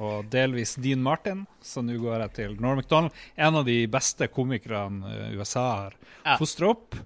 og 0.00 0.28
delvis 0.32 0.76
Dean 0.80 1.02
Martin, 1.04 1.44
så 1.60 1.82
nå 1.84 1.98
går 2.00 2.22
jeg 2.24 2.34
til 2.38 2.54
Norm 2.62 2.80
MacDonald. 2.80 3.16
En 3.36 3.58
av 3.60 3.66
de 3.66 3.82
beste 3.90 4.30
komikerne 4.32 5.10
eh, 5.10 5.34
USA 5.36 5.64
har 5.66 5.98
ja. 6.24 6.36
fostra 6.40 6.70
opp. 6.72 6.96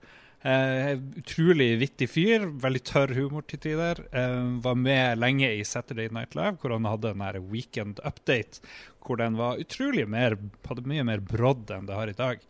Uh, 0.45 1.01
utrolig 1.16 1.70
vittig 1.80 2.11
fyr, 2.12 2.43
veldig 2.61 2.82
tørr 2.85 3.14
humor 3.16 3.47
til 3.49 3.62
tider. 3.64 4.03
Uh, 4.12 4.61
var 4.62 4.76
med 4.76 5.16
lenge 5.16 5.49
i 5.57 5.62
Saturday 5.64 6.11
Night 6.12 6.37
Live, 6.37 6.59
hvor 6.61 6.74
han 6.76 6.85
hadde 6.85 7.14
en 7.14 7.49
weekend 7.49 8.03
update. 8.05 8.61
Hvor 9.05 9.18
den 9.18 9.39
var 9.41 9.59
utrolig 9.62 10.05
mer, 10.09 10.37
hadde 10.68 10.85
mye 10.89 11.07
mer 11.09 11.24
brodd 11.24 11.72
enn 11.72 11.89
det 11.89 11.97
har 11.97 12.12
i 12.12 12.18
dag 12.18 12.45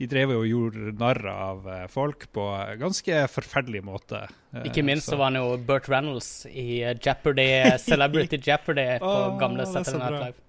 de 0.00 0.06
drev 0.08 0.30
og 0.32 0.46
gjorde 0.48 0.94
narr 0.96 1.20
av 1.28 1.66
eh, 1.68 1.82
folk 1.92 2.24
på 2.32 2.44
ganske 2.80 3.16
forferdelig 3.28 3.82
måte. 3.84 4.22
Eh, 4.54 4.70
Ikke 4.70 4.84
minst 4.86 5.10
så, 5.10 5.18
var 5.20 5.28
han 5.28 5.36
jo 5.36 5.58
Burt 5.68 5.90
Reynolds 5.92 6.46
i 6.48 6.80
eh, 6.80 6.94
Jeopardy, 6.96 7.50
Celebrity 7.82 8.38
Jeopardy 8.46 8.86
på 9.02 9.10
oh, 9.10 9.34
gamle 9.40 9.68
Saturday 9.68 10.00
Night 10.00 10.24
Live. 10.24 10.46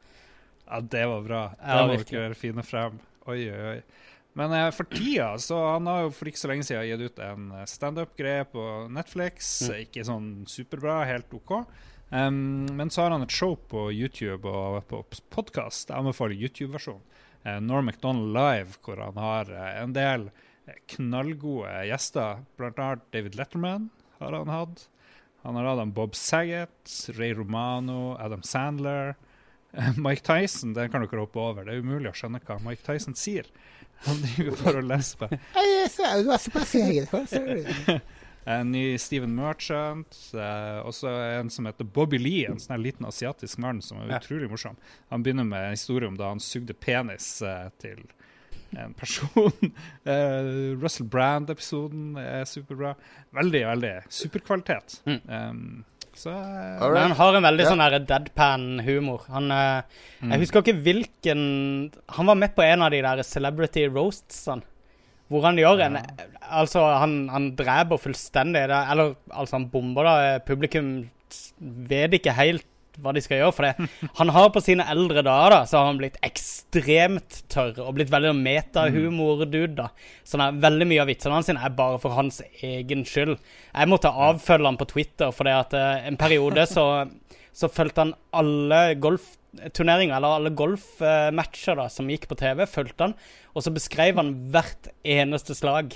Ja, 0.69 0.79
det 0.93 1.03
var 1.11 1.25
bra. 1.25 1.41
Det 1.59 1.81
må 1.89 1.99
dere 2.13 2.39
finne 2.39 2.63
frem. 2.63 2.95
Oi, 3.27 3.41
oi, 3.51 3.73
oi. 3.73 4.07
Men 4.39 4.55
eh, 4.55 4.69
for 4.71 4.87
tida 4.87 5.33
så 5.43 5.59
Han 5.73 5.91
har 5.91 6.05
jo 6.05 6.13
for 6.15 6.31
ikke 6.31 6.39
så 6.39 6.53
lenge 6.53 6.63
siden 6.69 6.87
gitt 6.87 7.03
ut 7.11 7.23
en 7.27 7.51
standup-greie 7.67 8.47
på 8.53 8.67
Netflix. 8.95 9.51
Mm. 9.67 9.77
Ikke 9.83 10.07
sånn 10.07 10.29
superbra, 10.47 11.01
helt 11.11 11.35
OK. 11.35 11.57
Um, 12.11 12.67
men 12.75 12.89
så 12.91 13.03
har 13.03 13.13
han 13.17 13.23
et 13.23 13.35
show 13.35 13.57
på 13.71 13.89
YouTube 13.91 14.47
og 14.47 14.79
på 14.87 15.03
podkast. 15.31 15.91
Jeg 15.91 15.99
anbefaler 15.99 16.39
YouTube-versjonen. 16.39 17.03
Eh, 17.43 17.59
Norm 17.59 17.85
MacDonald 17.85 18.33
Live, 18.33 18.77
hvor 18.85 18.97
han 19.01 19.17
har 19.17 19.51
eh, 19.51 19.81
en 19.81 19.93
del 19.93 20.29
eh, 20.65 20.77
knallgode 20.95 21.73
gjester. 21.89 22.45
Blant 22.57 22.79
annet 22.79 23.07
David 23.13 23.35
Letterman 23.35 23.89
har 24.19 24.37
han 24.37 24.51
hatt. 24.51 24.87
Han 25.41 25.57
har 25.57 25.71
hatt 25.71 25.93
Bob 25.97 26.15
Saget, 26.15 27.09
Ray 27.17 27.33
Romano, 27.33 28.15
Adam 28.19 28.43
Sandler. 28.43 29.15
Mike 29.97 30.21
Tyson 30.21 30.73
den 30.73 30.91
kan 30.91 31.01
dere 31.01 31.23
hoppe 31.23 31.39
over. 31.41 31.65
Det 31.65 31.73
er 31.77 31.85
umulig 31.85 32.11
å 32.11 32.17
skjønne 32.17 32.41
hva 32.45 32.59
Mike 32.61 32.85
Tyson 32.85 33.17
sier. 33.17 33.47
Han 34.05 34.17
driver 34.21 34.57
for 34.57 34.77
å 34.77 34.85
lespe. 34.85 35.29
En 38.49 38.71
ny 38.71 38.97
Steven 38.97 39.35
Merchant. 39.35 40.17
Eh, 40.33 40.79
også 40.85 41.09
en 41.09 41.51
som 41.53 41.67
heter 41.69 41.85
Bobby 41.85 42.17
Lee, 42.21 42.47
en 42.49 42.61
sånn 42.61 42.81
liten 42.81 43.05
asiatisk 43.05 43.61
mann 43.61 43.83
som 43.85 44.01
er 44.01 44.17
utrolig 44.17 44.49
morsom. 44.49 44.79
Han 45.13 45.25
begynner 45.25 45.45
med 45.47 45.67
en 45.67 45.77
historie 45.77 46.09
om 46.09 46.17
da 46.17 46.31
han 46.33 46.41
sugde 46.41 46.73
penis 46.73 47.35
eh, 47.45 47.69
til 47.81 48.01
en 48.79 48.95
person. 48.97 49.51
eh, 50.09 50.49
Russell 50.81 51.09
Brand-episoden 51.11 52.17
er 52.21 52.45
superbra. 52.49 52.95
Veldig, 53.35 53.63
veldig 53.73 53.95
superkvalitet. 54.09 55.01
Mm. 55.05 55.21
Um, 55.27 55.83
så, 56.13 56.29
uh, 56.29 56.91
Men 56.91 57.01
han 57.01 57.15
har 57.15 57.37
en 57.37 57.45
veldig 57.45 57.63
yeah. 57.63 57.75
sånn 57.75 58.07
deadpan-humor. 58.09 59.27
Han 59.31 59.53
uh, 59.53 60.01
mm. 60.19 60.33
Jeg 60.33 60.43
husker 60.43 60.65
ikke 60.65 60.81
hvilken 60.83 61.43
Han 62.17 62.27
var 62.27 62.37
med 62.41 62.51
på 62.57 62.65
en 62.65 62.83
av 62.83 62.91
de 62.91 62.99
der 63.05 63.23
Celebrity 63.23 63.85
Roastsene. 63.87 64.65
Hvor 65.31 65.47
han 65.47 65.59
gjør 65.59 65.85
en 65.87 66.01
Altså, 66.51 66.81
han, 66.99 67.29
han 67.31 67.53
dreper 67.55 68.01
fullstendig 68.01 68.65
det, 68.67 68.79
Eller 68.91 69.13
altså, 69.29 69.55
han 69.55 69.69
bomber 69.71 70.03
da. 70.03 70.15
Publikum 70.43 70.91
vet 71.87 72.17
ikke 72.17 72.35
helt 72.35 72.67
hva 72.99 73.13
de 73.15 73.21
skal 73.23 73.39
gjøre. 73.39 73.55
For 73.55 73.67
det. 73.67 73.89
han 74.19 74.31
har 74.35 74.49
på 74.53 74.63
sine 74.63 74.85
eldre 74.91 75.23
dager 75.25 75.55
da, 75.55 75.59
så 75.69 75.79
har 75.79 75.89
han 75.89 75.99
blitt 76.01 76.19
ekstremt 76.25 77.41
tørr 77.51 77.79
og 77.85 77.95
blitt 77.97 78.11
veldig 78.11 78.33
metahumor-dude. 78.39 79.73
da. 79.79 79.89
Sånn 80.27 80.61
Veldig 80.61 80.89
mye 80.89 81.03
av 81.03 81.11
vitsene 81.11 81.37
hans 81.37 81.51
er 81.53 81.77
bare 81.77 82.01
for 82.03 82.17
hans 82.17 82.41
egen 82.59 83.05
skyld. 83.07 83.37
Jeg 83.71 83.91
måtte 83.91 84.11
avfølge 84.11 84.67
han 84.69 84.79
på 84.79 84.89
Twitter, 84.91 85.31
for 85.35 85.47
det 85.47 85.57
at 85.57 85.77
uh, 85.77 86.07
en 86.09 86.19
periode 86.19 86.67
så, 86.69 86.87
så 87.55 87.71
fulgte 87.71 88.07
han 88.07 88.17
alle 88.35 88.83
golfturneringer, 89.51 90.15
eller 90.15 90.27
alle 90.37 90.49
golfmatcher 90.49 91.75
da, 91.75 91.87
som 91.89 92.09
gikk 92.09 92.27
på 92.29 92.37
TV, 92.39 92.65
fulgte 92.69 93.09
han. 93.09 93.15
Og 93.55 93.63
så 93.65 93.73
beskrev 93.73 94.19
han 94.19 94.33
hvert 94.51 94.91
eneste 95.03 95.55
slag. 95.55 95.95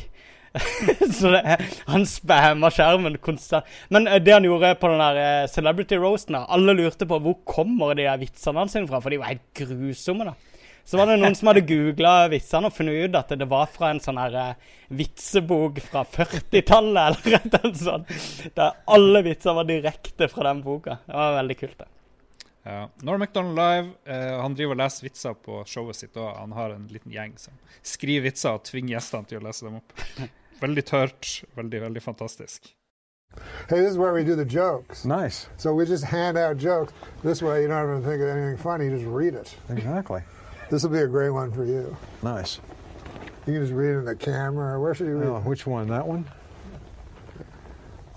så 1.20 1.34
det, 1.34 1.42
han 1.86 2.06
spamma 2.08 2.70
skjermen 2.72 3.18
konstant. 3.20 3.68
Men 3.90 4.08
eh, 4.08 4.22
det 4.24 4.34
han 4.34 4.46
gjorde 4.48 4.76
på 4.80 4.88
den 4.88 5.04
der 5.04 5.20
eh, 5.20 5.48
Celebrity 5.52 6.00
Roasten, 6.00 6.36
alle 6.36 6.76
lurte 6.76 7.08
på 7.08 7.20
hvor 7.20 7.42
kommer 7.44 7.96
de 7.96 8.08
vitsene 8.22 8.64
hans 8.64 8.76
fra, 8.76 9.02
for 9.02 9.12
de 9.12 9.20
var 9.20 9.34
helt 9.34 9.48
grusomme. 9.56 10.28
da. 10.30 10.36
Så 10.86 11.00
var 11.00 11.10
det 11.10 11.18
noen 11.18 11.34
som 11.34 11.50
hadde 11.50 11.66
googla 11.66 12.28
vitsene 12.30 12.70
og 12.70 12.76
funnet 12.76 13.08
ut 13.08 13.16
at 13.18 13.34
det 13.40 13.48
var 13.50 13.66
fra 13.74 13.90
en 13.90 14.00
sånn 14.04 14.20
her 14.22 14.36
uh, 14.38 14.76
vitsebok 14.94 15.80
fra 15.82 16.04
40-tallet, 16.06 17.26
eller 17.26 17.48
noe 17.50 17.74
sånt. 17.80 18.14
Der 18.54 18.78
alle 18.94 19.24
vitser 19.26 19.58
var 19.58 19.66
direkte 19.66 20.30
fra 20.30 20.46
den 20.52 20.62
boka. 20.62 21.00
Det 21.08 21.18
var 21.18 21.40
veldig 21.40 21.58
kult, 21.64 21.80
det. 21.82 21.90
Ja. 22.66 22.90
Norm 22.96 23.20
MacDonald 23.20 23.56
Live 23.56 23.92
eh, 24.06 24.42
han 24.42 24.56
driver 24.58 24.74
og 24.74 24.80
leser 24.80 25.06
vitser 25.06 25.36
på 25.38 25.60
showet 25.70 26.00
sitt. 26.00 26.18
og 26.18 26.32
Han 26.34 26.56
har 26.58 26.74
en 26.74 26.88
liten 26.90 27.12
gjeng 27.14 27.36
som 27.38 27.54
skriver 27.86 28.26
vitser 28.26 28.58
og 28.58 28.64
tvinger 28.66 28.96
gjestene 28.96 29.30
til 29.30 29.38
å 29.38 29.46
lese 29.46 29.68
dem 29.68 29.78
opp. 29.78 29.94
Veldig 30.64 30.84
tørt. 30.90 31.30
Veldig, 31.54 31.82
veldig 31.84 32.02
fantastisk. 32.02 32.72
Hey, 33.70 33.82
this 33.82 33.92
is 33.92 33.98
where 33.98 34.14
we 34.14 34.24
do 34.24 34.36
the 34.36 34.46
jokes. 34.46 35.04
Nice. 35.06 35.48
So 35.58 35.76
we 35.76 35.86
just 35.86 36.06
hand 36.06 36.38
out 36.38 36.58
jokes. 36.58 36.94
This 37.22 37.42
way, 37.42 37.62
you 37.62 37.68
don't 37.68 37.84
even 37.84 38.02
think 38.02 38.22
of 38.24 38.30
anything 38.30 38.58
funny. 38.58 38.86
You 38.86 38.98
just 38.98 39.06
read 39.06 39.36
it. 39.36 39.54
Exactly. 39.70 40.22
this 40.72 40.82
will 40.82 40.92
be 40.92 41.04
a 41.04 41.08
great 41.08 41.32
one 41.32 41.52
for 41.52 41.66
you. 41.66 41.96
Nice. 42.24 42.60
You 43.46 43.54
can 43.54 43.62
just 43.62 43.74
read 43.74 43.92
it 43.92 44.00
in 44.00 44.06
the 44.06 44.16
camera. 44.16 44.80
Where 44.80 44.96
should 44.96 45.08
you 45.08 45.18
read? 45.18 45.28
Oh, 45.28 45.40
which 45.42 45.68
one? 45.68 45.88
That 45.90 46.08
one. 46.08 46.26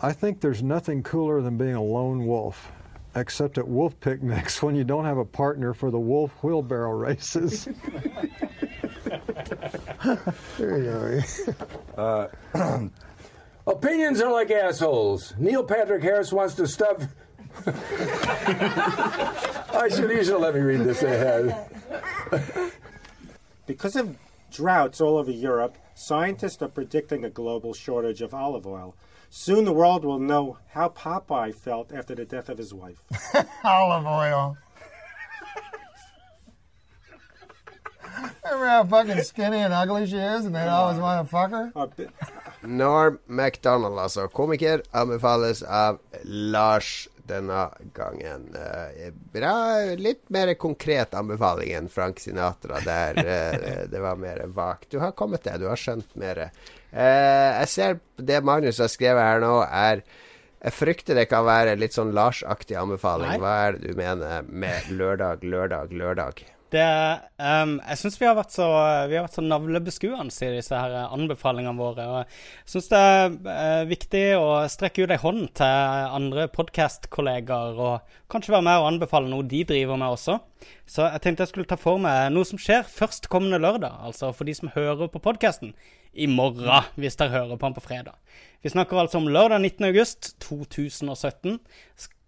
I 0.01 0.13
think 0.13 0.41
there's 0.41 0.63
nothing 0.63 1.03
cooler 1.03 1.43
than 1.43 1.59
being 1.59 1.75
a 1.75 1.83
lone 1.83 2.25
wolf 2.25 2.71
except 3.15 3.59
at 3.59 3.67
wolf 3.67 3.99
picnics 4.01 4.63
when 4.65 4.77
you 4.77 4.85
don't 4.85 5.05
have 5.05 5.19
a 5.19 5.25
partner 5.25 5.75
for 5.75 5.91
the 5.91 5.99
wolf 5.99 6.33
wheelbarrow 6.43 6.93
races. 6.93 7.65
there 10.59 10.79
you 10.79 10.85
go. 10.85 11.21
Uh, 11.97 12.29
opinions 13.67 14.21
are 14.21 14.33
like 14.33 14.51
assholes. 14.51 15.35
Neil 15.39 15.65
Patrick 15.65 16.03
Harris 16.03 16.33
wants 16.33 16.55
to 16.55 16.67
stuff. 16.67 17.03
I 19.75 19.89
should. 19.91 20.11
You 20.11 20.23
should 20.25 20.41
let 20.41 20.55
me 20.55 20.61
read 20.61 20.81
this 20.81 21.03
ahead. 21.03 21.71
because 23.67 23.97
of 23.97 24.17
droughts 24.53 25.01
all 25.01 25.17
over 25.19 25.31
Europe, 25.31 25.77
scientists 25.95 26.63
are 26.63 26.69
predicting 26.69 27.25
a 27.25 27.31
global 27.31 27.75
shortage 27.75 28.23
of 28.23 28.33
olive 28.33 28.67
oil. 28.67 28.95
Soon 29.31 29.65
the 29.65 29.73
world 29.73 30.05
will 30.05 30.19
know 30.19 30.59
how 30.69 30.89
Popeye 30.89 31.55
felt 31.55 31.93
after 31.93 32.15
the 32.15 32.25
death 32.25 32.49
of 32.49 32.59
his 32.59 32.73
wife. 32.73 33.03
Olive 33.65 34.07
oil. 34.07 34.57
Remember 38.45 38.67
how 38.67 38.85
fucking 38.85 39.23
skinny 39.23 39.59
and 39.59 39.75
ugly 39.75 40.07
she 40.07 40.17
is, 40.17 40.47
and 40.47 40.55
they'd 40.55 40.69
always 40.69 40.99
want 40.99 41.25
to 41.25 41.31
fuck 41.31 41.51
her? 41.51 41.73
Norm 42.63 43.19
MacDonald, 43.27 43.99
altså. 43.99 44.29
Komiker. 44.29 44.83
Anbefales 44.93 45.63
av 45.63 45.99
Lars 46.25 47.09
denne 47.29 47.69
gangen. 47.95 48.57
Uh, 48.57 49.13
bra, 49.33 49.95
litt 49.97 50.25
mer 50.33 50.55
konkret 50.55 51.15
anbefaling 51.15 51.75
enn 51.77 51.89
Frank 51.93 52.21
Sinatra, 52.21 52.81
der 52.81 53.21
uh, 53.21 53.85
det 53.91 54.01
var 54.01 54.17
mer 54.17 54.43
vagt. 54.47 54.91
Du 54.91 54.99
har 54.99 55.13
kommet 55.13 55.45
det, 55.45 55.59
du 55.61 55.69
har 55.69 55.77
skjønt 55.77 56.17
mer. 56.17 56.49
Uh, 56.93 57.63
jeg 57.63 57.69
ser 57.75 57.99
det 58.17 58.41
Magnus 58.47 58.81
har 58.83 58.91
skrevet 58.93 59.23
her 59.23 59.43
nå, 59.45 59.55
er 59.67 60.03
jeg 60.59 60.75
frykter 60.75 61.15
det 61.15 61.29
kan 61.31 61.45
være 61.47 61.77
litt 61.79 61.95
sånn 61.95 62.11
Lars-aktig 62.17 62.75
anbefaling. 62.81 63.37
Nei. 63.37 63.41
Hva 63.43 63.57
er 63.69 63.77
det 63.79 63.93
du 63.93 63.99
mener 63.99 64.49
med 64.49 64.89
lørdag, 64.91 65.45
lørdag, 65.47 65.93
lørdag? 65.95 66.43
Det, 66.69 66.85
um, 67.41 67.79
jeg 67.81 67.97
syns 67.97 68.19
vi 68.21 68.27
har 68.29 68.35
vært 68.37 68.53
så, 68.53 68.67
har 69.09 69.29
så 69.33 69.41
navlebeskuende 69.41 70.29
i 70.29 70.51
disse 70.59 70.77
her 70.77 70.97
anbefalingene 71.07 71.81
våre. 71.81 72.05
og 72.05 72.19
Jeg 72.21 72.73
syns 72.75 72.91
det 72.91 73.01
er 73.01 73.37
uh, 73.47 73.85
viktig 73.89 74.25
å 74.37 74.49
strekke 74.69 75.07
ut 75.07 75.15
ei 75.15 75.21
hånd 75.23 75.47
til 75.57 76.13
andre 76.19 76.45
podkastkollegaer, 76.53 77.81
og 77.81 78.29
kanskje 78.29 78.53
være 78.53 78.67
med 78.69 78.83
og 78.83 78.91
anbefale 78.91 79.33
noe 79.33 79.49
de 79.49 79.63
driver 79.69 79.97
med 79.97 80.19
også. 80.19 80.37
Så 80.89 81.07
jeg 81.07 81.25
tenkte 81.25 81.47
jeg 81.47 81.55
skulle 81.55 81.71
ta 81.71 81.79
for 81.81 82.03
meg 82.03 82.29
noe 82.35 82.45
som 82.49 82.61
skjer 82.61 82.85
førstkommende 82.85 83.63
lørdag. 83.65 84.05
Altså 84.05 84.35
for 84.37 84.49
de 84.49 84.57
som 84.59 84.73
hører 84.75 85.09
på 85.09 85.25
podkasten. 85.25 85.73
I 86.19 86.27
morgen, 86.27 86.67
hvis 86.99 87.17
dere 87.21 87.31
hører 87.31 87.57
på 87.61 87.69
den 87.69 87.77
på 87.77 87.85
fredag. 87.85 88.17
Vi 88.65 88.73
snakker 88.73 88.99
altså 88.99 89.21
om 89.21 89.29
lørdag 89.31 89.61
19. 89.63 89.93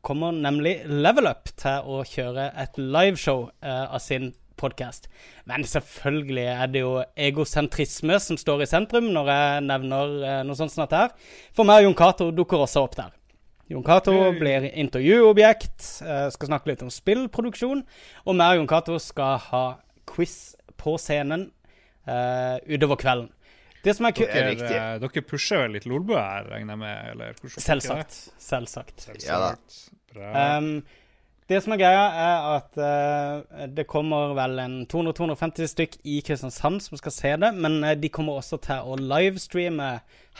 august 0.00 0.02
2017 0.02 0.02
kommer 0.02 0.32
nemlig 0.32 0.82
Level 0.86 1.26
Up 1.28 1.48
til 1.56 1.84
å 1.84 2.02
kjøre 2.04 2.50
et 2.56 2.78
liveshow 2.78 3.50
uh, 3.62 3.94
av 3.94 4.00
sin 4.00 4.32
podkast. 4.56 5.08
Men 5.44 5.64
selvfølgelig 5.64 6.46
er 6.46 6.66
det 6.68 6.80
jo 6.80 7.02
egosentrisme 7.16 8.18
som 8.20 8.36
står 8.36 8.62
i 8.62 8.68
sentrum 8.68 9.10
når 9.12 9.30
jeg 9.30 9.62
nevner 9.66 10.16
uh, 10.24 10.42
noe 10.44 10.56
sånt 10.56 10.72
som 10.72 10.84
dette 10.84 10.96
her. 10.96 11.14
For 11.52 11.64
meg 11.64 11.82
og 11.82 11.90
Jon 11.90 11.98
Cato 11.98 12.30
dukker 12.30 12.64
også 12.64 12.84
opp 12.84 12.96
der. 12.96 13.12
Jon 13.70 13.84
Cato 13.86 14.12
blir 14.34 14.66
intervjuobjekt, 14.72 15.78
uh, 16.02 16.28
skal 16.32 16.50
snakke 16.50 16.72
litt 16.72 16.82
om 16.82 16.90
spillproduksjon. 16.90 17.84
Og 18.26 18.36
meg 18.36 18.56
og 18.56 18.62
Jon 18.62 18.70
Cato 18.70 18.98
skal 18.98 19.38
ha 19.50 19.64
quiz 20.10 20.56
på 20.80 20.96
scenen 20.98 21.50
utover 22.10 22.96
kvelden. 22.98 23.28
Det 23.84 23.94
som 23.96 24.08
er 24.08 24.16
dere, 24.16 24.54
er 24.68 24.98
dere 25.00 25.22
pusher 25.24 25.62
vel 25.64 25.78
litt 25.78 25.86
Lolbø 25.88 26.18
her, 26.18 26.50
regner 26.52 26.76
jeg 26.76 26.82
med? 26.82 27.12
Eller 27.14 27.38
Selvsagt. 27.56 28.18
Selvsagt. 28.40 29.06
Selvsagt. 29.08 29.78
Ja 29.86 29.90
Um, 30.10 30.80
det 31.50 31.58
som 31.64 31.74
er 31.74 31.80
greia, 31.80 32.02
er 32.14 32.48
at 32.56 32.78
uh, 32.78 33.66
det 33.74 33.86
kommer 33.90 34.36
vel 34.38 34.58
en 34.62 34.76
200-250 34.90 35.70
stykk 35.70 35.96
i 36.06 36.20
Kristiansand 36.26 36.82
som 36.84 36.98
skal 36.98 37.14
se 37.14 37.32
det. 37.42 37.50
Men 37.58 37.80
uh, 37.84 37.94
de 37.98 38.10
kommer 38.12 38.38
også 38.38 38.60
til 38.62 38.86
å 38.86 38.98
livestreame 38.98 39.90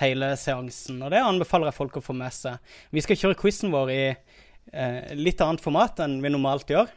hele 0.01 0.33
seansen, 0.39 1.01
og 1.03 1.11
det 1.15 1.23
anbefaler 1.23 1.71
jeg 1.71 1.79
folk 1.81 1.99
å 1.99 2.05
få 2.05 2.17
med 2.19 2.35
seg. 2.35 2.59
Vi 2.95 3.03
skal 3.05 3.19
kjøre 3.19 3.39
quizen 3.43 3.75
vår 3.75 3.95
i 3.95 4.03
uh, 4.11 5.15
litt 5.19 5.43
annet 5.43 5.65
format 5.65 6.03
enn 6.07 6.21
vi 6.23 6.35
normalt 6.35 6.71
gjør. 6.71 6.91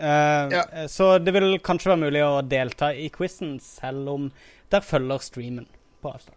Ja. 0.00 0.62
Så 0.88 1.18
det 1.20 1.34
vil 1.36 1.58
kanskje 1.60 1.90
være 1.90 2.00
mulig 2.06 2.22
å 2.24 2.38
delta 2.40 2.88
i 2.96 3.10
quizen 3.12 3.58
selv 3.60 4.08
om 4.08 4.30
der 4.72 4.80
følger 4.80 5.20
streamen 5.20 5.66
på 6.02 6.12
avstand. 6.12 6.36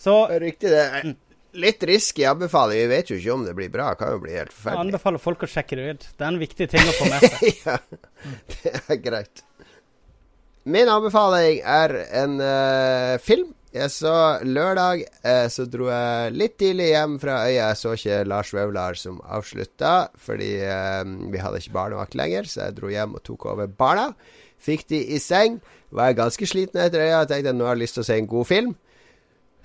Så 0.00 0.14
Riktig, 0.40 0.70
det. 0.72 0.86
Mm. 1.04 1.18
Litt 1.60 1.82
risky 1.82 2.24
anbefaling. 2.24 2.78
Vi 2.78 2.90
vet 2.92 3.10
jo 3.10 3.18
ikke 3.18 3.32
om 3.34 3.44
det 3.44 3.54
blir 3.58 3.70
bra. 3.72 3.90
Det 3.90 4.00
kan 4.00 4.14
jo 4.14 4.20
bli 4.22 4.36
helt 4.36 4.52
forferdelig. 4.54 4.78
Jeg 4.78 4.86
anbefaler 4.86 5.22
folk 5.22 5.44
å 5.44 5.48
sjekke 5.50 5.78
det 5.78 5.86
ut. 5.90 6.04
Det 6.14 6.26
er 6.26 6.30
en 6.30 6.40
viktig 6.40 6.68
ting 6.70 6.90
å 6.92 6.94
få 6.94 7.08
med 7.10 7.24
seg. 7.26 7.48
ja, 7.66 7.78
det 8.54 8.74
er 8.78 9.00
greit. 9.02 9.42
Min 10.70 10.90
anbefaling 10.92 11.62
er 11.66 11.96
en 12.22 12.36
uh, 12.38 13.16
film. 13.24 13.50
Jeg 13.74 13.90
så 13.94 14.14
lørdag 14.46 15.02
uh, 15.24 15.46
så 15.50 15.66
dro 15.70 15.88
jeg 15.90 16.34
litt 16.36 16.56
tidlig 16.60 16.90
hjem 16.92 17.18
fra 17.22 17.40
øya. 17.48 17.70
Jeg 17.70 17.80
så 17.80 17.96
ikke 17.98 18.22
Lars 18.30 18.54
Vaular 18.54 18.98
som 19.00 19.18
avslutta, 19.24 19.94
fordi 20.20 20.52
uh, 20.62 21.02
vi 21.32 21.42
hadde 21.42 21.62
ikke 21.62 21.76
barnevakt 21.76 22.18
lenger, 22.18 22.46
så 22.46 22.68
jeg 22.68 22.78
dro 22.78 22.92
hjem 22.92 23.18
og 23.18 23.24
tok 23.26 23.50
over 23.54 23.72
barna. 23.72 24.10
Fikk 24.60 24.86
de 24.92 25.02
i 25.16 25.20
seng. 25.22 25.58
Var 25.90 26.10
jeg 26.10 26.20
ganske 26.20 26.48
sliten 26.48 26.80
etter 26.82 27.02
det. 27.02 27.10
Jeg 27.10 27.30
Tenkte 27.30 27.56
nå 27.56 27.66
har 27.66 27.76
jeg 27.76 27.84
lyst 27.84 27.98
til 27.98 28.04
å 28.04 28.08
se 28.10 28.18
en 28.20 28.30
god 28.30 28.48
film. 28.50 28.74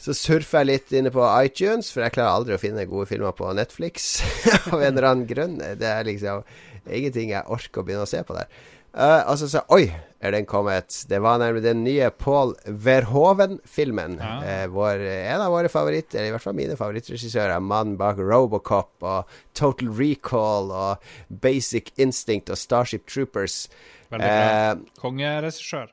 Så 0.01 0.15
surfer 0.17 0.63
jeg 0.63 0.69
litt 0.69 0.93
inne 0.97 1.11
på 1.13 1.23
iTunes, 1.45 1.87
for 1.93 2.03
jeg 2.03 2.17
klarer 2.17 2.41
aldri 2.41 2.55
å 2.57 2.59
finne 2.59 2.83
gode 2.89 3.07
filmer 3.07 3.35
på 3.35 3.53
Netflix 3.55 4.17
av 4.73 4.81
en 4.81 4.89
eller 4.91 5.07
annen 5.11 5.27
grunn. 5.29 5.59
Det 5.79 5.87
er 5.87 6.07
liksom 6.07 6.43
ingenting 6.85 7.31
jeg 7.31 7.47
orker 7.47 7.81
å 7.81 7.87
begynne 7.87 8.07
å 8.07 8.09
se 8.09 8.23
på 8.25 8.35
der. 8.35 8.49
Uh, 8.95 9.27
og 9.27 9.35
så 9.41 9.49
sa 9.51 9.61
Oi, 9.75 9.89
er 10.23 10.31
den 10.31 10.45
kommet? 10.47 10.93
Det 11.09 11.17
var 11.19 11.41
nemlig 11.41 11.65
den 11.65 11.81
nye 11.83 12.07
Paul 12.15 12.53
Verhoven-filmen. 12.63 14.15
Ja. 14.23 14.63
Uh, 14.71 15.03
en 15.03 15.43
av 15.43 15.51
våre 15.51 15.71
favoritter, 15.71 16.23
i 16.23 16.31
hvert 16.31 16.43
fall 16.43 16.55
mine 16.55 16.77
favorittregissører. 16.79 17.59
Mannen 17.59 17.97
bak 17.99 18.21
Robocop 18.23 19.03
og 19.03 19.35
Total 19.57 19.91
Recall 19.99 20.71
og 20.71 21.11
Basic 21.43 21.91
Instinct 21.99 22.51
og 22.51 22.59
Starship 22.61 23.03
Troopers. 23.11 23.65
Veldig 24.13 24.31
bra. 24.31 24.71
Uh, 24.71 25.01
Kongeregissør. 25.03 25.91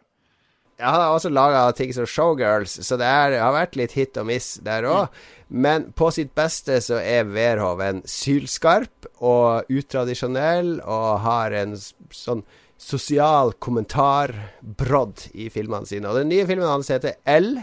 Jeg 0.83 0.91
har 0.91 1.13
også 1.15 1.31
laga 1.31 1.61
ting 1.79 1.93
som 1.95 2.09
Showgirls, 2.09 2.75
så 2.83 2.97
det 2.99 3.07
er, 3.07 3.37
har 3.39 3.55
vært 3.55 3.77
litt 3.79 3.95
hit 3.95 4.19
og 4.19 4.27
miss 4.33 4.57
der 4.67 4.87
òg. 4.91 5.21
Men 5.53 5.91
på 5.95 6.09
sitt 6.11 6.33
beste 6.35 6.81
så 6.83 6.97
er 6.99 7.29
Werhoven 7.31 8.01
sylskarp 8.09 9.07
og 9.23 9.71
utradisjonell 9.71 10.79
og 10.81 11.21
har 11.23 11.55
en 11.61 11.77
sånn 11.79 12.43
sosial 12.83 13.53
kommentarbrodd 13.63 15.29
i 15.39 15.47
filmene 15.55 15.87
sine. 15.87 16.09
Og 16.11 16.19
den 16.19 16.33
nye 16.33 16.47
filmen 16.49 16.67
hans 16.67 16.91
heter 16.91 17.15
L. 17.31 17.61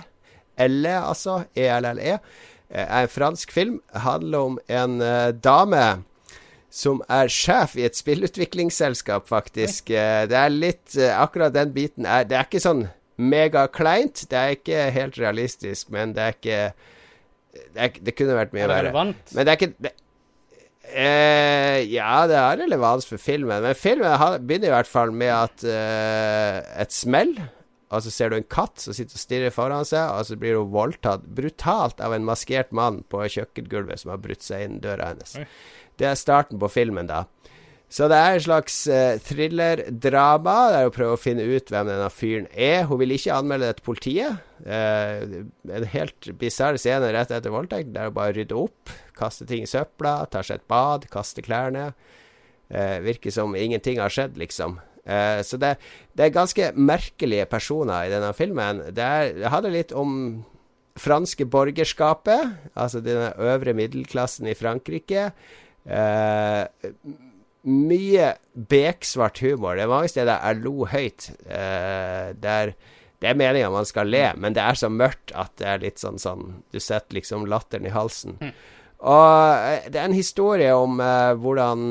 Elle, 0.59 0.93
altså. 1.01 1.41
ELLE. 1.57 2.19
Er 2.69 3.01
en 3.01 3.11
fransk 3.11 3.51
film. 3.51 3.81
Handler 3.91 4.51
om 4.51 4.61
en 4.69 5.01
uh, 5.01 5.33
dame 5.35 6.05
som 6.69 7.01
er 7.09 7.31
sjef 7.33 7.73
i 7.75 7.87
et 7.87 7.97
spillutviklingsselskap, 7.97 9.27
faktisk. 9.27 9.89
Uh, 9.89 10.23
det 10.29 10.39
er 10.39 10.55
litt 10.55 10.95
Akkurat 11.09 11.57
den 11.57 11.73
biten 11.73 12.05
er 12.05 12.29
Det 12.29 12.37
er 12.37 12.47
ikke 12.47 12.63
sånn 12.63 12.85
megakleint. 13.19 14.25
Det 14.31 14.39
er 14.39 14.55
ikke 14.55 14.85
helt 14.95 15.19
realistisk, 15.21 15.91
men 15.95 16.15
det 16.15 16.25
er 16.25 16.37
ikke 16.37 16.61
Det, 17.49 17.81
er, 17.81 17.95
det 18.05 18.13
kunne 18.15 18.37
vært 18.37 18.53
mye 18.55 18.67
verre. 18.69 18.77
Er 18.77 18.83
det 18.83 18.89
relevant? 18.91 19.31
Men 19.35 19.45
det 19.45 19.51
er 19.51 19.59
ikke 19.59 19.83
det, 19.83 19.93
eh, 20.93 21.79
Ja, 21.89 22.27
det 22.29 22.37
har 22.37 22.59
relevans 22.61 23.07
for 23.09 23.21
filmen. 23.21 23.63
Men 23.65 23.75
filmen 23.75 24.45
begynner 24.45 24.69
i 24.69 24.75
hvert 24.77 24.91
fall 24.91 25.11
med 25.11 25.33
at 25.33 25.65
eh, 25.65 26.59
et 26.85 26.93
smell 26.95 27.33
og 27.89 28.03
så 28.05 28.11
ser 28.13 28.29
du 28.29 28.37
en 28.37 28.45
katt 28.45 28.77
som 28.83 28.93
sitter 28.93 29.17
og 29.17 29.21
stirrer 29.23 29.53
foran 29.53 29.87
seg, 29.87 30.11
og 30.13 30.27
så 30.27 30.37
blir 30.37 30.59
hun 30.59 30.69
voldtatt 30.73 31.25
brutalt 31.35 32.01
av 32.05 32.13
en 32.13 32.27
maskert 32.27 32.69
mann 32.75 33.01
på 33.09 33.23
kjøkkengulvet 33.33 34.03
som 34.03 34.13
har 34.13 34.21
brutt 34.21 34.45
seg 34.45 34.67
inn 34.67 34.77
døra 34.83 35.09
hennes. 35.09 35.33
Oi. 35.41 35.47
Det 35.99 36.07
er 36.07 36.19
starten 36.19 36.61
på 36.61 36.69
filmen, 36.71 37.09
da. 37.09 37.23
Så 37.89 38.05
det 38.05 38.17
er 38.21 38.35
en 38.35 38.43
slags 38.43 38.75
uh, 38.85 39.17
thriller-drama. 39.25 40.55
Det 40.69 40.81
er 40.81 40.89
å 40.89 40.93
prøve 40.93 41.15
å 41.15 41.21
finne 41.21 41.45
ut 41.49 41.71
hvem 41.73 41.87
denne 41.89 42.09
fyren 42.13 42.45
er. 42.53 42.83
Hun 42.89 43.01
vil 43.01 43.15
ikke 43.15 43.33
anmelde 43.33 43.71
det 43.71 43.79
til 43.79 43.87
politiet. 43.87 44.43
Uh, 44.61 45.47
en 45.73 45.87
helt 45.95 46.29
bisarr 46.37 46.77
scene 46.77 47.09
rett 47.15 47.33
etter 47.33 47.53
voldtekt. 47.53 47.89
Det 47.95 48.03
er 48.03 48.11
å 48.11 48.13
bare 48.13 48.35
rydde 48.37 48.59
opp, 48.59 48.93
kaste 49.17 49.47
ting 49.49 49.65
i 49.65 49.69
søpla, 49.69 50.19
ta 50.29 50.43
seg 50.45 50.61
et 50.61 50.69
bad, 50.69 51.09
kaste 51.09 51.41
klærne. 51.45 51.89
Uh, 52.69 52.99
virker 53.01 53.33
som 53.33 53.57
ingenting 53.57 53.97
har 53.97 54.13
skjedd, 54.13 54.37
liksom. 54.37 54.77
Uh, 55.09 55.41
så 55.41 55.57
det, 55.57 55.79
det, 56.13 56.27
er 56.27 56.35
ganske 56.35 56.69
merkelige 56.77 57.47
personer 57.49 58.05
i 58.05 58.13
denne 58.13 58.29
filmen. 58.37 58.83
Det, 58.93 59.01
er, 59.05 59.33
det 59.39 59.49
handler 59.49 59.73
litt 59.73 59.95
om 59.97 60.43
franske 60.99 61.47
borgerskapet, 61.49 62.53
altså 62.77 63.01
denne 63.01 63.31
øvre 63.41 63.73
middelklassen 63.73 64.51
i 64.51 64.57
Frankrike. 64.59 65.31
Uh, 65.89 66.67
mye 67.67 68.33
beksvart 68.53 69.41
humor. 69.43 69.75
Det 69.75 69.83
er 69.83 69.91
mange 69.91 70.11
steder 70.11 70.39
jeg 70.39 70.63
lo 70.63 70.87
høyt. 70.89 71.29
Uh, 71.45 72.31
der 72.39 72.75
det 73.19 73.27
er 73.27 73.35
meninga 73.35 73.67
man 73.73 73.83
skal 73.83 74.07
le, 74.07 74.29
men 74.39 74.53
det 74.55 74.63
er 74.63 74.77
så 74.79 74.87
mørkt 74.87 75.33
at 75.35 75.51
det 75.59 75.65
er 75.67 75.81
litt 75.81 75.99
sånn 75.99 76.21
sånn 76.23 76.61
Du 76.71 76.79
setter 76.79 77.17
liksom 77.17 77.43
latteren 77.51 77.89
i 77.89 77.91
halsen. 77.91 78.37
Mm. 78.39 78.53
Og 79.03 79.33
uh, 79.59 79.89
det 79.91 79.99
er 79.99 80.07
en 80.07 80.15
historie 80.15 80.71
om 80.75 81.01
eh, 81.03 81.33
hvordan 81.39 81.83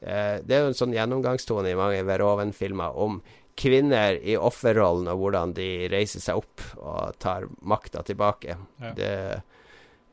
Det 0.00 0.54
er 0.54 0.62
jo 0.62 0.70
en 0.70 0.78
sånn 0.78 0.94
gjennomgangstone 0.94 1.68
i 1.68 1.76
mange 1.76 2.00
Veroven-filmer 2.08 2.94
om 2.96 3.18
kvinner 3.60 4.16
i 4.16 4.36
offerrollen, 4.38 5.10
og 5.12 5.20
hvordan 5.20 5.52
de 5.58 5.66
reiser 5.92 6.22
seg 6.24 6.38
opp 6.40 6.62
og 6.78 7.18
tar 7.20 7.44
makta 7.60 8.00
tilbake. 8.06 8.56
Ja. 8.80 8.92
Det 8.96 9.10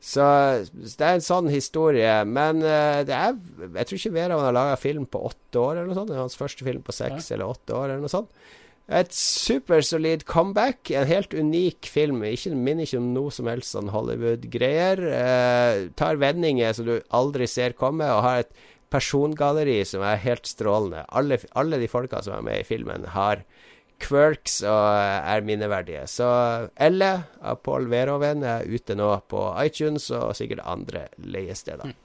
så, 0.03 0.26
det 0.72 1.02
er 1.02 1.18
en 1.18 1.26
sånn 1.26 1.49
historie. 1.52 2.11
Men 2.30 2.61
uh, 2.61 3.02
det 3.07 3.15
er 3.15 3.34
Jeg 3.80 3.90
tror 3.90 3.98
ikke 3.98 4.14
Vera 4.15 4.38
har 4.40 4.56
laga 4.56 4.78
film 4.80 5.07
på 5.10 5.24
åtte 5.32 5.60
år, 5.61 5.76
eller 5.80 5.91
noe 5.91 5.98
sånt. 5.98 6.11
Det 6.11 6.18
er 6.18 6.24
hans 6.26 6.40
første 6.40 6.68
film 6.68 6.86
på 6.86 6.95
seks 6.95 7.32
ja. 7.32 7.36
eller 7.36 7.53
åtte 7.56 7.76
år, 7.76 7.90
eller 7.90 8.06
noe 8.06 8.14
sånt. 8.14 8.32
Et 8.88 9.11
supersolid 9.11 10.24
comeback. 10.30 10.94
En 10.95 11.10
helt 11.10 11.34
unik 11.36 11.90
film. 11.91 12.22
Ikke, 12.30 12.53
minner 12.56 12.88
ikke 12.88 13.02
om 13.02 13.11
noe 13.15 13.34
som 13.36 13.49
helst 13.52 13.76
sånn 13.76 13.91
Hollywood-greier. 13.91 15.03
Uh, 15.03 15.90
tar 15.99 16.22
vendinger 16.22 16.78
som 16.78 16.88
du 16.88 16.98
aldri 17.10 17.49
ser 17.52 17.76
komme, 17.78 18.07
og 18.07 18.24
har 18.24 18.45
et 18.45 18.65
persongalleri 18.94 19.82
som 19.84 20.06
er 20.07 20.22
helt 20.24 20.48
strålende. 20.48 21.03
Alle, 21.11 21.41
alle 21.60 21.82
de 21.82 21.90
folka 21.91 22.22
som 22.24 22.38
er 22.38 22.45
med 22.45 22.61
i 22.61 22.68
filmen, 22.68 23.10
har 23.11 23.44
quirks 24.02 24.61
og 24.64 24.82
er 24.98 25.45
minneverdige. 25.45 26.06
Så 26.11 26.28
Elle 26.76 27.14
av 27.41 27.61
Paul 27.65 27.90
Verhoven 27.91 28.44
er 28.45 28.68
ute 28.68 28.98
nå 28.98 29.14
på 29.30 29.49
iTunes 29.64 30.10
og 30.15 30.36
sikkert 30.38 30.65
andre 30.65 31.07
leiesteder. 31.18 31.95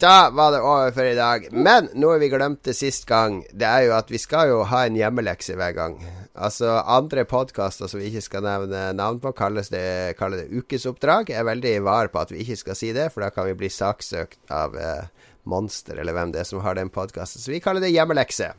Da 0.00 0.30
var 0.32 0.52
det 0.54 0.60
over 0.60 0.90
for 0.94 1.04
i 1.04 1.16
dag. 1.16 1.48
Men 1.52 1.90
noe 2.00 2.16
vi 2.22 2.30
glemte 2.32 2.72
sist 2.76 3.04
gang, 3.08 3.42
det 3.52 3.68
er 3.68 3.86
jo 3.88 3.96
at 3.96 4.10
vi 4.10 4.20
skal 4.20 4.48
jo 4.48 4.62
ha 4.70 4.86
en 4.86 4.96
hjemmelekse 4.96 5.56
hver 5.58 5.74
gang. 5.76 5.98
Altså 6.32 6.78
Andre 6.88 7.26
podkaster 7.28 7.90
som 7.90 8.00
vi 8.00 8.08
ikke 8.08 8.24
skal 8.24 8.46
nevne 8.46 8.86
navn 8.96 9.20
på, 9.20 9.34
kalles 9.36 9.68
det, 9.72 10.16
kaller 10.16 10.44
det 10.44 10.62
ukesoppdrag. 10.62 11.34
Jeg 11.34 11.42
er 11.42 11.48
veldig 11.50 11.74
var 11.84 12.08
på 12.12 12.22
at 12.22 12.32
vi 12.32 12.40
ikke 12.44 12.60
skal 12.62 12.78
si 12.78 12.92
det, 12.96 13.10
for 13.12 13.24
da 13.24 13.28
kan 13.34 13.50
vi 13.50 13.58
bli 13.58 13.68
saksøkt 13.72 14.40
av 14.52 14.78
eh, 14.80 15.28
Monster, 15.44 15.98
eller 15.98 16.16
hvem 16.16 16.32
det 16.32 16.44
er 16.44 16.48
som 16.48 16.62
har 16.64 16.78
den 16.78 16.92
podkasten. 16.92 17.42
Så 17.42 17.52
vi 17.52 17.60
kaller 17.60 17.84
det 17.84 17.92
hjemmelekse. 17.92 18.52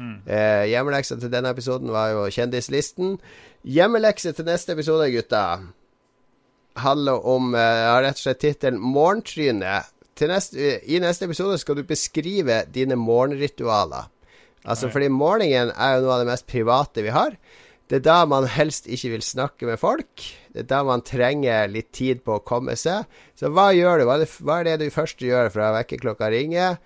Eh, 0.00 0.64
hjemmeleksa 0.72 1.18
til 1.20 1.30
denne 1.32 1.52
episoden 1.54 1.92
var 1.94 2.12
jo 2.14 2.26
Kjendislisten. 2.34 3.18
Hjemmelekse 3.64 4.34
til 4.34 4.48
neste 4.48 4.74
episode, 4.74 5.10
gutta, 5.14 5.44
handler 6.82 7.26
om 7.30 7.54
eh, 7.54 7.84
har 7.90 8.02
rett 8.02 8.18
og 8.18 8.24
slett 8.26 8.42
tittelen 8.42 8.80
'Morgentryne'. 8.80 9.82
I 10.14 10.98
neste 11.02 11.26
episode 11.26 11.58
skal 11.58 11.76
du 11.76 11.82
beskrive 11.82 12.64
dine 12.70 12.94
morgenritualer. 12.94 14.10
Altså, 14.64 14.88
fordi 14.88 15.08
morgenen 15.08 15.72
er 15.74 15.96
jo 15.96 16.04
noe 16.04 16.14
av 16.14 16.22
det 16.22 16.30
mest 16.30 16.46
private 16.46 17.02
vi 17.02 17.12
har. 17.12 17.34
Det 17.90 17.98
er 17.98 18.04
da 18.06 18.24
man 18.24 18.46
helst 18.48 18.86
ikke 18.88 19.10
vil 19.12 19.24
snakke 19.24 19.66
med 19.68 19.76
folk. 19.78 20.22
Det 20.54 20.62
er 20.62 20.70
da 20.70 20.80
man 20.86 21.02
trenger 21.04 21.68
litt 21.68 21.90
tid 21.92 22.22
på 22.24 22.38
å 22.38 22.44
komme 22.46 22.76
seg. 22.80 23.04
Så 23.36 23.50
hva 23.52 23.72
gjør 23.76 24.00
du? 24.00 24.06
Hva 24.08 24.16
er 24.16 24.24
det, 24.24 24.30
hva 24.40 24.60
er 24.60 24.70
det 24.70 24.76
du 24.80 24.94
først 24.94 25.20
gjør 25.20 25.50
fra 25.52 25.72
vekkerklokka 25.76 26.30
ringer? 26.32 26.78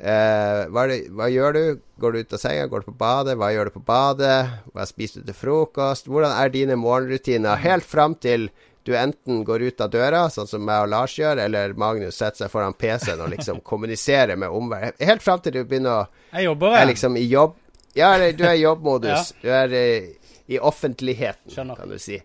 Eh, 0.00 0.62
hva, 0.72 0.86
det, 0.88 0.98
hva 1.12 1.26
gjør 1.30 1.52
du? 1.56 1.62
Går 2.00 2.12
du 2.16 2.18
ut 2.24 2.32
av 2.34 2.40
senga? 2.42 2.66
Går 2.72 2.82
du 2.82 2.86
på 2.90 2.98
badet? 2.98 3.36
Hva 3.38 3.50
gjør 3.52 3.68
du 3.68 3.74
på 3.76 3.84
badet? 3.86 4.38
Hva 4.72 4.86
spiser 4.88 5.20
du 5.22 5.28
til 5.30 5.36
frokost? 5.36 6.08
Hvordan 6.10 6.32
er 6.40 6.52
dine 6.54 6.78
morgenrutiner 6.80 7.60
helt 7.62 7.84
fram 7.86 8.16
til 8.16 8.48
du 8.82 8.96
enten 8.98 9.44
går 9.46 9.62
ut 9.68 9.80
av 9.84 9.92
døra, 9.92 10.24
sånn 10.32 10.48
som 10.50 10.64
meg 10.66 10.80
og 10.82 10.88
Lars 10.90 11.12
gjør, 11.14 11.38
eller 11.44 11.74
Magnus 11.78 12.16
setter 12.18 12.42
seg 12.42 12.50
foran 12.50 12.74
PC-en 12.74 13.20
og 13.22 13.30
liksom 13.30 13.60
kommuniserer 13.70 14.34
med 14.40 14.50
omverdenen. 14.50 14.98
Helt 15.06 15.22
fram 15.22 15.38
til 15.44 15.54
du 15.54 15.60
begynner 15.62 16.00
å 16.00 16.06
Jeg 16.32 16.48
jobber, 16.48 16.72
er 16.74 16.80
jeg. 16.82 16.90
liksom 16.96 17.20
i 17.20 17.26
jobb 17.30 17.54
Ja, 17.94 18.14
eller 18.16 18.32
du 18.34 18.42
er 18.48 18.56
i 18.56 18.64
jobbmodus. 18.64 19.34
Du 19.44 19.50
er 19.52 19.76
eh, 19.76 20.08
i 20.50 20.58
offentligheten, 20.58 21.52
Skjønner. 21.52 21.76
kan 21.78 21.92
du 21.92 21.98
si. 22.02 22.16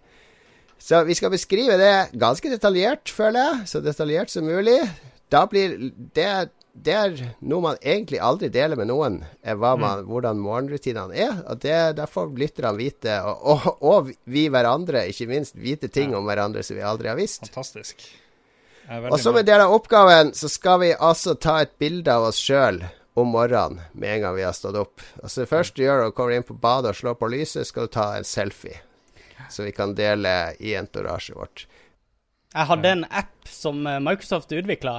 Så 0.82 1.04
vi 1.06 1.14
skal 1.20 1.30
beskrive 1.36 1.76
det 1.78 1.94
ganske 2.18 2.50
detaljert, 2.50 3.12
føler 3.14 3.38
jeg. 3.52 3.68
Så 3.70 3.82
detaljert 3.86 4.32
som 4.34 4.48
mulig. 4.48 4.80
Da 5.30 5.44
blir 5.52 5.76
det 6.16 6.32
det 6.84 6.94
er 6.94 7.16
noe 7.42 7.64
man 7.64 7.80
egentlig 7.82 8.20
aldri 8.22 8.50
deler 8.54 8.78
med 8.80 8.90
noen, 8.92 9.18
er 9.42 9.58
hva 9.60 9.74
man, 9.80 10.04
hvordan 10.08 10.40
morgenrutinene 10.42 11.16
er. 11.16 11.42
Og 11.50 11.62
det, 11.64 11.78
Der 11.98 12.10
får 12.12 12.36
lytterne 12.38 12.78
vite, 12.78 13.18
og, 13.26 13.42
og, 13.42 13.82
og 13.82 14.12
vi 14.30 14.48
hverandre, 14.54 15.08
ikke 15.10 15.30
minst, 15.32 15.58
vite 15.58 15.90
ting 15.90 16.16
om 16.16 16.28
hverandre 16.30 16.64
som 16.64 16.78
vi 16.78 16.86
aldri 16.86 17.12
har 17.12 17.20
visst. 17.20 17.48
Fantastisk. 17.50 18.06
Og 18.88 19.18
som 19.20 19.36
en 19.36 19.48
del 19.48 19.66
av 19.66 19.74
oppgaven 19.76 20.32
så 20.38 20.48
skal 20.52 20.80
vi 20.86 20.94
altså 20.94 21.36
ta 21.36 21.58
et 21.64 21.74
bilde 21.82 22.14
av 22.14 22.30
oss 22.30 22.40
sjøl 22.40 22.80
om 23.20 23.34
morgenen 23.34 23.82
med 23.92 24.14
en 24.14 24.22
gang 24.24 24.38
vi 24.38 24.46
har 24.46 24.56
stått 24.56 24.78
opp. 24.80 25.02
Altså 25.24 25.44
Det 25.44 25.52
første 25.52 25.76
du 25.76 25.84
gjør 25.84 26.04
når 26.04 26.14
du 26.14 26.16
kommer 26.20 26.38
inn 26.38 26.48
på 26.48 26.56
badet 26.62 26.94
og 26.94 27.00
slår 27.02 27.18
på 27.20 27.32
lyset, 27.34 27.68
skal 27.68 27.90
du 27.90 27.96
ta 27.98 28.12
en 28.16 28.28
selfie. 28.28 28.80
Så 29.52 29.66
vi 29.66 29.74
kan 29.76 29.96
dele 29.98 30.54
i 30.64 30.76
entorasjet 30.78 31.36
vårt. 31.36 31.66
Jeg 32.58 32.70
hadde 32.72 32.92
en 32.96 33.06
app 33.06 33.50
som 33.50 33.86
eh, 33.86 34.00
Microsoft 34.02 34.52
utvikla 34.56 34.96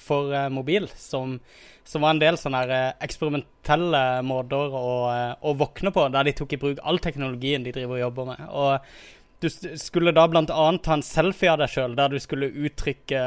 for 0.00 0.34
eh, 0.34 0.48
mobil, 0.50 0.88
som, 0.98 1.38
som 1.84 2.02
var 2.02 2.14
en 2.14 2.22
del 2.22 2.38
sånne 2.40 2.62
eh, 2.66 2.86
eksperimentelle 3.04 4.02
måter 4.26 4.74
å, 4.74 4.94
eh, 5.12 5.32
å 5.38 5.54
våkne 5.60 5.92
på, 5.94 6.08
der 6.10 6.26
de 6.26 6.34
tok 6.36 6.56
i 6.56 6.60
bruk 6.60 6.80
all 6.82 6.98
teknologien 7.04 7.66
de 7.66 7.74
driver 7.74 7.98
og 7.98 8.04
jobber 8.06 8.30
med. 8.32 8.46
Og 8.50 9.44
du 9.44 9.50
skulle 9.80 10.14
da 10.16 10.24
annet 10.26 10.82
ta 10.84 10.96
en 10.96 11.04
selfie 11.04 11.52
av 11.52 11.60
deg 11.60 11.70
sjøl, 11.70 11.96
der 11.98 12.14
du 12.14 12.18
skulle 12.22 12.48
uttrykke 12.48 13.20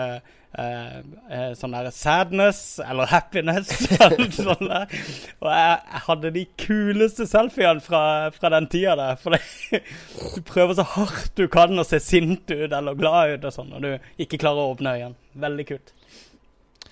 eh, 0.53 0.99
eh, 1.29 1.49
sånn 1.57 1.75
der 1.75 1.89
sadness 1.95 2.79
eller 2.83 3.09
happiness. 3.11 3.73
sånn 4.37 4.69
der. 4.69 4.95
Og 5.41 5.51
jeg, 5.51 5.75
jeg 5.81 6.03
hadde 6.07 6.33
de 6.37 6.45
kuleste 6.67 7.27
selfiene 7.29 7.83
fra, 7.83 8.03
fra 8.35 8.53
den 8.55 8.69
tida 8.71 8.95
der. 8.99 9.19
For 9.21 9.35
det, 9.35 9.83
du 10.37 10.41
prøver 10.47 10.79
så 10.79 10.87
hardt 10.95 11.35
du 11.37 11.47
kan 11.51 11.75
å 11.77 11.87
se 11.87 12.01
sint 12.03 12.47
ut 12.53 12.71
eller 12.71 12.97
glad 12.97 13.37
ut, 13.37 13.51
og 13.51 13.59
sånn, 13.59 13.75
og 13.77 13.85
du 13.85 14.23
ikke 14.23 14.41
klarer 14.41 14.63
å 14.63 14.75
åpne 14.75 14.97
øynene. 14.97 15.23
Veldig 15.37 15.69
kult. 15.69 15.93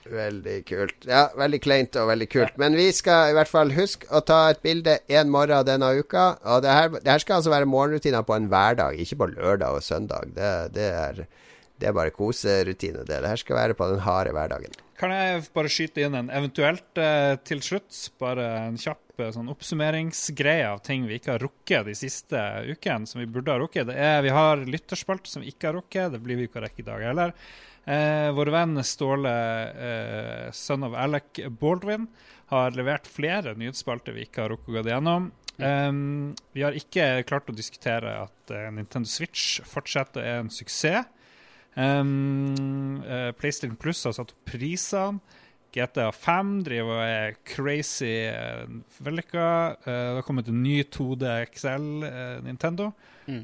Veldig 0.06 0.60
kult. 0.69 1.07
Ja, 1.10 1.23
veldig 1.38 1.60
kleint 1.64 1.95
og 1.98 2.11
veldig 2.11 2.27
kult. 2.30 2.57
Men 2.61 2.76
vi 2.77 2.91
skal 2.94 3.32
i 3.32 3.36
hvert 3.38 3.49
fall 3.49 3.72
huske 3.73 4.06
å 4.14 4.22
ta 4.22 4.52
et 4.52 4.61
bilde 4.65 4.99
en 5.10 5.32
morgen 5.34 5.65
denne 5.65 5.90
uka. 5.98 6.36
Og 6.45 6.61
det 6.65 6.76
her, 6.76 6.91
det 6.99 7.10
her 7.10 7.23
skal 7.23 7.40
altså 7.40 7.53
være 7.53 7.69
morgenrutiner 7.69 8.26
på 8.27 8.36
en 8.38 8.49
hverdag, 8.52 8.99
ikke 9.02 9.18
på 9.23 9.30
lørdag 9.34 9.80
og 9.80 9.84
søndag. 9.84 10.30
Det, 10.36 10.52
det, 10.77 10.91
er, 10.94 11.23
det 11.81 11.89
er 11.89 11.95
bare 11.95 12.14
koserutine, 12.15 13.03
det. 13.07 13.19
Her 13.26 13.39
skal 13.39 13.57
være 13.57 13.76
på 13.77 13.88
den 13.91 14.03
harde 14.06 14.31
hverdagen. 14.35 14.76
Kan 14.95 15.11
jeg 15.11 15.43
bare 15.56 15.72
skyte 15.72 16.06
inn 16.06 16.15
en 16.15 16.31
eventuelt 16.31 17.02
eh, 17.02 17.35
til 17.43 17.60
slutt? 17.65 17.91
Bare 18.22 18.45
en 18.69 18.77
kjapp 18.80 19.19
eh, 19.19 19.31
sånn 19.35 19.52
oppsummeringsgreie 19.52 20.69
av 20.69 20.80
ting 20.85 21.03
vi 21.10 21.19
ikke 21.19 21.34
har 21.34 21.43
rukket 21.43 21.89
de 21.89 21.95
siste 21.99 22.39
ukene, 22.69 23.10
som 23.10 23.19
vi 23.19 23.27
burde 23.27 23.52
ha 23.52 23.60
rukket. 23.60 23.89
Det 23.91 23.97
er, 23.99 24.22
vi 24.23 24.31
har 24.35 24.64
lytterspalte 24.64 25.31
som 25.31 25.43
vi 25.43 25.52
ikke 25.52 25.72
har 25.72 25.80
rukket. 25.81 26.14
Det 26.15 26.23
blir 26.23 26.39
vi 26.39 26.47
ikke 26.47 26.61
å 26.61 26.65
rekke 26.68 26.85
i 26.85 26.88
dag 26.88 27.03
heller. 27.10 27.35
Eh, 27.85 28.30
vår 28.34 28.53
venn 28.56 28.80
Ståle, 28.88 29.34
eh, 29.89 30.52
son 30.56 30.88
of 30.88 30.95
Alec 30.97 31.43
Baldwin, 31.60 32.07
har 32.53 32.72
levert 32.77 33.07
flere 33.10 33.56
nyhetsspalter 33.57 34.15
vi 34.15 34.26
ikke 34.26 34.45
har 34.45 34.53
rukket 34.53 34.72
å 34.72 34.77
gå 34.77 34.88
gjennom. 34.89 35.31
Um, 35.56 36.34
vi 36.52 36.65
har 36.65 36.76
ikke 36.76 37.23
klart 37.30 37.47
å 37.47 37.56
diskutere 37.56 38.11
at 38.26 38.52
uh, 38.52 38.68
Nintendo 38.76 39.07
Switch 39.07 39.61
fortsetter 39.64 40.19
å 40.19 40.26
er 40.26 40.41
en 40.41 40.52
suksess. 40.52 41.07
Um, 41.76 43.02
uh, 43.03 43.31
PlayStation 43.35 43.76
Plus 43.80 44.03
har 44.07 44.15
satt 44.15 44.31
opp 44.31 44.45
prisene. 44.47 45.19
GTA 45.76 46.07
5 46.15 46.52
driver 46.64 47.02
og 47.02 47.02
er 47.03 47.34
crazy 47.43 48.14
uh, 48.31 48.64
vellykka. 49.03 49.47
Uh, 49.84 49.89
det 49.91 50.22
har 50.22 50.27
kommet 50.27 50.47
en 50.47 50.61
ny 50.64 50.77
2D 50.88 51.34
XL 51.52 51.89
uh, 52.06 52.39
Nintendo, 52.45 52.93
Mm. 53.26 53.39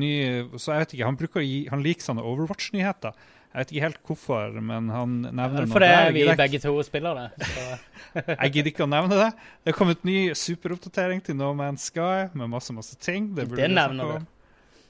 ny 0.00 0.12
Så 0.56 0.72
jeg 0.72 0.80
vet 0.80 0.92
ikke, 0.94 1.04
Han 1.04 1.16
bruker 1.20 1.42
Han 1.68 1.82
liker 1.84 2.00
sånne 2.06 2.22
Overwatch-nyheter. 2.24 3.12
Jeg 3.52 3.58
vet 3.60 3.72
ikke 3.74 3.84
helt 3.84 3.98
hvorfor, 4.08 4.54
men 4.64 4.88
han 4.88 5.16
nevner 5.28 5.66
For 5.68 5.84
det 5.84 5.90
er 5.92 6.12
vi 6.16 6.22
begge 6.24 6.58
to 6.62 6.72
spiller 6.86 7.18
det. 7.18 7.48
Så. 7.50 7.66
Jeg 8.40 8.52
gidder 8.54 8.70
ikke 8.72 8.86
å 8.86 8.88
nevne 8.88 9.18
det. 9.18 9.26
Det 9.60 9.74
har 9.74 9.76
kommet 9.76 10.06
ny 10.08 10.32
superoppdatering 10.32 11.20
til 11.20 11.36
No 11.36 11.50
Man's 11.52 11.84
Sky 11.92 12.30
med 12.32 12.48
masse 12.48 12.72
masse 12.72 12.96
ting. 12.96 13.28
Det, 13.36 13.50
Det 13.52 13.68
nevner 13.68 14.22
du. 14.22 14.30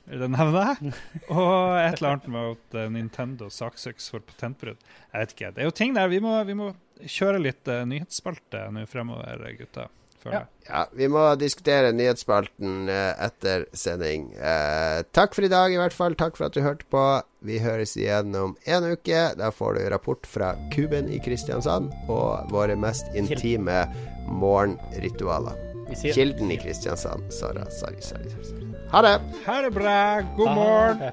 Om. 0.06 0.18
Det 0.20 0.28
nevne. 0.34 0.92
Og 1.36 1.78
et 1.78 1.96
eller 1.98 2.10
annet 2.10 2.28
med 2.34 2.52
at 2.56 2.78
eh, 2.80 2.92
Nintendo 2.92 3.50
saksøks 3.52 4.10
for 4.12 4.24
patentbrudd. 4.26 4.80
Jeg 5.12 5.24
vet 5.24 5.34
ikke. 5.36 5.52
Det 5.54 5.64
er 5.64 5.70
jo 5.70 5.78
ting 5.82 5.96
der 5.98 6.12
vi 6.12 6.20
må, 6.24 6.36
vi 6.48 6.58
må 6.58 6.72
kjøre 7.02 7.42
litt 7.42 7.66
uh, 7.66 7.82
nyhetsspalte 7.88 8.68
nå 8.74 8.86
fremover, 8.90 9.42
gutta. 9.58 9.88
Ja. 10.30 10.44
Ja, 10.68 10.84
vi 10.94 11.08
må 11.10 11.24
diskutere 11.34 11.90
nyhetsspalten 11.96 12.86
uh, 12.86 13.24
etter 13.24 13.66
sending. 13.74 14.28
Uh, 14.38 15.02
takk 15.10 15.34
for 15.34 15.46
i 15.46 15.50
dag, 15.50 15.74
i 15.74 15.80
hvert 15.80 15.96
fall. 15.96 16.14
Takk 16.18 16.38
for 16.38 16.46
at 16.46 16.54
du 16.54 16.62
hørte 16.62 16.86
på. 16.92 17.02
Vi 17.42 17.58
høres 17.62 17.96
igjen 17.98 18.30
om 18.38 18.54
en 18.62 18.88
uke. 18.92 19.24
Da 19.38 19.50
får 19.50 19.80
du 19.80 19.84
rapport 19.90 20.30
fra 20.30 20.54
Kuben 20.74 21.10
i 21.10 21.18
Kristiansand 21.24 21.90
og 22.06 22.54
våre 22.54 22.78
mest 22.78 23.10
intime 23.18 23.84
morgenritualer. 24.30 25.58
Kilden 26.06 26.54
i 26.54 26.60
Kristiansand. 26.62 27.32
Sara, 27.34 27.66
sorry, 27.74 28.00
sorry, 28.00 28.30
sorry. 28.30 28.61
Ha 28.93 29.02
det! 29.02 29.20
Ha 29.47 29.62
det 29.62 29.70
bra. 29.70 30.20
God 30.36 30.51
morgen. 30.51 31.12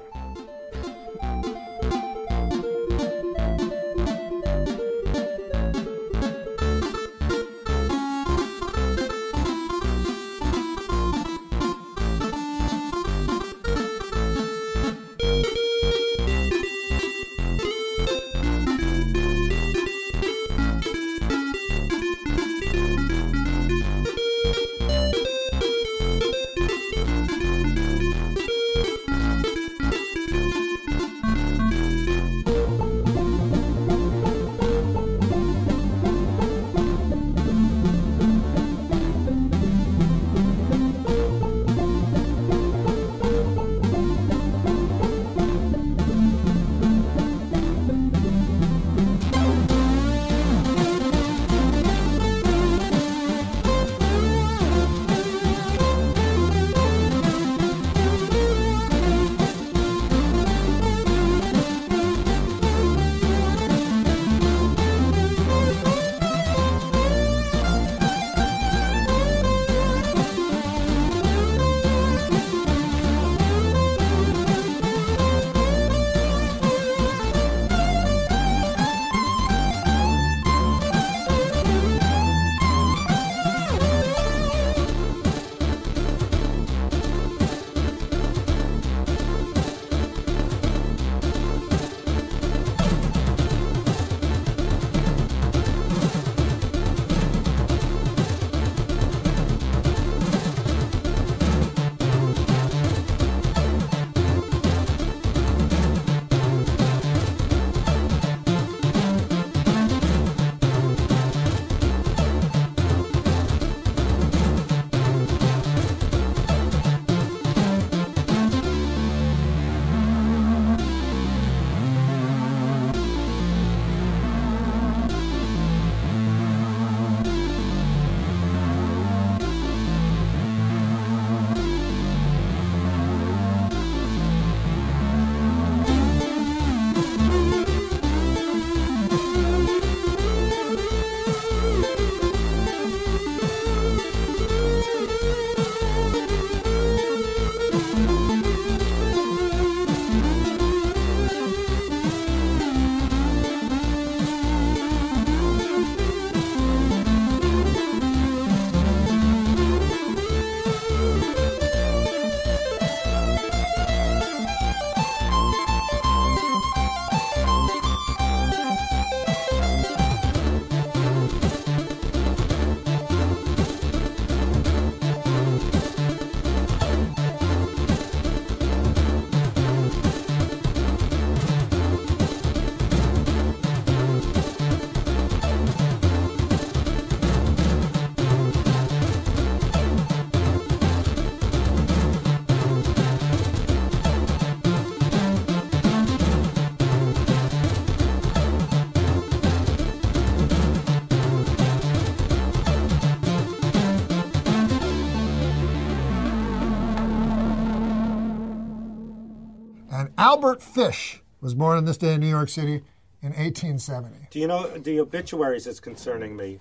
Albert 210.40 210.64
Fish 210.64 211.22
was 211.42 211.54
born 211.54 211.76
on 211.76 211.84
this 211.84 211.98
day 211.98 212.14
in 212.14 212.22
New 212.22 212.30
York 212.30 212.48
City 212.48 212.76
in 213.22 213.34
1870. 213.34 214.30
Do 214.32 214.40
you 214.40 214.48
know 214.48 214.70
the 214.70 215.02
obituaries 215.02 215.68
is 215.68 215.82
concerning 215.82 216.34
me? 216.34 216.60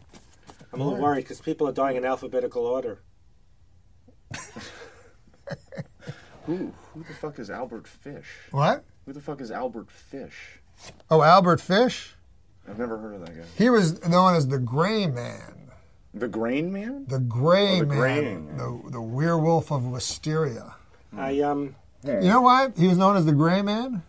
I'm 0.73 0.81
a 0.81 0.85
little 0.85 1.01
worried 1.01 1.23
because 1.23 1.41
people 1.41 1.69
are 1.69 1.73
dying 1.73 1.97
in 1.97 2.05
alphabetical 2.05 2.67
order. 2.67 2.99
Who? 6.47 6.75
Who 6.93 7.05
the 7.05 7.15
fuck 7.21 7.39
is 7.39 7.51
Albert 7.51 7.87
Fish? 7.87 8.27
What? 8.51 8.83
Who 9.07 9.13
the 9.13 9.21
fuck 9.21 9.41
is 9.41 9.53
Albert 9.53 9.93
Fish? 9.93 10.59
Oh, 11.09 11.23
Albert 11.23 11.61
Fish? 11.61 12.17
I've 12.69 12.81
never 12.81 12.99
heard 12.99 13.15
of 13.15 13.21
that 13.27 13.37
guy. 13.37 13.45
He 13.57 13.71
was 13.71 14.05
known 14.09 14.35
as 14.35 14.49
the 14.49 14.59
Gray 14.59 15.07
Man. 15.07 15.71
The 16.13 16.27
Grain 16.27 16.73
Man? 16.73 17.05
The 17.07 17.21
Gray 17.21 17.77
Oh, 17.77 17.79
the 17.79 17.87
Man. 17.87 17.97
Grain 17.97 18.57
The, 18.57 18.91
the 18.91 19.01
werewolf 19.01 19.71
of 19.71 19.85
Wisteria. 19.85 20.75
I 21.17 21.39
um. 21.43 21.77
You 22.05 22.21
know 22.29 22.41
why 22.41 22.69
he 22.77 22.87
was 22.87 22.97
known 22.99 23.17
as 23.17 23.25
the 23.27 23.33
Gray 23.33 23.61
Man? 23.63 24.03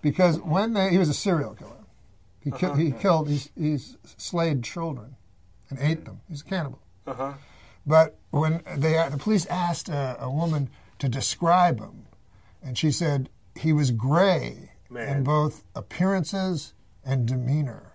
Because 0.00 0.38
when 0.40 0.72
they, 0.74 0.90
he 0.90 0.98
was 0.98 1.08
a 1.08 1.14
serial 1.14 1.54
killer. 1.54 1.70
He, 2.40 2.50
ki- 2.50 2.66
Uh-huh. 2.66 2.74
he 2.76 2.90
killed, 2.92 3.28
he, 3.28 3.40
he 3.56 3.78
slayed 4.16 4.62
children 4.64 5.16
and 5.70 5.78
ate 5.80 6.04
them. 6.04 6.20
He's 6.28 6.40
a 6.42 6.44
cannibal. 6.44 6.80
Uh 7.06 7.14
huh. 7.14 7.32
But 7.86 8.16
when 8.30 8.62
they, 8.76 8.92
the 9.10 9.18
police 9.18 9.46
asked 9.46 9.88
a, 9.88 10.16
a 10.20 10.30
woman 10.30 10.70
to 10.98 11.08
describe 11.08 11.80
him, 11.80 12.06
and 12.62 12.76
she 12.78 12.90
said 12.92 13.28
he 13.56 13.72
was 13.72 13.90
gray 13.90 14.70
in 14.90 15.24
both 15.24 15.64
appearances 15.74 16.74
and 17.04 17.26
demeanor. 17.26 17.91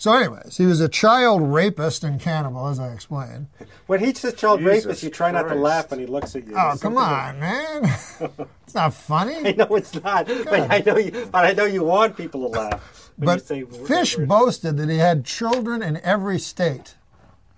So, 0.00 0.14
anyways, 0.14 0.56
he 0.56 0.64
was 0.64 0.80
a 0.80 0.88
child 0.88 1.42
rapist 1.42 2.04
and 2.04 2.20
cannibal, 2.20 2.68
as 2.68 2.78
I 2.78 2.92
explained. 2.92 3.48
When 3.88 3.98
he 3.98 4.14
says 4.14 4.34
child 4.34 4.60
Jesus 4.60 4.84
rapist, 4.84 5.02
you 5.02 5.10
try 5.10 5.32
not 5.32 5.48
to 5.48 5.56
laugh 5.56 5.90
when 5.90 5.98
he 5.98 6.06
looks 6.06 6.36
at 6.36 6.46
you. 6.46 6.54
Oh, 6.56 6.68
There's 6.68 6.80
come 6.80 6.94
something- 6.94 6.98
on, 7.02 7.40
man! 7.40 7.84
it's 8.64 8.74
not 8.76 8.94
funny. 8.94 9.34
I 9.38 9.42
funny. 9.42 9.52
know 9.54 9.74
it's 9.74 9.94
not, 9.94 10.26
but 10.26 10.70
I 10.70 10.82
know 10.86 10.96
you. 10.98 11.28
But 11.32 11.44
I 11.46 11.52
know 11.52 11.64
you 11.64 11.82
want 11.82 12.16
people 12.16 12.42
to 12.42 12.46
laugh. 12.58 13.10
When 13.16 13.26
But 13.26 13.50
you 13.50 13.68
say 13.70 13.78
Fish 13.86 14.14
whatever. 14.16 14.26
boasted 14.26 14.76
that 14.76 14.88
he 14.88 14.98
had 14.98 15.24
children 15.24 15.82
in 15.82 15.96
every 16.04 16.38
state. 16.38 16.94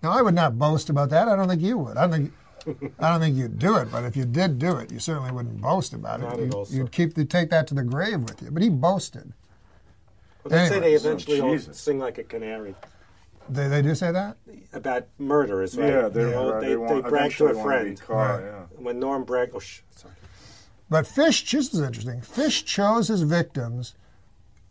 Now, 0.03 0.13
I 0.13 0.23
would 0.23 0.35
not 0.35 0.59
boast 0.59 0.89
about 0.89 1.11
that. 1.11 1.29
I 1.29 1.37
don't 1.37 1.47
think 1.47 1.61
you 1.61 1.77
would. 1.77 1.99
I 1.99 2.07
don't 2.07 2.13
think. 2.13 2.33
I 2.99 3.11
don't 3.11 3.21
think 3.21 3.37
you'd 3.37 3.59
do 3.59 3.77
it, 3.77 3.91
but 3.93 4.05
if 4.05 4.17
you 4.17 4.25
did 4.25 4.59
do 4.59 4.77
it, 4.79 4.91
you 4.91 4.99
certainly 4.99 5.31
wouldn't 5.31 5.61
boast 5.61 5.93
about 5.93 6.21
Not 6.21 6.39
it. 6.39 6.41
at 6.41 6.47
You, 6.47 6.53
all, 6.53 6.65
sir. 6.65 6.77
you'd 6.77 6.93
keep 6.93 7.15
the, 7.15 7.25
take 7.27 7.51
that 7.51 7.67
to 7.69 7.75
the 7.75 7.83
grave 7.83 8.21
with 8.21 8.41
you. 8.43 8.51
But 8.51 8.63
he 8.63 8.69
boasted. 8.71 9.33
Well, 10.45 10.51
they 10.51 10.69
say 10.69 10.81
they 10.81 10.87
Anyways. 10.95 11.07
Oh, 11.07 11.09
eventually 11.09 11.41
all 11.41 11.53
Jesus. 11.53 11.79
sing 11.79 11.99
like 11.99 12.19
a 12.19 12.25
canary 12.25 12.75
They, 13.49 13.69
they 13.69 13.83
do 13.83 13.95
say 13.95 14.11
that? 14.13 14.37
about 14.73 15.07
murderers, 15.19 15.77
right? 15.77 15.89
Yeah, 15.89 16.09
they, 16.09 16.35
all- 16.35 16.61
they, 16.61 16.69
they, 16.69 16.77
want, 16.77 17.05
they 17.05 17.09
brag 17.11 17.33
to 17.33 17.47
a 17.47 17.63
friend. 17.63 17.97
To 17.97 18.03
be 18.03 18.07
caught, 18.07 18.41
yeah. 18.41 18.63
When 18.77 18.99
Norm 19.01 19.25
brag, 19.25 19.51
oh, 19.55 19.59
sh- 19.59 19.81
sorry. 19.97 20.15
But 20.89 21.07
Fish, 21.07 21.49
this 21.51 21.73
is 21.73 21.81
interesting. 21.81 22.21
Fish 22.21 22.65
chose 22.65 23.09
his 23.09 23.23
victims. 23.23 23.95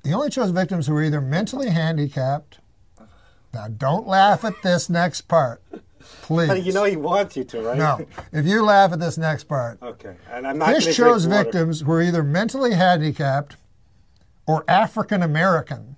He 0.03 0.13
only 0.13 0.29
chose 0.29 0.51
victims 0.51 0.87
who 0.87 0.93
were 0.93 1.03
either 1.03 1.21
mentally 1.21 1.69
handicapped. 1.69 2.59
Now, 3.53 3.67
don't 3.67 4.05
laugh 4.07 4.43
at 4.45 4.61
this 4.61 4.89
next 4.89 5.21
part, 5.21 5.61
please. 6.21 6.47
But 6.47 6.63
you 6.63 6.71
know 6.71 6.83
he 6.83 6.95
wants 6.97 7.35
you 7.35 7.43
to, 7.45 7.61
right? 7.61 7.77
no, 7.77 8.05
if 8.31 8.45
you 8.45 8.63
laugh 8.63 8.93
at 8.93 8.99
this 8.99 9.17
next 9.17 9.45
part, 9.45 9.81
Okay, 9.81 10.15
and 10.31 10.45
I'm 10.47 10.57
not. 10.57 10.69
Fish 10.75 10.95
chose 10.95 11.25
victims 11.25 11.81
who 11.81 11.87
were 11.87 12.01
either 12.01 12.21
mentally 12.23 12.73
handicapped 12.75 13.57
or 14.49 14.65
African 14.67 15.21
American. 15.21 15.95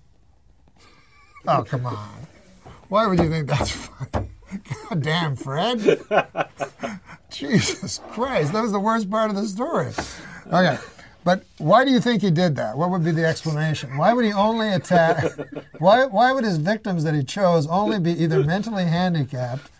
Oh, 1.48 1.64
come 1.64 1.86
on. 1.86 2.28
Why 2.90 3.08
would 3.08 3.18
you 3.18 3.30
think 3.30 3.48
that's 3.48 3.72
funny? 3.72 4.28
God 4.90 5.02
damn, 5.02 5.36
Fred. 5.38 5.80
Jesus 7.32 8.02
Christ, 8.10 8.52
that 8.52 8.62
was 8.62 8.74
the 8.74 8.80
worst 8.80 9.10
part 9.10 9.30
of 9.30 9.38
the 9.38 9.48
story. 9.48 9.94
Okay, 10.48 10.78
but 11.24 11.46
why 11.60 11.86
do 11.86 11.92
you 11.92 12.02
think 12.02 12.24
he 12.24 12.30
did 12.30 12.58
that? 12.58 12.78
What 12.78 12.90
would 12.90 13.06
be 13.06 13.12
the 13.12 13.26
explanation? 13.26 13.96
Why 13.96 14.12
would 14.12 14.26
he 14.26 14.34
only 14.34 14.74
attack? 14.74 15.24
Why, 15.80 16.06
why 16.06 16.34
would 16.34 16.44
his 16.44 16.58
victims 16.58 17.06
that 17.06 17.16
he 17.16 17.24
chose 17.24 17.66
only 17.68 18.00
be 18.00 18.12
either 18.22 18.44
mentally 18.44 18.84
handicapped 18.84 19.72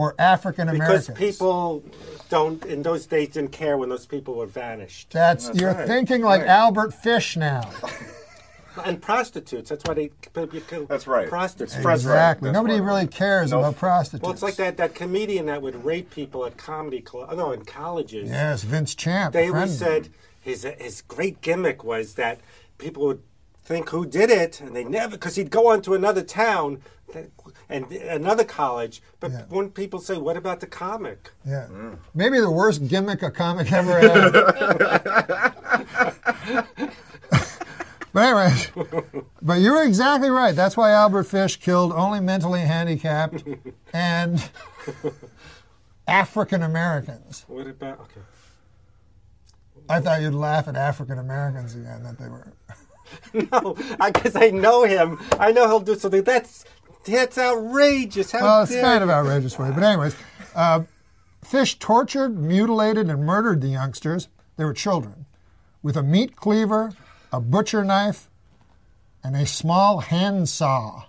or 0.00 0.14
African 0.18 0.68
American 0.70 1.12
Because 1.14 1.18
people 1.18 1.84
don't 2.30 2.64
in 2.64 2.82
those 2.82 3.04
days 3.06 3.28
didn't 3.28 3.52
care 3.52 3.76
when 3.76 3.90
those 3.90 4.06
people 4.06 4.34
were 4.34 4.46
vanished. 4.46 5.10
That's, 5.10 5.48
That's 5.48 5.60
you're 5.60 5.74
right, 5.74 5.86
thinking 5.86 6.22
like 6.22 6.40
right. 6.40 6.48
Albert 6.48 6.94
Fish 6.94 7.36
now. 7.36 7.70
And 8.84 9.02
prostitutes. 9.02 9.68
That's 9.68 9.82
why 9.84 9.94
they. 9.94 10.10
you 10.52 10.60
kill 10.60 10.86
That's 10.86 11.06
right. 11.08 11.28
Prostitutes. 11.28 11.74
That's 11.74 11.84
right. 11.84 11.94
exactly. 11.94 12.46
That's 12.48 12.54
Nobody 12.54 12.80
right. 12.80 12.86
really 12.86 13.06
cares 13.08 13.50
No. 13.50 13.58
about 13.58 13.76
prostitutes. 13.76 14.22
Well, 14.22 14.32
it's 14.32 14.42
like 14.44 14.54
that, 14.56 14.76
that 14.76 14.94
comedian 14.94 15.46
that 15.46 15.60
would 15.60 15.84
rape 15.84 16.10
people 16.10 16.46
at 16.46 16.56
comedy 16.56 17.00
club. 17.00 17.28
Oh, 17.32 17.36
no, 17.36 17.52
in 17.52 17.64
colleges. 17.64 18.30
Yes, 18.30 18.62
Vince 18.62 18.94
Champ. 18.94 19.32
They 19.34 19.48
always 19.48 19.76
said 19.76 20.10
his 20.40 20.62
his 20.78 21.02
great 21.02 21.42
gimmick 21.42 21.82
was 21.82 22.14
that 22.14 22.40
people 22.78 23.04
would 23.06 23.22
think 23.64 23.90
who 23.90 24.06
did 24.06 24.30
it, 24.30 24.60
and 24.60 24.74
they 24.74 24.84
never 24.84 25.16
because 25.16 25.34
he'd 25.34 25.50
go 25.50 25.68
on 25.72 25.82
to 25.82 25.94
another 25.94 26.22
town 26.22 26.80
and 27.68 27.90
another 27.92 28.44
college. 28.44 29.02
But 29.20 29.30
Yeah. 29.32 29.42
when 29.48 29.70
people 29.70 30.00
say, 30.00 30.16
"What 30.16 30.36
about 30.36 30.60
the 30.60 30.66
comic?" 30.66 31.30
Yeah. 31.44 31.66
Mm. 31.70 31.98
Maybe 32.14 32.40
the 32.40 32.50
worst 32.50 32.88
gimmick 32.88 33.22
a 33.22 33.30
comic 33.30 33.70
ever 33.72 34.00
had. 34.00 34.32
but 38.12 38.24
anyways, 38.24 38.70
but 39.42 39.60
you 39.60 39.72
were 39.72 39.82
exactly 39.82 40.30
right. 40.30 40.54
That's 40.54 40.76
why 40.76 40.90
Albert 40.90 41.24
Fish 41.24 41.56
killed 41.56 41.92
only 41.92 42.20
mentally 42.20 42.60
handicapped 42.60 43.44
and 43.92 44.50
African 46.06 46.62
Americans. 46.62 47.44
What 47.46 47.66
about? 47.66 48.00
Okay. 48.00 48.20
I 49.88 50.00
thought 50.00 50.22
you'd 50.22 50.34
laugh 50.34 50.68
at 50.68 50.76
African 50.76 51.18
Americans 51.18 51.74
again 51.74 52.02
that 52.04 52.18
they 52.18 52.28
were. 52.28 52.52
No, 53.34 53.74
because 54.06 54.36
I, 54.36 54.50
know 54.50 54.84
him. 54.84 55.18
I 55.40 55.50
know 55.50 55.66
he'll 55.66 55.80
do 55.80 55.96
something. 55.96 56.22
That's 56.22 56.64
that's 57.04 57.38
outrageous. 57.38 58.32
How 58.32 58.42
Well, 58.42 58.62
it's 58.62 58.72
dare 58.72 58.82
kind 58.82 59.04
of 59.04 59.10
outrageous 59.10 59.54
for 59.54 59.66
you. 59.66 59.72
But 59.72 59.82
anyways, 59.82 60.16
uh, 60.54 60.82
Fish 61.42 61.78
tortured, 61.78 62.38
mutilated, 62.38 63.08
and 63.08 63.24
murdered 63.24 63.60
the 63.60 63.68
youngsters. 63.68 64.28
They 64.56 64.64
were 64.64 64.74
children, 64.74 65.26
with 65.82 65.96
a 65.96 66.02
meat 66.02 66.36
cleaver, 66.36 66.92
a 67.32 67.40
butcher 67.40 67.82
knife, 67.82 68.28
and 69.24 69.34
a 69.34 69.46
small 69.46 70.00
hand 70.00 70.48
saw. 70.48 71.04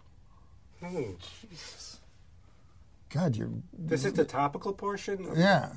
Jesus. 0.82 2.00
God, 3.10 3.36
you're 3.36 3.50
This 3.78 4.06
is 4.06 4.14
the 4.14 4.24
topical 4.24 4.74
portion. 4.74 5.28
yeah. 5.36 5.74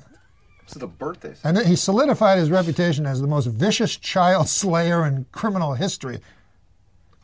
This 0.65 0.77
is 0.77 0.79
the 0.79 0.87
birthday. 0.87 1.35
And 1.43 1.59
he 1.59 1.75
solidified 1.75 2.39
his 2.39 2.49
reputation 2.49 3.05
as 3.05 3.21
the 3.21 3.27
most 3.27 3.45
vicious 3.45 3.97
child 3.97 4.47
slayer 4.61 5.05
in 5.05 5.25
criminal 5.31 5.73
history. 5.75 6.21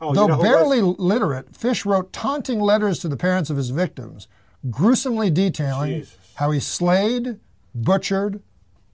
Oh, 0.01 0.13
Though 0.13 0.23
you 0.23 0.27
know 0.29 0.41
barely 0.41 0.81
was- 0.81 0.97
literate, 0.97 1.55
Fish 1.55 1.85
wrote 1.85 2.11
taunting 2.11 2.59
letters 2.59 2.99
to 2.99 3.07
the 3.07 3.15
parents 3.17 3.49
of 3.51 3.57
his 3.57 3.69
victims, 3.69 4.27
gruesomely 4.69 5.29
detailing 5.29 5.99
Jesus. 6.01 6.17
how 6.35 6.49
he 6.51 6.59
slayed, 6.59 7.39
butchered, 7.75 8.41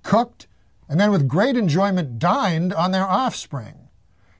cooked, 0.03 0.47
and 0.89 0.99
then 0.99 1.09
with 1.11 1.27
great 1.27 1.55
enjoyment 1.55 2.19
dined 2.19 2.73
on 2.73 2.91
their 2.91 3.05
offspring. 3.07 3.87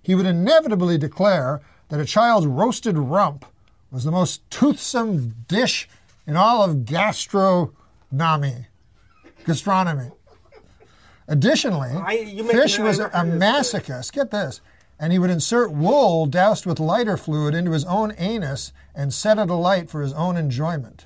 He 0.02 0.14
would 0.14 0.26
inevitably 0.26 0.98
declare 0.98 1.62
that 1.90 2.00
a 2.02 2.06
child's 2.06 2.48
roasted 2.48 2.98
rump 2.98 3.46
was 3.90 4.04
the 4.04 4.12
most 4.12 4.50
toothsome 4.50 5.36
dish 5.48 5.88
in 6.26 6.36
all 6.36 6.62
of 6.64 6.84
gastronomy. 6.86 8.68
Gastronomy. 9.46 10.12
Additionally, 11.30 11.90
I- 11.92 12.42
Fish 12.52 12.80
was 12.80 13.00
a 13.00 13.10
masochist. 13.10 14.12
Get 14.14 14.32
this. 14.32 14.60
And 15.00 15.14
he 15.14 15.20
would 15.20 15.30
insert 15.30 15.72
wool 15.72 16.26
doused 16.26 16.66
with 16.66 16.80
lighter 16.80 17.18
fluid 17.18 17.54
into 17.54 17.72
his 17.72 17.86
own 17.86 18.14
anus 18.18 18.74
and 18.96 19.14
set 19.14 19.38
it 19.38 19.50
alight 19.50 19.90
for 19.90 20.02
his 20.02 20.14
own 20.14 20.38
enjoyment. 20.38 21.06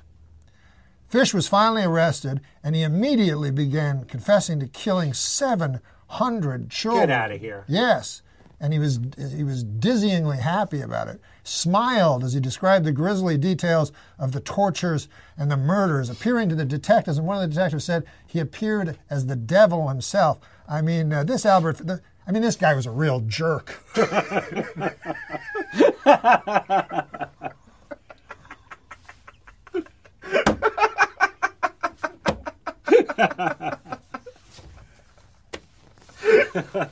Fish 1.12 1.34
was 1.34 1.46
finally 1.46 1.84
arrested, 1.84 2.40
and 2.64 2.74
he 2.74 2.82
immediately 2.82 3.50
began 3.50 4.04
confessing 4.04 4.58
to 4.60 4.66
killing 4.66 5.12
700 5.12 6.70
children. 6.70 7.08
Get 7.08 7.10
out 7.10 7.32
of 7.32 7.38
here. 7.38 7.64
Yes, 7.68 8.22
and 8.58 8.72
he 8.72 8.78
was 8.78 8.98
he 9.36 9.44
was 9.44 9.62
dizzyingly 9.62 10.38
happy 10.38 10.80
about 10.80 11.08
it. 11.08 11.20
Smiled 11.42 12.24
as 12.24 12.32
he 12.32 12.40
described 12.40 12.86
the 12.86 12.92
grisly 12.92 13.36
details 13.36 13.92
of 14.18 14.32
the 14.32 14.40
tortures 14.40 15.06
and 15.36 15.50
the 15.50 15.56
murders, 15.58 16.08
appearing 16.08 16.48
to 16.48 16.54
the 16.54 16.64
detectives. 16.64 17.18
And 17.18 17.26
one 17.26 17.36
of 17.36 17.42
the 17.42 17.54
detectives 17.54 17.84
said 17.84 18.04
he 18.26 18.38
appeared 18.38 18.98
as 19.10 19.26
the 19.26 19.36
devil 19.36 19.88
himself. 19.88 20.38
I 20.66 20.80
mean, 20.80 21.12
uh, 21.12 21.24
this 21.24 21.44
Albert. 21.44 21.86
The, 21.86 22.00
I 22.26 22.32
mean, 22.32 22.42
this 22.42 22.56
guy 22.56 22.74
was 22.74 22.86
a 22.86 22.90
real 22.90 23.20
jerk. 23.20 23.82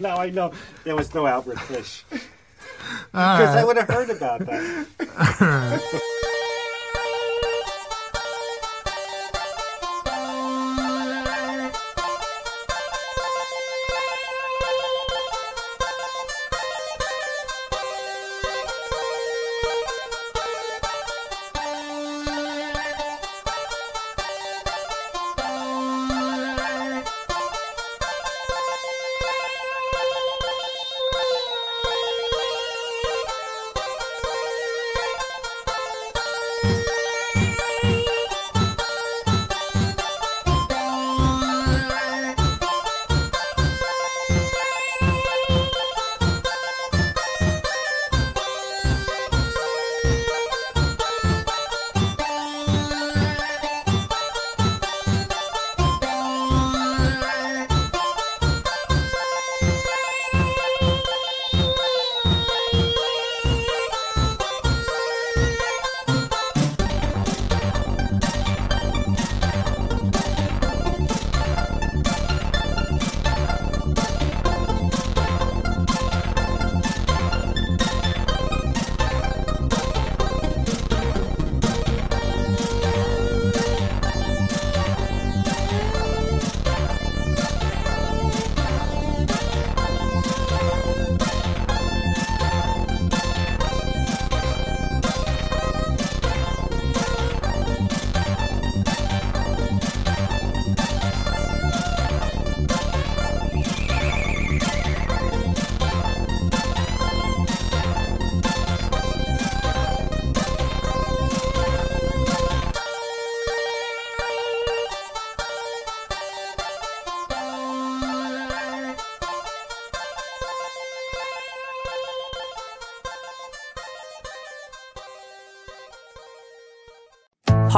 now 0.00 0.16
I 0.16 0.30
know 0.30 0.52
there 0.84 0.96
was 0.96 1.14
no 1.14 1.26
Albert 1.26 1.60
Fish. 1.60 2.04
Because 2.10 3.56
I 3.56 3.64
would 3.64 3.76
have 3.76 3.88
heard 3.88 4.10
about 4.10 4.40
that. 4.46 6.16